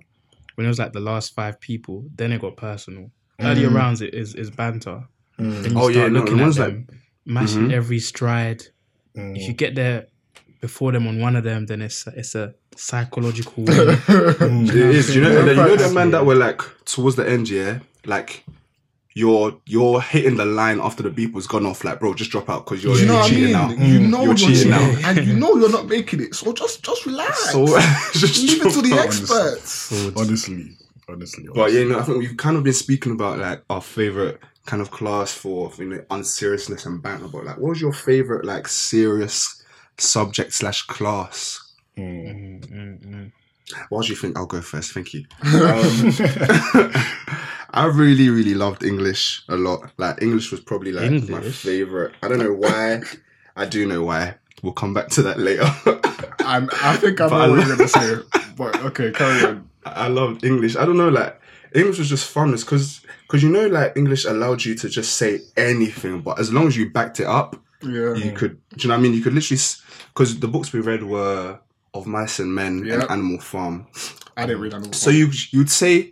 when 0.55 0.65
it 0.65 0.67
was 0.67 0.79
like 0.79 0.91
the 0.91 0.99
last 0.99 1.33
five 1.33 1.61
people, 1.61 2.03
then 2.15 2.33
it 2.33 2.41
got 2.41 2.57
personal. 2.57 3.11
Earlier 3.39 3.69
Mm. 3.69 3.75
rounds, 3.75 4.01
it 4.01 4.13
is 4.13 4.35
is 4.35 4.49
banter. 4.51 5.03
Then 5.37 5.63
you 5.73 5.79
Oh, 5.79 5.89
start 5.91 5.95
yeah, 5.95 6.05
looking 6.07 6.37
the 6.37 6.41
at 6.43 6.45
ones 6.45 6.55
them, 6.57 6.87
matching 7.25 7.67
Mhm. 7.69 7.73
every 7.73 7.99
stride. 7.99 8.63
Mm. 9.17 9.35
If 9.37 9.47
you 9.47 9.53
get 9.53 9.75
there 9.75 10.07
before 10.61 10.91
them 10.91 11.07
on 11.07 11.19
one 11.19 11.35
of 11.35 11.43
them, 11.43 11.65
then 11.65 11.81
it's 11.81 12.05
a, 12.07 12.11
it's 12.15 12.35
a 12.35 12.53
psychological 12.75 13.63
win. 13.63 13.75
Mm. 13.97 14.69
It 14.69 14.75
is. 14.75 15.07
Do 15.07 15.13
you 15.15 15.21
know, 15.21 15.31
Yeah, 15.31 15.49
you 15.51 15.55
know 15.55 15.75
the 15.75 15.93
man 15.93 16.11
that 16.11 16.25
were 16.25 16.35
like 16.35 16.61
towards 16.85 17.15
the 17.15 17.27
end, 17.29 17.49
yeah, 17.49 17.79
like 18.05 18.43
you're 19.15 19.59
you're 19.65 20.01
hitting 20.01 20.37
the 20.37 20.45
line 20.45 20.79
after 20.81 21.03
the 21.03 21.09
beep 21.09 21.33
was 21.33 21.45
gone 21.47 21.65
off. 21.65 21.83
Like, 21.83 21.99
bro, 21.99 22.13
just 22.13 22.31
drop 22.31 22.49
out 22.49 22.65
because 22.65 22.83
you're, 22.83 22.95
you 22.97 23.05
know 23.05 23.13
you're 23.13 23.21
what 23.21 23.25
I 23.25 23.29
cheating 23.29 23.43
mean? 23.43 23.51
now. 23.53 23.69
You 23.69 23.99
Mm. 23.99 24.09
know 24.09 24.17
You're 24.19 24.25
you're, 24.27 24.35
cheating 24.35 24.55
cheating, 24.55 24.69
now. 24.71 25.09
and 25.09 25.27
you 25.27 25.33
know 25.35 25.55
you're 25.57 25.71
not 25.71 25.87
making 25.87 26.21
it. 26.21 26.33
So 26.35 26.53
just 26.53 26.83
just 26.83 27.05
relax. 27.05 27.51
So 27.51 27.65
just 28.13 28.41
leave 28.43 28.65
it 28.65 28.71
to 28.73 28.81
the 28.81 28.93
experts. 28.99 29.91
honestly, 30.15 30.71
honestly. 31.09 31.45
But 31.53 31.71
yeah, 31.71 31.79
you 31.81 31.89
know, 31.89 31.99
I 31.99 32.03
think 32.03 32.17
we've 32.19 32.37
kind 32.37 32.57
of 32.57 32.63
been 32.63 32.73
speaking 32.73 33.11
about 33.13 33.39
like 33.39 33.63
our 33.69 33.81
favorite 33.81 34.39
kind 34.65 34.81
of 34.81 34.91
class 34.91 35.33
for 35.33 35.71
you 35.77 35.85
know 35.85 36.03
unseriousness 36.09 36.85
and 36.85 37.01
banter. 37.01 37.27
But 37.27 37.45
like, 37.45 37.57
what 37.57 37.69
was 37.69 37.81
your 37.81 37.93
favorite 37.93 38.45
like 38.45 38.67
serious 38.67 39.63
subject 39.97 40.53
slash 40.53 40.83
class? 40.87 41.59
Mm. 41.97 42.61
Mm, 42.65 42.71
mm, 42.71 43.05
mm. 43.05 43.31
What 43.89 44.03
do 44.05 44.09
you 44.09 44.15
think? 44.15 44.37
I'll 44.37 44.45
go 44.45 44.61
first. 44.61 44.91
Thank 44.93 45.13
you. 45.13 45.25
Um, 45.43 46.93
I 47.75 47.85
really, 47.87 48.29
really 48.29 48.53
loved 48.53 48.83
English 48.83 49.43
a 49.49 49.55
lot. 49.55 49.91
Like 49.97 50.21
English 50.21 50.51
was 50.51 50.59
probably 50.59 50.91
like 50.91 51.27
my 51.27 51.41
favorite. 51.41 52.13
I 52.21 52.27
don't 52.27 52.37
know 52.37 52.53
why. 52.53 53.01
I 53.55 53.65
do 53.65 53.87
know 53.87 54.03
why. 54.03 54.35
We'll 54.61 54.73
come 54.73 54.93
back 54.93 55.07
to 55.09 55.23
that 55.23 55.39
later. 55.39 55.63
I 56.45 56.97
think 56.97 57.19
I 57.19 57.27
But 57.27 57.29
know 57.29 57.35
I 57.43 57.47
what 57.49 57.67
love- 57.67 57.77
gonna 57.77 57.87
say. 57.87 58.15
But 58.55 58.79
okay, 58.83 59.11
carry 59.11 59.45
on. 59.45 59.69
I 59.85 60.07
loved 60.07 60.43
English. 60.43 60.75
I 60.75 60.85
don't 60.85 60.97
know, 60.97 61.09
like 61.09 61.39
English 61.73 61.99
was 61.99 62.09
just 62.09 62.29
fun. 62.29 62.53
It's 62.53 62.63
because 62.63 63.01
because 63.23 63.43
you 63.43 63.49
know, 63.49 63.67
like 63.67 63.95
English 63.97 64.25
allowed 64.25 64.63
you 64.65 64.75
to 64.75 64.89
just 64.89 65.15
say 65.15 65.41
anything, 65.57 66.21
but 66.21 66.39
as 66.39 66.51
long 66.53 66.67
as 66.67 66.77
you 66.77 66.89
backed 66.91 67.19
it 67.19 67.27
up, 67.27 67.55
Yeah. 67.81 68.13
you 68.15 68.31
could. 68.31 68.59
Do 68.69 68.83
you 68.83 68.87
know 68.89 68.95
what 68.95 68.99
I 68.99 69.03
mean? 69.03 69.13
You 69.13 69.21
could 69.21 69.33
literally 69.33 69.61
because 70.13 70.39
the 70.39 70.47
books 70.47 70.71
we 70.73 70.79
read 70.79 71.03
were 71.03 71.59
of 71.93 72.05
mice 72.07 72.39
and 72.39 72.53
men 72.53 72.83
Yeah. 72.85 73.01
and 73.01 73.11
Animal 73.11 73.39
Farm. 73.39 73.87
I 74.37 74.45
didn't 74.45 74.61
read 74.61 74.73
Animal 74.73 74.93
So 74.93 75.11
Farm. 75.11 75.13
So 75.13 75.17
you 75.19 75.31
you'd 75.51 75.69
say. 75.71 76.11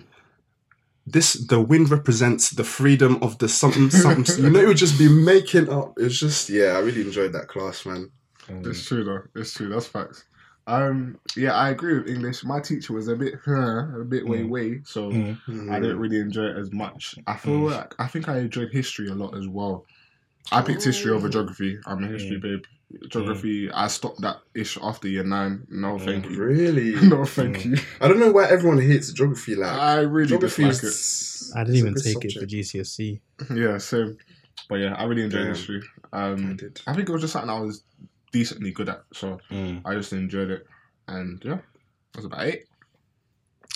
This 1.08 1.34
the 1.34 1.60
wind 1.60 1.90
represents 1.90 2.52
the 2.52 2.64
freedom 2.64 3.18
of 3.24 3.38
the 3.40 3.50
something 3.50 3.90
something. 3.90 4.38
you 4.44 4.52
know, 4.52 4.60
it 4.60 4.68
would 4.68 4.78
just 4.78 5.00
be 5.00 5.10
making 5.10 5.68
up. 5.68 5.94
It's 5.98 6.18
just 6.20 6.48
yeah, 6.48 6.78
I 6.78 6.80
really 6.80 7.02
enjoyed 7.02 7.34
that 7.34 7.48
class, 7.48 7.86
man. 7.88 8.12
It's 8.48 8.86
true 8.86 9.04
though. 9.04 9.24
It's 9.36 9.54
true. 9.54 9.70
That's 9.70 9.88
facts. 9.88 10.26
Um, 10.68 11.20
yeah, 11.36 11.54
I 11.54 11.70
agree 11.70 11.98
with 11.98 12.08
English. 12.08 12.44
My 12.44 12.60
teacher 12.60 12.94
was 12.94 13.08
a 13.08 13.16
bit, 13.16 13.34
a 13.48 14.06
bit 14.08 14.28
way 14.28 14.40
Mm. 14.44 14.50
way, 14.50 14.82
so 14.86 15.12
Mm. 15.12 15.72
I 15.72 15.80
didn't 15.80 16.00
really 16.00 16.20
enjoy 16.20 16.46
it 16.46 16.58
as 16.58 16.72
much. 16.72 17.16
I 17.28 17.36
feel 17.38 17.62
Mm. 17.62 17.72
like 17.72 17.96
I 18.00 18.08
think 18.08 18.30
I 18.30 18.40
enjoyed 18.40 18.72
history 18.72 19.08
a 19.10 19.16
lot 19.16 19.36
as 19.38 19.48
well. 19.48 19.86
I 20.52 20.62
picked 20.62 20.84
history 20.84 21.12
over 21.12 21.30
geography. 21.30 21.78
I'm 21.86 22.04
a 22.04 22.08
history 22.08 22.38
Mm. 22.38 22.42
babe. 22.42 22.64
Geography, 23.08 23.72
I 23.72 23.88
stopped 23.88 24.20
that 24.22 24.42
ish 24.54 24.78
after 24.82 25.08
year 25.08 25.24
nine. 25.24 25.66
No, 25.70 25.98
thank 25.98 26.26
you. 26.30 26.38
Really, 26.44 26.92
No, 27.10 27.24
thank 27.26 27.58
Mm. 27.58 27.66
you. 27.78 27.78
I 28.02 28.08
don't 28.10 28.20
know 28.20 28.32
why 28.32 28.50
everyone 28.50 28.82
hates 28.82 29.14
geography. 29.14 29.56
Like 29.56 29.72
I 29.72 30.02
really 30.02 30.28
geography 30.28 30.64
dislike 30.64 30.84
it. 30.84 30.88
is. 30.88 31.54
I 31.56 31.60
didn't 31.64 31.76
it's 31.76 31.80
even 31.80 31.94
good 31.94 32.04
take 32.04 32.26
it 32.26 32.34
for. 32.40 32.46
GCSE. 32.46 33.22
Yeah, 33.56 33.78
same. 33.78 34.18
But 34.70 34.76
yeah, 34.76 34.94
I 34.96 35.06
really 35.06 35.24
enjoyed 35.24 35.44
Damn. 35.46 35.56
history. 35.56 35.82
I 36.12 36.28
Um, 36.32 36.56
did. 36.58 36.82
I 36.86 36.94
think 36.94 37.08
it 37.08 37.12
was 37.14 37.22
just 37.22 37.34
something 37.34 37.50
I 37.50 37.60
was 37.62 37.84
decently 38.32 38.72
good 38.72 38.90
at, 38.90 39.04
so 39.14 39.40
Mm. 39.52 39.82
I 39.86 39.96
just 39.96 40.14
enjoyed 40.14 40.50
it. 40.52 40.66
And 41.08 41.42
yeah, 41.44 41.60
that's 42.14 42.26
about 42.26 42.48
it. 42.48 42.68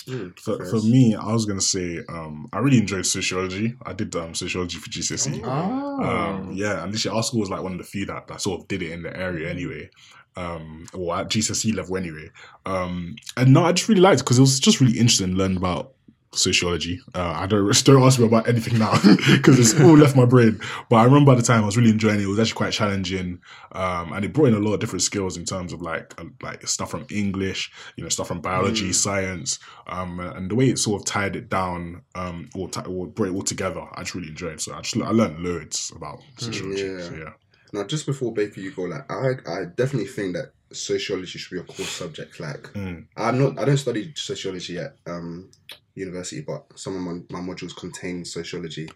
Mm, 0.06 0.38
For, 0.38 0.64
for 0.66 0.80
me, 0.82 1.16
I 1.16 1.32
was 1.32 1.46
gonna 1.46 1.60
say 1.60 2.00
um, 2.08 2.48
I 2.52 2.58
really 2.58 2.78
enjoyed 2.78 3.04
sociology. 3.06 3.74
I 3.84 3.92
did 3.92 4.14
um, 4.14 4.34
sociology 4.34 4.78
for 4.78 4.88
GCSE. 4.88 5.40
Oh, 5.44 6.02
Um, 6.02 6.52
yeah, 6.52 6.82
and 6.84 6.92
literally 6.92 7.16
our 7.16 7.22
school 7.24 7.40
was 7.40 7.50
like 7.50 7.62
one 7.62 7.72
of 7.72 7.78
the 7.78 7.84
few 7.84 8.06
that, 8.06 8.28
that 8.28 8.40
sort 8.40 8.60
of 8.60 8.68
did 8.68 8.82
it 8.82 8.92
in 8.92 9.02
the 9.02 9.16
area 9.16 9.50
anyway, 9.50 9.90
um, 10.36 10.86
or 10.94 11.16
at 11.16 11.28
GCSE 11.28 11.74
level 11.74 11.96
anyway. 11.96 12.30
Um, 12.64 13.16
and 13.36 13.52
no, 13.52 13.64
I 13.64 13.72
just 13.72 13.88
really 13.88 14.00
liked 14.00 14.20
it 14.20 14.24
because 14.24 14.38
it 14.38 14.42
was 14.42 14.60
just 14.60 14.80
really 14.80 14.96
interesting 14.96 15.32
to 15.32 15.36
learn 15.36 15.56
about 15.56 15.94
sociology. 16.32 17.00
Uh, 17.14 17.32
I 17.36 17.46
don't 17.46 17.66
don't 17.84 18.02
ask 18.02 18.18
me 18.18 18.26
about 18.26 18.48
anything 18.48 18.78
now 18.78 18.92
because 19.32 19.58
it's 19.58 19.80
all 19.80 19.96
left 19.96 20.16
my 20.16 20.24
brain. 20.24 20.60
But 20.90 20.96
I 20.96 21.04
remember 21.04 21.32
at 21.32 21.36
the 21.38 21.42
time 21.42 21.62
I 21.62 21.66
was 21.66 21.76
really 21.76 21.90
enjoying 21.90 22.20
it. 22.20 22.24
It 22.24 22.26
was 22.26 22.38
actually 22.38 22.56
quite 22.56 22.72
challenging, 22.72 23.40
um, 23.72 24.12
and 24.12 24.24
it 24.24 24.32
brought 24.32 24.48
in 24.48 24.54
a 24.54 24.58
lot 24.58 24.74
of 24.74 24.80
different 24.80 25.02
skills 25.02 25.36
in 25.36 25.44
terms 25.44 25.72
of 25.72 25.82
like 25.82 26.14
uh, 26.20 26.24
like 26.42 26.66
stuff 26.66 26.90
from 26.90 27.06
English, 27.10 27.70
you 27.96 28.02
know, 28.02 28.08
stuff 28.10 28.28
from 28.28 28.40
biology, 28.40 28.90
Mm. 28.90 28.94
science, 28.94 29.58
um, 29.86 30.20
and 30.20 30.50
the 30.50 30.54
way 30.54 30.68
it 30.68 30.78
sort 30.78 31.00
of 31.02 31.06
tied 31.06 31.36
it 31.36 31.48
down 31.48 32.02
um, 32.14 32.48
or, 32.54 32.68
ti- 32.68 32.80
or 32.88 33.06
brought 33.06 33.28
it 33.28 33.34
all 33.34 33.42
together. 33.42 33.84
I 33.94 34.02
just 34.02 34.14
really 34.14 34.28
enjoyed. 34.28 34.54
It. 34.54 34.60
So 34.60 34.74
I 34.74 34.80
just 34.80 34.96
I 34.96 35.10
learned 35.10 35.40
loads 35.40 35.92
about 35.94 36.20
sociology. 36.38 36.82
yeah. 36.82 37.00
So 37.00 37.14
yeah. 37.14 37.30
Now, 37.72 37.82
just 37.84 38.06
before 38.06 38.32
Baker, 38.32 38.60
you 38.60 38.70
go. 38.70 38.82
Like, 38.82 39.10
I, 39.10 39.32
I 39.50 39.64
definitely 39.64 40.06
think 40.08 40.34
that 40.36 40.52
sociology 40.72 41.38
should 41.38 41.52
be 41.54 41.58
a 41.60 41.64
core 41.64 41.84
subject. 41.84 42.38
Like, 42.38 42.62
Mm. 42.74 43.06
I'm 43.16 43.38
not. 43.40 43.58
I 43.58 43.64
don't 43.64 43.76
study 43.76 44.12
sociology 44.14 44.74
yet. 44.74 44.96
um, 45.06 45.50
university, 45.96 46.42
but 46.42 46.66
some 46.78 46.94
of 46.96 47.02
my, 47.02 47.40
my 47.40 47.46
modules 47.46 47.74
contain 47.76 48.24
sociology, 48.24 48.88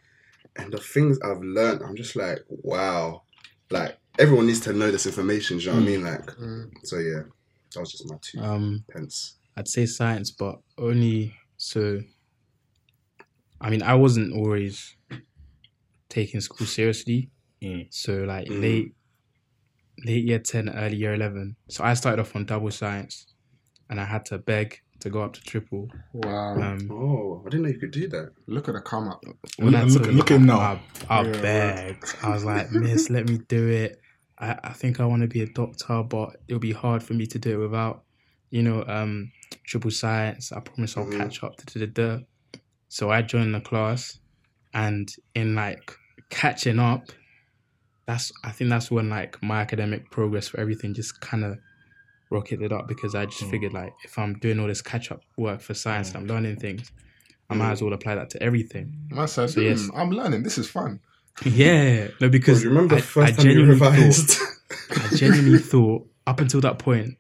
and 0.56 0.72
the 0.72 0.78
things 0.78 1.18
I've 1.24 1.40
learned, 1.42 1.82
I'm 1.82 1.96
just 1.96 2.16
like, 2.16 2.40
wow. 2.48 3.22
Like, 3.70 3.98
everyone 4.18 4.46
needs 4.46 4.60
to 4.60 4.72
know 4.72 4.90
this 4.90 5.06
information. 5.06 5.58
Do 5.58 5.64
you 5.64 5.70
know 5.70 5.76
what 5.76 5.82
I 5.82 5.86
mean? 5.86 6.04
Like, 6.04 6.26
Mm. 6.36 6.70
so 6.84 6.98
yeah, 6.98 7.22
that 7.74 7.80
was 7.80 7.92
just 7.92 8.06
my 8.06 8.16
two 8.20 8.40
Um, 8.40 8.84
pence. 8.90 9.38
I'd 9.56 9.68
say 9.68 9.86
science, 9.86 10.30
but 10.30 10.56
only 10.78 11.34
so. 11.56 12.00
I 13.60 13.70
mean, 13.70 13.82
I 13.82 13.94
wasn't 13.94 14.32
always 14.34 14.96
taking 16.08 16.40
school 16.40 16.66
seriously. 16.66 17.30
Mm. 17.62 17.86
So 17.90 18.24
like 18.24 18.48
Mm. 18.48 18.60
late, 18.60 18.94
late 20.04 20.24
year 20.24 20.38
ten, 20.38 20.68
early 20.70 20.96
year 20.96 21.14
eleven. 21.14 21.56
So 21.68 21.84
I 21.84 21.94
started 21.94 22.20
off 22.20 22.34
on 22.34 22.46
double 22.46 22.70
science, 22.70 23.26
and 23.88 24.00
I 24.00 24.04
had 24.04 24.24
to 24.26 24.38
beg 24.38 24.78
to 25.00 25.10
go 25.10 25.22
up 25.22 25.32
to 25.34 25.40
triple. 25.42 25.88
Wow. 26.12 26.60
Um, 26.60 26.88
Oh, 26.90 27.42
I 27.46 27.50
didn't 27.50 27.62
know 27.64 27.68
you 27.70 27.78
could 27.78 27.90
do 27.90 28.08
that. 28.08 28.32
Look 28.46 28.68
at 28.68 28.74
the 28.74 28.80
come 28.80 29.08
up. 29.08 29.22
when 29.58 29.74
I 29.74 29.80
And 29.82 29.92
look- 29.92 30.06
look 30.12 30.30
at 30.30 30.36
him 30.36 30.46
now. 30.46 30.58
I, 30.60 30.80
I, 31.08 31.20
I 31.20 31.22
Yeah, 31.26 31.40
begged. 31.42 32.16
I 32.22 32.28
was 32.30 32.44
like, 32.44 32.72
Miss, 32.72 33.10
let 33.10 33.28
me 33.28 33.38
do 33.48 33.68
it. 33.68 34.00
I, 34.38 34.58
I 34.64 34.72
think 34.72 35.00
I 35.00 35.04
want 35.06 35.22
to 35.22 35.28
be 35.28 35.42
a 35.42 35.46
doctor, 35.46 36.02
but 36.02 36.36
it'll 36.48 36.60
be 36.60 36.72
hard 36.72 37.02
for 37.02 37.14
me 37.14 37.26
to 37.26 37.38
do 37.38 37.60
it 37.60 37.64
without, 37.68 38.04
you 38.50 38.62
know, 38.62 38.84
um, 38.86 39.30
triple 39.64 39.90
science. 39.90 40.52
I 40.52 40.60
promise 40.60 40.96
I'll 40.96 41.04
Mhm. 41.06 41.18
catch 41.18 41.42
up 41.44 41.56
to 41.56 41.78
the 41.78 41.86
the. 41.86 42.26
So 42.88 43.10
I 43.10 43.22
joined 43.22 43.54
the 43.54 43.60
class, 43.60 44.18
and 44.74 45.12
in 45.34 45.54
like 45.54 45.94
catching 46.30 46.78
up, 46.78 47.04
that's 48.06 48.32
I 48.42 48.50
think 48.50 48.70
that's 48.70 48.90
when 48.90 49.08
like 49.10 49.40
my 49.42 49.60
academic 49.60 50.10
progress 50.10 50.48
for 50.48 50.58
everything 50.58 50.94
just 50.94 51.20
kind 51.20 51.44
of 51.44 51.58
rocketed 52.30 52.72
up 52.72 52.86
because 52.88 53.14
I 53.14 53.26
just 53.26 53.42
Mm. 53.44 53.50
figured 53.50 53.72
like 53.72 53.92
if 54.04 54.18
I'm 54.18 54.34
doing 54.38 54.58
all 54.60 54.68
this 54.68 54.82
catch 54.82 55.10
up 55.10 55.22
work 55.36 55.60
for 55.60 55.74
science 55.74 56.10
Mm. 56.10 56.14
and 56.14 56.30
I'm 56.30 56.36
learning 56.36 56.56
things, 56.56 56.92
I 57.50 57.54
might 57.54 57.72
as 57.72 57.82
well 57.82 57.92
apply 57.92 58.14
that 58.14 58.30
to 58.30 58.42
everything. 58.42 58.96
I 59.16 59.26
said, 59.26 59.50
So, 59.50 59.60
yes. 59.60 59.88
"Hmm, 59.88 59.96
I'm 59.96 60.10
learning. 60.10 60.44
This 60.44 60.56
is 60.58 60.68
fun. 60.70 61.00
Yeah, 61.44 62.08
no, 62.20 62.28
Because 62.28 62.30
because 62.30 62.64
remember 62.66 62.94
I, 62.96 62.98
the 62.98 63.02
first 63.04 63.32
I 63.32 63.36
time 63.36 63.46
you 63.46 63.52
genuinely 63.52 63.74
revised? 63.80 64.30
thought, 64.30 65.02
I 65.12 65.16
genuinely 65.16 65.58
thought 65.58 66.06
up 66.26 66.40
until 66.40 66.60
that 66.60 66.78
point, 66.78 67.16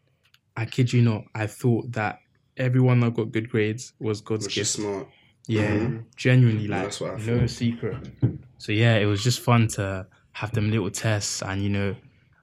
I 0.56 0.66
kid 0.66 0.92
you 0.92 1.02
not, 1.02 1.24
I 1.34 1.46
thought 1.46 1.92
that 1.92 2.20
everyone 2.56 3.00
that 3.00 3.14
got 3.14 3.32
good 3.32 3.48
grades 3.50 3.92
was 3.98 4.20
God's 4.20 4.44
Which 4.46 4.58
is 4.58 4.76
gift. 4.76 4.84
smart. 4.84 5.08
Yeah, 5.46 5.70
Mhm. 5.78 6.04
genuinely, 6.16 6.68
like 6.68 6.82
that's 6.84 7.00
what 7.00 7.14
I 7.14 7.24
no 7.24 7.38
thought. 7.40 7.50
secret. 7.50 7.96
So 8.58 8.72
yeah, 8.72 8.96
it 8.98 9.06
was 9.06 9.24
just 9.24 9.40
fun 9.40 9.66
to 9.68 10.06
have 10.32 10.52
them 10.52 10.70
little 10.70 10.90
tests, 10.90 11.42
and 11.42 11.62
you 11.62 11.70
know, 11.70 11.96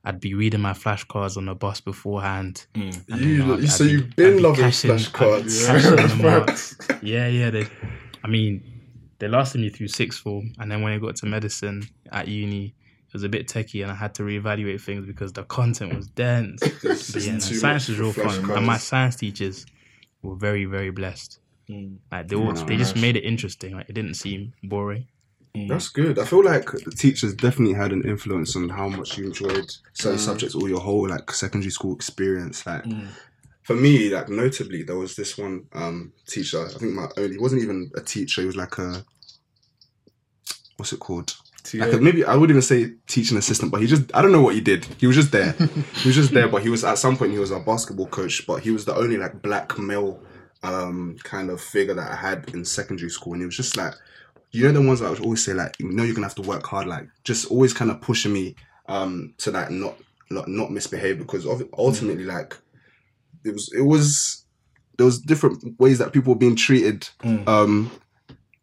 I'd 0.08 0.20
be 0.22 0.34
reading 0.34 0.62
my 0.62 0.72
flashcards 0.74 1.36
on 1.38 1.46
the 1.46 1.56
bus 1.56 1.82
beforehand. 1.82 2.66
Mm. 2.76 3.20
You, 3.22 3.38
know, 3.46 3.54
I'd- 3.54 3.62
you- 3.64 3.68
so 3.68 3.84
I'd 3.84 3.88
be- 3.88 3.92
you've 3.94 4.04
I'd 4.06 4.16
been 4.16 4.36
be 4.38 4.42
loving 4.44 4.64
cashing- 4.66 4.92
I'd 4.92 4.98
be 4.98 5.04
flashcards. 5.04 6.22
Yeah. 6.22 6.98
Yeah, 7.02 7.28
yeah. 7.28 7.50
They, 7.50 7.68
I 8.24 8.28
mean, 8.28 8.64
they 9.20 9.28
lasted 9.28 9.62
me 9.62 9.70
through 9.70 9.90
sixth 9.90 10.20
form, 10.22 10.54
and 10.60 10.72
then 10.72 10.82
when 10.82 10.94
I 10.94 10.98
got 10.98 11.16
to 11.18 11.26
medicine 11.26 11.84
at 12.12 12.28
uni, 12.28 12.66
it 13.08 13.14
was 13.14 13.24
a 13.24 13.30
bit 13.30 13.48
techie, 13.48 13.82
and 13.84 13.92
I 13.92 13.96
had 13.96 14.14
to 14.16 14.24
reevaluate 14.24 14.82
things 14.82 15.06
because 15.06 15.34
the 15.34 15.44
content 15.44 15.96
was 15.96 16.08
dense. 16.08 16.62
But 16.84 17.24
yeah, 17.24 17.34
no, 17.34 17.40
science 17.40 17.88
was 17.90 18.00
real 18.00 18.14
fun, 18.14 18.26
flashcards. 18.28 18.58
and 18.58 18.66
my 18.66 18.78
science 18.78 19.16
teachers 19.16 19.66
were 20.22 20.36
very, 20.36 20.66
very 20.66 20.90
blessed. 20.92 21.40
Mm. 21.70 21.98
Like 22.12 22.28
they 22.30 22.36
all, 22.36 22.56
Yeah, 22.56 22.64
they 22.66 22.78
just 22.78 22.96
made 22.96 23.16
it 23.18 23.24
interesting. 23.26 23.76
Like 23.76 23.90
it 23.90 23.94
didn't 23.94 24.16
seem 24.16 24.54
boring. 24.64 25.08
Mm. 25.58 25.68
That's 25.70 25.90
good. 25.90 26.20
I 26.20 26.26
feel 26.26 26.44
like 26.44 26.66
the 26.72 26.92
teachers 26.92 27.34
definitely 27.34 27.74
had 27.76 27.92
an 27.92 28.04
influence 28.04 28.56
on 28.56 28.70
how 28.70 28.88
much 28.90 29.18
you 29.18 29.26
enjoyed 29.26 29.70
certain 29.94 30.20
Mm. 30.20 30.26
subjects 30.30 30.56
or 30.56 30.70
your 30.70 30.80
whole 30.82 31.08
like 31.10 31.32
secondary 31.32 31.72
school 31.72 31.96
experience. 31.96 32.66
Like 32.66 32.84
Mm. 32.84 33.08
for 33.64 33.76
me, 33.76 34.10
like 34.10 34.30
notably, 34.30 34.84
there 34.84 34.98
was 34.98 35.16
this 35.16 35.38
one 35.38 35.66
um 35.74 36.14
teacher. 36.28 36.66
I 36.66 36.78
think 36.80 36.94
my 36.94 37.08
only 37.18 37.34
he 37.34 37.40
wasn't 37.40 37.64
even 37.64 37.92
a 37.96 38.02
teacher. 38.02 38.42
He 38.42 38.48
was 38.48 38.56
like 38.56 38.78
a 38.78 39.04
what's 40.78 40.94
it 40.94 41.00
called? 41.00 41.36
TA. 41.64 41.80
Like 41.80 41.94
a, 41.94 41.98
maybe 41.98 42.24
I 42.24 42.36
wouldn't 42.36 42.52
even 42.52 42.62
say 42.62 42.94
teaching 43.08 43.38
assistant, 43.38 43.72
but 43.72 43.82
he 43.82 43.88
just 43.88 44.04
I 44.16 44.22
don't 44.22 44.32
know 44.32 44.42
what 44.42 44.56
he 44.56 44.62
did. 44.62 44.86
He 45.00 45.08
was 45.08 45.16
just 45.16 45.32
there. 45.32 45.52
he 46.02 46.08
was 46.10 46.16
just 46.16 46.32
there, 46.34 46.48
but 46.48 46.62
he 46.62 46.70
was 46.70 46.84
at 46.84 46.98
some 46.98 47.18
point 47.18 47.32
he 47.34 47.40
was 47.40 47.52
a 47.52 47.60
basketball 47.60 48.08
coach, 48.08 48.46
but 48.48 48.62
he 48.62 48.72
was 48.72 48.86
the 48.86 48.96
only 48.96 49.18
like 49.18 49.42
black 49.42 49.78
male 49.78 50.22
um 50.64 51.16
kind 51.24 51.50
of 51.50 51.62
figure 51.62 51.94
that 51.94 52.12
I 52.12 52.16
had 52.16 52.50
in 52.54 52.64
secondary 52.66 53.10
school, 53.10 53.34
and 53.34 53.42
he 53.42 53.46
was 53.46 53.58
just 53.58 53.76
like 53.78 53.94
you 54.52 54.64
know 54.64 54.72
the 54.72 54.82
ones 54.82 55.00
that 55.00 55.08
I 55.08 55.10
would 55.10 55.20
always 55.20 55.44
say 55.44 55.54
like 55.54 55.76
you 55.80 55.90
know 55.92 56.04
you're 56.04 56.16
gonna 56.16 56.28
have 56.28 56.36
to 56.36 56.42
work 56.42 56.66
hard, 56.66 56.88
like 56.88 57.08
just 57.24 57.50
always 57.52 57.74
kind 57.74 57.92
of 57.92 58.02
pushing 58.02 58.34
me 58.34 58.56
um 58.88 59.34
to 59.40 59.52
like 59.52 59.70
not 59.70 59.98
not, 60.30 60.48
not 60.48 60.72
misbehave 60.72 61.18
because 61.20 61.46
of, 61.46 61.64
ultimately 61.78 62.24
like 62.26 62.58
it 63.46 63.54
was 63.54 63.72
it 63.78 63.82
was 63.82 64.46
there 64.98 65.06
was 65.06 65.20
different 65.20 65.80
ways 65.80 66.00
that 66.00 66.12
people 66.14 66.34
were 66.34 66.40
being 66.40 66.56
treated 66.56 67.08
Mm. 67.24 67.48
um 67.48 67.92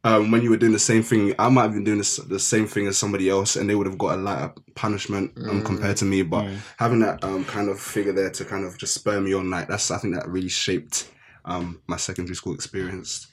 um, 0.07 0.31
when 0.31 0.43
you 0.43 0.51
were 0.51 0.59
doing 0.59 0.73
the 0.75 0.79
same 0.79 1.03
thing, 1.03 1.35
I 1.39 1.49
might 1.49 1.63
have 1.63 1.73
been 1.73 1.83
doing 1.85 1.97
this, 1.97 2.17
the 2.17 2.39
same 2.39 2.67
thing 2.67 2.87
as 2.87 2.99
somebody 2.99 3.31
else, 3.31 3.57
and 3.57 3.71
they 3.71 3.75
would 3.75 3.87
have 3.87 3.97
got 3.97 4.19
a 4.19 4.21
lighter 4.21 4.53
punishment 4.75 5.33
um, 5.49 5.63
Mm. 5.63 5.65
compared 5.65 5.97
to 5.97 6.05
me. 6.05 6.21
But 6.21 6.45
Mm. 6.45 6.59
having 6.77 7.01
that 7.01 7.25
um, 7.25 7.43
kind 7.47 7.71
of 7.71 7.81
figure 7.81 8.13
there 8.13 8.29
to 8.29 8.45
kind 8.45 8.67
of 8.67 8.77
just 8.77 8.93
spur 8.93 9.19
me 9.19 9.33
on, 9.33 9.49
like 9.49 9.67
that's 9.67 9.91
I 9.91 9.97
think 9.97 10.15
that 10.15 10.29
really 10.29 10.51
shaped 10.51 11.11
um, 11.47 11.81
my 11.87 11.97
secondary 11.97 12.37
school 12.37 12.53
experience. 12.53 13.29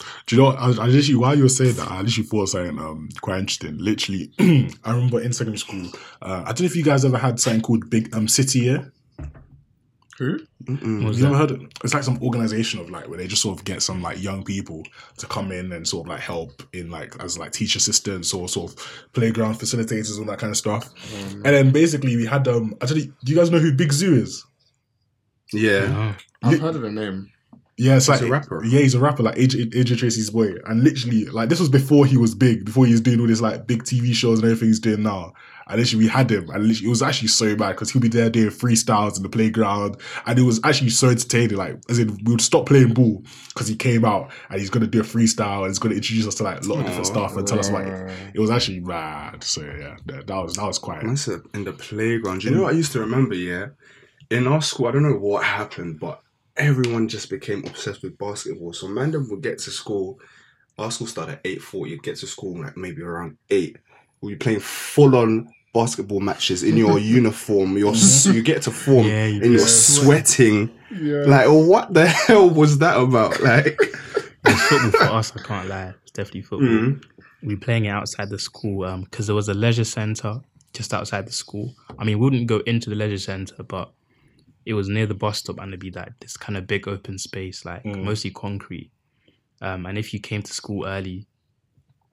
Mm. 0.00 0.26
Do 0.26 0.36
you 0.36 0.42
know? 0.42 0.48
What? 0.48 0.58
I, 0.58 0.66
I 0.66 0.86
literally 0.86 1.14
while 1.14 1.36
you 1.36 1.42
were 1.44 1.48
saying 1.48 1.74
that, 1.74 1.90
I 1.90 2.00
literally 2.02 2.28
thought 2.28 2.42
of 2.42 2.48
something 2.50 2.78
um 2.78 3.08
quite 3.20 3.38
interesting. 3.38 3.78
Literally, 3.78 4.32
I 4.84 4.90
remember 4.92 5.20
in 5.20 5.32
secondary 5.32 5.58
school. 5.58 5.86
Uh, 6.20 6.42
I 6.44 6.48
don't 6.48 6.60
know 6.60 6.66
if 6.66 6.76
you 6.76 6.82
guys 6.84 7.04
ever 7.04 7.18
had 7.18 7.38
something 7.40 7.62
called 7.62 7.88
Big 7.90 8.14
um 8.14 8.26
City 8.28 8.60
Year. 8.60 8.92
Who? 10.18 10.38
Mm-mm. 10.64 11.00
What 11.02 11.08
was 11.08 11.18
You 11.18 11.24
that? 11.24 11.30
never 11.32 11.38
heard 11.38 11.50
it? 11.50 11.60
It's 11.82 11.92
like 11.92 12.04
some 12.04 12.22
organization 12.22 12.78
of 12.78 12.88
like 12.88 13.08
where 13.08 13.18
they 13.18 13.26
just 13.26 13.42
sort 13.42 13.58
of 13.58 13.64
get 13.64 13.82
some 13.82 14.00
like 14.00 14.22
young 14.22 14.44
people 14.44 14.84
to 15.18 15.26
come 15.26 15.50
in 15.50 15.72
and 15.72 15.86
sort 15.86 16.06
of 16.06 16.10
like 16.10 16.20
help 16.20 16.62
in 16.72 16.88
like 16.88 17.16
as 17.22 17.36
like 17.36 17.50
teacher 17.50 17.78
assistants 17.78 18.32
or 18.32 18.48
sort 18.48 18.70
of 18.72 19.08
playground 19.12 19.56
facilitators 19.56 20.16
and 20.18 20.28
that 20.28 20.38
kind 20.38 20.52
of 20.52 20.56
stuff. 20.56 20.88
Um, 21.16 21.34
And 21.44 21.54
then 21.54 21.70
basically 21.72 22.16
we 22.16 22.26
had 22.26 22.46
um 22.46 22.74
actually 22.80 23.06
do 23.24 23.32
you 23.32 23.36
guys 23.36 23.50
know 23.50 23.58
who 23.58 23.72
Big 23.72 23.90
Zuu 23.90 24.16
is? 24.16 24.44
Yeah. 25.52 25.86
No. 25.88 26.14
I've 26.44 26.52
Li- 26.52 26.58
heard 26.58 26.76
of 26.76 26.82
the 26.82 26.90
name. 26.92 27.30
Yeah, 27.76 27.96
it's 27.96 28.06
He's 28.06 28.20
like 28.20 28.28
a 28.28 28.30
rapper. 28.30 28.64
Yeah, 28.64 28.80
he's 28.80 28.94
a 28.94 29.00
rapper, 29.00 29.24
like 29.24 29.34
AJ, 29.34 29.72
AJ 29.72 29.98
Tracey's 29.98 30.30
boy. 30.30 30.54
And 30.66 30.84
literally, 30.84 31.24
like 31.26 31.48
this 31.48 31.58
was 31.58 31.68
before 31.68 32.06
he 32.06 32.16
was 32.16 32.34
big, 32.34 32.64
before 32.64 32.86
he 32.86 32.92
was 32.92 33.00
doing 33.00 33.20
all 33.20 33.26
this 33.26 33.40
like 33.40 33.66
big 33.66 33.82
TV 33.82 34.14
shows 34.14 34.38
and 34.38 34.46
everything 34.46 34.68
he's 34.68 34.78
doing 34.78 35.02
now. 35.02 35.32
And 35.66 35.78
literally, 35.78 36.04
we 36.04 36.10
had 36.10 36.30
him, 36.30 36.50
and 36.50 36.66
literally, 36.66 36.86
it 36.86 36.90
was 36.90 37.02
actually 37.02 37.28
so 37.28 37.56
bad 37.56 37.72
because 37.72 37.90
he'll 37.90 38.02
be 38.02 38.08
there 38.08 38.28
doing 38.28 38.50
freestyles 38.50 39.16
in 39.16 39.22
the 39.22 39.30
playground, 39.30 39.96
and 40.26 40.38
it 40.38 40.42
was 40.42 40.60
actually 40.62 40.90
so 40.90 41.08
entertaining. 41.08 41.56
Like, 41.56 41.78
as 41.88 41.98
in, 41.98 42.16
we 42.24 42.32
would 42.32 42.42
stop 42.42 42.66
playing 42.66 42.92
ball 42.92 43.24
because 43.48 43.66
he 43.66 43.74
came 43.74 44.04
out 44.04 44.30
and 44.50 44.60
he's 44.60 44.68
gonna 44.70 44.86
do 44.86 45.00
a 45.00 45.04
freestyle 45.04 45.60
and 45.60 45.68
he's 45.68 45.78
gonna 45.78 45.94
introduce 45.94 46.26
us 46.26 46.34
to 46.36 46.42
like 46.42 46.62
a 46.62 46.68
lot 46.68 46.80
of 46.80 46.86
different 46.86 47.06
stuff 47.06 47.36
and 47.36 47.46
tell 47.48 47.58
us 47.58 47.70
like 47.70 47.86
Uh, 47.86 48.10
it 48.34 48.40
was 48.40 48.50
actually 48.50 48.80
mad. 48.80 49.42
So 49.42 49.62
yeah, 49.62 49.96
that, 50.06 50.26
that 50.26 50.36
was 50.36 50.54
that 50.54 50.66
was 50.66 50.78
quite. 50.78 51.02
Said 51.18 51.40
in 51.54 51.64
the 51.64 51.72
playground. 51.72 52.44
You 52.44 52.50
know 52.50 52.62
what 52.62 52.74
I 52.74 52.76
used 52.76 52.92
to 52.92 53.00
remember? 53.00 53.34
Yeah, 53.34 53.68
in 54.30 54.46
our 54.46 54.60
school, 54.62 54.86
I 54.86 54.90
don't 54.92 55.02
know 55.02 55.16
what 55.16 55.44
happened, 55.44 55.98
but 55.98 56.20
everyone 56.56 57.08
just 57.08 57.30
became 57.30 57.64
obsessed 57.66 58.02
with 58.02 58.18
basketball. 58.18 58.72
So 58.72 58.88
man, 58.88 59.10
them 59.10 59.28
would 59.30 59.42
get 59.42 59.58
to 59.60 59.70
school. 59.70 60.18
Our 60.78 60.90
school 60.90 61.06
started 61.06 61.32
at 61.34 61.40
eight 61.44 61.62
forty. 61.62 61.92
You'd 61.92 62.02
get 62.02 62.16
to 62.16 62.26
school 62.26 62.60
like 62.60 62.76
maybe 62.76 63.02
around 63.02 63.36
eight. 63.50 63.76
We'd 64.20 64.32
be 64.34 64.36
playing 64.36 64.60
full 64.60 65.16
on 65.16 65.48
basketball 65.72 66.20
matches 66.20 66.62
in 66.62 66.76
your 66.76 66.98
uniform. 67.20 67.76
Your 67.78 67.92
s 67.92 68.26
you 68.26 68.42
get 68.42 68.62
to 68.62 68.70
form 68.70 69.06
Yeah, 69.06 69.26
you 69.26 69.42
and 69.42 69.50
you're 69.52 69.58
do. 69.60 69.66
sweating. 69.66 70.70
yeah. 70.92 71.24
Like 71.26 71.46
what 71.48 71.92
the 71.94 72.06
hell 72.26 72.48
was 72.50 72.78
that 72.78 72.96
about? 72.98 73.38
Like, 73.40 73.78
It's 74.46 74.62
football 74.62 74.90
for 74.90 75.12
us. 75.14 75.32
I 75.36 75.40
can't 75.42 75.68
lie. 75.68 75.94
It's 76.02 76.12
definitely 76.12 76.42
football. 76.42 76.68
mm, 76.68 77.04
We 77.42 77.56
playing 77.56 77.86
it 77.86 77.90
outside 77.90 78.30
the 78.30 78.38
school 78.38 78.84
um 78.84 79.02
because 79.04 79.26
there 79.26 79.36
was 79.36 79.48
a 79.48 79.54
leisure 79.54 79.84
center 79.84 80.40
just 80.72 80.92
outside 80.92 81.26
the 81.26 81.32
school. 81.32 81.72
I 81.98 82.04
mean, 82.04 82.18
we 82.18 82.24
wouldn't 82.24 82.46
go 82.48 82.58
into 82.66 82.90
the 82.90 82.96
leisure 82.96 83.18
center, 83.18 83.62
but 83.62 83.92
it 84.66 84.74
was 84.74 84.88
near 84.88 85.06
the 85.06 85.14
bus 85.14 85.38
stop 85.38 85.58
and 85.58 85.68
it'd 85.68 85.80
be 85.80 85.90
like 85.90 86.18
this 86.20 86.36
kind 86.36 86.56
of 86.56 86.66
big 86.66 86.88
open 86.88 87.18
space, 87.18 87.64
like 87.64 87.82
Mm. 87.84 88.02
mostly 88.04 88.30
concrete. 88.30 88.90
Um, 89.60 89.86
and 89.86 89.96
if 89.98 90.12
you 90.14 90.20
came 90.20 90.42
to 90.42 90.52
school 90.52 90.86
early, 90.86 91.26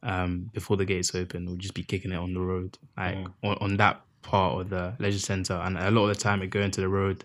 um, 0.04 0.50
before 0.54 0.78
the 0.78 0.86
gates 0.86 1.14
open, 1.14 1.46
we'd 1.46 1.60
just 1.60 1.74
be 1.74 1.84
kicking 1.84 2.12
it 2.12 2.16
on 2.18 2.34
the 2.34 2.40
road, 2.42 2.78
like 2.98 3.16
Mm. 3.18 3.34
on, 3.44 3.58
on 3.62 3.78
that 3.78 4.02
part 4.22 4.60
of 4.62 4.70
the 4.70 4.94
leisure 5.00 5.20
center. 5.20 5.54
And 5.56 5.78
a 5.78 5.92
lot 5.92 6.10
of 6.10 6.18
the 6.18 6.22
time, 6.24 6.42
it 6.42 6.48
go 6.48 6.62
into 6.62 6.82
the 6.82 6.90
road, 6.90 7.24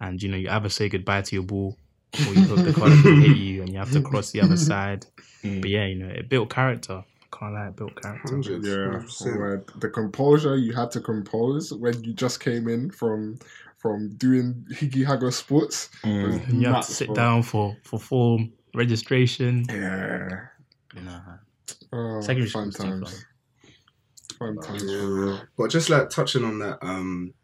and 0.00 0.22
you 0.22 0.28
know 0.30 0.36
you 0.36 0.48
either 0.50 0.68
say 0.68 0.88
goodbye 0.88 1.22
to 1.22 1.36
your 1.36 1.44
ball, 1.44 1.78
or 2.26 2.34
you 2.34 2.46
hope 2.46 2.64
the 2.64 2.72
car 2.72 2.88
doesn't 2.88 3.20
hit 3.20 3.36
you, 3.36 3.60
and 3.62 3.72
you 3.72 3.78
have 3.78 3.90
to 3.90 4.00
cross 4.00 4.30
the 4.30 4.40
other 4.40 4.56
side. 4.56 5.06
Mm. 5.44 5.60
But 5.60 5.68
yeah, 5.68 5.84
you 5.84 5.96
know, 5.96 6.08
it 6.08 6.30
built 6.30 6.48
character. 6.48 7.04
Can't 7.30 7.52
lie, 7.52 7.66
it 7.68 7.76
built 7.76 8.00
character. 8.00 8.28
hundred, 8.28 8.64
Yeah, 8.64 9.02
100%. 9.02 9.78
the 9.78 9.90
composure 9.90 10.56
you 10.56 10.72
had 10.72 10.90
to 10.92 11.00
compose 11.02 11.70
when 11.70 12.02
you 12.02 12.14
just 12.14 12.40
came 12.40 12.66
in 12.66 12.90
from 12.90 13.38
from 13.84 14.08
doing 14.16 14.64
Higgy 14.72 15.04
Hago 15.04 15.30
sports. 15.30 15.90
Mm. 16.04 16.58
you 16.58 16.68
have 16.68 16.86
to 16.86 16.90
sit 16.90 17.08
bro. 17.08 17.14
down 17.14 17.42
for 17.42 17.76
for 17.82 18.00
form 18.00 18.50
registration. 18.74 19.66
Yeah. 19.68 20.46
Nah. 21.02 21.20
Oh, 21.92 22.18
Secondary 22.22 22.48
fun 22.48 22.72
school's 22.72 22.76
too 22.76 23.04
times. 23.04 23.26
Fun 24.38 24.56
times. 24.56 24.84
Yeah. 24.86 25.40
But 25.58 25.68
just 25.68 25.90
like 25.90 26.08
touching 26.08 26.44
on 26.44 26.60
that, 26.60 26.78
um, 26.80 27.34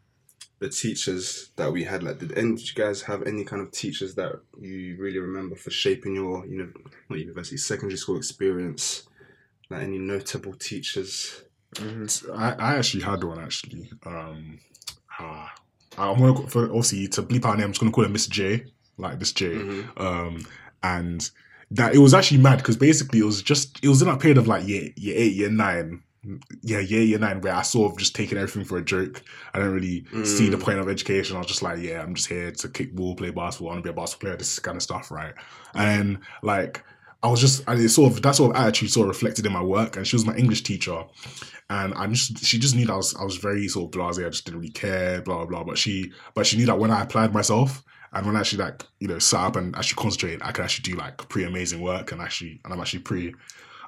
the 0.57 0.69
teachers 0.69 1.51
that 1.57 1.71
we 1.71 1.83
had, 1.83 2.01
like, 2.01 2.17
did 2.17 2.35
any 2.35 2.55
did 2.55 2.67
you 2.67 2.73
guys 2.73 3.03
have 3.03 3.21
any 3.27 3.43
kind 3.43 3.61
of 3.61 3.71
teachers 3.71 4.15
that 4.15 4.31
you 4.59 4.97
really 4.97 5.19
remember 5.19 5.55
for 5.55 5.69
shaping 5.69 6.15
your, 6.15 6.47
you 6.47 6.57
know, 6.57 6.69
not 7.07 7.19
university, 7.19 7.57
secondary 7.57 7.99
school 7.99 8.17
experience? 8.17 9.03
Like 9.69 9.83
any 9.83 9.99
notable 9.99 10.53
teachers? 10.53 11.43
Mhm. 11.75 12.35
I, 12.35 12.53
I 12.53 12.77
actually 12.77 13.03
had 13.03 13.23
one 13.23 13.39
actually. 13.39 13.91
Um, 14.07 14.59
ah, 15.19 15.53
I'm 15.97 16.19
gonna 16.19 16.47
for 16.47 16.65
obviously 16.65 17.07
to 17.09 17.23
bleep 17.23 17.45
out 17.45 17.57
name. 17.57 17.65
I'm 17.65 17.71
just 17.71 17.79
gonna 17.81 17.91
call 17.91 18.03
her 18.05 18.09
Miss 18.09 18.27
J, 18.27 18.65
like 18.97 19.19
Miss 19.19 19.31
J. 19.31 19.49
Mhm. 19.55 19.99
Um, 20.01 20.45
and 20.83 21.29
that 21.71 21.93
it 21.95 21.99
was 21.99 22.13
actually 22.13 22.39
mad 22.39 22.57
because 22.57 22.77
basically 22.77 23.19
it 23.19 23.25
was 23.25 23.41
just 23.41 23.79
it 23.83 23.87
was 23.87 24.01
in 24.01 24.07
that 24.07 24.19
period 24.19 24.37
of 24.37 24.47
like 24.47 24.67
year 24.67 24.89
year 24.95 25.15
eight, 25.17 25.33
year 25.33 25.49
nine. 25.49 26.03
Yeah, 26.61 26.77
year 26.79 27.01
year 27.01 27.17
nine, 27.17 27.41
where 27.41 27.55
I 27.55 27.63
sort 27.63 27.91
of 27.91 27.97
just 27.97 28.13
taking 28.15 28.37
everything 28.37 28.63
for 28.63 28.77
a 28.77 28.83
joke. 28.83 29.23
I 29.55 29.59
don't 29.59 29.71
really 29.73 30.05
see 30.23 30.49
the 30.49 30.57
Mm. 30.57 30.61
point 30.61 30.77
of 30.79 30.87
education. 30.87 31.35
I 31.35 31.39
was 31.39 31.47
just 31.47 31.63
like, 31.63 31.79
yeah, 31.79 31.99
I'm 32.03 32.13
just 32.13 32.27
here 32.29 32.51
to 32.51 32.69
kick 32.69 32.93
ball, 32.95 33.15
play 33.15 33.31
basketball, 33.31 33.69
I 33.69 33.73
want 33.73 33.83
to 33.83 33.87
be 33.87 33.89
a 33.89 33.99
basketball 33.99 34.27
player, 34.27 34.37
this 34.37 34.59
kind 34.59 34.77
of 34.77 34.83
stuff, 34.83 35.09
right? 35.09 35.33
And 35.73 36.19
like, 36.43 36.83
I 37.23 37.27
was 37.29 37.39
just, 37.39 37.63
and 37.67 37.79
it 37.79 37.89
sort 37.89 38.11
of 38.11 38.21
that 38.21 38.35
sort 38.35 38.55
of 38.55 38.61
attitude 38.61 38.91
sort 38.91 39.07
of 39.07 39.09
reflected 39.09 39.45
in 39.45 39.51
my 39.51 39.61
work. 39.61 39.95
And 39.95 40.07
she 40.07 40.15
was 40.15 40.25
my 40.25 40.35
English 40.35 40.63
teacher, 40.63 41.03
and 41.69 41.93
I 41.93 42.07
just 42.07 42.43
she 42.43 42.57
just 42.57 42.75
knew 42.75 42.85
that 42.85 42.93
I 42.93 42.97
was 42.97 43.15
I 43.15 43.23
was 43.23 43.37
very 43.37 43.67
sort 43.67 43.93
of 43.93 43.99
blasé. 43.99 44.25
I 44.25 44.29
just 44.29 44.45
didn't 44.45 44.59
really 44.59 44.71
care, 44.71 45.21
blah 45.21 45.37
blah 45.37 45.45
blah. 45.45 45.63
But 45.63 45.77
she 45.77 46.11
but 46.33 46.47
she 46.47 46.57
knew 46.57 46.65
that 46.65 46.79
when 46.79 46.91
I 46.91 47.01
applied 47.01 47.33
myself 47.33 47.83
and 48.13 48.25
when 48.25 48.35
I 48.35 48.39
actually 48.39 48.63
like 48.63 48.83
you 48.99 49.07
know 49.07 49.19
sat 49.19 49.41
up 49.41 49.55
and 49.55 49.75
actually 49.75 50.01
concentrated, 50.01 50.41
I 50.41 50.51
could 50.51 50.63
actually 50.63 50.91
do 50.93 50.97
like 50.97 51.17
pretty 51.29 51.47
amazing 51.47 51.81
work. 51.81 52.11
And 52.11 52.21
actually, 52.21 52.59
and 52.63 52.73
I'm 52.73 52.79
actually 52.79 52.99
pretty. 52.99 53.35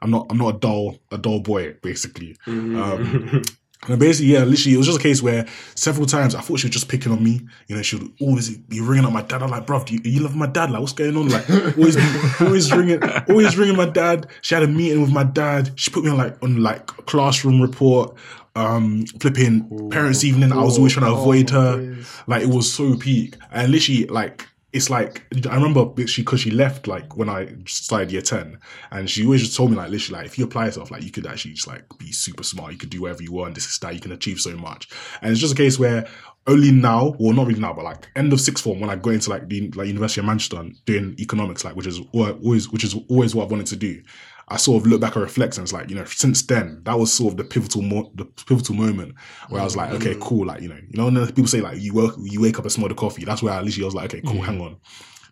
I'm 0.01 0.11
not 0.11 0.27
I'm 0.29 0.37
not 0.37 0.55
a 0.55 0.59
dull 0.59 0.99
a 1.11 1.17
dull 1.17 1.39
boy 1.39 1.73
basically. 1.81 2.37
Um, 2.47 3.41
and 3.87 3.99
basically, 3.99 4.33
yeah, 4.33 4.43
literally, 4.43 4.75
it 4.75 4.77
was 4.77 4.87
just 4.87 4.99
a 4.99 5.03
case 5.03 5.21
where 5.21 5.45
several 5.75 6.05
times 6.05 6.35
I 6.35 6.41
thought 6.41 6.59
she 6.59 6.67
was 6.67 6.73
just 6.73 6.87
picking 6.89 7.11
on 7.11 7.23
me. 7.23 7.41
You 7.67 7.75
know, 7.75 7.81
she 7.81 7.97
would 7.97 8.11
always 8.21 8.57
be 8.57 8.79
ringing 8.81 9.05
up 9.05 9.11
my 9.13 9.21
dad. 9.21 9.43
I'm 9.43 9.49
like, 9.51 9.65
bruv, 9.65 9.85
do 9.85 9.95
you, 9.95 10.01
you 10.03 10.19
love 10.21 10.35
my 10.35 10.47
dad? 10.47 10.71
Like, 10.71 10.79
what's 10.81 10.93
going 10.93 11.17
on? 11.17 11.29
Like, 11.29 11.49
always, 11.77 11.97
always 12.41 12.71
ringing, 12.73 13.01
always 13.29 13.57
ringing 13.57 13.75
my 13.75 13.89
dad. 13.89 14.27
She 14.41 14.55
had 14.55 14.63
a 14.63 14.67
meeting 14.67 15.01
with 15.01 15.11
my 15.11 15.23
dad. 15.23 15.71
She 15.75 15.91
put 15.91 16.03
me 16.03 16.11
on 16.11 16.17
like 16.17 16.41
on 16.43 16.61
like 16.63 16.87
classroom 16.87 17.61
report, 17.61 18.15
um, 18.55 19.05
flipping 19.19 19.89
parents' 19.89 20.23
evening. 20.23 20.51
I 20.51 20.63
was 20.63 20.77
always 20.77 20.93
trying 20.93 21.07
to 21.07 21.17
Oh, 21.17 21.21
avoid 21.21 21.49
her. 21.49 21.97
Like, 22.27 22.43
it 22.43 22.49
was 22.49 22.71
so 22.71 22.95
peak. 22.95 23.35
And 23.51 23.71
literally, 23.71 24.05
like, 24.05 24.47
it's 24.73 24.89
like 24.89 25.23
I 25.49 25.55
remember 25.55 26.07
she 26.07 26.23
because 26.23 26.41
she 26.41 26.51
left 26.51 26.87
like 26.87 27.15
when 27.15 27.29
I 27.29 27.55
started 27.67 28.11
year 28.11 28.21
ten, 28.21 28.57
and 28.91 29.09
she 29.09 29.23
always 29.23 29.41
just 29.41 29.55
told 29.55 29.69
me 29.71 29.77
like 29.77 29.91
literally 29.91 30.19
like 30.19 30.25
if 30.25 30.37
you 30.37 30.45
apply 30.45 30.65
yourself 30.65 30.91
like 30.91 31.03
you 31.03 31.11
could 31.11 31.27
actually 31.27 31.53
just 31.53 31.67
like 31.67 31.85
be 31.99 32.11
super 32.11 32.43
smart, 32.43 32.73
you 32.73 32.77
could 32.77 32.89
do 32.89 33.01
whatever 33.01 33.21
you 33.23 33.31
want, 33.31 33.55
this 33.55 33.65
is 33.65 33.77
that 33.79 33.93
you 33.93 34.01
can 34.01 34.11
achieve 34.11 34.39
so 34.39 34.55
much, 34.57 34.89
and 35.21 35.31
it's 35.31 35.39
just 35.39 35.53
a 35.53 35.57
case 35.57 35.77
where 35.77 36.07
only 36.47 36.71
now, 36.71 37.15
well 37.19 37.33
not 37.33 37.47
really 37.47 37.61
now, 37.61 37.73
but 37.73 37.85
like 37.85 38.07
end 38.15 38.33
of 38.33 38.41
sixth 38.41 38.63
form 38.63 38.79
when 38.79 38.89
I 38.89 38.95
go 38.95 39.11
into 39.11 39.29
like 39.29 39.47
the 39.47 39.69
like 39.71 39.87
University 39.87 40.19
of 40.21 40.25
Manchester 40.25 40.63
doing 40.85 41.15
economics, 41.19 41.63
like 41.63 41.75
which 41.75 41.87
is 41.87 42.01
always 42.11 42.69
which 42.69 42.83
is 42.83 42.95
always 43.09 43.33
what 43.35 43.47
I 43.47 43.51
wanted 43.51 43.67
to 43.67 43.75
do. 43.75 44.01
I 44.49 44.57
sort 44.57 44.81
of 44.81 44.87
look 44.87 45.01
back 45.01 45.15
and 45.15 45.23
reflect, 45.23 45.57
and 45.57 45.63
it's 45.65 45.73
like 45.73 45.89
you 45.89 45.95
know, 45.95 46.05
since 46.05 46.41
then 46.43 46.81
that 46.83 46.97
was 46.99 47.11
sort 47.13 47.33
of 47.33 47.37
the 47.37 47.43
pivotal 47.43 47.81
mo- 47.81 48.11
the 48.15 48.25
pivotal 48.25 48.75
moment 48.75 49.15
where 49.49 49.61
I 49.61 49.63
was 49.63 49.75
like, 49.75 49.91
okay, 49.91 50.15
cool, 50.21 50.45
like 50.47 50.61
you 50.61 50.69
know, 50.69 50.75
you 50.89 50.97
know, 50.97 51.05
when 51.05 51.27
people 51.27 51.47
say 51.47 51.61
like 51.61 51.79
you 51.79 51.93
work, 51.93 52.15
you 52.19 52.41
wake 52.41 52.57
up 52.59 52.65
and 52.65 52.71
smell 52.71 52.89
the 52.89 52.95
coffee. 52.95 53.25
That's 53.25 53.41
where 53.41 53.53
I 53.53 53.61
literally 53.61 53.85
was 53.85 53.95
like, 53.95 54.13
okay, 54.13 54.21
cool, 54.25 54.41
hang 54.41 54.59
on, 54.61 54.77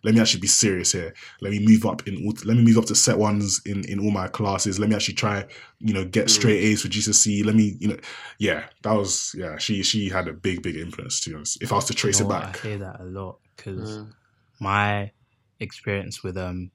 let 0.02 0.14
me 0.14 0.20
actually 0.20 0.40
be 0.40 0.48
serious 0.48 0.92
here. 0.92 1.14
Let 1.40 1.52
me 1.52 1.64
move 1.64 1.84
up 1.86 2.08
in, 2.08 2.24
all- 2.26 2.34
let 2.44 2.56
me 2.56 2.62
move 2.64 2.78
up 2.78 2.86
to 2.86 2.94
set 2.94 3.18
ones 3.18 3.60
in 3.66 3.84
in 3.84 4.00
all 4.00 4.10
my 4.10 4.28
classes. 4.28 4.78
Let 4.80 4.88
me 4.88 4.96
actually 4.96 5.14
try, 5.14 5.44
you 5.78 5.92
know, 5.94 6.04
get 6.04 6.28
straight 6.30 6.58
A's 6.64 6.82
for 6.82 6.88
GCSE. 6.88 7.44
Let 7.44 7.54
me, 7.54 7.76
you 7.80 7.88
know, 7.88 7.98
yeah, 8.38 8.64
that 8.82 8.92
was 8.92 9.34
yeah. 9.38 9.58
She 9.58 9.82
she 9.82 10.08
had 10.08 10.26
a 10.26 10.32
big 10.32 10.62
big 10.62 10.76
influence 10.76 11.20
to 11.20 11.30
be 11.30 11.36
honest. 11.36 11.62
If 11.62 11.70
I 11.72 11.76
was 11.76 11.84
to 11.84 11.94
trace 11.94 12.18
You 12.18 12.24
know 12.26 12.30
it 12.30 12.40
what? 12.40 12.42
back, 12.54 12.64
I 12.64 12.68
hear 12.68 12.78
that 12.78 13.00
a 13.00 13.04
lot 13.04 13.38
because 13.56 13.98
Mm. 13.98 14.12
my 14.58 15.10
experience 15.60 16.22
with 16.24 16.36
um 16.36 16.70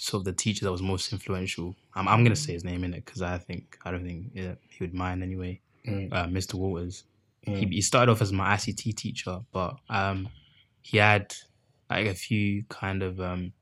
sort 0.00 0.20
of 0.20 0.24
the 0.26 0.32
teacher 0.32 0.64
that 0.64 0.70
was 0.70 0.80
most 0.80 1.12
influential. 1.12 1.74
I'm 1.94 2.06
I'm 2.06 2.22
gonna 2.22 2.36
say 2.36 2.52
his 2.52 2.62
name 2.64 2.84
in 2.84 2.94
it 2.94 3.04
because 3.04 3.20
I 3.20 3.36
think 3.38 3.76
I 3.84 3.90
don't 3.90 4.04
think 4.04 4.30
yeah, 4.32 4.54
he 4.68 4.84
would 4.84 4.94
mind 4.94 5.22
anyway. 5.24 5.60
Mm. 5.86 6.12
Uh, 6.12 6.26
Mr. 6.26 6.54
Waters. 6.54 7.04
He, 7.42 7.50
Mm. 7.66 7.72
he 7.72 7.80
started 7.80 8.12
off 8.12 8.20
as 8.22 8.32
my 8.32 8.54
ICT 8.56 8.94
teacher, 8.94 9.40
but 9.52 9.76
um 9.90 10.28
he 10.82 10.98
had 10.98 11.34
like 11.90 12.06
a 12.06 12.14
few 12.14 12.64
kind 12.68 13.02
of 13.02 13.20
um 13.20 13.52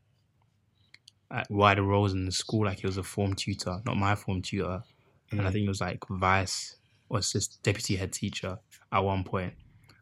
wider 1.48 1.82
roles 1.82 2.12
in 2.12 2.24
the 2.26 2.32
school. 2.32 2.64
Like 2.66 2.80
he 2.80 2.86
was 2.86 2.98
a 2.98 3.02
form 3.02 3.34
tutor, 3.34 3.80
not 3.86 3.96
my 3.96 4.14
form 4.14 4.42
tutor, 4.42 4.82
and 5.30 5.40
I 5.40 5.44
Mm. 5.44 5.52
think 5.52 5.62
he 5.62 5.68
was 5.68 5.80
like 5.80 5.98
vice 6.08 6.76
or 7.08 7.18
assist 7.18 7.62
deputy 7.62 7.96
head 7.96 8.12
teacher 8.12 8.58
at 8.92 8.98
one 9.00 9.24
point. 9.24 9.54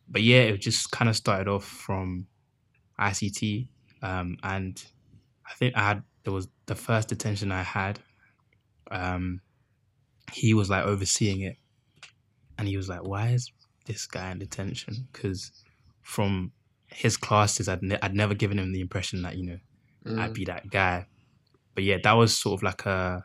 But 0.08 0.22
yeah, 0.22 0.40
it 0.40 0.58
just 0.58 0.90
kind 0.90 1.08
of 1.08 1.16
started 1.16 1.48
off 1.48 1.64
from 1.64 2.26
ICT, 2.98 3.68
um, 4.02 4.36
and 4.42 4.82
I 5.46 5.54
think 5.54 5.76
I 5.76 5.80
had 5.88 6.02
there 6.24 6.32
was 6.32 6.48
the 6.66 6.74
first 6.74 7.08
detention 7.08 7.52
I 7.52 7.62
had. 7.62 8.00
Um, 8.90 9.40
he 10.32 10.54
was 10.54 10.70
like 10.70 10.84
overseeing 10.84 11.40
it, 11.42 11.56
and 12.58 12.66
he 12.68 12.76
was 12.76 12.88
like, 12.88 13.06
"Why 13.06 13.28
is 13.28 13.52
this 13.86 14.06
guy 14.06 14.30
in 14.30 14.38
detention?" 14.38 15.08
Because 15.12 15.52
from 16.02 16.52
his 16.88 17.16
classes, 17.16 17.68
I'd 17.68 17.82
ne- 17.82 17.98
I'd 18.02 18.14
never 18.14 18.34
given 18.34 18.58
him 18.58 18.72
the 18.72 18.80
impression 18.80 19.22
that 19.22 19.36
you 19.36 19.44
know 19.44 19.58
Mm. 20.04 20.20
I'd 20.20 20.34
be 20.34 20.44
that 20.44 20.68
guy. 20.70 21.06
But 21.74 21.84
yeah, 21.84 21.96
that 22.04 22.12
was 22.12 22.36
sort 22.36 22.58
of 22.58 22.62
like 22.62 22.84
a 22.86 23.24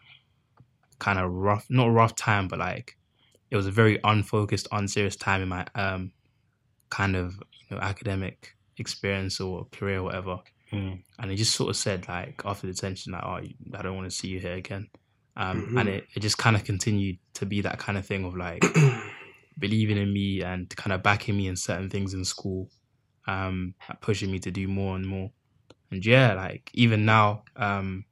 kind 1.00 1.20
of 1.20 1.32
rough, 1.32 1.66
not 1.70 1.88
a 1.88 1.92
rough 1.92 2.16
time, 2.16 2.48
but 2.48 2.60
like 2.60 2.98
it 3.52 3.56
was 3.56 3.68
a 3.68 3.72
very 3.72 4.00
unfocused, 4.04 4.68
unserious 4.72 5.16
time 5.16 5.42
in 5.42 5.50
my 5.50 5.66
um 5.76 6.12
kind 6.90 7.16
of 7.16 7.36
you 7.70 7.76
know 7.76 7.82
academic 7.82 8.56
experience 8.78 9.40
or 9.40 9.66
career 9.72 10.00
or 10.00 10.04
whatever. 10.04 10.40
Mm. 10.72 11.04
And 11.18 11.32
he 11.32 11.38
just 11.38 11.56
sort 11.56 11.70
of 11.70 11.76
said 11.76 12.08
like 12.08 12.42
after 12.46 12.68
detention, 12.68 13.14
like, 13.14 13.24
"Oh, 13.24 13.40
I 13.78 13.82
don't 13.82 13.96
want 13.96 14.10
to 14.10 14.16
see 14.16 14.28
you 14.28 14.40
here 14.40 14.54
again." 14.54 14.88
Um, 15.36 15.68
And 15.78 15.90
Mhm. 15.90 15.94
it, 15.96 16.08
it 16.16 16.20
just 16.20 16.38
kind 16.38 16.56
of 16.56 16.64
continued 16.64 17.18
to 17.36 17.46
be 17.46 17.62
that 17.62 17.80
kind 17.80 17.98
of 17.98 18.06
thing 18.06 18.26
of 18.26 18.36
like 18.36 18.64
believing 19.58 19.98
in 19.98 20.12
me 20.14 20.42
and 20.42 20.70
kind 20.76 20.94
of 20.94 21.02
backing 21.04 21.38
me 21.38 21.48
in 21.48 21.56
certain 21.56 21.90
things 21.90 22.14
in 22.14 22.24
school, 22.26 22.70
um, 23.28 23.74
pushing 24.02 24.32
me 24.32 24.40
to 24.40 24.52
do 24.52 24.68
more 24.68 24.96
and 24.96 25.08
more. 25.08 25.32
And 25.92 26.06
yeah, 26.06 26.34
like 26.34 26.70
even 26.74 27.06
now, 27.06 27.44
um, 27.56 28.06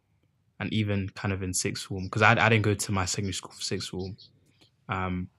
and 0.60 0.74
even 0.74 1.10
kind 1.10 1.34
of 1.34 1.44
in 1.44 1.54
sixth 1.54 1.86
form, 1.86 2.06
because 2.06 2.24
I, 2.24 2.32
I 2.32 2.50
didn't 2.50 2.64
go 2.64 2.74
to 2.74 2.92
my 2.92 3.06
secondary 3.06 3.34
school 3.34 3.52
for 3.52 3.62
sixth 3.62 3.90
form. 3.90 4.18
Um, 4.90 5.30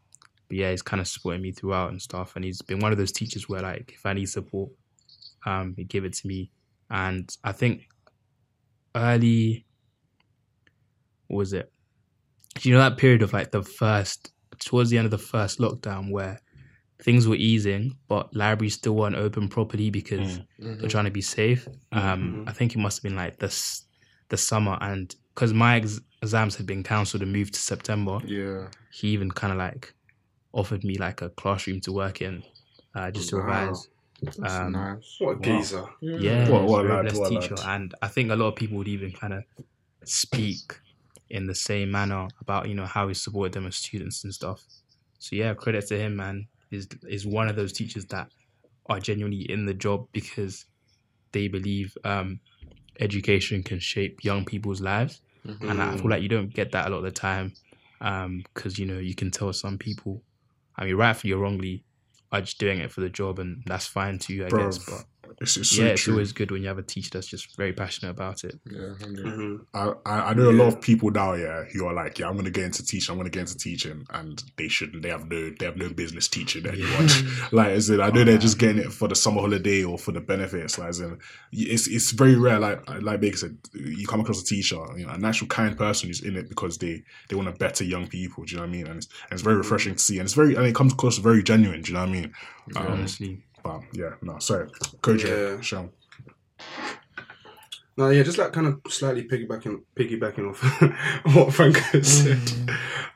but 0.49 0.57
yeah, 0.57 0.71
he's 0.71 0.83
kind 0.83 1.01
of 1.01 1.09
supporting 1.09 1.43
me 1.43 1.53
throughout 1.53 1.91
and 1.91 2.01
stuff. 2.01 2.37
And 2.37 2.45
he's 2.45 2.62
been 2.62 2.79
one 2.81 2.93
of 2.93 2.99
those 2.99 3.12
teachers 3.12 3.49
where 3.49 3.62
like 3.62 3.93
if 3.95 4.07
I 4.07 4.12
need 4.12 4.29
support, 4.29 4.71
um, 5.47 5.75
he'd 5.77 5.89
give 5.89 6.05
it 6.05 6.14
to 6.14 6.27
me. 6.29 6.51
And 6.91 7.28
I 7.45 7.53
think 7.53 7.82
early, 8.95 9.66
what 11.28 11.39
was 11.39 11.53
it? 11.53 11.70
You 12.62 12.72
know 12.72 12.78
that 12.80 12.97
period 12.97 13.22
of 13.22 13.32
like 13.32 13.51
the 13.51 13.62
first 13.62 14.32
towards 14.59 14.91
the 14.91 14.99
end 14.99 15.05
of 15.05 15.11
the 15.12 15.18
first 15.18 15.59
lockdown 15.61 16.11
where 16.11 16.41
things 17.01 17.28
were 17.28 17.36
easing, 17.36 17.97
but 18.09 18.34
libraries 18.34 18.74
still 18.74 18.97
weren't 18.97 19.14
open 19.14 19.49
properly 19.49 19.91
because 19.91 20.39
Mm. 20.59 20.80
they're 20.80 20.89
trying 20.89 21.05
to 21.05 21.12
be 21.12 21.20
safe. 21.20 21.68
Um, 21.93 22.43
Mhm. 22.45 22.49
I 22.49 22.53
think 22.53 22.74
it 22.74 22.78
must 22.78 22.99
have 22.99 23.03
been 23.05 23.14
like 23.16 23.39
this 23.39 23.84
the 24.30 24.36
summer, 24.36 24.76
and 24.80 25.14
because 25.34 25.55
my 25.55 25.76
ex- 25.76 26.01
exams 26.22 26.57
had 26.57 26.66
been 26.66 26.82
cancelled 26.82 27.22
and 27.22 27.32
moved 27.32 27.55
to 27.55 27.61
September, 27.61 28.18
Yeah. 28.26 28.68
he 28.91 29.09
even 29.09 29.30
kind 29.30 29.53
of 29.53 29.59
like 29.59 29.95
offered 30.53 30.82
me 30.84 30.99
like 30.99 31.22
a 31.22 31.30
classroom 31.30 31.80
to 31.82 31.93
work 31.93 32.20
in, 32.20 32.43
uh, 32.95 33.11
just 33.12 33.28
to 33.30 33.36
Wow. 33.36 33.43
revise. 33.45 33.89
That's 34.23 34.55
Um, 34.55 34.73
nice. 34.73 35.16
What 35.21 35.39
a 35.39 35.41
geezer. 35.41 35.87
Yeah, 36.01 36.49
What- 36.51 36.64
what 36.69 36.85
a 36.85 36.89
a 36.89 36.93
lad, 36.95 37.03
blessed 37.03 37.21
what 37.21 37.29
teacher, 37.31 37.55
lad. 37.55 37.81
and 37.81 37.95
I 38.03 38.09
think 38.09 38.31
a 38.31 38.37
lot 38.37 38.49
of 38.49 38.57
people 38.57 38.77
would 38.79 38.89
even 38.89 39.12
kind 39.12 39.33
of 39.33 39.45
speak 40.05 40.81
in 41.31 41.47
the 41.47 41.55
same 41.55 41.91
manner 41.91 42.27
about 42.41 42.69
you 42.69 42.75
know 42.75 42.87
how 42.87 43.07
he 43.09 43.14
supported 43.14 43.53
them 43.53 43.66
as 43.66 43.77
students 43.77 44.25
and 44.25 44.35
stuff. 44.35 44.64
So 45.19 45.37
yeah, 45.37 45.55
credit 45.55 45.87
to 45.89 45.99
him, 45.99 46.16
man. 46.16 46.49
Is 46.71 46.89
is 47.09 47.27
one 47.27 47.49
of 47.49 47.57
those 47.57 47.73
teachers 47.73 48.07
that 48.07 48.31
are 48.87 49.01
genuinely 49.01 49.43
in 49.51 49.66
the 49.66 49.75
job 49.75 50.09
because 50.12 50.64
they 51.33 51.47
believe 51.49 51.97
um, 52.05 52.41
education 53.01 53.62
can 53.62 53.79
shape 53.79 54.25
young 54.25 54.45
people's 54.45 54.81
lives, 54.81 55.21
Mhm. 55.47 55.71
and 55.71 55.83
I 55.83 55.97
feel 55.97 56.11
like 56.11 56.23
you 56.23 56.29
don't 56.29 56.53
get 56.53 56.73
that 56.73 56.87
a 56.87 56.91
lot 56.91 56.99
of 56.99 57.05
the 57.05 57.11
time 57.11 57.53
because 58.01 58.79
you 58.79 58.87
know 58.87 58.99
you 58.99 59.14
can 59.14 59.31
tell 59.31 59.53
some 59.53 59.79
people, 59.79 60.23
I 60.77 60.85
mean, 60.85 60.95
rightfully 60.97 61.33
or 61.33 61.39
wrongly, 61.39 61.85
are 62.33 62.41
just 62.41 62.59
doing 62.59 62.79
it 62.79 62.91
for 62.91 63.01
the 63.01 63.09
job, 63.09 63.39
and 63.39 63.62
that's 63.66 63.87
fine 63.87 64.18
too, 64.18 64.45
I 64.45 64.49
Bro, 64.49 64.64
guess. 64.64 64.79
But 64.79 65.05
It's, 65.41 65.57
it's 65.57 65.70
so 65.76 65.82
yeah, 65.82 65.91
it's 65.91 66.03
true. 66.03 66.14
always 66.14 66.32
good 66.32 66.51
when 66.51 66.62
you 66.62 66.68
have 66.68 66.78
a 66.78 66.82
teacher 66.82 67.11
that's 67.12 67.26
just 67.28 67.57
very 67.57 67.72
passionate 67.72 68.11
about 68.11 68.43
it. 68.45 68.59
Yeah. 68.70 68.95
hundred. 69.01 69.24
Mhm. 69.26 69.61
I, 69.72 69.93
I 70.05 70.20
I 70.30 70.34
know 70.34 70.51
a 70.51 70.53
lot 70.53 70.68
of 70.68 70.80
people 70.80 71.11
now, 71.11 71.34
yeah, 71.34 71.64
who 71.72 71.86
are 71.86 71.95
like, 71.95 72.18
yeah, 72.18 72.28
I'm 72.28 72.36
gonna 72.36 72.51
get 72.51 72.64
into 72.64 72.84
teaching, 72.84 73.12
I'm 73.12 73.18
gonna 73.18 73.30
get 73.30 73.41
into 73.41 73.57
teaching, 73.57 74.05
and 74.11 74.43
they 74.57 74.68
shouldn't. 74.68 75.03
They 75.03 75.11
have 75.11 75.30
no, 75.30 75.51
they 75.59 75.64
have 75.66 75.76
no 75.76 75.91
business 75.91 76.26
teaching 76.28 76.66
anyone. 76.66 77.09
like, 77.53 77.68
as 77.68 77.89
in, 77.91 78.01
I 78.01 78.11
know 78.11 78.24
they're 78.24 78.39
just 78.39 78.59
getting 78.59 78.78
it 78.82 78.93
for 78.93 79.07
the 79.07 79.14
summer 79.14 79.41
holiday 79.41 79.84
or 79.84 79.97
for 79.99 80.12
the 80.12 80.20
benefits. 80.20 80.78
Like, 80.78 80.89
as 80.89 81.01
in, 81.01 81.18
it's 81.53 81.86
it's 81.86 82.11
very 82.11 82.34
rare. 82.34 82.59
Like 82.59 82.89
like 83.03 83.20
Baker 83.20 83.36
said, 83.36 83.57
you 83.74 84.07
come 84.07 84.20
across 84.20 84.43
a 84.43 84.45
teacher, 84.45 84.78
you 84.97 85.07
know, 85.07 85.12
an 85.12 85.24
actual 85.24 85.47
kind 85.47 85.76
person 85.76 86.09
who's 86.09 86.20
in 86.22 86.36
it 86.36 86.49
because 86.49 86.78
they 86.78 87.03
they 87.28 87.36
want 87.36 87.49
to 87.49 87.53
better 87.55 87.84
young 87.84 88.09
people. 88.09 88.45
Do 88.45 88.51
you 88.53 88.57
know 88.57 88.62
what 88.64 88.70
I 88.70 88.72
mean? 88.72 88.86
And 88.89 88.97
it's, 88.97 89.07
and 89.07 89.32
it's 89.32 89.43
very 89.43 89.57
refreshing 89.57 89.95
to 89.95 89.99
see, 90.01 90.18
and 90.18 90.26
it's 90.26 90.34
very 90.34 90.57
and 90.57 90.66
it 90.66 90.74
comes 90.74 90.93
across 90.93 91.18
very 91.18 91.43
genuine. 91.45 91.82
Do 91.82 91.93
you 91.93 91.95
know 91.95 92.01
what 92.05 92.09
I 92.09 92.12
mean? 92.12 92.32
Um, 92.76 92.86
Honestly, 92.89 93.43
but 93.63 93.81
yeah, 93.93 94.15
no, 94.23 94.39
sorry, 94.39 94.69
Coach, 95.03 95.25
Yeah. 95.25 95.61
Sean. 95.61 95.91
No, 97.97 98.11
yeah, 98.11 98.23
just 98.23 98.39
like 98.39 98.53
kind 98.53 98.69
of 98.69 98.81
slightly 98.93 99.27
piggybacking, 99.27 99.83
piggybacking 99.97 100.49
off 100.49 100.63
what 101.35 101.53
Frank 101.53 101.79
has 101.79 102.07
said 102.07 102.71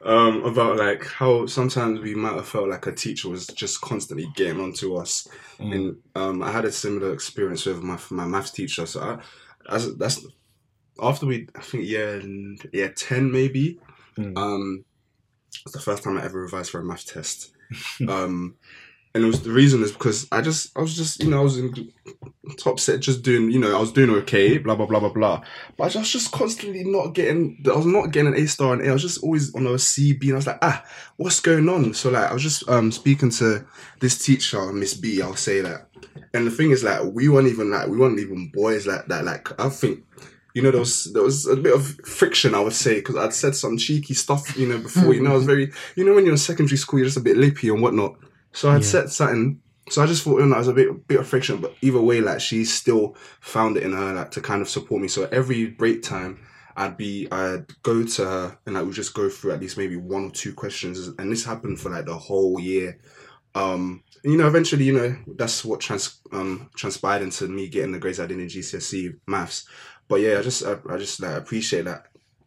um, 0.05 0.45
about 0.45 0.77
like 0.77 1.07
how 1.07 1.47
sometimes 1.47 2.01
we 2.01 2.17
might 2.17 2.35
have 2.35 2.49
felt 2.49 2.69
like 2.69 2.87
a 2.89 2.93
teacher 2.93 3.29
was 3.29 3.47
just 3.47 3.81
constantly 3.81 4.27
getting 4.35 4.61
onto 4.61 4.97
us. 4.97 5.29
Mm. 5.59 5.75
And 5.75 5.97
um, 6.17 6.43
I 6.43 6.51
had 6.51 6.65
a 6.65 6.73
similar 6.73 7.13
experience 7.13 7.65
with 7.65 7.81
my 7.83 7.97
my 8.11 8.27
maths 8.27 8.51
teacher. 8.51 8.85
So 8.87 9.01
I, 9.01 9.19
as 9.73 9.97
that's 9.97 10.27
after 11.01 11.27
we, 11.27 11.49
I 11.55 11.61
think 11.61 11.85
yeah, 11.87 12.19
yeah, 12.73 12.89
ten 12.97 13.31
maybe. 13.31 13.79
Mm. 14.19 14.37
Um, 14.37 14.85
it's 15.65 15.73
the 15.73 15.81
first 15.81 16.03
time 16.03 16.19
I 16.19 16.25
ever 16.25 16.41
revised 16.41 16.71
for 16.71 16.81
a 16.81 16.85
math 16.85 17.07
test. 17.07 17.53
um, 18.09 18.57
and 19.15 19.25
it 19.25 19.27
was 19.27 19.43
the 19.43 19.51
reason 19.51 19.83
is 19.83 19.93
because 19.93 20.27
I 20.33 20.41
just 20.41 20.77
I 20.77 20.81
was 20.81 20.97
just 20.97 21.23
you 21.23 21.31
know 21.31 21.41
I 21.41 21.43
was 21.43 21.59
in 21.59 21.93
top 22.59 22.81
set 22.81 23.01
just 23.01 23.23
doing 23.23 23.51
you 23.51 23.59
know 23.59 23.77
I 23.77 23.81
was 23.81 23.93
doing 23.93 24.11
okay 24.11 24.59
blah 24.59 24.75
blah 24.75 24.87
blah 24.87 25.01
blah 25.01 25.13
blah. 25.13 25.43
But 25.77 25.95
I 25.95 25.99
was 25.99 26.11
just 26.11 26.33
constantly 26.33 26.85
not 26.85 27.15
getting 27.15 27.63
I 27.71 27.77
was 27.77 27.87
not 27.87 28.11
getting 28.11 28.33
an 28.33 28.41
A 28.41 28.47
star 28.47 28.73
and 28.73 28.83
A. 28.83 28.89
I 28.89 28.93
was 28.93 29.03
just 29.03 29.23
always 29.23 29.55
on 29.55 29.67
a 29.67 29.79
C 29.79 30.15
B 30.15 30.29
and 30.29 30.35
I 30.35 30.37
was 30.37 30.47
like 30.47 30.59
ah 30.63 30.85
what's 31.17 31.41
going 31.41 31.69
on? 31.69 31.93
So 31.95 32.11
like 32.11 32.31
I 32.31 32.33
was 32.33 32.43
just 32.43 32.69
um 32.69 32.91
speaking 32.91 33.31
to 33.31 33.67
this 34.01 34.25
teacher 34.25 34.73
Miss 34.73 34.95
B 34.95 35.21
I'll 35.21 35.37
say 35.37 35.61
that. 35.61 35.89
And 36.35 36.47
the 36.47 36.51
thing 36.51 36.71
is 36.71 36.83
like 36.83 37.03
we 37.05 37.29
weren't 37.29 37.49
even 37.49 37.71
like 37.71 37.89
we 37.89 37.99
weren't 37.99 38.19
even 38.19 38.49
boys 38.49 38.87
like 38.87 39.07
that. 39.09 39.25
Like 39.25 39.61
I 39.61 39.69
think 39.69 40.05
you 40.55 40.63
know 40.63 40.71
there 40.71 40.81
was 40.81 41.13
there 41.13 41.23
was 41.23 41.47
a 41.47 41.57
bit 41.57 41.75
of 41.75 41.87
friction 42.07 42.55
I 42.55 42.61
would 42.61 42.73
say 42.73 42.97
because 42.97 43.17
I'd 43.17 43.35
said 43.35 43.55
some 43.55 43.77
cheeky 43.77 44.15
stuff 44.15 44.57
you 44.57 44.69
know 44.69 44.79
before 44.79 45.15
you 45.15 45.23
know 45.23 45.33
I 45.33 45.35
was 45.35 45.45
very 45.47 45.71
you 45.97 46.05
know 46.05 46.15
when 46.15 46.25
you're 46.25 46.35
in 46.35 46.39
secondary 46.39 46.77
school 46.79 46.99
you're 46.99 47.07
just 47.07 47.19
a 47.19 47.23
bit 47.23 47.37
lippy 47.37 47.69
and 47.69 47.83
whatnot 47.83 48.17
so 48.53 48.71
I'd 48.71 48.83
Yeah. 48.83 48.89
said 48.89 49.11
something 49.11 49.61
so 49.91 50.01
I 50.01 50.07
just 50.07 50.23
thought, 50.23 50.39
you 50.39 50.47
know, 50.47 50.55
it 50.55 50.59
was 50.59 50.69
a 50.69 50.73
bit 50.73 51.09
bit 51.09 51.21
of 51.21 51.27
friction, 51.27 51.61
but 51.61 51.75
either 51.83 52.01
way, 52.01 52.21
like 52.21 52.41
she 52.41 52.65
still 52.65 53.17
found 53.41 53.77
it 53.77 53.83
in 53.83 53.93
her 53.93 54.15
like 54.15 54.31
to 54.33 54.41
kind 54.41 54.63
of 54.63 54.69
support 54.69 55.03
me. 55.03 55.09
So 55.09 55.29
every 55.33 55.67
break 55.67 56.03
time, 56.03 56.39
I'd 56.77 56.97
be 56.97 57.27
I'd 57.33 57.67
go 57.83 58.05
to 58.05 58.25
her 58.25 58.59
and 58.67 58.79
I 58.79 58.83
would 58.83 58.95
just 58.95 59.13
go 59.13 59.29
through 59.29 59.53
at 59.53 59.61
least 59.61 59.77
maybe 59.77 59.97
one 59.97 60.27
or 60.27 60.31
two 60.31 60.55
questions, 60.55 61.09
and 61.19 61.31
this 61.33 61.45
happened 61.45 61.81
for 61.81 61.91
like 61.91 62.07
the 62.07 62.17
whole 62.17 62.61
year. 62.61 62.99
Um, 63.55 64.03
you 64.25 64.37
know, 64.37 64.47
eventually, 64.47 64.85
you 64.85 64.93
know, 64.93 65.17
that's 65.37 65.65
what 65.65 65.81
trans 65.81 66.21
um 66.31 66.71
transpired 66.77 67.23
into 67.23 67.49
me 67.49 67.69
getting 67.69 67.93
the 67.93 67.99
grades 67.99 68.21
I 68.21 68.27
did 68.27 68.39
in 68.39 68.47
GCSE 68.47 69.19
maths. 69.27 69.67
But 70.09 70.21
yeah, 70.21 70.39
I 70.39 70.43
just 70.43 70.65
I, 70.65 70.77
I 70.89 70.97
just 70.97 71.21
like 71.21 71.37
appreciate 71.37 71.87
that 71.87 72.07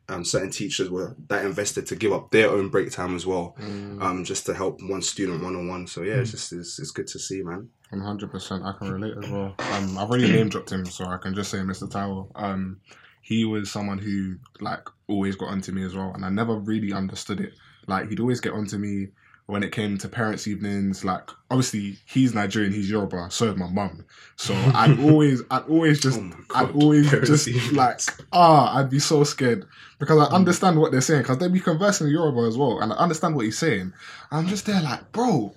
um 0.10 0.24
certain 0.24 0.52
teachers 0.52 0.90
were 0.90 1.16
that 1.30 1.46
invested 1.46 1.86
to 1.88 1.96
give 1.96 2.14
up 2.14 2.30
their 2.32 2.50
own 2.50 2.70
break 2.70 2.92
time 2.92 3.16
as 3.16 3.26
well 3.26 3.56
Mm. 3.60 4.02
um, 4.02 4.24
just 4.24 4.46
to 4.46 4.54
help 4.54 4.80
one 4.84 5.02
student 5.02 5.44
one 5.44 5.56
on 5.56 5.68
one. 5.68 5.88
So 5.88 6.02
yeah, 6.04 6.16
it's 6.16 6.32
just 6.32 6.54
it's, 6.54 6.78
it's 6.80 6.92
good 6.92 7.08
to 7.08 7.20
see, 7.20 7.42
man. 7.44 7.70
One 7.90 8.02
hundred 8.02 8.32
percent, 8.32 8.64
I 8.64 8.74
can 8.74 8.92
relate 8.92 9.16
as 9.24 9.30
well. 9.30 9.56
Um, 9.60 9.98
I've 9.98 10.10
already 10.10 10.32
name 10.32 10.50
dropped 10.50 10.72
him, 10.72 10.86
so 10.86 11.06
I 11.06 11.18
can 11.18 11.34
just 11.36 11.50
say 11.52 11.58
Mr. 11.60 11.90
Towel. 11.90 12.30
Um, 12.36 12.80
he 13.22 13.46
was 13.46 13.72
someone 13.72 13.98
who 13.98 14.36
like 14.60 14.88
always 15.08 15.36
got 15.36 15.50
onto 15.50 15.72
me 15.72 15.84
as 15.84 15.96
well, 15.96 16.12
and 16.14 16.24
I 16.26 16.30
never 16.30 16.56
really 16.56 16.94
understood 16.94 17.40
it. 17.40 17.54
Like 17.88 18.10
he'd 18.10 18.20
always 18.20 18.40
get 18.42 18.54
onto 18.54 18.78
me 18.78 19.08
when 19.48 19.62
it 19.64 19.72
came 19.72 19.98
to 20.00 20.10
parents' 20.10 20.48
evenings. 20.48 21.06
Like 21.06 21.30
obviously 21.52 21.98
he's 22.06 22.34
Nigerian, 22.34 22.74
he's 22.74 22.90
Yoruba, 22.90 23.30
so 23.30 23.48
is 23.50 23.56
my 23.58 23.70
mum. 23.70 24.06
So 24.36 24.54
I'd 24.74 25.00
always, 25.00 25.42
I'd 25.52 25.64
always 25.64 26.00
just, 26.02 26.20
Oh 26.20 26.32
I'd 26.56 26.72
always 26.72 27.12
just 27.12 27.48
evenings. 27.48 27.74
like 27.74 28.02
ah, 28.32 28.78
I'd 28.78 28.90
be 28.90 29.00
so 29.00 29.24
scared 29.24 29.66
because 30.00 30.18
I 30.18 30.34
understand 30.34 30.80
what 30.80 30.92
they're 30.92 31.02
saying 31.02 31.22
because 31.22 31.38
they'd 31.38 31.54
be 31.54 31.60
conversing 31.60 32.08
in 32.08 32.14
Yoruba 32.14 32.48
as 32.48 32.58
well, 32.58 32.80
and 32.82 32.92
I 32.92 32.96
understand 32.98 33.36
what 33.36 33.46
he's 33.46 33.58
saying. 33.58 33.94
I'm 34.32 34.48
just 34.48 34.66
there 34.66 34.82
like, 34.82 35.12
bro. 35.12 35.54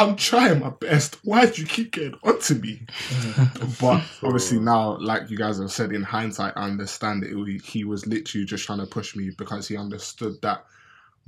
I'm 0.00 0.14
trying 0.14 0.60
my 0.60 0.70
best. 0.70 1.18
Why 1.24 1.46
do 1.46 1.60
you 1.60 1.66
keep 1.66 1.90
getting 1.90 2.14
onto 2.22 2.54
me? 2.54 2.86
but 3.80 4.04
obviously 4.22 4.60
now, 4.60 4.96
like 4.98 5.28
you 5.28 5.36
guys 5.36 5.58
have 5.58 5.72
said, 5.72 5.90
in 5.90 6.04
hindsight, 6.04 6.52
I 6.54 6.66
understand 6.66 7.24
that 7.24 7.36
it, 7.36 7.62
he 7.62 7.82
was 7.82 8.06
literally 8.06 8.44
just 8.46 8.64
trying 8.64 8.78
to 8.78 8.86
push 8.86 9.16
me 9.16 9.30
because 9.36 9.66
he 9.66 9.76
understood 9.76 10.40
that 10.42 10.64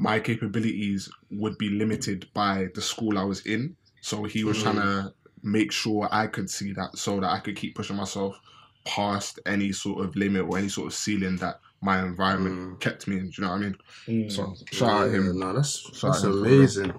my 0.01 0.19
capabilities 0.19 1.09
would 1.31 1.57
be 1.59 1.69
limited 1.69 2.27
by 2.35 2.69
the 2.75 2.81
school 2.83 3.19
I 3.19 3.25
was 3.25 3.45
in. 3.47 3.77
So 4.01 4.25
he 4.25 4.45
was 4.45 4.63
trying 4.63 4.77
to 4.77 5.13
make 5.43 5.71
sure 5.73 6.09
I 6.11 6.27
could 6.27 6.49
see 6.51 6.73
that 6.73 6.97
so 6.99 7.21
that 7.21 7.31
I 7.31 7.39
could 7.39 7.55
keep 7.57 7.75
pushing 7.75 7.97
myself 7.97 8.39
past 8.87 9.39
any 9.47 9.73
sort 9.73 10.05
of 10.05 10.17
limit 10.17 10.43
or 10.49 10.57
any 10.59 10.69
sort 10.69 10.87
of 10.87 10.95
ceiling 10.95 11.37
that 11.37 11.61
my 11.83 12.03
environment 12.03 12.57
Mm. 12.59 12.81
kept 12.81 13.07
me 13.09 13.17
in. 13.17 13.29
Do 13.31 13.33
you 13.37 13.45
know 13.45 13.51
what 13.51 13.57
I 13.57 13.59
mean? 13.61 13.77
Mm. 14.07 14.33
So 14.33 14.55
shout 14.73 14.91
out 14.91 15.11
him. 15.15 15.39
No, 15.39 15.53
that's 15.55 15.79
Shout 15.99 16.13
that's 16.13 16.25
him 16.25 16.33
amazing. 16.33 16.93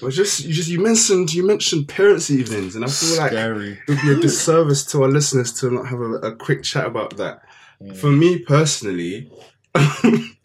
But 0.00 0.10
just 0.12 0.44
you 0.44 0.52
just 0.52 0.68
you 0.68 0.80
mentioned 0.80 1.32
you 1.34 1.44
mentioned 1.46 1.88
parents' 1.88 2.30
evenings, 2.30 2.74
and 2.76 2.84
I 2.84 2.88
feel 2.88 3.16
like 3.18 3.32
it 3.32 3.78
would 3.88 4.00
be 4.02 4.12
a 4.12 4.16
disservice 4.16 4.84
to 4.86 5.02
our 5.04 5.08
listeners 5.08 5.52
to 5.60 5.70
not 5.70 5.86
have 5.86 6.00
a, 6.00 6.12
a 6.30 6.36
quick 6.36 6.62
chat 6.64 6.86
about 6.86 7.16
that. 7.16 7.42
For 7.96 8.10
me 8.10 8.40
personally, 8.40 9.30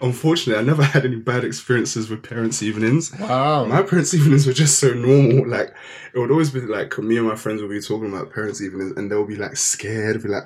unfortunately, 0.00 0.60
I 0.62 0.64
never 0.66 0.82
had 0.82 1.04
any 1.04 1.16
bad 1.16 1.44
experiences 1.44 2.08
with 2.10 2.22
parents' 2.22 2.62
evenings. 2.62 3.12
Wow. 3.18 3.64
My 3.66 3.82
parents' 3.82 4.14
evenings 4.14 4.46
were 4.46 4.52
just 4.52 4.78
so 4.78 4.92
normal. 4.94 5.48
Like 5.48 5.74
it 6.14 6.18
would 6.18 6.30
always 6.30 6.50
be 6.50 6.60
like 6.60 6.96
me 6.98 7.16
and 7.18 7.26
my 7.26 7.36
friends 7.36 7.60
would 7.62 7.70
be 7.70 7.80
talking 7.80 8.08
about 8.12 8.32
parents' 8.32 8.60
evenings, 8.62 8.92
and 8.96 9.10
they'll 9.10 9.26
be 9.26 9.36
like 9.36 9.56
scared, 9.56 10.22
be 10.22 10.28
like, 10.28 10.44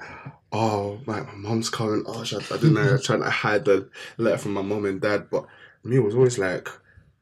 "Oh, 0.52 1.00
like 1.06 1.26
my 1.26 1.34
mom's 1.34 1.70
coming." 1.70 2.04
Oh, 2.06 2.24
should 2.24 2.42
I, 2.50 2.54
I 2.54 2.58
didn't 2.58 2.74
know. 2.74 2.94
I 2.98 3.02
trying 3.02 3.22
to 3.22 3.30
hide 3.30 3.64
the 3.64 3.88
letter 4.18 4.38
from 4.38 4.54
my 4.54 4.62
mom 4.62 4.84
and 4.86 5.00
dad, 5.00 5.28
but 5.30 5.46
me 5.84 5.96
it 5.96 6.00
was 6.04 6.14
always 6.14 6.38
like, 6.38 6.68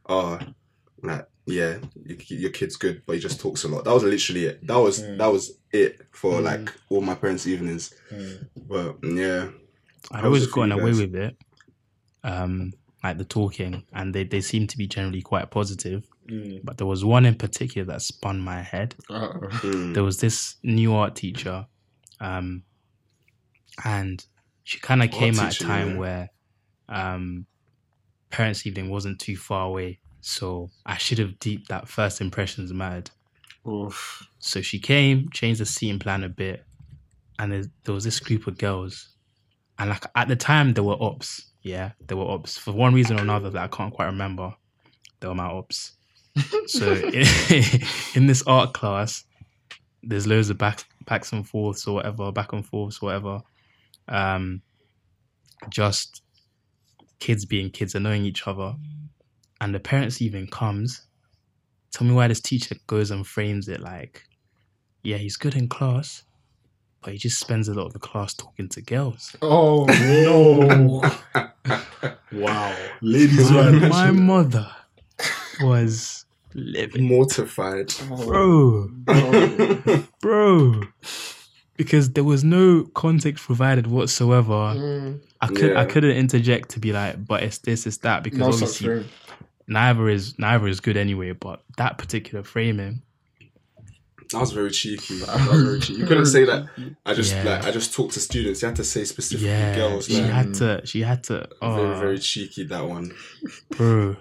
"Oh, 0.08 0.38
like 1.02 1.26
yeah, 1.46 1.78
your, 2.04 2.18
your 2.28 2.50
kid's 2.50 2.76
good, 2.76 3.02
but 3.06 3.14
he 3.14 3.20
just 3.20 3.40
talks 3.40 3.64
a 3.64 3.68
lot. 3.68 3.84
That 3.84 3.94
was 3.94 4.04
literally 4.04 4.44
it. 4.44 4.66
That 4.66 4.76
was 4.78 5.00
Mm. 5.02 5.18
that 5.18 5.32
was 5.32 5.52
it 5.72 6.00
for 6.12 6.34
Mm. 6.34 6.42
like 6.44 6.72
all 6.90 7.00
my 7.00 7.14
parents' 7.14 7.46
evenings. 7.46 7.92
Mm. 8.12 8.48
But 8.68 8.96
yeah, 9.02 9.48
I'd 10.12 10.22
was 10.22 10.24
always 10.24 10.42
it 10.44 10.50
for 10.50 10.54
gotten 10.66 10.70
you 10.76 10.82
away 10.82 10.90
guys? 10.92 11.00
with 11.00 11.14
it. 11.16 11.36
Um, 12.22 12.72
like 13.02 13.16
the 13.16 13.24
talking, 13.24 13.82
and 13.94 14.14
they, 14.14 14.24
they 14.24 14.42
seem 14.42 14.66
to 14.66 14.76
be 14.76 14.86
generally 14.86 15.22
quite 15.22 15.50
positive. 15.50 16.06
Mm. 16.30 16.60
But 16.62 16.76
there 16.76 16.86
was 16.86 17.04
one 17.04 17.24
in 17.24 17.34
particular 17.34 17.86
that 17.86 18.02
spun 18.02 18.40
my 18.40 18.60
head. 18.60 18.94
Mm. 19.08 19.94
There 19.94 20.04
was 20.04 20.20
this 20.20 20.56
new 20.62 20.94
art 20.94 21.16
teacher, 21.16 21.66
um, 22.20 22.62
and 23.84 24.24
she 24.64 24.78
kind 24.80 25.02
of 25.02 25.10
came 25.10 25.38
at 25.40 25.54
a 25.54 25.64
time 25.64 25.92
yeah. 25.92 25.96
where 25.96 26.30
um, 26.88 27.46
parents' 28.28 28.66
evening 28.66 28.90
wasn't 28.90 29.18
too 29.18 29.36
far 29.36 29.66
away. 29.66 29.98
So 30.20 30.70
I 30.84 30.98
should 30.98 31.18
have 31.18 31.38
deep 31.38 31.68
that 31.68 31.88
first 31.88 32.20
impressions 32.20 32.70
mattered. 32.72 33.10
Oof. 33.66 34.28
So 34.38 34.60
she 34.60 34.78
came, 34.78 35.30
changed 35.32 35.60
the 35.60 35.66
seating 35.66 35.98
plan 35.98 36.22
a 36.22 36.28
bit, 36.28 36.64
and 37.38 37.50
there, 37.50 37.64
there 37.84 37.94
was 37.94 38.04
this 38.04 38.20
group 38.20 38.46
of 38.46 38.58
girls, 38.58 39.08
and 39.78 39.88
like 39.88 40.04
at 40.14 40.28
the 40.28 40.36
time 40.36 40.74
there 40.74 40.84
were 40.84 41.02
ops. 41.02 41.46
Yeah, 41.62 41.92
there 42.06 42.16
were 42.16 42.30
ops 42.30 42.56
for 42.56 42.72
one 42.72 42.94
reason 42.94 43.18
or 43.18 43.22
another 43.22 43.50
that 43.50 43.62
I 43.62 43.68
can't 43.68 43.92
quite 43.92 44.06
remember. 44.06 44.54
They 45.20 45.28
were 45.28 45.34
my 45.34 45.46
ops. 45.46 45.92
So 46.66 46.92
in, 46.92 47.24
in 48.14 48.26
this 48.26 48.42
art 48.46 48.72
class, 48.72 49.24
there's 50.02 50.26
loads 50.26 50.50
of 50.50 50.58
back 50.58 50.84
backs 51.06 51.32
and 51.32 51.46
forths 51.46 51.86
or 51.86 51.96
whatever, 51.96 52.32
back 52.32 52.52
and 52.52 52.64
forths, 52.64 53.02
or 53.02 53.06
whatever. 53.06 53.42
Um, 54.08 54.62
just 55.68 56.22
kids 57.18 57.44
being 57.44 57.70
kids, 57.70 57.94
annoying 57.94 58.24
each 58.24 58.46
other, 58.46 58.74
and 59.60 59.74
the 59.74 59.80
parents 59.80 60.22
even 60.22 60.46
comes. 60.46 61.06
Tell 61.92 62.06
me 62.06 62.14
why 62.14 62.28
this 62.28 62.40
teacher 62.40 62.76
goes 62.86 63.10
and 63.10 63.26
frames 63.26 63.68
it 63.68 63.80
like, 63.80 64.22
yeah, 65.02 65.16
he's 65.16 65.36
good 65.36 65.56
in 65.56 65.68
class, 65.68 66.22
but 67.02 67.12
he 67.12 67.18
just 67.18 67.40
spends 67.40 67.68
a 67.68 67.74
lot 67.74 67.86
of 67.86 67.92
the 67.92 67.98
class 67.98 68.34
talking 68.34 68.68
to 68.70 68.82
girls. 68.82 69.36
Oh 69.42 69.84
no! 70.00 71.02
Wow, 72.32 72.76
ladies 73.00 73.50
man. 73.50 73.88
My 73.88 74.10
mother 74.10 74.70
was 75.60 76.24
living, 76.54 77.04
mortified. 77.04 77.92
bro, 78.08 78.88
bro, 80.20 80.82
because 81.76 82.12
there 82.12 82.24
was 82.24 82.44
no 82.44 82.84
context 82.94 83.44
provided 83.44 83.86
whatsoever. 83.86 84.52
Mm, 84.52 85.20
I 85.40 85.46
could 85.48 85.76
I 85.76 85.84
couldn't 85.86 86.16
interject 86.16 86.70
to 86.70 86.80
be 86.80 86.92
like, 86.92 87.24
but 87.24 87.42
it's 87.42 87.58
this, 87.58 87.86
it's 87.86 87.98
that, 87.98 88.22
because 88.22 88.38
no 88.38 88.48
obviously 88.48 89.06
neither 89.66 90.08
is 90.08 90.38
neither 90.38 90.68
is 90.68 90.80
good 90.80 90.96
anyway. 90.96 91.32
But 91.32 91.62
that 91.78 91.96
particular 91.98 92.44
framing, 92.44 93.02
That 94.32 94.40
was 94.40 94.52
very 94.52 94.70
cheeky. 94.70 95.18
That 95.20 95.50
was 95.50 95.62
very 95.62 95.80
cheeky. 95.80 96.00
You 96.00 96.06
couldn't 96.10 96.26
say 96.26 96.44
that. 96.44 96.66
I 97.04 97.14
just 97.14 97.34
Yeah. 97.34 97.44
like 97.44 97.64
I 97.64 97.70
just 97.72 97.92
talked 97.94 98.14
to 98.14 98.20
students. 98.20 98.62
You 98.62 98.68
had 98.68 98.76
to 98.76 98.84
say 98.84 99.04
specifically 99.04 99.48
yeah, 99.48 99.74
girls. 99.74 100.06
she 100.06 100.20
Like, 100.20 100.30
had 100.30 100.54
to, 100.54 100.80
she 100.84 101.00
had 101.00 101.24
to, 101.24 101.48
oh, 101.62 101.74
very 101.74 101.98
very 101.98 102.18
cheeky 102.18 102.64
that 102.64 102.86
one. 102.86 103.12
bro. 103.70 104.16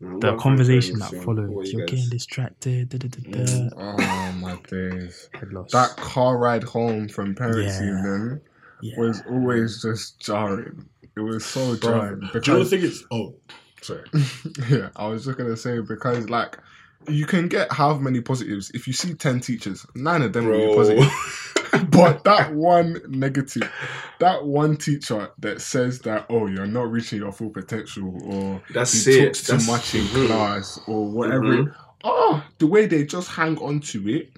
Man, 0.00 0.18
The 0.20 0.36
conversation 0.36 0.98
that 0.98 1.10
followed, 1.24 1.48
what 1.50 1.66
you 1.66 1.78
you're 1.78 1.86
guys- 1.86 1.94
getting 1.94 2.10
distracted. 2.10 2.88
Da, 2.88 2.98
da, 2.98 3.08
da, 3.08 3.20
da. 3.30 3.38
Mm. 3.52 3.72
Oh 3.76 4.32
my 4.40 4.56
days! 4.68 5.28
I 5.34 5.40
lost. 5.52 5.70
That 5.72 5.96
car 5.96 6.38
ride 6.38 6.64
home 6.64 7.08
from 7.08 7.36
parents' 7.36 7.78
Yeah. 7.80 7.86
evening 7.98 8.40
yeah. 8.82 8.98
was 8.98 9.22
always 9.30 9.80
just 9.80 10.18
jarring. 10.18 10.86
It 11.16 11.20
was 11.20 11.44
so 11.44 11.76
Bro, 11.76 11.90
jarring 11.90 12.20
Do 12.20 12.26
you 12.26 12.30
know 12.32 12.32
the 12.32 12.40
because 12.40 12.70
thing 12.70 12.82
is? 12.82 13.04
Oh, 13.12 13.34
sorry. 13.80 14.02
yeah, 14.70 14.88
I 14.96 15.06
was 15.06 15.24
just 15.24 15.38
gonna 15.38 15.56
say 15.56 15.78
because 15.80 16.28
like 16.28 16.58
you 17.08 17.26
can 17.26 17.48
get 17.48 17.72
how 17.72 17.94
many 17.94 18.20
positives 18.20 18.70
if 18.74 18.86
you 18.86 18.92
see 18.92 19.14
ten 19.14 19.40
teachers, 19.40 19.86
nine 19.94 20.22
of 20.22 20.32
them 20.32 20.46
will 20.46 20.68
be 20.70 20.74
positive. 20.74 21.90
but 21.90 22.24
that 22.24 22.52
one 22.54 23.00
negative, 23.08 23.70
that 24.18 24.44
one 24.44 24.76
teacher 24.76 25.30
that 25.38 25.60
says 25.60 26.00
that 26.00 26.26
oh 26.30 26.46
you're 26.46 26.66
not 26.66 26.90
reaching 26.90 27.18
your 27.18 27.32
full 27.32 27.50
potential 27.50 28.20
or 28.24 28.62
That's 28.74 29.04
he 29.04 29.18
it. 29.18 29.34
talks 29.34 29.46
too 29.46 29.70
much 29.72 29.94
in 29.94 30.06
class 30.26 30.78
or 30.86 31.06
whatever. 31.10 31.44
Mhm. 31.64 31.74
oh, 32.04 32.42
the 32.58 32.66
way 32.66 32.86
they 32.86 33.04
just 33.04 33.28
hang 33.28 33.56
on 33.58 33.80
to 33.80 34.08
it, 34.08 34.32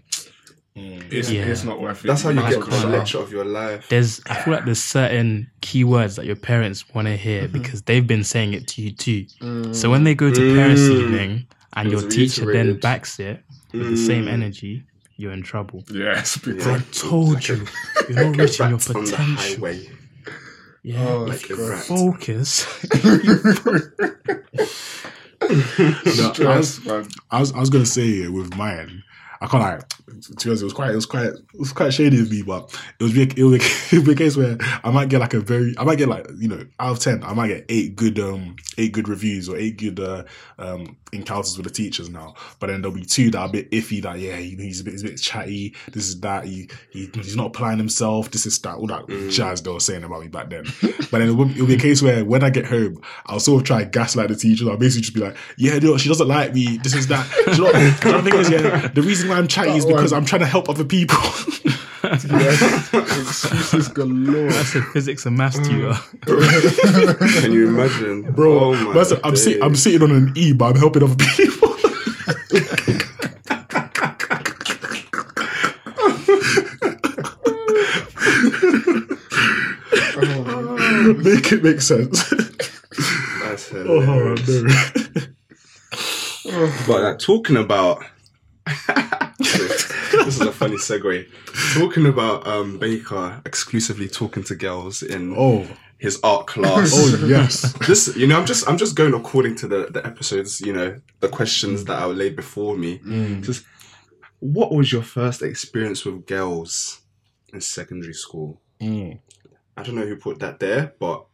Mm. 0.77 1.05
it's, 1.13 1.31
Yeah. 1.31 1.43
it's 1.43 1.63
not 1.63 1.81
worth 1.81 2.05
it. 2.05 2.09
That's 2.09 2.23
how 2.23 2.31
you 2.31 2.37
That's 2.41 2.57
get 2.57 2.65
the 2.65 2.71
cool. 2.71 2.91
lecture 2.91 3.19
of 3.19 3.31
your 3.31 3.45
life. 3.45 3.87
There's, 3.89 4.21
I 4.29 4.35
feel 4.43 4.55
like 4.55 4.65
there's 4.65 4.83
certain 4.83 5.49
keywords 5.63 6.17
that 6.17 6.27
your 6.27 6.35
parents 6.35 6.85
want 6.93 7.07
to 7.07 7.17
hear 7.17 7.47
because 7.47 7.83
they've 7.83 8.05
been 8.07 8.25
saying 8.25 8.55
it 8.55 8.67
to 8.69 8.83
you 8.83 8.91
too. 8.91 9.25
Mm. 9.41 9.73
So 9.73 9.89
when 9.89 10.03
they 10.03 10.17
go 10.17 10.33
to 10.33 10.55
parents' 10.57 10.81
Mm. 10.83 11.01
evening 11.01 11.47
and 11.77 11.91
your 11.91 12.03
teacher 12.09 12.53
then 12.53 12.79
backs 12.79 13.19
it 13.21 13.43
with 13.73 13.91
the 13.91 13.97
same 13.97 14.27
Mm. 14.27 14.33
energy, 14.33 14.85
you're 15.17 15.33
in 15.33 15.43
trouble. 15.43 15.85
yes, 15.91 16.37
because 16.39 16.67
I 16.67 16.79
told 16.93 17.47
you, 17.49 17.67
you're 18.09 18.25
not 18.33 18.37
Like 18.37 18.41
reaching 18.41 18.69
your 18.69 18.79
rat 18.79 18.91
on 18.97 19.05
the 19.05 19.11
potential. 19.11 19.69
Yeah, 20.83 21.07
Oh, 21.09 21.27
if 21.31 21.49
you 21.49 21.57
God. 21.57 21.71
rat. 21.71 21.85
focus. 21.85 22.67
No, 26.17 26.33
I 26.49 26.57
was. 26.57 26.81
I 27.31 27.39
was 27.41 27.53
I 27.53 27.61
was 27.61 27.71
gonna 27.71 27.85
say 27.87 28.27
with 28.29 28.55
mine. 28.57 29.03
I 29.41 29.47
can't 29.47 29.63
like 29.63 29.89
to 29.89 29.95
be 30.45 30.51
honest, 30.51 30.63
it 30.63 30.65
was 30.65 30.73
quite 30.73 30.91
it 30.91 30.95
was 30.97 31.07
quite 31.07 31.27
it 31.27 31.41
was 31.59 31.73
quite 31.73 31.93
shady 31.93 32.21
of 32.21 32.31
me, 32.31 32.43
but 32.43 32.73
it 33.01 33.03
was 33.03 33.13
be, 33.13 33.23
it 33.23 33.39
was 33.43 33.55
a, 33.55 33.57
it 33.97 33.99
would 33.99 34.07
be 34.07 34.13
a 34.13 34.17
case 34.17 34.37
where 34.37 34.57
I 34.85 34.91
might 34.91 35.09
get 35.09 35.21
like 35.21 35.35
a 35.35 35.41
very 35.41 35.75
I 35.79 35.85
might 35.85 35.99
get 35.99 36.09
like 36.09 36.27
you 36.39 36.49
know 36.49 36.65
out 36.79 36.93
of 36.93 36.99
ten 37.01 37.23
I 37.25 37.33
might 37.35 37.49
get 37.49 37.65
eight 37.69 37.97
good 37.97 38.19
um 38.19 38.57
eight 38.79 38.93
good 38.93 39.09
reviews 39.09 39.49
or 39.49 39.57
eight 39.57 39.77
good 39.79 39.99
uh, 40.01 40.25
um 40.59 40.97
encounters 41.13 41.57
with 41.57 41.65
the 41.67 41.73
teachers 41.73 42.09
now, 42.11 42.35
but 42.59 42.67
then 42.67 42.83
there'll 42.83 42.95
be 42.97 43.05
two 43.05 43.31
that 43.31 43.39
are 43.39 43.47
a 43.47 43.51
bit 43.53 43.71
iffy 43.71 44.03
that 44.03 44.19
yeah 44.19 44.37
he, 44.37 44.57
he's 44.57 44.81
a 44.81 44.85
bit 44.85 44.93
he's 44.93 45.03
a 45.03 45.07
bit 45.07 45.17
chatty 45.21 45.75
this 45.93 46.09
is 46.09 46.19
that 46.21 46.45
he, 46.45 46.69
he 46.91 47.09
he's 47.15 47.37
not 47.37 47.47
applying 47.47 47.79
himself 47.79 48.31
this 48.33 48.47
is 48.47 48.59
that 48.61 48.75
all 48.77 48.87
that 48.89 49.05
Mm. 49.05 49.31
jazz 49.31 49.63
they 49.63 49.71
were 49.71 49.81
saying 49.81 50.03
about 50.05 50.23
me 50.23 50.29
back 50.29 50.49
then, 50.51 50.65
but 50.83 51.11
then 51.13 51.23
it'll, 51.29 51.43
it 51.51 51.59
would 51.59 51.69
be 51.69 51.75
a 51.75 51.79
case 51.79 52.01
where 52.03 52.25
when 52.25 52.43
I 52.43 52.51
get 52.51 52.65
home 52.67 53.01
I'll 53.27 53.39
sort 53.41 53.61
of 53.63 53.67
try 53.67 53.83
and 53.83 53.93
gaslight 53.93 54.29
the 54.29 54.35
teacher. 54.37 54.69
I'll 54.71 54.77
basically 54.77 55.03
just 55.03 55.15
be 55.15 55.21
like 55.21 55.37
yeah 55.57 55.75
you 55.75 55.81
know, 55.81 55.97
she 55.99 56.09
doesn't 56.09 56.27
like 56.29 56.53
me 56.55 56.79
this 56.79 56.95
is 56.95 57.07
that. 57.09 57.31
Do 57.47 57.51
you 57.53 57.59
know, 57.59 57.65
what- 57.65 57.75
you 58.05 58.13
know 58.13 58.21
the 58.23 58.31
thing 58.31 58.41
is 58.41 58.51
yeah 58.51 58.89
the 58.89 59.03
reason 59.03 59.24
why 59.29 59.37
I'm 59.37 59.49
chatty 59.49 59.73
is 59.73 59.87
because 59.87 60.13
one. 60.13 60.21
I'm 60.23 60.27
trying 60.27 60.41
to 60.41 60.47
help 60.47 60.69
other 60.69 60.85
people. 60.85 61.19
Excuses 62.05 63.89
galore. 63.89 64.51
That's 64.51 64.75
a 64.75 64.83
physics 64.83 65.25
and 65.27 65.37
maths 65.39 65.57
tutor. 65.67 65.93
Mm. 66.27 67.41
Can 67.43 67.53
you 67.53 67.69
imagine, 67.69 68.31
Bro, 68.33 68.59
Oh 68.61 68.75
my 68.75 68.93
listen, 68.93 69.19
I'm, 69.25 69.37
sit- 69.37 69.63
I'm 69.63 69.75
sitting 69.75 70.03
on 70.03 70.11
an 70.11 70.33
E, 70.37 70.53
but 70.53 70.67
I'm 70.67 70.77
helping 70.77 71.03
other 71.03 71.17
people. 71.17 71.71
Oh, 80.17 81.15
Make 81.23 81.53
it 81.53 81.63
make 81.63 81.81
sense. 81.81 82.29
That's 83.43 83.73
oh, 83.75 84.01
hilarious. 84.01 84.49
no. 86.45 86.73
But 86.87 87.03
like, 87.03 87.19
talking 87.19 87.57
about 87.57 88.05
this 90.25 90.37
is 90.41 90.47
a 90.47 90.53
funny 90.53 90.77
segue. 90.77 91.27
Talking 91.75 92.07
about 92.07 92.47
um, 92.47 92.79
Baker 92.79 93.41
exclusively 93.47 94.09
talking 94.09 94.43
to 94.45 94.55
girls 94.55 95.03
in 95.03 95.35
oh, 95.37 95.67
his 95.99 96.19
art 96.23 96.47
class. 96.47 96.93
oh, 96.95 97.27
yes. 97.27 97.73
this 97.87 98.17
you 98.17 98.27
know 98.27 98.39
I'm 98.39 98.47
just 98.47 98.69
I'm 98.69 98.79
just 98.79 98.95
going 98.97 99.15
according 99.15 99.57
to 99.57 99.69
the 99.69 99.87
the 99.91 100.05
episodes. 100.07 100.61
You 100.61 100.73
know 100.73 101.01
the 101.21 101.29
questions 101.29 101.85
that 101.85 102.01
are 102.03 102.09
laid 102.09 102.37
before 102.37 102.77
me. 102.77 102.99
Mm. 102.99 103.43
Just 103.43 103.65
what 104.41 104.73
was 104.73 104.93
your 104.93 105.03
first 105.03 105.43
experience 105.43 106.05
with 106.05 106.27
girls 106.27 107.01
in 107.53 107.61
secondary 107.61 108.15
school? 108.15 108.61
Mm. 108.81 109.19
I 109.77 109.83
don't 109.83 109.95
know 109.95 110.07
who 110.07 110.17
put 110.17 110.39
that 110.41 110.59
there, 110.61 110.95
but 110.99 111.25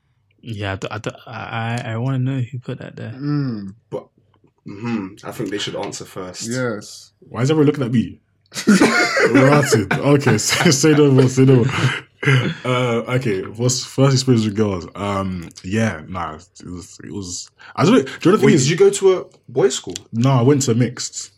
Yeah, 0.40 0.76
I 0.90 1.00
I 1.26 1.82
I 1.92 1.96
want 1.96 2.14
to 2.14 2.18
know 2.18 2.40
who 2.40 2.58
put 2.58 2.78
that 2.78 2.96
there. 2.96 3.12
mm, 3.12 3.74
mhm, 4.66 5.24
I 5.24 5.32
think 5.32 5.50
they 5.50 5.58
should 5.58 5.76
answer 5.76 6.04
first. 6.04 6.48
yes. 6.48 7.12
Why 7.20 7.42
is 7.42 7.50
everyone 7.50 7.66
looking 7.66 7.84
at 7.84 7.92
me? 7.92 8.20
Rotted. 9.32 9.92
Okay, 9.92 10.38
say, 10.38 10.70
say 10.70 10.90
no 10.92 11.10
more, 11.10 11.28
say 11.28 11.44
no 11.44 11.56
more. 11.56 11.66
Uh, 12.64 13.02
okay, 13.16 13.42
what's 13.42 13.84
first 13.84 14.12
experience 14.12 14.44
with 14.44 14.56
girls? 14.56 14.86
Um, 14.94 15.48
yeah, 15.64 16.02
nah, 16.06 16.34
it 16.34 16.66
was, 16.66 17.00
it 17.02 17.12
was, 17.12 17.50
I 17.76 17.84
don't 17.84 17.94
know, 17.94 18.02
do 18.02 18.10
you 18.10 18.30
know 18.30 18.32
the 18.32 18.38
thing 18.38 18.46
Wait, 18.46 18.54
is, 18.54 18.64
did 18.64 18.70
you 18.72 18.76
go 18.76 18.90
to 18.90 19.18
a 19.18 19.24
boys' 19.48 19.76
school? 19.76 19.94
no, 20.12 20.30
I 20.30 20.42
went 20.42 20.62
to 20.62 20.74
mixed. 20.74 21.32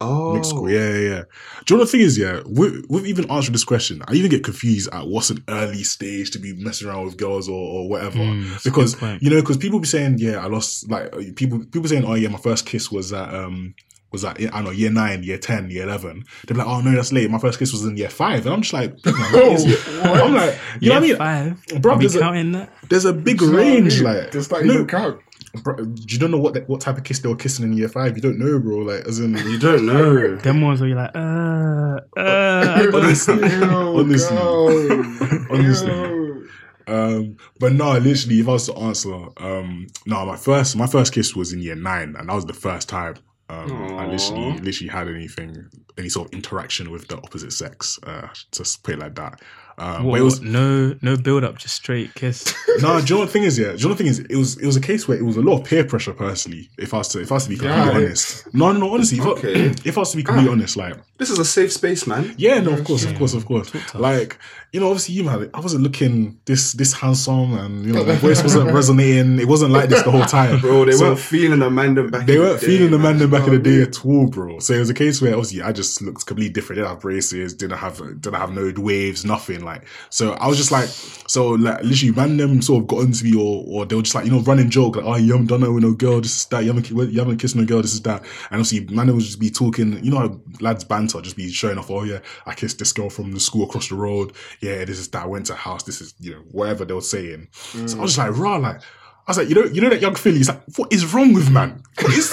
Oh, 0.00 0.32
Mixed 0.34 0.50
school, 0.50 0.68
yeah, 0.68 0.88
yeah, 0.88 1.08
yeah. 1.10 1.22
Do 1.64 1.74
you 1.74 1.78
know 1.78 1.84
the 1.84 1.90
thing 1.90 2.00
is, 2.00 2.18
yeah, 2.18 2.40
with, 2.46 2.86
with 2.88 3.06
even 3.06 3.30
answering 3.30 3.52
this 3.52 3.62
question, 3.62 4.02
I 4.08 4.14
even 4.14 4.30
get 4.30 4.42
confused 4.42 4.88
at 4.92 5.06
what's 5.06 5.30
an 5.30 5.44
early 5.48 5.84
stage 5.84 6.30
to 6.32 6.38
be 6.40 6.54
messing 6.54 6.88
around 6.88 7.04
with 7.04 7.18
girls 7.18 7.48
or, 7.48 7.54
or 7.54 7.88
whatever. 7.88 8.18
Mm, 8.18 8.50
that's 8.50 8.66
a 8.66 8.70
good 8.70 8.90
because 8.90 9.22
you 9.22 9.30
know, 9.30 9.40
because 9.40 9.58
people 9.58 9.78
be 9.78 9.86
saying, 9.86 10.16
yeah, 10.18 10.42
I 10.42 10.46
lost 10.46 10.90
like 10.90 11.12
people 11.36 11.60
people 11.60 11.88
saying, 11.88 12.04
oh 12.04 12.14
yeah, 12.14 12.28
my 12.28 12.38
first 12.38 12.66
kiss 12.66 12.90
was 12.90 13.12
at 13.12 13.32
um 13.32 13.74
was 14.12 14.24
at 14.24 14.38
I 14.40 14.44
don't 14.46 14.64
know 14.64 14.70
year 14.70 14.90
nine, 14.90 15.22
year 15.22 15.38
ten, 15.38 15.70
year 15.70 15.84
eleven. 15.84 16.24
They're 16.46 16.56
like, 16.56 16.66
oh 16.66 16.80
no, 16.80 16.92
that's 16.92 17.12
late. 17.12 17.30
My 17.30 17.38
first 17.38 17.58
kiss 17.58 17.72
was 17.72 17.84
in 17.84 17.96
year 17.96 18.10
five, 18.10 18.44
and 18.46 18.54
I'm 18.54 18.62
just 18.62 18.72
like, 18.72 19.00
big 19.02 19.14
man, 19.14 19.32
what 19.32 19.52
is 19.52 19.66
it? 19.66 19.78
Oh, 20.04 20.14
I'm 20.24 20.34
like, 20.34 20.58
you 20.80 20.88
know 20.88 20.96
what 20.96 21.02
I 21.04 21.06
mean? 21.06 21.16
Five. 21.16 21.82
Bro, 21.82 21.94
Are 21.94 21.98
there's 21.98 22.16
a, 22.16 22.18
that? 22.20 22.70
there's 22.88 23.04
a 23.04 23.12
big 23.12 23.38
Do 23.38 23.46
you 23.46 23.50
know 23.52 23.56
what 23.58 23.66
I 23.66 23.70
range, 23.70 23.94
mean? 24.02 24.04
like 24.04 24.30
Does 24.30 24.48
that 24.48 24.64
no, 24.64 24.74
even 24.74 24.86
count? 24.86 25.20
bro, 25.62 25.76
you 25.78 26.18
don't 26.18 26.30
know 26.30 26.38
what 26.38 26.68
what 26.68 26.80
type 26.80 26.96
of 26.98 27.04
kiss 27.04 27.20
they 27.20 27.28
were 27.28 27.36
kissing 27.36 27.64
in 27.64 27.72
year 27.74 27.88
five. 27.88 28.16
You 28.16 28.22
don't 28.22 28.38
know, 28.38 28.58
bro. 28.58 28.78
Like, 28.78 29.06
as 29.06 29.18
in, 29.20 29.36
You 29.36 29.58
don't 29.58 29.86
know. 29.86 30.36
Them 30.42 30.60
ones 30.62 30.80
where 30.80 30.88
you're 30.88 30.98
like, 30.98 31.14
uh, 31.14 32.00
uh. 32.18 32.90
honestly, 32.94 33.34
Ew, 33.36 33.64
honestly, 33.64 34.36
go. 34.36 35.46
honestly. 35.50 35.90
Ew. 35.92 36.48
Um, 36.88 37.36
but 37.60 37.72
no, 37.72 37.96
literally, 37.98 38.40
if 38.40 38.48
I 38.48 38.52
was 38.52 38.66
to 38.66 38.74
answer, 38.76 39.14
um, 39.36 39.86
no, 40.06 40.26
my 40.26 40.36
first 40.36 40.76
my 40.76 40.86
first 40.86 41.12
kiss 41.12 41.34
was 41.36 41.52
in 41.52 41.60
year 41.60 41.76
nine, 41.76 42.16
and 42.18 42.28
that 42.28 42.34
was 42.34 42.46
the 42.46 42.54
first 42.54 42.88
time 42.88 43.14
um, 43.52 43.98
I 43.98 44.06
literally 44.06 44.44
Aw. 44.52 44.54
literally 44.62 44.88
had 44.88 45.08
anything, 45.08 45.68
any 45.98 46.08
sort 46.08 46.28
of 46.28 46.34
interaction 46.34 46.90
with 46.90 47.08
the 47.08 47.16
opposite 47.18 47.52
sex. 47.52 47.98
Uh, 48.02 48.28
just 48.52 48.82
put 48.82 48.94
it 48.94 48.98
like 49.00 49.14
that. 49.16 49.40
Um, 49.78 50.04
What, 50.04 50.12
but 50.12 50.20
it 50.20 50.24
was 50.24 50.40
no, 50.42 50.94
no 51.02 51.16
build 51.16 51.44
up, 51.44 51.56
just 51.58 51.74
straight 51.74 52.14
kiss. 52.14 52.54
no. 52.82 53.00
Do 53.00 53.06
you 53.06 53.14
know 53.14 53.18
what 53.20 53.26
the 53.26 53.32
thing 53.32 53.44
is? 53.44 53.58
Yeah, 53.58 53.72
do 53.72 53.76
you 53.78 53.82
know 53.84 53.88
what 53.90 53.98
the 53.98 54.04
thing 54.04 54.06
is? 54.08 54.18
It 54.20 54.36
was 54.36 54.58
it 54.58 54.66
was 54.66 54.76
a 54.76 54.80
case 54.80 55.08
where 55.08 55.16
it 55.18 55.22
was 55.24 55.36
a 55.36 55.40
lot 55.42 55.60
of 55.60 55.64
peer 55.66 55.84
pressure. 55.84 56.12
Personally, 56.12 56.68
if 56.78 56.92
I 56.94 56.98
was 56.98 57.08
to 57.08 57.20
if 57.20 57.32
I 57.32 57.34
was 57.36 57.44
to 57.44 57.48
be 57.50 57.56
completely 57.56 57.86
Yeah. 57.86 57.90
honest, 57.96 58.54
no, 58.54 58.72
no, 58.72 58.80
no. 58.80 58.94
Honestly, 58.94 59.18
if, 59.18 59.26
Okay. 59.26 59.68
I, 59.70 59.74
if 59.84 59.96
I 59.96 60.00
was 60.00 60.10
to 60.12 60.16
be 60.18 60.22
completely 60.22 60.52
honest, 60.52 60.76
like 60.76 60.94
This 61.18 61.30
is 61.30 61.38
a 61.38 61.44
safe 61.44 61.72
space, 61.72 62.06
man. 62.06 62.34
yeah, 62.36 62.60
no, 62.60 62.72
of 62.72 62.84
course, 62.84 63.04
of 63.04 63.14
course, 63.16 63.34
of 63.34 63.44
course. 63.46 63.70
Talk 63.70 63.94
us. 63.94 64.00
Like, 64.00 64.38
you 64.72 64.80
know, 64.80 64.86
obviously, 64.86 65.14
you 65.14 65.22
man, 65.24 65.50
I 65.52 65.60
wasn't 65.60 65.82
looking 65.82 66.38
this 66.46 66.72
this 66.72 66.94
handsome, 66.94 67.52
and 67.58 67.84
you 67.84 67.92
know, 67.92 68.04
my 68.04 68.14
voice 68.14 68.42
wasn't 68.48 68.72
resonating. 68.72 69.38
It 69.38 69.46
wasn't 69.46 69.72
like 69.72 69.90
this 69.90 70.02
the 70.02 70.10
whole 70.10 70.24
time, 70.24 70.60
Bro, 70.60 70.86
they 70.86 70.92
So- 70.92 71.08
weren't 71.08 71.18
feeling 71.20 71.60
Amanda 71.60 72.04
back 72.08 72.26
They 72.26 72.36
in 72.36 72.40
the 72.40 72.46
weren't 72.46 72.60
day, 72.62 72.66
feeling 72.66 72.90
the 72.90 72.98
man. 72.98 73.18
man 73.18 73.28
back 73.30 73.46
in 73.46 73.52
the 73.52 73.58
day 73.58 73.82
at 73.82 74.02
all, 74.04 74.28
bro. 74.28 74.60
So 74.60 74.72
it 74.72 74.78
was 74.78 74.88
a 74.88 74.94
case 74.94 75.20
where 75.20 75.32
obviously 75.34 75.60
I 75.60 75.72
just 75.72 76.00
looked 76.00 76.24
completely 76.24 76.52
different. 76.54 76.78
Didn't 76.78 76.88
have 76.90 77.00
braces, 77.00 77.52
didn't 77.52 77.76
have 77.78 77.98
didn't 77.98 78.34
have 78.34 78.52
no 78.52 78.72
waves, 78.78 79.24
nothing 79.26 79.62
like. 79.62 79.84
So 80.08 80.32
I 80.32 80.48
was 80.48 80.56
just 80.56 80.72
like, 80.72 80.88
so 80.88 81.50
like 81.50 81.82
literally, 81.84 82.14
man, 82.14 82.38
them 82.38 82.62
sort 82.62 82.82
of 82.82 82.88
got 82.88 83.00
into 83.00 83.24
me, 83.24 83.34
or 83.34 83.64
or 83.68 83.84
they 83.84 83.94
were 83.94 84.00
just 84.02 84.14
like, 84.14 84.24
you 84.24 84.30
know, 84.30 84.40
running 84.40 84.70
joke 84.70 84.96
like, 84.96 85.04
oh, 85.04 85.16
you 85.16 85.32
haven't 85.32 85.48
done 85.48 85.60
that 85.60 85.70
with 85.72 85.82
no 85.84 85.92
girl, 85.92 86.22
this 86.22 86.34
is 86.40 86.46
that. 86.46 86.64
You 86.64 86.72
haven't 86.72 86.88
you 87.12 87.18
haven't 87.18 87.36
kissed 87.36 87.56
no 87.56 87.66
girl, 87.66 87.82
this 87.82 87.92
is 87.92 88.00
that. 88.02 88.22
And 88.50 88.60
obviously, 88.62 88.86
man, 88.94 89.12
would 89.14 89.20
just 89.22 89.38
be 89.38 89.50
talking, 89.50 90.02
you 90.02 90.10
know, 90.10 90.18
how 90.18 90.40
lads 90.60 90.84
banter, 90.84 91.20
just 91.20 91.36
be 91.36 91.50
showing 91.52 91.76
off. 91.76 91.90
Oh 91.90 92.04
yeah, 92.04 92.20
I 92.46 92.54
kissed 92.54 92.78
this 92.78 92.94
girl 92.94 93.10
from 93.10 93.32
the 93.32 93.38
school 93.40 93.64
across 93.64 93.88
the 93.90 93.96
road. 93.96 94.32
Yeah, 94.62 94.84
this 94.84 94.98
is 94.98 95.08
that. 95.08 95.24
I 95.24 95.26
went 95.26 95.46
to 95.46 95.54
house. 95.54 95.82
This 95.82 96.00
is 96.00 96.14
you 96.20 96.32
know 96.32 96.42
whatever 96.50 96.84
they 96.84 96.94
were 96.94 97.00
saying. 97.00 97.48
So 97.52 97.78
I 97.78 97.82
was 97.82 97.94
mm. 97.94 98.02
just 98.04 98.18
like, 98.18 98.36
raw, 98.36 98.56
like. 98.56 98.80
I 99.24 99.30
was 99.30 99.38
like, 99.38 99.48
you 99.48 99.54
know, 99.54 99.62
you 99.64 99.80
know 99.80 99.88
that 99.88 100.00
young 100.00 100.16
Philly. 100.16 100.38
He's 100.38 100.48
like, 100.48 100.62
what 100.76 100.92
is 100.92 101.14
wrong 101.14 101.32
with 101.32 101.48
man? 101.48 101.84
What 102.00 102.12
is 102.14 102.32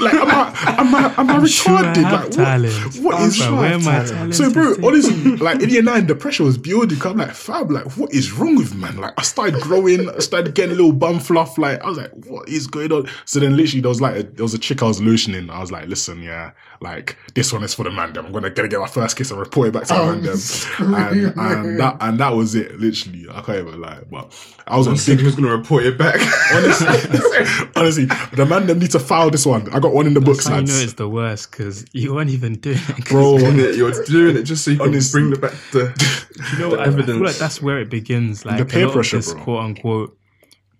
like, 0.00 0.14
am 0.14 0.30
I, 0.30 0.74
am 0.78 0.94
I, 0.94 1.14
am 1.18 1.30
I 1.30 1.34
I'm 1.34 1.46
sure 1.46 1.72
I 1.76 1.92
like, 1.94 2.30
talent. 2.30 2.74
what, 3.02 3.14
what 3.14 3.22
is 3.22 3.38
But 3.38 3.50
wrong? 3.50 3.58
where 3.60 3.78
my 3.80 4.04
talent 4.04 4.34
So, 4.36 4.52
bro, 4.52 4.74
honestly, 4.84 5.36
like 5.36 5.60
in 5.60 5.68
year 5.70 5.82
nine, 5.82 6.06
the 6.06 6.14
pressure 6.14 6.44
was 6.44 6.56
building. 6.56 6.98
'cause 6.98 7.10
I'm 7.10 7.18
like, 7.18 7.32
fab, 7.32 7.70
like, 7.72 7.96
what 7.96 8.12
is 8.14 8.30
wrong 8.32 8.54
with 8.54 8.74
man? 8.76 8.96
Like, 8.98 9.14
I 9.18 9.22
started 9.22 9.60
growing, 9.60 10.08
I 10.08 10.18
started 10.20 10.54
getting 10.54 10.72
a 10.72 10.76
little 10.76 10.92
bum 10.92 11.18
fluff. 11.18 11.58
Like, 11.58 11.82
I 11.82 11.88
was 11.88 11.98
like, 11.98 12.12
what 12.26 12.48
is 12.48 12.68
going 12.68 12.92
on? 12.92 13.08
So 13.24 13.40
then, 13.40 13.56
literally, 13.56 13.80
there 13.80 13.88
was 13.88 14.00
like, 14.00 14.16
a, 14.16 14.22
there 14.22 14.44
was 14.44 14.54
a 14.54 14.58
chick 14.58 14.80
I 14.80 14.86
was 14.86 15.00
lotioning. 15.00 15.50
I 15.50 15.60
was 15.60 15.72
like, 15.72 15.88
listen, 15.88 16.22
yeah, 16.22 16.52
like 16.80 17.16
this 17.34 17.52
one 17.52 17.64
is 17.64 17.74
for 17.74 17.82
the 17.82 17.90
man. 17.90 18.12
Them. 18.12 18.26
I'm 18.26 18.32
gonna 18.32 18.50
gonna 18.50 18.68
get 18.68 18.78
my 18.78 18.86
first 18.86 19.16
kiss 19.16 19.30
and 19.32 19.40
report 19.40 19.68
it 19.68 19.72
back 19.72 19.84
to 19.84 19.94
the 19.94 20.00
Oh, 20.00 20.06
man. 20.14 20.22
Them. 20.22 21.34
And, 21.34 21.40
and 21.40 21.80
that 21.80 21.96
and 22.00 22.18
that 22.20 22.30
was 22.34 22.54
it. 22.54 22.78
Literally, 22.78 23.26
I 23.30 23.40
can't 23.42 23.66
even 23.66 23.80
lie. 23.80 24.00
But 24.10 24.32
I 24.68 24.76
was 24.76 24.86
on 24.86 24.94
I 24.94 24.96
said 24.98 25.12
big. 25.12 25.20
he 25.20 25.24
was 25.26 25.34
gonna 25.34 25.56
report 25.56 25.84
it 25.84 25.98
back. 25.98 26.20
Honestly, 26.52 26.86
honestly, 27.76 28.04
the 28.34 28.46
man 28.48 28.66
them 28.66 28.78
need 28.84 28.92
to 28.92 28.98
file 29.00 29.30
this 29.30 29.44
one. 29.46 29.68
I 29.74 29.80
got 29.80 29.92
one 29.92 30.06
in 30.06 30.14
the 30.14 30.20
books, 30.20 30.44
That's 30.44 30.48
how 30.48 30.60
you 30.60 30.66
know 30.66 30.74
it's 30.84 30.92
the 30.94 31.08
worst 31.08 31.50
because 31.50 31.84
you 31.92 32.14
weren't 32.14 32.30
even 32.30 32.54
doing 32.54 32.78
it. 32.88 33.04
Bro, 33.06 33.38
You're 33.38 34.04
doing 34.04 34.36
it 34.36 34.42
just 34.44 34.64
so 34.64 34.70
you 34.70 34.78
can 34.78 34.88
Honestly. 34.88 35.20
bring 35.20 35.30
the 35.32 35.38
back 35.38 35.52
the, 35.72 36.26
You 36.52 36.58
know, 36.58 36.70
the 36.70 36.76
what, 36.76 36.80
I 36.80 36.86
evidence. 36.86 37.10
feel 37.18 37.24
like 37.24 37.36
that's 37.36 37.60
where 37.62 37.78
it 37.80 37.90
begins. 37.90 38.44
Like 38.44 38.58
The 38.58 38.64
peer 38.64 38.84
a 38.84 38.86
lot 38.86 38.94
pressure, 38.94 39.16
of 39.18 39.24
this 39.24 39.34
bro. 39.34 39.42
quote 39.44 39.64
unquote 39.64 40.18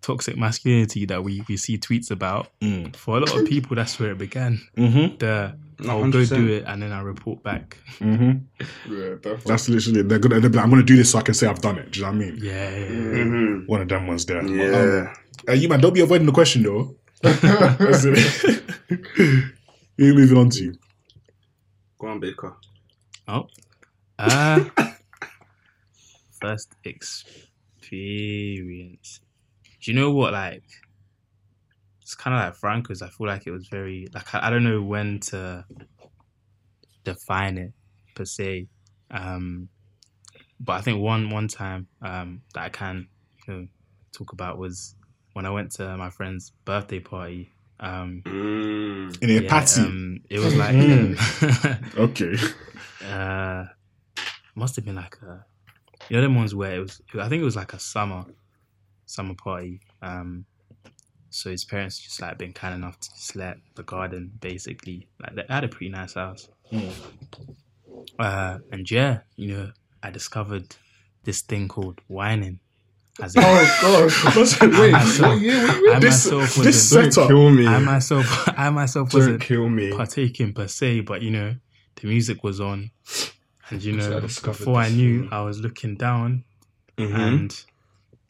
toxic 0.03 0.37
masculinity 0.37 1.07
that 1.07 1.25
we, 1.25 1.43
we 1.49 1.57
see 1.57 1.79
tweets 1.79 2.11
about. 2.11 2.49
Mm. 2.61 2.95
For 2.95 3.17
a 3.17 3.21
lot 3.21 3.35
of 3.37 3.47
people, 3.49 3.75
that's 3.77 3.99
where 3.99 4.11
it 4.13 4.19
began. 4.19 4.61
Mm-hmm. 4.77 5.17
The 5.19 5.57
I'll 5.89 6.09
go 6.11 6.19
100%. 6.21 6.29
do 6.37 6.49
it 6.53 6.65
and 6.69 6.81
then 6.83 6.93
I 6.93 7.01
report 7.01 7.43
back. 7.43 7.79
Mm-hmm. 7.99 8.93
Yeah, 8.95 9.09
definitely. 9.15 9.43
That's 9.47 9.69
literally 9.69 10.03
they're 10.03 10.19
gonna. 10.21 10.39
They're, 10.41 10.51
like, 10.51 10.63
I'm 10.63 10.71
gonna 10.71 10.83
do 10.85 10.97
this 10.97 11.11
so 11.11 11.19
I 11.19 11.23
can 11.23 11.35
say 11.35 11.47
I've 11.49 11.61
done 11.61 11.79
it. 11.79 11.91
Do 11.91 11.99
you 12.01 12.07
know 12.07 12.13
what 12.13 12.17
I 12.17 12.19
mean? 12.19 12.39
Yeah, 12.41 12.71
yeah, 12.71 12.79
yeah. 12.79 13.25
Mhm. 13.25 13.67
One 13.67 13.81
of 13.81 13.89
them 13.89 14.07
ones 14.07 14.25
there. 14.27 14.41
But, 14.43 14.51
um, 14.51 14.57
Yeah. 14.57 15.15
uh, 15.49 15.53
you 15.53 15.69
man, 15.69 15.81
don't 15.81 15.93
be 15.95 16.01
avoiding 16.01 16.27
the 16.27 16.33
question 16.33 16.63
though. 16.63 16.95
That's 17.23 18.05
it. 18.05 18.63
Who 18.89 20.05
you 20.05 20.15
moving 20.15 20.39
on 20.39 20.51
to? 20.51 20.75
Go 21.99 22.09
on, 22.09 22.21
Baker. 22.21 22.57
Oh. 23.29 23.47
Uh, 24.19 24.65
first 26.41 26.75
experience. 26.85 27.21
Do 29.83 29.91
you 29.91 29.99
know 29.99 30.11
what? 30.13 30.33
Like, 30.33 30.65
it's 32.03 32.15
kind 32.15 32.37
of 32.37 32.43
like 32.43 32.55
Franco's. 32.55 33.03
I 33.03 33.09
feel 33.09 33.27
like 33.27 33.47
it 33.47 33.51
was 33.51 33.69
very 33.69 34.09
like 34.13 34.35
I, 34.35 34.49
I 34.49 34.51
don't 34.51 34.65
know 34.65 34.83
when 34.83 35.21
to 35.21 35.65
define 37.05 37.59
it 37.59 37.73
per 38.15 38.25
se. 38.25 38.69
Um, 39.11 39.69
but 40.61 40.75
I 40.75 40.81
think 40.81 41.01
one 41.01 41.31
one 41.31 41.49
time 41.49 41.87
um, 42.03 42.43
that 42.55 42.65
I 42.65 42.69
can 42.69 43.09
you 43.47 43.55
know, 43.55 43.67
talk 44.13 44.33
about 44.33 44.59
was 44.59 44.95
when 45.35 45.45
I 45.47 45.51
went 45.51 45.71
to 45.73 45.97
my 45.97 46.11
friend's 46.11 46.51
birthday 46.65 47.01
party. 47.01 47.51
Um, 47.81 48.23
Mm. 48.25 49.23
In 49.23 49.31
a 49.31 49.33
yeah, 49.43 49.49
patty. 49.51 49.81
um, 49.83 50.21
it 50.31 50.39
was 50.39 50.55
like 50.57 50.75
Mm. 50.75 51.97
okay. 51.99 52.37
uh 53.13 53.65
must 54.55 54.77
have 54.77 54.85
been 54.85 54.95
like 54.95 55.17
a 55.23 55.45
you 56.09 56.17
know 56.17 56.23
them 56.23 56.37
ones 56.37 56.55
where 56.55 56.77
it 56.77 56.79
was 56.79 57.03
I 57.21 57.29
think 57.29 57.43
it 57.43 57.45
was 57.45 57.57
like 57.57 57.73
a 57.75 57.79
summer 57.81 58.25
summer 59.07 59.35
party. 59.35 59.81
Um 60.01 60.47
so 61.31 61.51
his 61.51 61.65
parents 61.65 61.99
just 61.99 62.21
like 62.23 62.39
been 62.39 62.53
kind 62.53 62.75
enough 62.77 62.99
to 63.01 63.11
just 63.11 63.35
let 63.35 63.59
the 63.75 63.83
garden 63.83 64.31
basically 64.41 65.09
like 65.21 65.35
they 65.35 65.45
had 65.49 65.65
a 65.65 65.69
pretty 65.69 65.91
nice 65.91 66.15
house. 66.15 66.49
Mm. 66.73 66.93
Uh 68.19 68.59
and 68.71 68.89
yeah, 68.91 69.21
you 69.37 69.49
know, 69.57 69.73
I 70.03 70.11
discovered 70.11 70.77
this 71.25 71.41
thing 71.43 71.67
called 71.69 72.01
wining. 72.09 72.61
As 73.23 73.37
in, 73.37 73.43
Oh 73.45 74.09
gosh. 74.35 74.61
Wait, 74.61 74.93
myself- 74.93 75.21
what 75.35 75.41
year? 75.41 75.67
What 75.67 75.83
year? 75.83 75.95
I 75.95 75.99
This 76.01 76.25
myself 76.27 76.57
wasn't, 76.59 76.75
setup. 77.13 77.29
Kill 77.29 77.51
me. 77.51 77.67
I 77.67 77.79
myself 77.79 78.49
I 78.59 78.71
myself 78.71 79.11
Don't 79.11 79.21
wasn't 79.21 79.41
kill 79.41 79.69
me. 79.69 79.93
partaking 79.93 80.53
per 80.53 80.67
se, 80.67 81.01
but 81.01 81.23
you 81.23 81.31
know, 81.31 81.55
the 81.97 82.07
music 82.09 82.43
was 82.43 82.61
on, 82.61 82.91
and 83.71 83.83
you 83.83 84.01
So 84.01 84.07
I 84.09 84.11
know, 84.15 84.21
before 84.21 84.77
I 84.77 84.89
knew, 84.89 85.25
mm. 85.25 85.33
I 85.33 85.43
was 85.43 85.61
looking 85.61 85.95
down, 85.97 86.45
Mhm. 86.99 87.15
and 87.15 87.65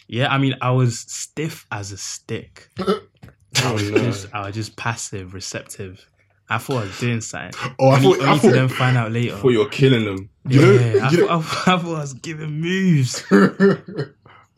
yeah, 0.07 0.29
I 0.33 0.37
mean, 0.39 0.55
I 0.61 0.71
was 0.71 1.01
stiff 1.01 1.67
as 1.73 1.91
a 1.93 1.97
stick. 1.97 2.69
I 2.79 2.85
Oh 3.65 3.73
was 3.73 3.91
no. 3.91 3.99
just, 3.99 4.35
I 4.35 4.47
was 4.47 4.55
just 4.55 4.77
passive, 4.77 5.33
receptive. 5.33 6.07
I 6.51 6.59
thought 6.59 6.83
I 6.83 6.85
was 6.87 7.01
doing 7.01 7.23
something. 7.23 7.59
Oh, 7.79 7.89
I 7.89 7.97
only, 7.97 8.19
thought. 8.19 8.27
I 8.27 8.31
only 8.33 8.41
to 8.41 8.51
then 8.53 8.69
find 8.69 8.99
out 8.99 9.13
later. 9.13 9.37
Thought 9.37 9.49
you 9.49 9.61
were 9.61 9.69
killing 9.71 10.05
them. 10.05 10.29
You 10.47 10.61
yeah, 10.61 10.67
know- 10.67 11.01
I, 11.07 11.11
you 11.11 11.17
know- 11.27 11.41
thought, 11.41 11.69
I, 11.69 11.79
thought 11.81 11.97
I 11.97 12.01
was 12.01 12.13
giving 12.15 12.61
moves. 12.61 13.25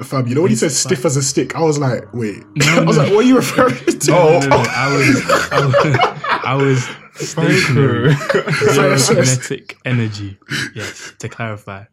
Fam, 0.03 0.27
you 0.27 0.35
know 0.35 0.43
when 0.43 0.51
he 0.51 0.57
said 0.57 0.73
stiff 0.73 1.07
as 1.07 1.17
a 1.17 1.23
stick, 1.23 1.57
I 1.57 1.61
was 1.63 1.79
like, 1.79 2.13
wait. 2.13 2.45
No, 2.55 2.67
I 2.69 2.81
was 2.85 2.97
no. 2.99 3.05
like, 3.05 3.13
what 3.13 3.25
are 3.25 3.29
you 3.29 3.37
referring 3.37 3.77
to? 3.77 4.11
No, 4.11 4.41
no, 4.41 4.49
no, 4.49 4.57
I 4.69 4.95
was, 4.95 5.31
I 5.53 5.67
was, 5.67 5.99
I 6.45 6.55
was 6.55 6.89
stationary. 7.29 8.13
Zero 8.15 8.45
Sorry, 8.73 8.99
sorry. 8.99 9.23
kinetic 9.25 9.79
energy. 9.87 10.39
Yes, 10.75 11.13
to 11.19 11.29
clarify. 11.31 11.85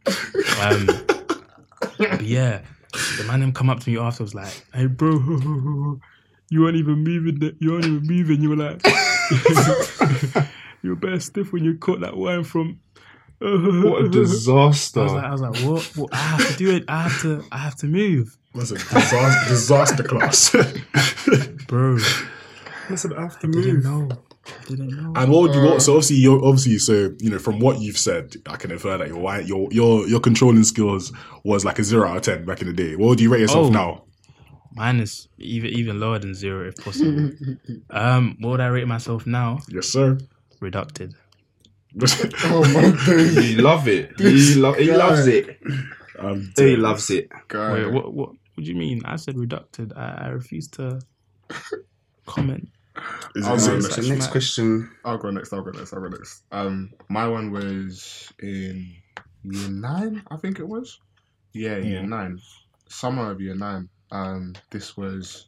Um, 0.62 0.86
but 1.98 2.22
yeah, 2.22 2.62
the 2.92 3.24
man 3.26 3.40
them 3.40 3.54
come 3.54 3.70
up 3.70 3.80
to 3.82 3.90
me 3.90 3.98
after 3.98 4.24
was 4.24 4.36
like, 4.36 4.66
"Hey, 4.74 4.88
bro, 4.88 5.12
you 6.50 6.62
weren't 6.62 6.76
even 6.76 7.04
moving. 7.06 7.40
The, 7.40 7.56
you 7.60 7.72
weren't 7.72 7.86
even 7.86 8.06
moving. 8.06 8.42
You 8.42 8.50
were 8.50 8.58
like, 8.58 8.82
you're 10.82 10.96
better 10.98 11.20
stiff 11.22 11.54
when 11.54 11.64
you 11.64 11.78
caught 11.78 12.02
that 12.02 12.18
wine 12.18 12.44
from." 12.44 12.82
What 13.44 14.06
a 14.06 14.10
disaster. 14.22 15.02
I 15.02 15.04
was 15.04 15.14
like, 15.14 15.24
I 15.26 15.32
was 15.32 15.42
like, 15.42 15.56
what? 15.58 15.84
what? 15.98 16.14
I 16.14 16.18
have 16.18 16.48
to 16.52 16.56
do 16.58 16.76
it. 16.76 16.86
I 16.88 17.04
have 17.04 17.22
to. 17.22 17.44
I 17.52 17.58
have 17.58 17.76
to 17.78 17.88
move, 17.88 18.38
Listen, 18.54 18.78
disaster, 18.78 19.50
disaster 19.50 20.04
class. 20.04 20.50
bro. 21.68 21.98
I 22.90 22.96
said 22.96 23.14
I 23.14 23.22
have 23.22 23.40
to 23.40 23.48
I 23.48 23.52
didn't 23.52 23.84
know. 23.84 24.10
I 24.46 24.66
didn't 24.66 24.90
know. 24.90 25.14
And 25.16 25.32
what 25.32 25.42
would 25.44 25.56
you 25.56 25.62
want? 25.64 25.82
So 25.82 25.94
obviously, 25.94 26.18
you're 26.18 26.44
obviously 26.44 26.78
so 26.78 27.14
you 27.20 27.30
know 27.30 27.40
from 27.40 27.60
what 27.60 27.80
you've 27.80 27.98
said, 27.98 28.36
I 28.46 28.56
can 28.58 28.72
infer 28.72 28.98
that 28.98 29.08
your 29.08 29.18
wi- 29.18 29.40
your 29.42 29.68
your 29.72 30.08
your 30.08 30.20
controlling 30.20 30.64
skills 30.64 31.12
was 31.44 31.64
like 31.66 31.80
a 31.80 31.84
zero 31.84 32.08
out 32.08 32.18
of 32.18 32.22
ten 32.24 32.46
back 32.46 32.62
in 32.62 32.68
the 32.68 32.74
day. 32.74 32.96
What 32.96 33.08
would 33.10 33.22
you 33.22 33.30
rate 33.32 33.42
yourself 33.42 33.68
Oh. 33.68 33.70
now? 33.70 34.04
Mine 34.76 35.00
is 35.02 35.28
even 35.38 35.70
even 35.72 36.00
lower 36.00 36.20
than 36.20 36.34
zero 36.34 36.68
if 36.68 36.76
possible. 36.78 37.32
um, 37.90 38.36
what 38.40 38.50
would 38.52 38.60
I 38.62 38.68
rate 38.68 38.88
myself 38.88 39.26
now? 39.26 39.60
Yes, 39.70 39.88
sir. 39.88 40.18
Reducted. 40.60 41.14
oh 42.46 42.64
my 42.74 43.06
days. 43.06 43.36
He 43.38 43.56
love 43.58 43.88
it. 43.88 44.18
This 44.18 44.56
He, 44.56 44.60
lo- 44.60 44.74
he 44.74 44.88
guy. 44.88 44.96
loves 44.96 45.28
it. 45.28 45.60
um, 46.20 46.52
He 46.58 46.76
loves 46.76 47.10
it. 47.10 47.30
Guy. 47.48 47.74
Wait, 47.74 47.92
what? 47.94 48.14
What? 48.14 48.30
What 48.56 48.64
do 48.66 48.70
you 48.72 48.76
mean? 48.76 49.02
I 49.06 49.16
said 49.16 49.38
reducted. 49.38 49.94
I, 49.96 50.26
I 50.26 50.28
refuse 50.30 50.68
to 50.70 51.00
comment. 52.26 52.70
Is 53.36 53.48
I'll 53.48 53.58
go 53.58 53.74
it- 53.76 53.82
next. 53.84 53.98
Next 54.08 54.28
question. 54.28 54.92
I'll 55.04 55.18
go 55.18 55.30
next. 55.32 55.54
I'll 55.54 55.62
go 55.64 55.72
next. 55.72 55.94
I'll 55.94 56.02
go 56.02 56.08
next. 56.10 56.44
Um, 56.52 56.94
my 57.10 57.28
one 57.28 57.52
was 57.52 58.32
in 58.42 58.94
year 59.44 59.70
nine, 59.70 60.24
I 60.30 60.38
think 60.38 60.60
it 60.60 60.68
was. 60.68 61.00
Yeah, 61.54 61.78
year 61.78 62.02
Mm. 62.02 62.10
nine, 62.10 62.40
summer 62.88 63.32
of 63.32 63.42
year 63.42 63.56
nine. 63.56 63.90
Um, 64.12 64.54
this 64.70 64.96
was 64.96 65.46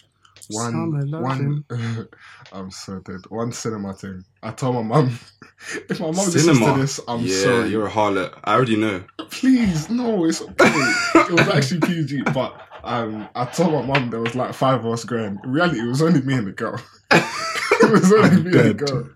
one, 0.50 0.72
Summer 0.72 1.22
one. 1.22 1.66
I'm 2.52 2.72
so 2.72 3.00
dead. 3.00 3.22
One 3.30 3.52
cinema 3.52 3.94
thing. 3.94 4.24
I 4.44 4.52
told 4.52 4.76
my 4.76 4.82
mum, 4.82 5.20
if 5.90 6.00
my 6.00 6.08
mum 6.08 6.16
listens 6.16 6.46
Cinema. 6.46 6.74
to 6.74 6.82
this, 6.82 7.00
I'm 7.08 7.22
yeah, 7.22 7.36
sorry. 7.44 7.70
you're 7.70 7.88
a 7.88 7.90
harlot. 7.90 8.38
I 8.44 8.54
already 8.56 8.76
know. 8.76 9.04
Please, 9.30 9.90
no, 9.90 10.26
it's 10.26 10.42
okay. 10.44 10.54
it 10.62 11.32
was 11.32 11.48
actually 11.48 11.82
PG, 11.82 12.24
but 12.34 12.60
um, 12.84 13.28
I 13.36 13.46
told 13.46 13.74
my 13.74 13.82
mum 13.82 14.10
there 14.10 14.22
was 14.22 14.36
like 14.36 14.54
five 14.54 14.86
of 14.86 14.92
us 14.92 15.04
going. 15.04 15.40
In 15.44 15.52
reality, 15.52 15.80
it 15.80 15.88
was 15.88 16.02
only 16.02 16.22
me 16.22 16.36
and 16.36 16.48
the 16.48 16.52
girl. 16.52 16.80
it 17.12 17.92
was 17.92 18.12
only 18.14 18.30
I'm 18.30 18.44
me 18.44 18.60
and 18.60 18.80
the 18.80 18.86
girl. 18.86 19.10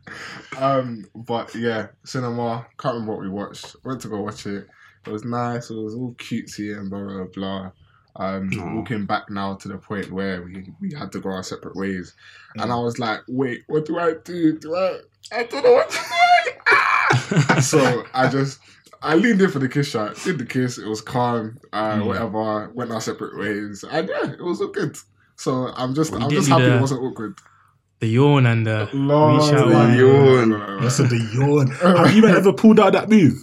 Um, 0.58 1.06
but 1.16 1.54
yeah, 1.56 1.88
cinema. 2.04 2.68
Can't 2.78 2.94
remember 2.96 3.14
what 3.14 3.22
we 3.22 3.30
watched. 3.30 3.76
Went 3.84 4.02
to 4.02 4.10
go 4.10 4.22
watch 4.22 4.46
it. 4.46 4.68
It 5.06 5.12
was 5.12 5.24
nice. 5.24 5.70
It 5.70 5.76
was 5.76 5.96
all 5.96 6.14
cutesy 6.18 6.78
and 6.78 6.90
blah 6.90 7.00
blah 7.00 7.26
blah. 7.34 7.72
Um, 8.16 8.50
Aw. 8.60 8.76
walking 8.76 9.06
back 9.06 9.30
now 9.30 9.56
to 9.56 9.68
the 9.68 9.78
point 9.78 10.12
where 10.12 10.42
we, 10.42 10.72
we 10.82 10.94
had 10.94 11.12
to 11.14 11.20
go 11.20 11.30
our 11.30 11.44
separate 11.44 11.76
ways, 11.76 12.14
Mm. 12.58 12.64
and 12.64 12.72
I 12.72 12.76
was 12.76 12.98
like, 13.00 13.20
"Wait, 13.28 13.64
what 13.68 13.86
do 13.86 14.00
I 14.00 14.14
do? 14.24 14.58
Do 14.58 14.76
I? 14.76 15.00
I 15.32 15.44
don't 15.44 15.64
know 15.64 15.74
what 15.74 15.90
to 15.90 15.98
do." 15.98 16.52
Ah! 16.72 17.60
so 17.62 18.04
I 18.14 18.28
just 18.28 18.60
I 19.02 19.16
leaned 19.16 19.42
in 19.42 19.50
for 19.50 19.60
the 19.60 19.70
kiss 19.70 19.88
shot, 19.90 20.16
did 20.24 20.38
the 20.40 20.46
kiss. 20.46 20.78
It 20.78 20.88
was 20.88 21.02
calm, 21.02 21.58
uh, 21.72 21.96
Mm. 21.98 22.06
whatever. 22.08 22.70
Went 22.74 22.92
our 22.92 23.00
separate 23.02 23.38
ways, 23.38 23.84
and 23.90 24.10
yeah, 24.10 24.32
it 24.32 24.42
was 24.44 24.60
all 24.62 24.68
good. 24.68 24.98
So 25.36 25.72
I'm 25.76 25.94
just 25.94 26.12
We 26.12 26.18
I'm 26.20 26.30
just 26.30 26.50
happy 26.50 26.64
a- 26.66 26.78
it 26.78 26.82
wasn't 26.82 27.02
awkward. 27.02 27.38
The 28.00 28.08
yawn 28.08 28.46
and 28.46 28.66
the 28.66 28.90
Lord, 28.94 29.42
Reach 29.44 29.54
out, 29.54 29.68
the 29.70 29.98
yawn. 29.98 30.82
That's 30.82 30.98
the 30.98 31.30
yawn. 31.36 31.68
Have 31.98 32.14
you 32.16 32.26
ever 32.28 32.54
pulled 32.54 32.80
out 32.80 32.94
that 32.94 33.10
move? 33.10 33.38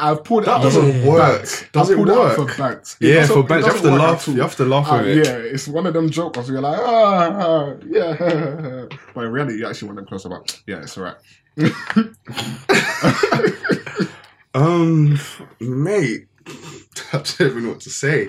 I've 0.00 0.22
pulled 0.22 0.44
it 0.44 0.46
That 0.46 0.58
out 0.58 0.62
doesn't 0.62 1.02
for 1.02 1.08
work. 1.08 1.18
banks. 1.38 1.64
Does 1.72 1.90
it 1.90 1.98
work? 1.98 2.36
for 2.36 2.44
banks. 2.56 2.96
It 3.00 3.08
Yeah, 3.08 3.26
for 3.26 3.40
it 3.40 3.48
bench, 3.48 3.66
you 3.66 3.72
have 3.72 3.82
to 3.82 3.90
laugh. 3.90 4.28
You 4.28 4.40
have 4.42 4.54
to 4.56 4.64
laugh 4.64 4.92
Uh, 4.92 4.96
with 4.98 5.06
it. 5.08 5.26
yeah, 5.26 5.36
it's 5.38 5.66
one 5.66 5.86
of 5.86 5.92
them 5.94 6.08
jokes 6.08 6.36
where 6.38 6.46
you're 6.46 6.60
like, 6.60 6.78
ah, 6.80 7.36
ah, 7.40 7.74
yeah. 7.88 8.16
but 9.14 9.24
in 9.24 9.32
reality, 9.32 9.58
you 9.58 9.66
actually 9.68 9.86
want 9.88 9.96
them 9.96 10.06
close 10.06 10.24
about, 10.24 10.56
yeah, 10.66 10.82
it's 10.82 10.96
alright. 10.96 11.16
Um, 14.54 15.18
mate, 15.60 16.27
I 17.12 17.18
don't 17.18 17.40
even 17.40 17.62
know 17.64 17.68
what 17.70 17.80
to 17.80 17.90
say. 17.90 18.28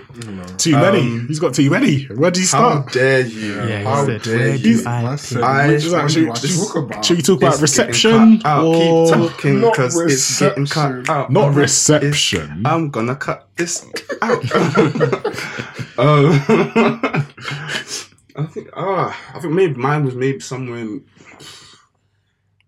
Too 0.58 0.72
many. 0.74 1.00
Um, 1.02 1.26
He's 1.28 1.40
got 1.40 1.54
too 1.54 1.70
many. 1.70 2.04
Where 2.06 2.32
do 2.32 2.40
you 2.40 2.46
start? 2.46 2.64
How 2.74 2.82
start? 2.82 2.94
dare 2.94 3.22
you? 3.22 3.56
Yeah, 3.56 3.84
How 3.84 4.06
said, 4.06 4.22
dare 4.22 4.56
you? 4.56 4.84
I 4.86 5.06
I 5.06 5.12
pick? 5.12 5.20
said, 5.20 5.42
I- 5.42 5.68
which 5.68 5.86
Actually, 5.94 6.26
do 6.26 6.32
I 6.32 6.40
this- 6.40 6.68
talk 6.68 6.76
about? 6.76 7.06
Should 7.06 7.18
we 7.18 7.24
talk 7.24 7.38
about 7.42 7.62
reception 7.62 8.38
cut 8.40 8.46
out. 8.48 8.64
or 8.66 9.06
Keep 9.06 9.14
talking 9.16 9.62
because 9.62 10.00
it's 10.02 10.40
getting 10.40 10.66
cut 10.68 10.92
reception. 10.92 11.16
out. 11.16 11.32
not 11.32 11.50
It's- 11.50 11.58
reception? 11.58 12.66
I'm 12.66 12.90
gonna 12.90 13.16
cut 13.16 13.50
this 13.58 13.86
out. 14.22 14.44
um, 15.98 16.40
I 18.36 18.44
think 18.46 18.70
ah, 18.76 19.34
I 19.36 19.40
think 19.40 19.54
maybe 19.54 19.74
mine 19.76 20.06
was 20.06 20.16
maybe 20.16 20.40
somewhere 20.40 20.80
in 20.80 21.04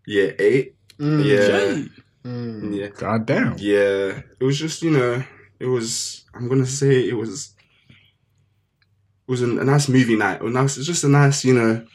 yeah 0.05 0.31
eight. 0.39 0.75
Mm, 0.99 1.23
Yeah, 1.25 2.29
mm. 2.29 2.75
yeah, 2.77 2.87
God 2.87 3.25
damn. 3.25 3.55
yeah. 3.57 4.21
It 4.39 4.43
was 4.43 4.57
just 4.59 4.81
you 4.81 4.91
know, 4.91 5.23
it 5.61 5.67
was. 5.67 6.25
I'm 6.33 6.47
gonna 6.49 6.65
say 6.65 7.07
it 7.07 7.13
was. 7.15 7.53
It 9.27 9.31
was 9.31 9.41
a, 9.41 9.45
a 9.45 9.63
nice 9.63 9.87
movie 9.87 10.15
night. 10.17 10.35
It 10.41 10.43
was 10.43 10.53
nice. 10.53 10.77
It's 10.77 10.87
just 10.87 11.03
a 11.03 11.07
nice, 11.09 11.45
you 11.45 11.53
know, 11.53 11.85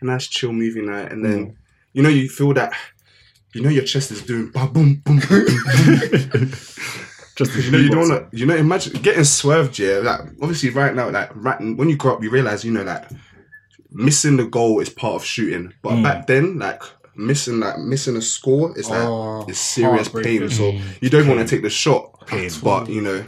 a 0.00 0.04
nice 0.04 0.26
chill 0.28 0.52
movie 0.52 0.82
night, 0.82 1.12
and 1.12 1.24
then 1.24 1.56
you 1.92 2.02
know 2.02 2.08
you 2.08 2.28
feel 2.28 2.54
that. 2.54 2.72
You 3.52 3.62
know 3.62 3.68
your 3.68 3.82
chest 3.84 4.12
is 4.12 4.22
doing 4.22 4.50
ba 4.52 4.68
boom 4.68 5.02
boom 5.04 5.18
boom 5.28 5.46
boom. 5.64 6.52
Just 7.36 7.52
Because 7.52 7.66
you 7.66 7.72
know 7.72 7.78
you 7.78 7.90
don't 7.90 8.08
want 8.08 8.30
to, 8.30 8.36
you 8.38 8.44
know, 8.46 8.54
imagine 8.54 9.00
getting 9.02 9.24
swerved, 9.24 9.78
yeah. 9.78 9.96
Like 9.98 10.20
obviously, 10.42 10.70
right 10.70 10.94
now, 10.94 11.10
like 11.10 11.30
right, 11.34 11.58
when 11.60 11.88
you 11.88 11.96
grow 11.96 12.14
up, 12.14 12.22
you 12.22 12.30
realize, 12.30 12.64
you 12.64 12.70
know, 12.72 12.82
like 12.82 13.04
missing 13.90 14.36
the 14.36 14.44
goal 14.44 14.78
is 14.80 14.88
part 14.90 15.14
of 15.16 15.24
shooting. 15.24 15.72
But 15.82 15.94
Mm. 15.94 16.02
back 16.02 16.26
then, 16.26 16.58
like 16.58 16.82
missing, 17.16 17.58
like 17.60 17.78
missing 17.78 18.16
a 18.16 18.22
score 18.22 18.78
is 18.78 18.88
like 18.88 18.98
Oh, 18.98 19.44
it's 19.48 19.58
serious 19.58 20.08
pain. 20.08 20.48
So 20.50 20.72
Mm. 20.72 21.02
you 21.02 21.10
don't 21.10 21.26
want 21.28 21.40
to 21.40 21.46
take 21.46 21.62
the 21.62 21.70
shot, 21.70 22.09
Pain. 22.26 22.50
but 22.62 22.88
you 22.88 23.00
know, 23.00 23.24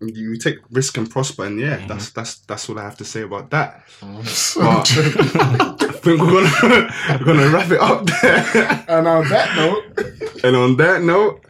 you 0.00 0.36
take 0.36 0.58
risk 0.70 0.96
and 0.96 1.10
prosper. 1.10 1.44
And 1.44 1.60
yeah, 1.60 1.84
that's 1.86 2.06
mm-hmm. 2.06 2.20
that's 2.20 2.38
that's 2.40 2.68
all 2.68 2.78
I 2.78 2.82
have 2.82 2.96
to 2.98 3.04
say 3.04 3.22
about 3.22 3.50
that. 3.50 3.82
Oh, 4.02 4.22
so 4.22 4.60
I 4.64 5.74
think 6.02 6.20
we're 6.20 6.60
gonna 6.60 6.94
we're 7.20 7.24
gonna 7.24 7.48
wrap 7.50 7.70
it 7.70 7.80
up 7.80 8.06
there. 8.06 8.84
and 8.88 9.06
on 9.06 9.28
that 9.28 9.56
note, 9.56 10.44
And 10.44 10.56
on 10.56 10.76
that 10.76 11.02
note, 11.02 11.44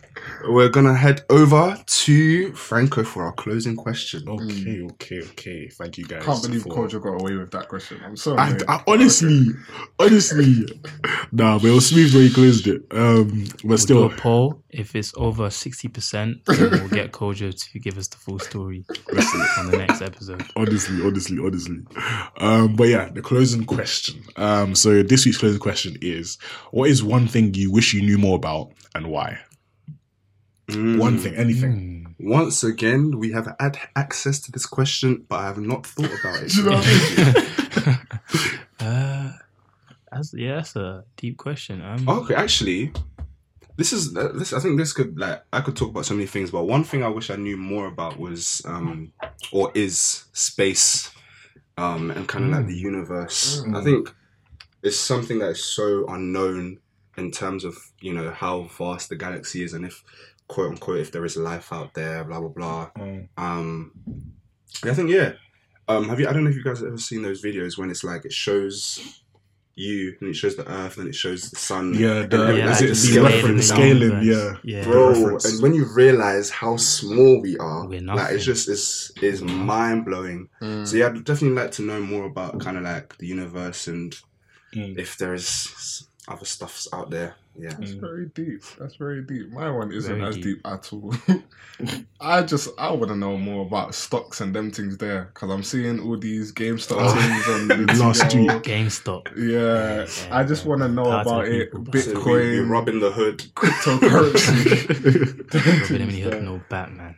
we're 0.49 0.69
gonna 0.69 0.95
head 0.95 1.23
over 1.31 1.77
to 1.87 2.53
Franco 2.55 3.05
for 3.05 3.25
our 3.25 3.33
closing 3.33 3.77
question. 3.77 4.29
Okay, 4.29 4.83
okay, 4.93 5.21
okay. 5.23 5.69
Thank 5.69 5.99
you 5.99 6.05
guys. 6.07 6.25
can't 6.25 6.43
believe 6.43 6.63
for- 6.63 6.71
Kojo 6.89 7.03
got 7.03 7.21
away 7.21 7.35
with 7.37 7.51
that 7.53 7.69
question. 7.69 8.01
I'm 8.05 8.17
sorry. 8.17 8.39
I. 8.39 8.57
I 8.69 8.83
honestly, 8.87 9.47
honestly, 9.99 10.67
nah, 11.33 11.59
but 11.59 11.69
it 11.69 11.75
was 11.75 11.89
smooth 11.89 12.15
when 12.15 12.25
you 12.25 12.33
closed 12.33 12.67
it. 12.67 12.83
Um, 12.91 13.45
but 13.53 13.65
We'll 13.65 13.79
still, 13.79 14.09
do 14.09 14.15
a 14.15 14.17
poll. 14.19 14.63
If 14.71 14.95
it's 14.95 15.13
over 15.17 15.51
sixty 15.51 15.89
percent, 15.89 16.39
we'll 16.49 16.89
get 16.89 17.13
Kojo 17.13 17.53
to 17.73 17.79
give 17.79 17.99
us 17.99 18.09
the 18.09 18.17
full 18.17 18.39
story 18.39 18.85
on 19.59 19.71
the 19.71 19.77
next 19.79 20.01
episode. 20.03 20.45
honestly, 20.57 21.05
honestly, 21.05 21.39
honestly. 21.39 21.79
Um, 22.39 22.77
but 22.77 22.85
yeah, 22.89 23.09
the 23.11 23.23
closing 23.23 23.65
question. 23.65 24.23
Um, 24.37 24.75
so 24.75 25.03
this 25.03 25.27
week's 25.27 25.39
closing 25.39 25.61
question 25.61 25.97
is: 26.01 26.39
What 26.71 26.89
is 26.89 27.03
one 27.03 27.27
thing 27.27 27.55
you 27.55 27.71
wish 27.73 27.93
you 27.95 28.03
knew 28.03 28.19
more 28.19 28.37
about, 28.37 28.73
and 28.95 29.09
why? 29.09 29.39
Mm. 30.71 30.99
One 30.99 31.19
thing, 31.19 31.35
anything. 31.35 32.15
Mm. 32.21 32.29
Once 32.29 32.63
again, 32.63 33.19
we 33.19 33.33
have 33.33 33.55
had 33.59 33.79
access 33.97 34.41
to 34.41 34.53
this 34.53 34.67
question, 34.67 35.25
but 35.29 35.41
I 35.41 35.45
have 35.45 35.59
not 35.59 35.87
thought 35.87 36.13
about 36.21 36.43
it. 36.43 36.51
Do 36.53 36.63
you 36.63 36.71
know 36.71 36.77
I 36.77 37.99
mean? 38.81 38.89
uh, 38.89 39.33
that's 40.13 40.35
yeah, 40.35 40.57
that's 40.57 40.77
a 40.77 41.05
deep 41.17 41.37
question. 41.37 41.81
Um, 41.83 42.09
Okay, 42.09 42.35
actually, 42.35 42.93
this 43.77 43.93
is 43.93 44.17
uh, 44.17 44.33
this. 44.35 44.53
I 44.53 44.61
think 44.61 44.79
this 44.79 44.93
could 44.93 45.19
like 45.19 45.43
I 45.53 45.61
could 45.61 45.77
talk 45.77 45.91
about 45.91 46.07
so 46.07 46.15
many 46.15 46.27
things, 46.27 46.51
but 46.51 46.65
one 46.65 46.85
thing 46.85 47.03
I 47.03 47.09
wish 47.09 47.31
I 47.31 47.37
knew 47.37 47.57
more 47.57 47.87
about 47.87 48.19
was 48.19 48.63
um 48.67 49.13
or 49.53 49.73
is 49.75 50.25
space, 50.33 51.11
um 51.79 52.11
and 52.11 52.29
kind 52.29 52.45
of 52.45 52.51
like 52.51 52.67
the 52.67 52.77
universe. 52.77 53.63
Mm. 53.65 53.77
I 53.77 53.85
think 53.85 54.15
it's 54.83 54.99
something 54.99 55.39
that 55.39 55.51
is 55.51 55.65
so 55.65 56.07
unknown 56.09 56.81
in 57.17 57.31
terms 57.31 57.65
of 57.65 57.77
you 58.01 58.13
know 58.13 58.31
how 58.31 58.63
vast 58.79 59.09
the 59.09 59.17
galaxy 59.17 59.63
is 59.63 59.75
and 59.75 59.85
if 59.85 60.03
quote 60.51 60.71
unquote 60.73 60.99
if 61.01 61.13
there 61.13 61.25
is 61.25 61.37
life 61.37 61.73
out 61.73 61.95
there, 61.95 62.25
blah 62.25 62.41
blah 62.41 62.49
blah. 62.59 62.91
Mm. 62.99 63.29
Um, 63.37 63.93
I 64.85 64.95
think 64.95 65.11
yeah. 65.11 65.33
Um, 65.89 66.09
have 66.09 66.21
you? 66.21 66.29
I 66.29 66.33
don't 66.33 66.45
know 66.45 66.51
if 66.51 66.57
you 66.57 66.65
guys 66.65 66.79
have 66.81 66.89
ever 66.89 66.99
seen 66.99 67.23
those 67.23 67.43
videos 67.43 67.79
when 67.79 67.91
it's 67.91 68.05
like 68.05 68.25
it 68.25 68.33
shows 68.33 68.79
you 69.77 70.15
and 70.21 70.31
it 70.31 70.35
shows 70.35 70.57
the 70.57 70.71
Earth 70.71 70.99
and 70.99 71.09
it 71.09 71.15
shows 71.15 71.51
the 71.51 71.57
sun. 71.57 71.95
Yeah, 71.95 72.27
the, 72.27 72.47
And 72.49 72.59
Yeah, 72.59 72.71
is 72.71 72.81
it 72.81 72.83
the 72.83 72.89
the 72.91 72.95
scaling 72.97 73.33
reference 73.33 73.69
scaling? 73.69 74.23
Yeah, 74.23 74.53
yeah. 74.63 74.85
Bro, 74.85 75.39
and 75.45 75.63
when 75.63 75.75
you 75.75 75.87
realize 75.95 76.51
how 76.51 76.77
small 76.77 77.41
we 77.41 77.57
are, 77.59 77.89
like 77.89 78.33
it's 78.35 78.45
just 78.45 78.69
it's 78.69 79.11
it's 79.23 79.41
mind 79.41 80.05
blowing. 80.05 80.49
Mm. 80.63 80.87
So 80.87 80.97
yeah, 80.97 81.07
I'd 81.07 81.25
definitely 81.25 81.57
like 81.63 81.73
to 81.73 81.83
know 81.83 82.01
more 82.01 82.27
about 82.27 82.61
kind 82.61 82.77
of 82.77 82.83
like 82.83 83.17
the 83.19 83.27
universe 83.27 83.87
and 83.87 84.15
Mm. 84.73 84.97
if 84.97 85.17
there 85.19 85.35
is 85.35 86.07
other 86.29 86.45
stuffs 86.45 86.87
out 86.93 87.11
there. 87.11 87.35
Yeah. 87.59 87.75
That's 87.79 87.91
very 87.93 88.27
deep. 88.27 88.63
That's 88.79 88.95
very 88.95 89.23
deep. 89.23 89.51
My 89.51 89.71
one 89.71 89.93
isn't 89.93 90.15
Very 90.17 90.29
as 90.29 90.35
deep. 90.37 90.45
deep. 90.45 90.61
at 90.67 90.93
all. 90.93 91.15
I 92.21 92.43
just 92.43 92.69
I 92.79 92.91
want 92.93 93.09
to 93.11 93.17
know 93.17 93.37
more 93.37 93.67
about 93.67 93.95
stocks 93.95 94.41
and 94.41 94.55
them 94.55 94.71
things 94.71 94.97
there 94.99 95.31
because 95.35 95.51
I'm 95.51 95.63
seeing 95.63 96.01
all 96.01 96.17
these 96.17 96.53
GameStop 96.53 96.97
Oh, 97.01 97.15
things 97.15 97.49
on 97.49 97.69
the 97.87 97.95
last 98.05 98.23
TL. 98.23 98.55
week. 98.55 98.63
GameStop. 98.63 99.37
Yeah, 99.37 100.07
I 100.35 100.45
just 100.45 100.65
want 100.65 100.81
to 100.83 100.89
know 100.89 101.05
Power 101.05 101.23
about 101.23 101.49
it. 101.49 101.73
people. 101.73 101.85
So 102.01 102.13
we, 102.13 102.15
we're 102.15 102.23
Bitcoin, 102.65 102.71
robbing 102.71 103.01
the 103.01 103.11
hood. 103.11 103.39
cryptocurrency. 103.55 105.55
Robin 105.55 106.03
Emily 106.03 106.21
had 106.21 106.43
no 106.43 106.61
Batman. 106.69 107.17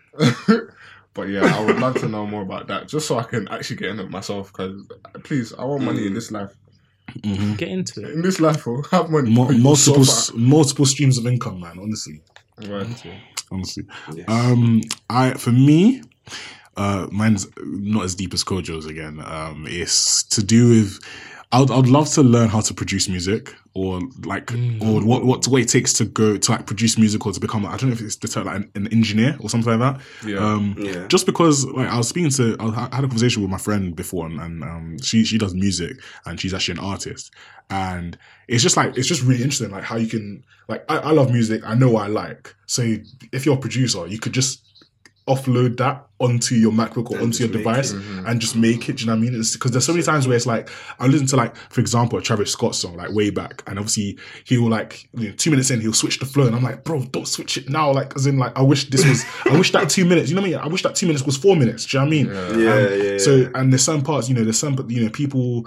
but 1.15 1.29
yeah, 1.29 1.45
I 1.57 1.65
would 1.65 1.79
love 1.79 1.99
to 2.01 2.09
know 2.09 2.27
more 2.27 2.43
about 2.43 2.69
that 2.69 2.89
just 2.89 3.07
so 3.07 3.19
I 3.19 3.25
can 3.25 3.49
actually 3.49 3.77
get 3.77 3.91
in 3.91 4.01
it 4.01 4.11
myself. 4.11 4.53
Because 4.53 4.87
please, 5.25 5.53
I 5.53 5.65
want 5.65 5.83
money 5.85 6.07
in 6.07 6.13
Mm. 6.13 6.15
this 6.15 6.31
life. 6.31 6.57
Mhm. 7.21 7.57
Get 7.59 7.69
into 7.69 8.03
it. 8.05 8.11
In 8.11 8.23
this 8.23 8.41
life, 8.41 8.67
oh, 8.67 8.83
have 8.91 9.11
money. 9.11 9.31
Mo- 9.31 9.51
multiple 9.53 9.77
sort 9.77 9.99
s- 10.09 10.33
multiple 10.35 10.87
streams 10.87 11.19
of 11.19 11.27
income, 11.27 11.61
man. 11.61 11.79
Honestly. 11.79 12.21
Right. 12.67 12.87
honestly. 13.51 13.85
Yes. 14.15 14.25
Um, 14.29 14.83
I 15.11 15.35
for 15.35 15.53
me, 15.53 16.03
uh, 16.77 17.07
mine's 17.11 17.47
not 17.65 18.05
as 18.05 18.15
deep 18.15 18.33
as 18.35 18.45
Kojo's 18.45 18.87
again. 18.87 19.21
Um, 19.25 19.67
it's 19.69 20.23
to 20.25 20.43
do 20.43 20.69
with. 20.71 20.99
I'd, 21.55 21.71
I'd 21.71 21.87
love 21.87 22.09
to 22.13 22.23
learn 22.23 22.49
how 22.49 22.61
to 22.63 22.73
produce 22.73 23.09
music, 23.09 23.55
or 23.75 24.01
like, 24.25 24.47
Mm. 24.47 24.83
or 24.83 25.05
what 25.05 25.25
what 25.25 25.47
what 25.49 25.61
it 25.63 25.69
takes 25.69 25.93
to 25.95 26.05
go 26.07 26.37
to 26.39 26.51
like 26.53 26.67
produce 26.67 26.97
music, 26.99 27.25
or 27.27 27.33
to 27.33 27.41
become. 27.41 27.65
like, 27.65 27.75
I 27.75 27.77
don't 27.77 27.91
know 27.91 27.95
if 27.95 28.01
it's 28.01 28.17
the 28.17 28.29
term 28.29 28.47
like 28.47 28.57
an, 28.57 28.71
an 28.75 28.89
engineer 28.89 29.37
or 29.41 29.51
something 29.51 29.79
like 29.79 29.81
that. 29.81 30.01
Yeah. 30.27 30.39
Um, 30.39 30.75
yeah. 30.79 31.07
just 31.09 31.27
because 31.27 31.67
like 31.67 31.89
I 31.89 31.99
was 31.99 32.09
speaking 32.09 32.31
to 32.31 32.57
I 32.59 32.71
had 32.97 33.05
a 33.05 33.09
conversation 33.09 33.43
with 33.43 33.51
my 33.51 33.59
friend 33.59 33.95
before 33.95 34.27
and, 34.27 34.41
and 34.41 34.63
um 34.65 34.99
she 35.03 35.25
she 35.25 35.37
does 35.39 35.55
music 35.55 35.99
and 36.27 36.41
she's 36.41 36.55
actually 36.55 36.79
an 36.79 36.85
artist 36.85 37.33
and 37.71 38.17
it's 38.49 38.63
just 38.63 38.77
like 38.77 38.97
it's 38.97 39.07
just 39.09 39.23
really 39.23 39.43
interesting 39.43 39.71
like 39.71 39.85
how 39.85 39.97
you 39.97 40.07
can 40.09 40.45
like 40.69 40.85
I, 40.91 40.99
I 40.99 41.11
love 41.13 41.31
music 41.31 41.63
I 41.67 41.75
know 41.75 41.91
what 41.91 42.05
I 42.05 42.09
like 42.09 42.55
so 42.67 42.97
if 43.33 43.45
you're 43.47 43.57
a 43.57 43.61
producer 43.61 44.07
you 44.07 44.19
could 44.19 44.33
just 44.33 44.61
offload 45.29 45.77
that 45.77 46.05
onto 46.19 46.55
your 46.55 46.73
MacBook 46.73 47.11
or 47.11 47.21
onto 47.21 47.45
your 47.45 47.53
device 47.53 47.93
it. 47.93 47.97
Mhm. 48.01 48.29
and 48.29 48.41
just 48.41 48.55
make 48.57 48.89
it. 48.89 48.97
Do 48.97 49.01
you 49.03 49.07
know 49.07 49.13
what 49.15 49.27
I 49.27 49.31
mean? 49.31 49.43
Because 49.53 49.71
there's 49.71 49.85
so 49.85 49.93
many 49.93 50.05
times 50.05 50.27
where 50.27 50.37
it's 50.37 50.47
like 50.47 50.69
I 50.99 51.07
listen 51.07 51.27
to 51.29 51.37
like, 51.37 51.55
for 51.71 51.81
example, 51.81 52.19
a 52.19 52.23
Travis 52.23 52.51
Scott 52.53 52.75
song 52.75 52.97
like 52.97 53.11
way 53.13 53.31
back, 53.31 53.63
and 53.67 53.79
obviously 53.79 54.19
he 54.45 54.59
will 54.59 54.69
like 54.71 55.09
you 55.17 55.29
know, 55.29 55.35
two 55.37 55.51
minutes 55.51 55.71
in 55.71 55.81
he'll 55.81 55.93
switch 55.93 56.19
the 56.19 56.27
flow, 56.27 56.47
and 56.47 56.55
I'm 56.57 56.63
like, 56.63 56.85
bro, 56.85 57.03
don't 57.13 57.27
switch 57.29 57.57
it 57.57 57.69
now. 57.69 57.93
Like 57.93 58.15
as 58.17 58.27
in 58.27 58.39
like 58.39 58.57
I 58.59 58.63
wish 58.63 58.91
this 58.91 59.07
was, 59.07 59.25
I 59.47 59.57
wish 59.57 59.73
that 59.73 59.89
two 59.89 60.05
minutes. 60.05 60.29
You 60.29 60.37
know 60.37 60.43
what 60.43 60.49
I 60.49 60.51
mean? 60.51 60.59
I 60.61 60.69
wish 60.69 60.83
that 60.83 60.95
two 60.95 61.07
minutes 61.07 61.25
was 61.25 61.37
four 61.37 61.57
minutes. 61.57 61.87
Do 61.87 61.99
you 61.99 62.05
know 62.05 62.07
what 62.07 62.15
I 62.15 62.17
mean? 62.17 62.27
Yeah, 62.27 62.49
Um, 62.53 62.61
yeah, 62.61 62.89
yeah. 63.13 63.19
So 63.19 63.51
and 63.55 63.73
there's 63.73 63.83
some 63.85 64.03
parts, 64.03 64.29
you 64.29 64.35
know, 64.35 64.45
there's 64.45 64.59
some, 64.59 64.77
you 64.89 65.05
know, 65.05 65.11
people. 65.11 65.67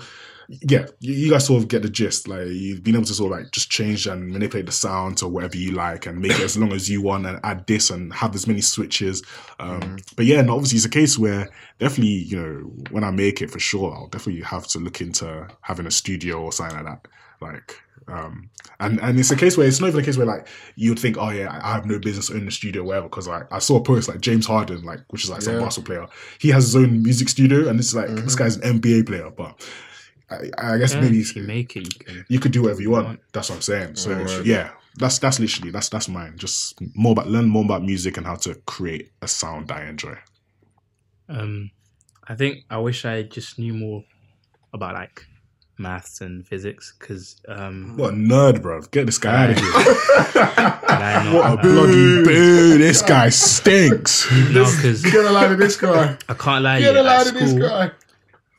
Yeah, 0.49 0.85
you, 0.99 1.13
you 1.13 1.29
guys 1.31 1.45
sort 1.47 1.61
of 1.63 1.67
get 1.69 1.81
the 1.81 1.89
gist. 1.89 2.27
Like 2.27 2.47
you've 2.47 2.83
been 2.83 2.95
able 2.95 3.05
to 3.05 3.13
sort 3.13 3.31
of 3.33 3.39
like 3.39 3.51
just 3.51 3.69
change 3.69 4.05
and 4.07 4.29
manipulate 4.31 4.65
the 4.67 4.71
sound 4.71 5.17
to 5.17 5.27
whatever 5.27 5.57
you 5.57 5.71
like 5.71 6.05
and 6.05 6.19
make 6.19 6.33
it 6.33 6.41
as 6.41 6.57
long 6.57 6.71
as 6.73 6.89
you 6.89 7.01
want 7.01 7.25
and 7.25 7.39
add 7.43 7.65
this 7.67 7.89
and 7.89 8.13
have 8.13 8.35
as 8.35 8.47
many 8.47 8.61
switches. 8.61 9.23
Um, 9.59 9.97
But 10.15 10.25
yeah, 10.25 10.39
and 10.39 10.49
obviously 10.49 10.77
it's 10.77 10.85
a 10.85 10.89
case 10.89 11.17
where 11.17 11.49
definitely, 11.79 12.13
you 12.13 12.37
know, 12.39 12.57
when 12.91 13.03
I 13.03 13.11
make 13.11 13.41
it 13.41 13.49
for 13.51 13.59
sure, 13.59 13.93
I'll 13.93 14.07
definitely 14.07 14.43
have 14.43 14.67
to 14.67 14.79
look 14.79 15.01
into 15.01 15.47
having 15.61 15.87
a 15.87 15.91
studio 15.91 16.41
or 16.41 16.51
something 16.51 16.77
like 16.77 16.85
that. 16.85 17.07
Like, 17.41 17.81
um, 18.07 18.49
and 18.79 18.99
and 19.01 19.19
it's 19.19 19.31
a 19.31 19.35
case 19.35 19.57
where 19.57 19.67
it's 19.67 19.79
not 19.81 19.87
even 19.87 19.99
a 20.01 20.03
case 20.03 20.15
where 20.15 20.27
like 20.27 20.47
you 20.75 20.91
would 20.91 20.99
think, 20.99 21.17
oh 21.17 21.31
yeah, 21.31 21.59
I 21.63 21.73
have 21.73 21.85
no 21.87 21.97
business 21.97 22.29
in 22.29 22.45
the 22.45 22.51
studio, 22.51 22.83
or 22.83 22.85
whatever. 22.85 23.09
Because 23.09 23.27
like 23.27 23.51
I 23.51 23.57
saw 23.59 23.77
a 23.77 23.83
post 23.83 24.07
like 24.07 24.21
James 24.21 24.45
Harden, 24.45 24.83
like 24.83 24.99
which 25.09 25.23
is 25.23 25.29
like 25.31 25.41
some 25.41 25.55
Yeah. 25.55 25.61
basketball 25.61 25.95
player, 25.95 26.07
he 26.39 26.49
has 26.49 26.65
his 26.65 26.75
own 26.75 27.01
music 27.01 27.29
studio, 27.29 27.67
and 27.67 27.79
it's 27.79 27.95
like 27.95 28.07
this 28.09 28.35
Mhm. 28.35 28.37
guy's 28.37 28.57
an 28.57 28.79
NBA 28.79 29.07
player, 29.07 29.31
but. 29.35 29.59
I, 30.29 30.49
I 30.57 30.77
guess 30.77 30.93
Yeah, 30.93 31.01
maybe 31.01 31.19
if 31.19 31.35
you 31.35 31.43
make 31.43 31.75
it, 31.75 31.83
you 31.93 31.99
can. 32.05 32.25
you 32.29 32.39
could 32.39 32.51
do 32.51 32.63
whatever 32.63 32.81
you 32.81 32.89
want. 32.91 33.05
Want. 33.05 33.19
That's 33.31 33.49
what 33.49 33.55
I'm 33.57 33.61
saying. 33.61 33.95
So 33.95 34.09
Yeah. 34.11 34.41
yeah, 34.43 34.69
that's 34.97 35.19
that's 35.19 35.39
literally 35.39 35.71
that's 35.71 35.89
that's 35.89 36.07
mine. 36.07 36.33
Just 36.37 36.79
more 36.95 37.11
about 37.11 37.27
learn 37.27 37.45
more 37.47 37.63
about 37.63 37.83
music 37.83 38.17
and 38.17 38.25
how 38.25 38.35
to 38.35 38.55
create 38.65 39.11
a 39.21 39.27
sound 39.27 39.71
I 39.71 39.85
enjoy. 39.85 40.17
Um, 41.29 41.71
I 42.27 42.35
think 42.35 42.65
I 42.69 42.77
wish 42.77 43.05
I 43.05 43.23
just 43.23 43.59
knew 43.59 43.73
more 43.73 44.03
about 44.73 44.95
like 44.95 45.25
maths 45.77 46.21
and 46.21 46.47
physics 46.47 46.93
because 46.97 47.35
um, 47.47 47.97
What 47.97 48.13
a 48.13 48.17
nerd, 48.17 48.61
bro! 48.61 48.81
Get 48.81 49.05
this 49.05 49.17
guy 49.17 49.43
out 49.43 49.49
of 49.51 49.57
here. 49.59 49.71
What 50.95 51.53
a 51.53 51.57
bloody 51.61 52.23
boo! 52.23 52.77
This 52.77 53.01
guy 53.01 53.29
stinks. 53.29 54.31
no, 54.31 54.63
because 54.75 55.01
Get 55.03 55.25
a 55.25 55.31
line 55.31 55.51
of 55.51 55.57
this 55.57 55.75
guy. 55.75 56.17
I 56.29 56.33
can't 56.33 56.63
lie. 56.63 56.79
Get 56.79 56.93
you, 56.95 57.01
a 57.01 57.03
line 57.03 57.21
at 57.21 57.27
of 57.27 57.33
this 57.33 57.53
guy. 57.53 57.91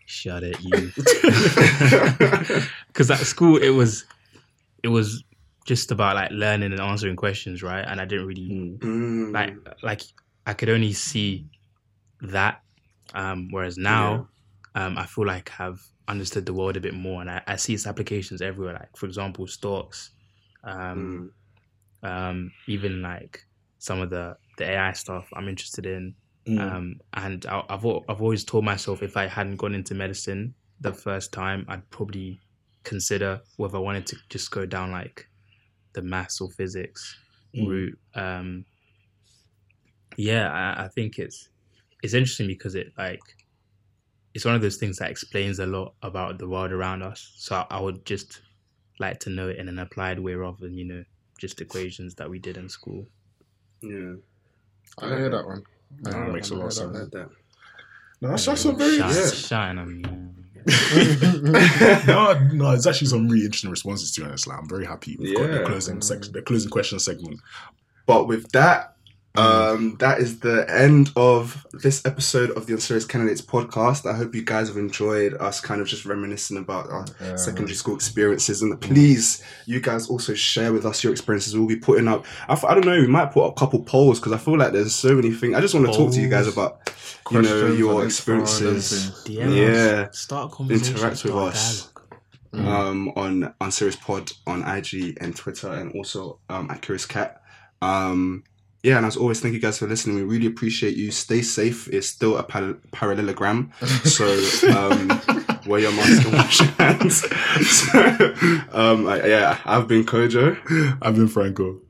Shut 0.06 0.42
it, 0.42 0.60
you. 0.60 0.92
Because 2.88 3.10
at 3.10 3.18
school 3.18 3.58
it 3.58 3.70
was, 3.70 4.04
it 4.82 4.88
was 4.88 5.22
just 5.66 5.90
about 5.90 6.16
like 6.16 6.30
learning 6.30 6.72
and 6.72 6.80
answering 6.80 7.16
questions, 7.16 7.62
right? 7.62 7.84
And 7.86 8.00
I 8.00 8.04
didn't 8.06 8.26
really 8.26 8.48
Mm. 8.80 9.32
like 9.32 9.54
like 9.82 10.02
I 10.46 10.54
could 10.54 10.70
only 10.70 10.92
see 10.92 11.46
that. 12.22 12.62
Um, 13.14 13.48
whereas 13.50 13.76
now, 13.76 14.28
um, 14.74 14.96
I 14.96 15.06
feel 15.06 15.26
like 15.26 15.52
I've 15.60 15.82
understood 16.08 16.46
the 16.46 16.54
world 16.54 16.76
a 16.76 16.80
bit 16.80 16.94
more, 16.94 17.20
and 17.20 17.30
I, 17.30 17.42
I 17.46 17.56
see 17.56 17.74
its 17.74 17.86
applications 17.86 18.40
everywhere. 18.42 18.74
Like 18.74 18.96
for 18.96 19.06
example, 19.06 19.46
stocks, 19.46 20.10
um, 20.64 21.30
Mm. 22.02 22.08
um, 22.08 22.52
even 22.68 23.02
like 23.02 23.42
some 23.78 24.00
of 24.00 24.10
the 24.10 24.36
the 24.58 24.64
AI 24.70 24.92
stuff 24.92 25.28
I'm 25.34 25.48
interested 25.48 25.84
in. 25.86 26.14
Mm. 26.48 26.60
Um, 26.60 27.00
and 27.14 27.46
I, 27.46 27.64
I've 27.68 27.84
I've 27.84 28.22
always 28.22 28.44
told 28.44 28.64
myself 28.64 29.02
if 29.02 29.16
I 29.16 29.26
hadn't 29.26 29.56
gone 29.56 29.74
into 29.74 29.94
medicine 29.94 30.54
the 30.80 30.92
first 30.92 31.32
time, 31.32 31.64
I'd 31.68 31.88
probably 31.90 32.40
consider 32.84 33.40
whether 33.56 33.78
I 33.78 33.80
wanted 33.80 34.06
to 34.08 34.16
just 34.30 34.50
go 34.50 34.64
down 34.66 34.92
like 34.92 35.28
the 35.94 36.02
maths 36.02 36.40
or 36.40 36.50
physics 36.50 37.16
Mm. 37.54 37.66
route. 37.68 37.98
Um, 38.14 38.66
yeah, 40.16 40.50
I, 40.52 40.84
I 40.84 40.88
think 40.88 41.18
it's 41.18 41.48
it's 42.02 42.14
interesting 42.14 42.46
because 42.46 42.74
it 42.74 42.92
like 42.96 43.20
it's 44.34 44.44
one 44.44 44.54
of 44.54 44.60
those 44.60 44.76
things 44.76 44.98
that 44.98 45.10
explains 45.10 45.58
a 45.58 45.66
lot 45.66 45.94
about 46.02 46.38
the 46.38 46.48
world 46.48 46.72
around 46.72 47.02
us. 47.02 47.32
So 47.36 47.56
I, 47.56 47.66
I 47.70 47.80
would 47.80 48.04
just 48.04 48.42
like 48.98 49.18
to 49.20 49.30
know 49.30 49.48
it 49.48 49.58
in 49.58 49.68
an 49.68 49.78
applied 49.78 50.18
way 50.20 50.34
rather 50.34 50.58
than 50.60 50.76
you 50.76 50.84
know 50.84 51.04
just 51.38 51.60
equations 51.60 52.14
that 52.16 52.30
we 52.30 52.38
did 52.38 52.56
in 52.56 52.68
school. 52.68 53.06
Yeah, 53.82 54.16
I 54.98 55.08
hear 55.08 55.30
that 55.30 55.46
one. 55.46 55.64
I 56.04 56.10
Nah, 56.10 56.16
hear 56.16 56.22
it 56.22 56.26
that 56.26 56.32
makes 56.32 56.50
a 56.50 56.54
lot 56.54 56.66
of 56.66 56.72
sense. 56.72 57.10
That. 57.10 57.30
No, 58.20 58.28
that's, 58.28 58.46
that's 58.46 58.60
some 58.62 58.76
very 58.76 58.98
shine, 58.98 59.14
yeah. 59.14 59.30
shine 59.30 59.78
on 59.78 59.96
me. 59.96 60.02
no, 62.06 62.38
no, 62.52 62.70
it's 62.72 62.86
actually 62.86 63.06
some 63.06 63.28
really 63.28 63.44
interesting 63.44 63.70
responses 63.70 64.10
to 64.12 64.20
be 64.22 64.26
honest. 64.26 64.46
Like, 64.46 64.58
I'm 64.58 64.68
very 64.68 64.84
happy 64.84 65.16
we've 65.18 65.36
got 65.36 65.50
the 65.50 65.64
closing 65.64 66.02
section, 66.02 66.32
the 66.32 66.42
closing 66.42 66.70
question 66.70 66.98
segment. 66.98 67.40
But 68.06 68.26
with 68.26 68.50
that, 68.52 68.95
um, 69.38 69.96
that 69.98 70.18
is 70.20 70.40
the 70.40 70.64
end 70.70 71.10
of 71.16 71.66
this 71.72 72.04
episode 72.06 72.50
of 72.50 72.66
the 72.66 72.74
Unserious 72.74 73.04
Candidates 73.04 73.40
podcast. 73.42 74.10
I 74.10 74.16
hope 74.16 74.34
you 74.34 74.42
guys 74.42 74.68
have 74.68 74.76
enjoyed 74.76 75.34
us 75.34 75.60
kind 75.60 75.80
of 75.80 75.86
just 75.86 76.04
reminiscing 76.04 76.56
about 76.56 76.88
our 76.90 77.04
Yeah. 77.20 77.36
secondary 77.36 77.74
school 77.74 77.94
experiences. 77.94 78.62
And 78.62 78.80
please, 78.80 79.42
you 79.66 79.80
guys 79.80 80.08
also 80.08 80.34
share 80.34 80.72
with 80.72 80.86
us 80.86 81.02
your 81.04 81.12
experiences. 81.12 81.56
We'll 81.56 81.66
be 81.68 81.76
putting 81.76 82.08
up, 82.08 82.24
I, 82.48 82.52
f- 82.54 82.64
I 82.64 82.74
don't 82.74 82.86
know, 82.86 83.00
we 83.00 83.06
might 83.06 83.32
put 83.32 83.44
up 83.46 83.52
a 83.56 83.60
couple 83.60 83.82
polls 83.82 84.18
because 84.20 84.32
I 84.32 84.38
feel 84.38 84.58
like 84.58 84.72
there's 84.72 84.94
so 84.94 85.14
many 85.14 85.30
things. 85.30 85.54
I 85.54 85.60
just 85.60 85.74
want 85.74 85.86
to 85.86 85.92
talk 85.92 86.12
to 86.12 86.20
you 86.20 86.28
guys 86.28 86.46
about, 86.48 86.90
you 87.30 87.42
know, 87.42 87.66
your 87.72 88.02
and 88.02 88.10
info 88.10 88.32
and 88.32 88.42
experiences. 88.42 89.20
everything. 89.26 89.52
Yeah. 89.52 90.10
start 90.10 90.52
a 90.52 90.54
conversation, 90.54 90.94
Interact 90.96 91.24
with 91.24 91.34
us. 91.34 91.82
dialogue. 91.82 91.92
um, 92.54 93.12
on 93.16 93.54
Unserious 93.60 93.96
Pod 93.96 94.32
on 94.46 94.62
IG 94.62 95.18
and 95.20 95.36
Twitter, 95.36 95.70
and 95.72 95.92
also 95.92 96.38
um, 96.48 96.70
at 96.70 96.80
Curious 96.80 97.04
Cat. 97.04 97.42
Um, 97.82 98.44
yeah, 98.86 98.98
and 98.98 99.04
as 99.06 99.16
always, 99.16 99.40
thank 99.40 99.52
you 99.52 99.58
guys 99.58 99.78
for 99.80 99.88
listening. 99.88 100.14
We 100.14 100.22
really 100.22 100.46
appreciate 100.46 100.96
you. 100.96 101.10
Stay 101.10 101.42
safe. 101.42 101.88
It's 101.88 102.06
still 102.06 102.36
a 102.38 102.44
par- 102.44 102.76
parallelogram, 102.92 103.72
so 104.04 104.24
um, 104.76 105.08
wear 105.66 105.80
your 105.80 105.90
mask 105.90 106.24
and 106.24 106.34
wash 106.34 106.60
your 106.60 106.68
hands. 106.78 107.22
so, 107.68 107.98
um, 108.70 109.08
I- 109.08 109.26
yeah, 109.26 109.58
I've 109.64 109.88
been 109.88 110.04
Kojo. 110.06 110.56
I've 111.02 111.16
been 111.16 111.26
Franco. 111.26 111.80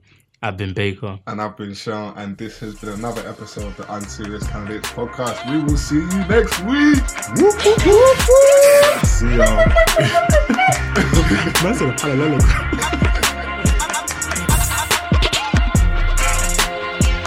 I've 0.43 0.57
been 0.57 0.73
Baker. 0.73 1.19
And 1.27 1.43
I've 1.43 1.59
been 1.59 1.75
Sean, 1.75 2.17
and 2.17 2.39
this 2.39 2.61
has 2.61 2.77
been 2.77 2.89
another 2.91 3.29
episode 3.29 3.67
of 3.67 3.77
the 3.77 3.93
Unserious 3.93 4.47
Candidates 4.47 4.89
podcast. 4.93 5.51
We 5.51 5.63
will 5.65 5.77
see 5.77 5.97
you 5.97 6.07
next 6.29 6.61
week. 6.61 7.03
Whoop, 7.37 7.63
whoop, 7.63 7.87
whoop, 7.87 8.19
whoop. 8.27 9.05
See 9.05 9.37
y'all. 9.37 9.65
That's 11.63 11.81
a 11.83 11.93
parallel. 11.99 12.96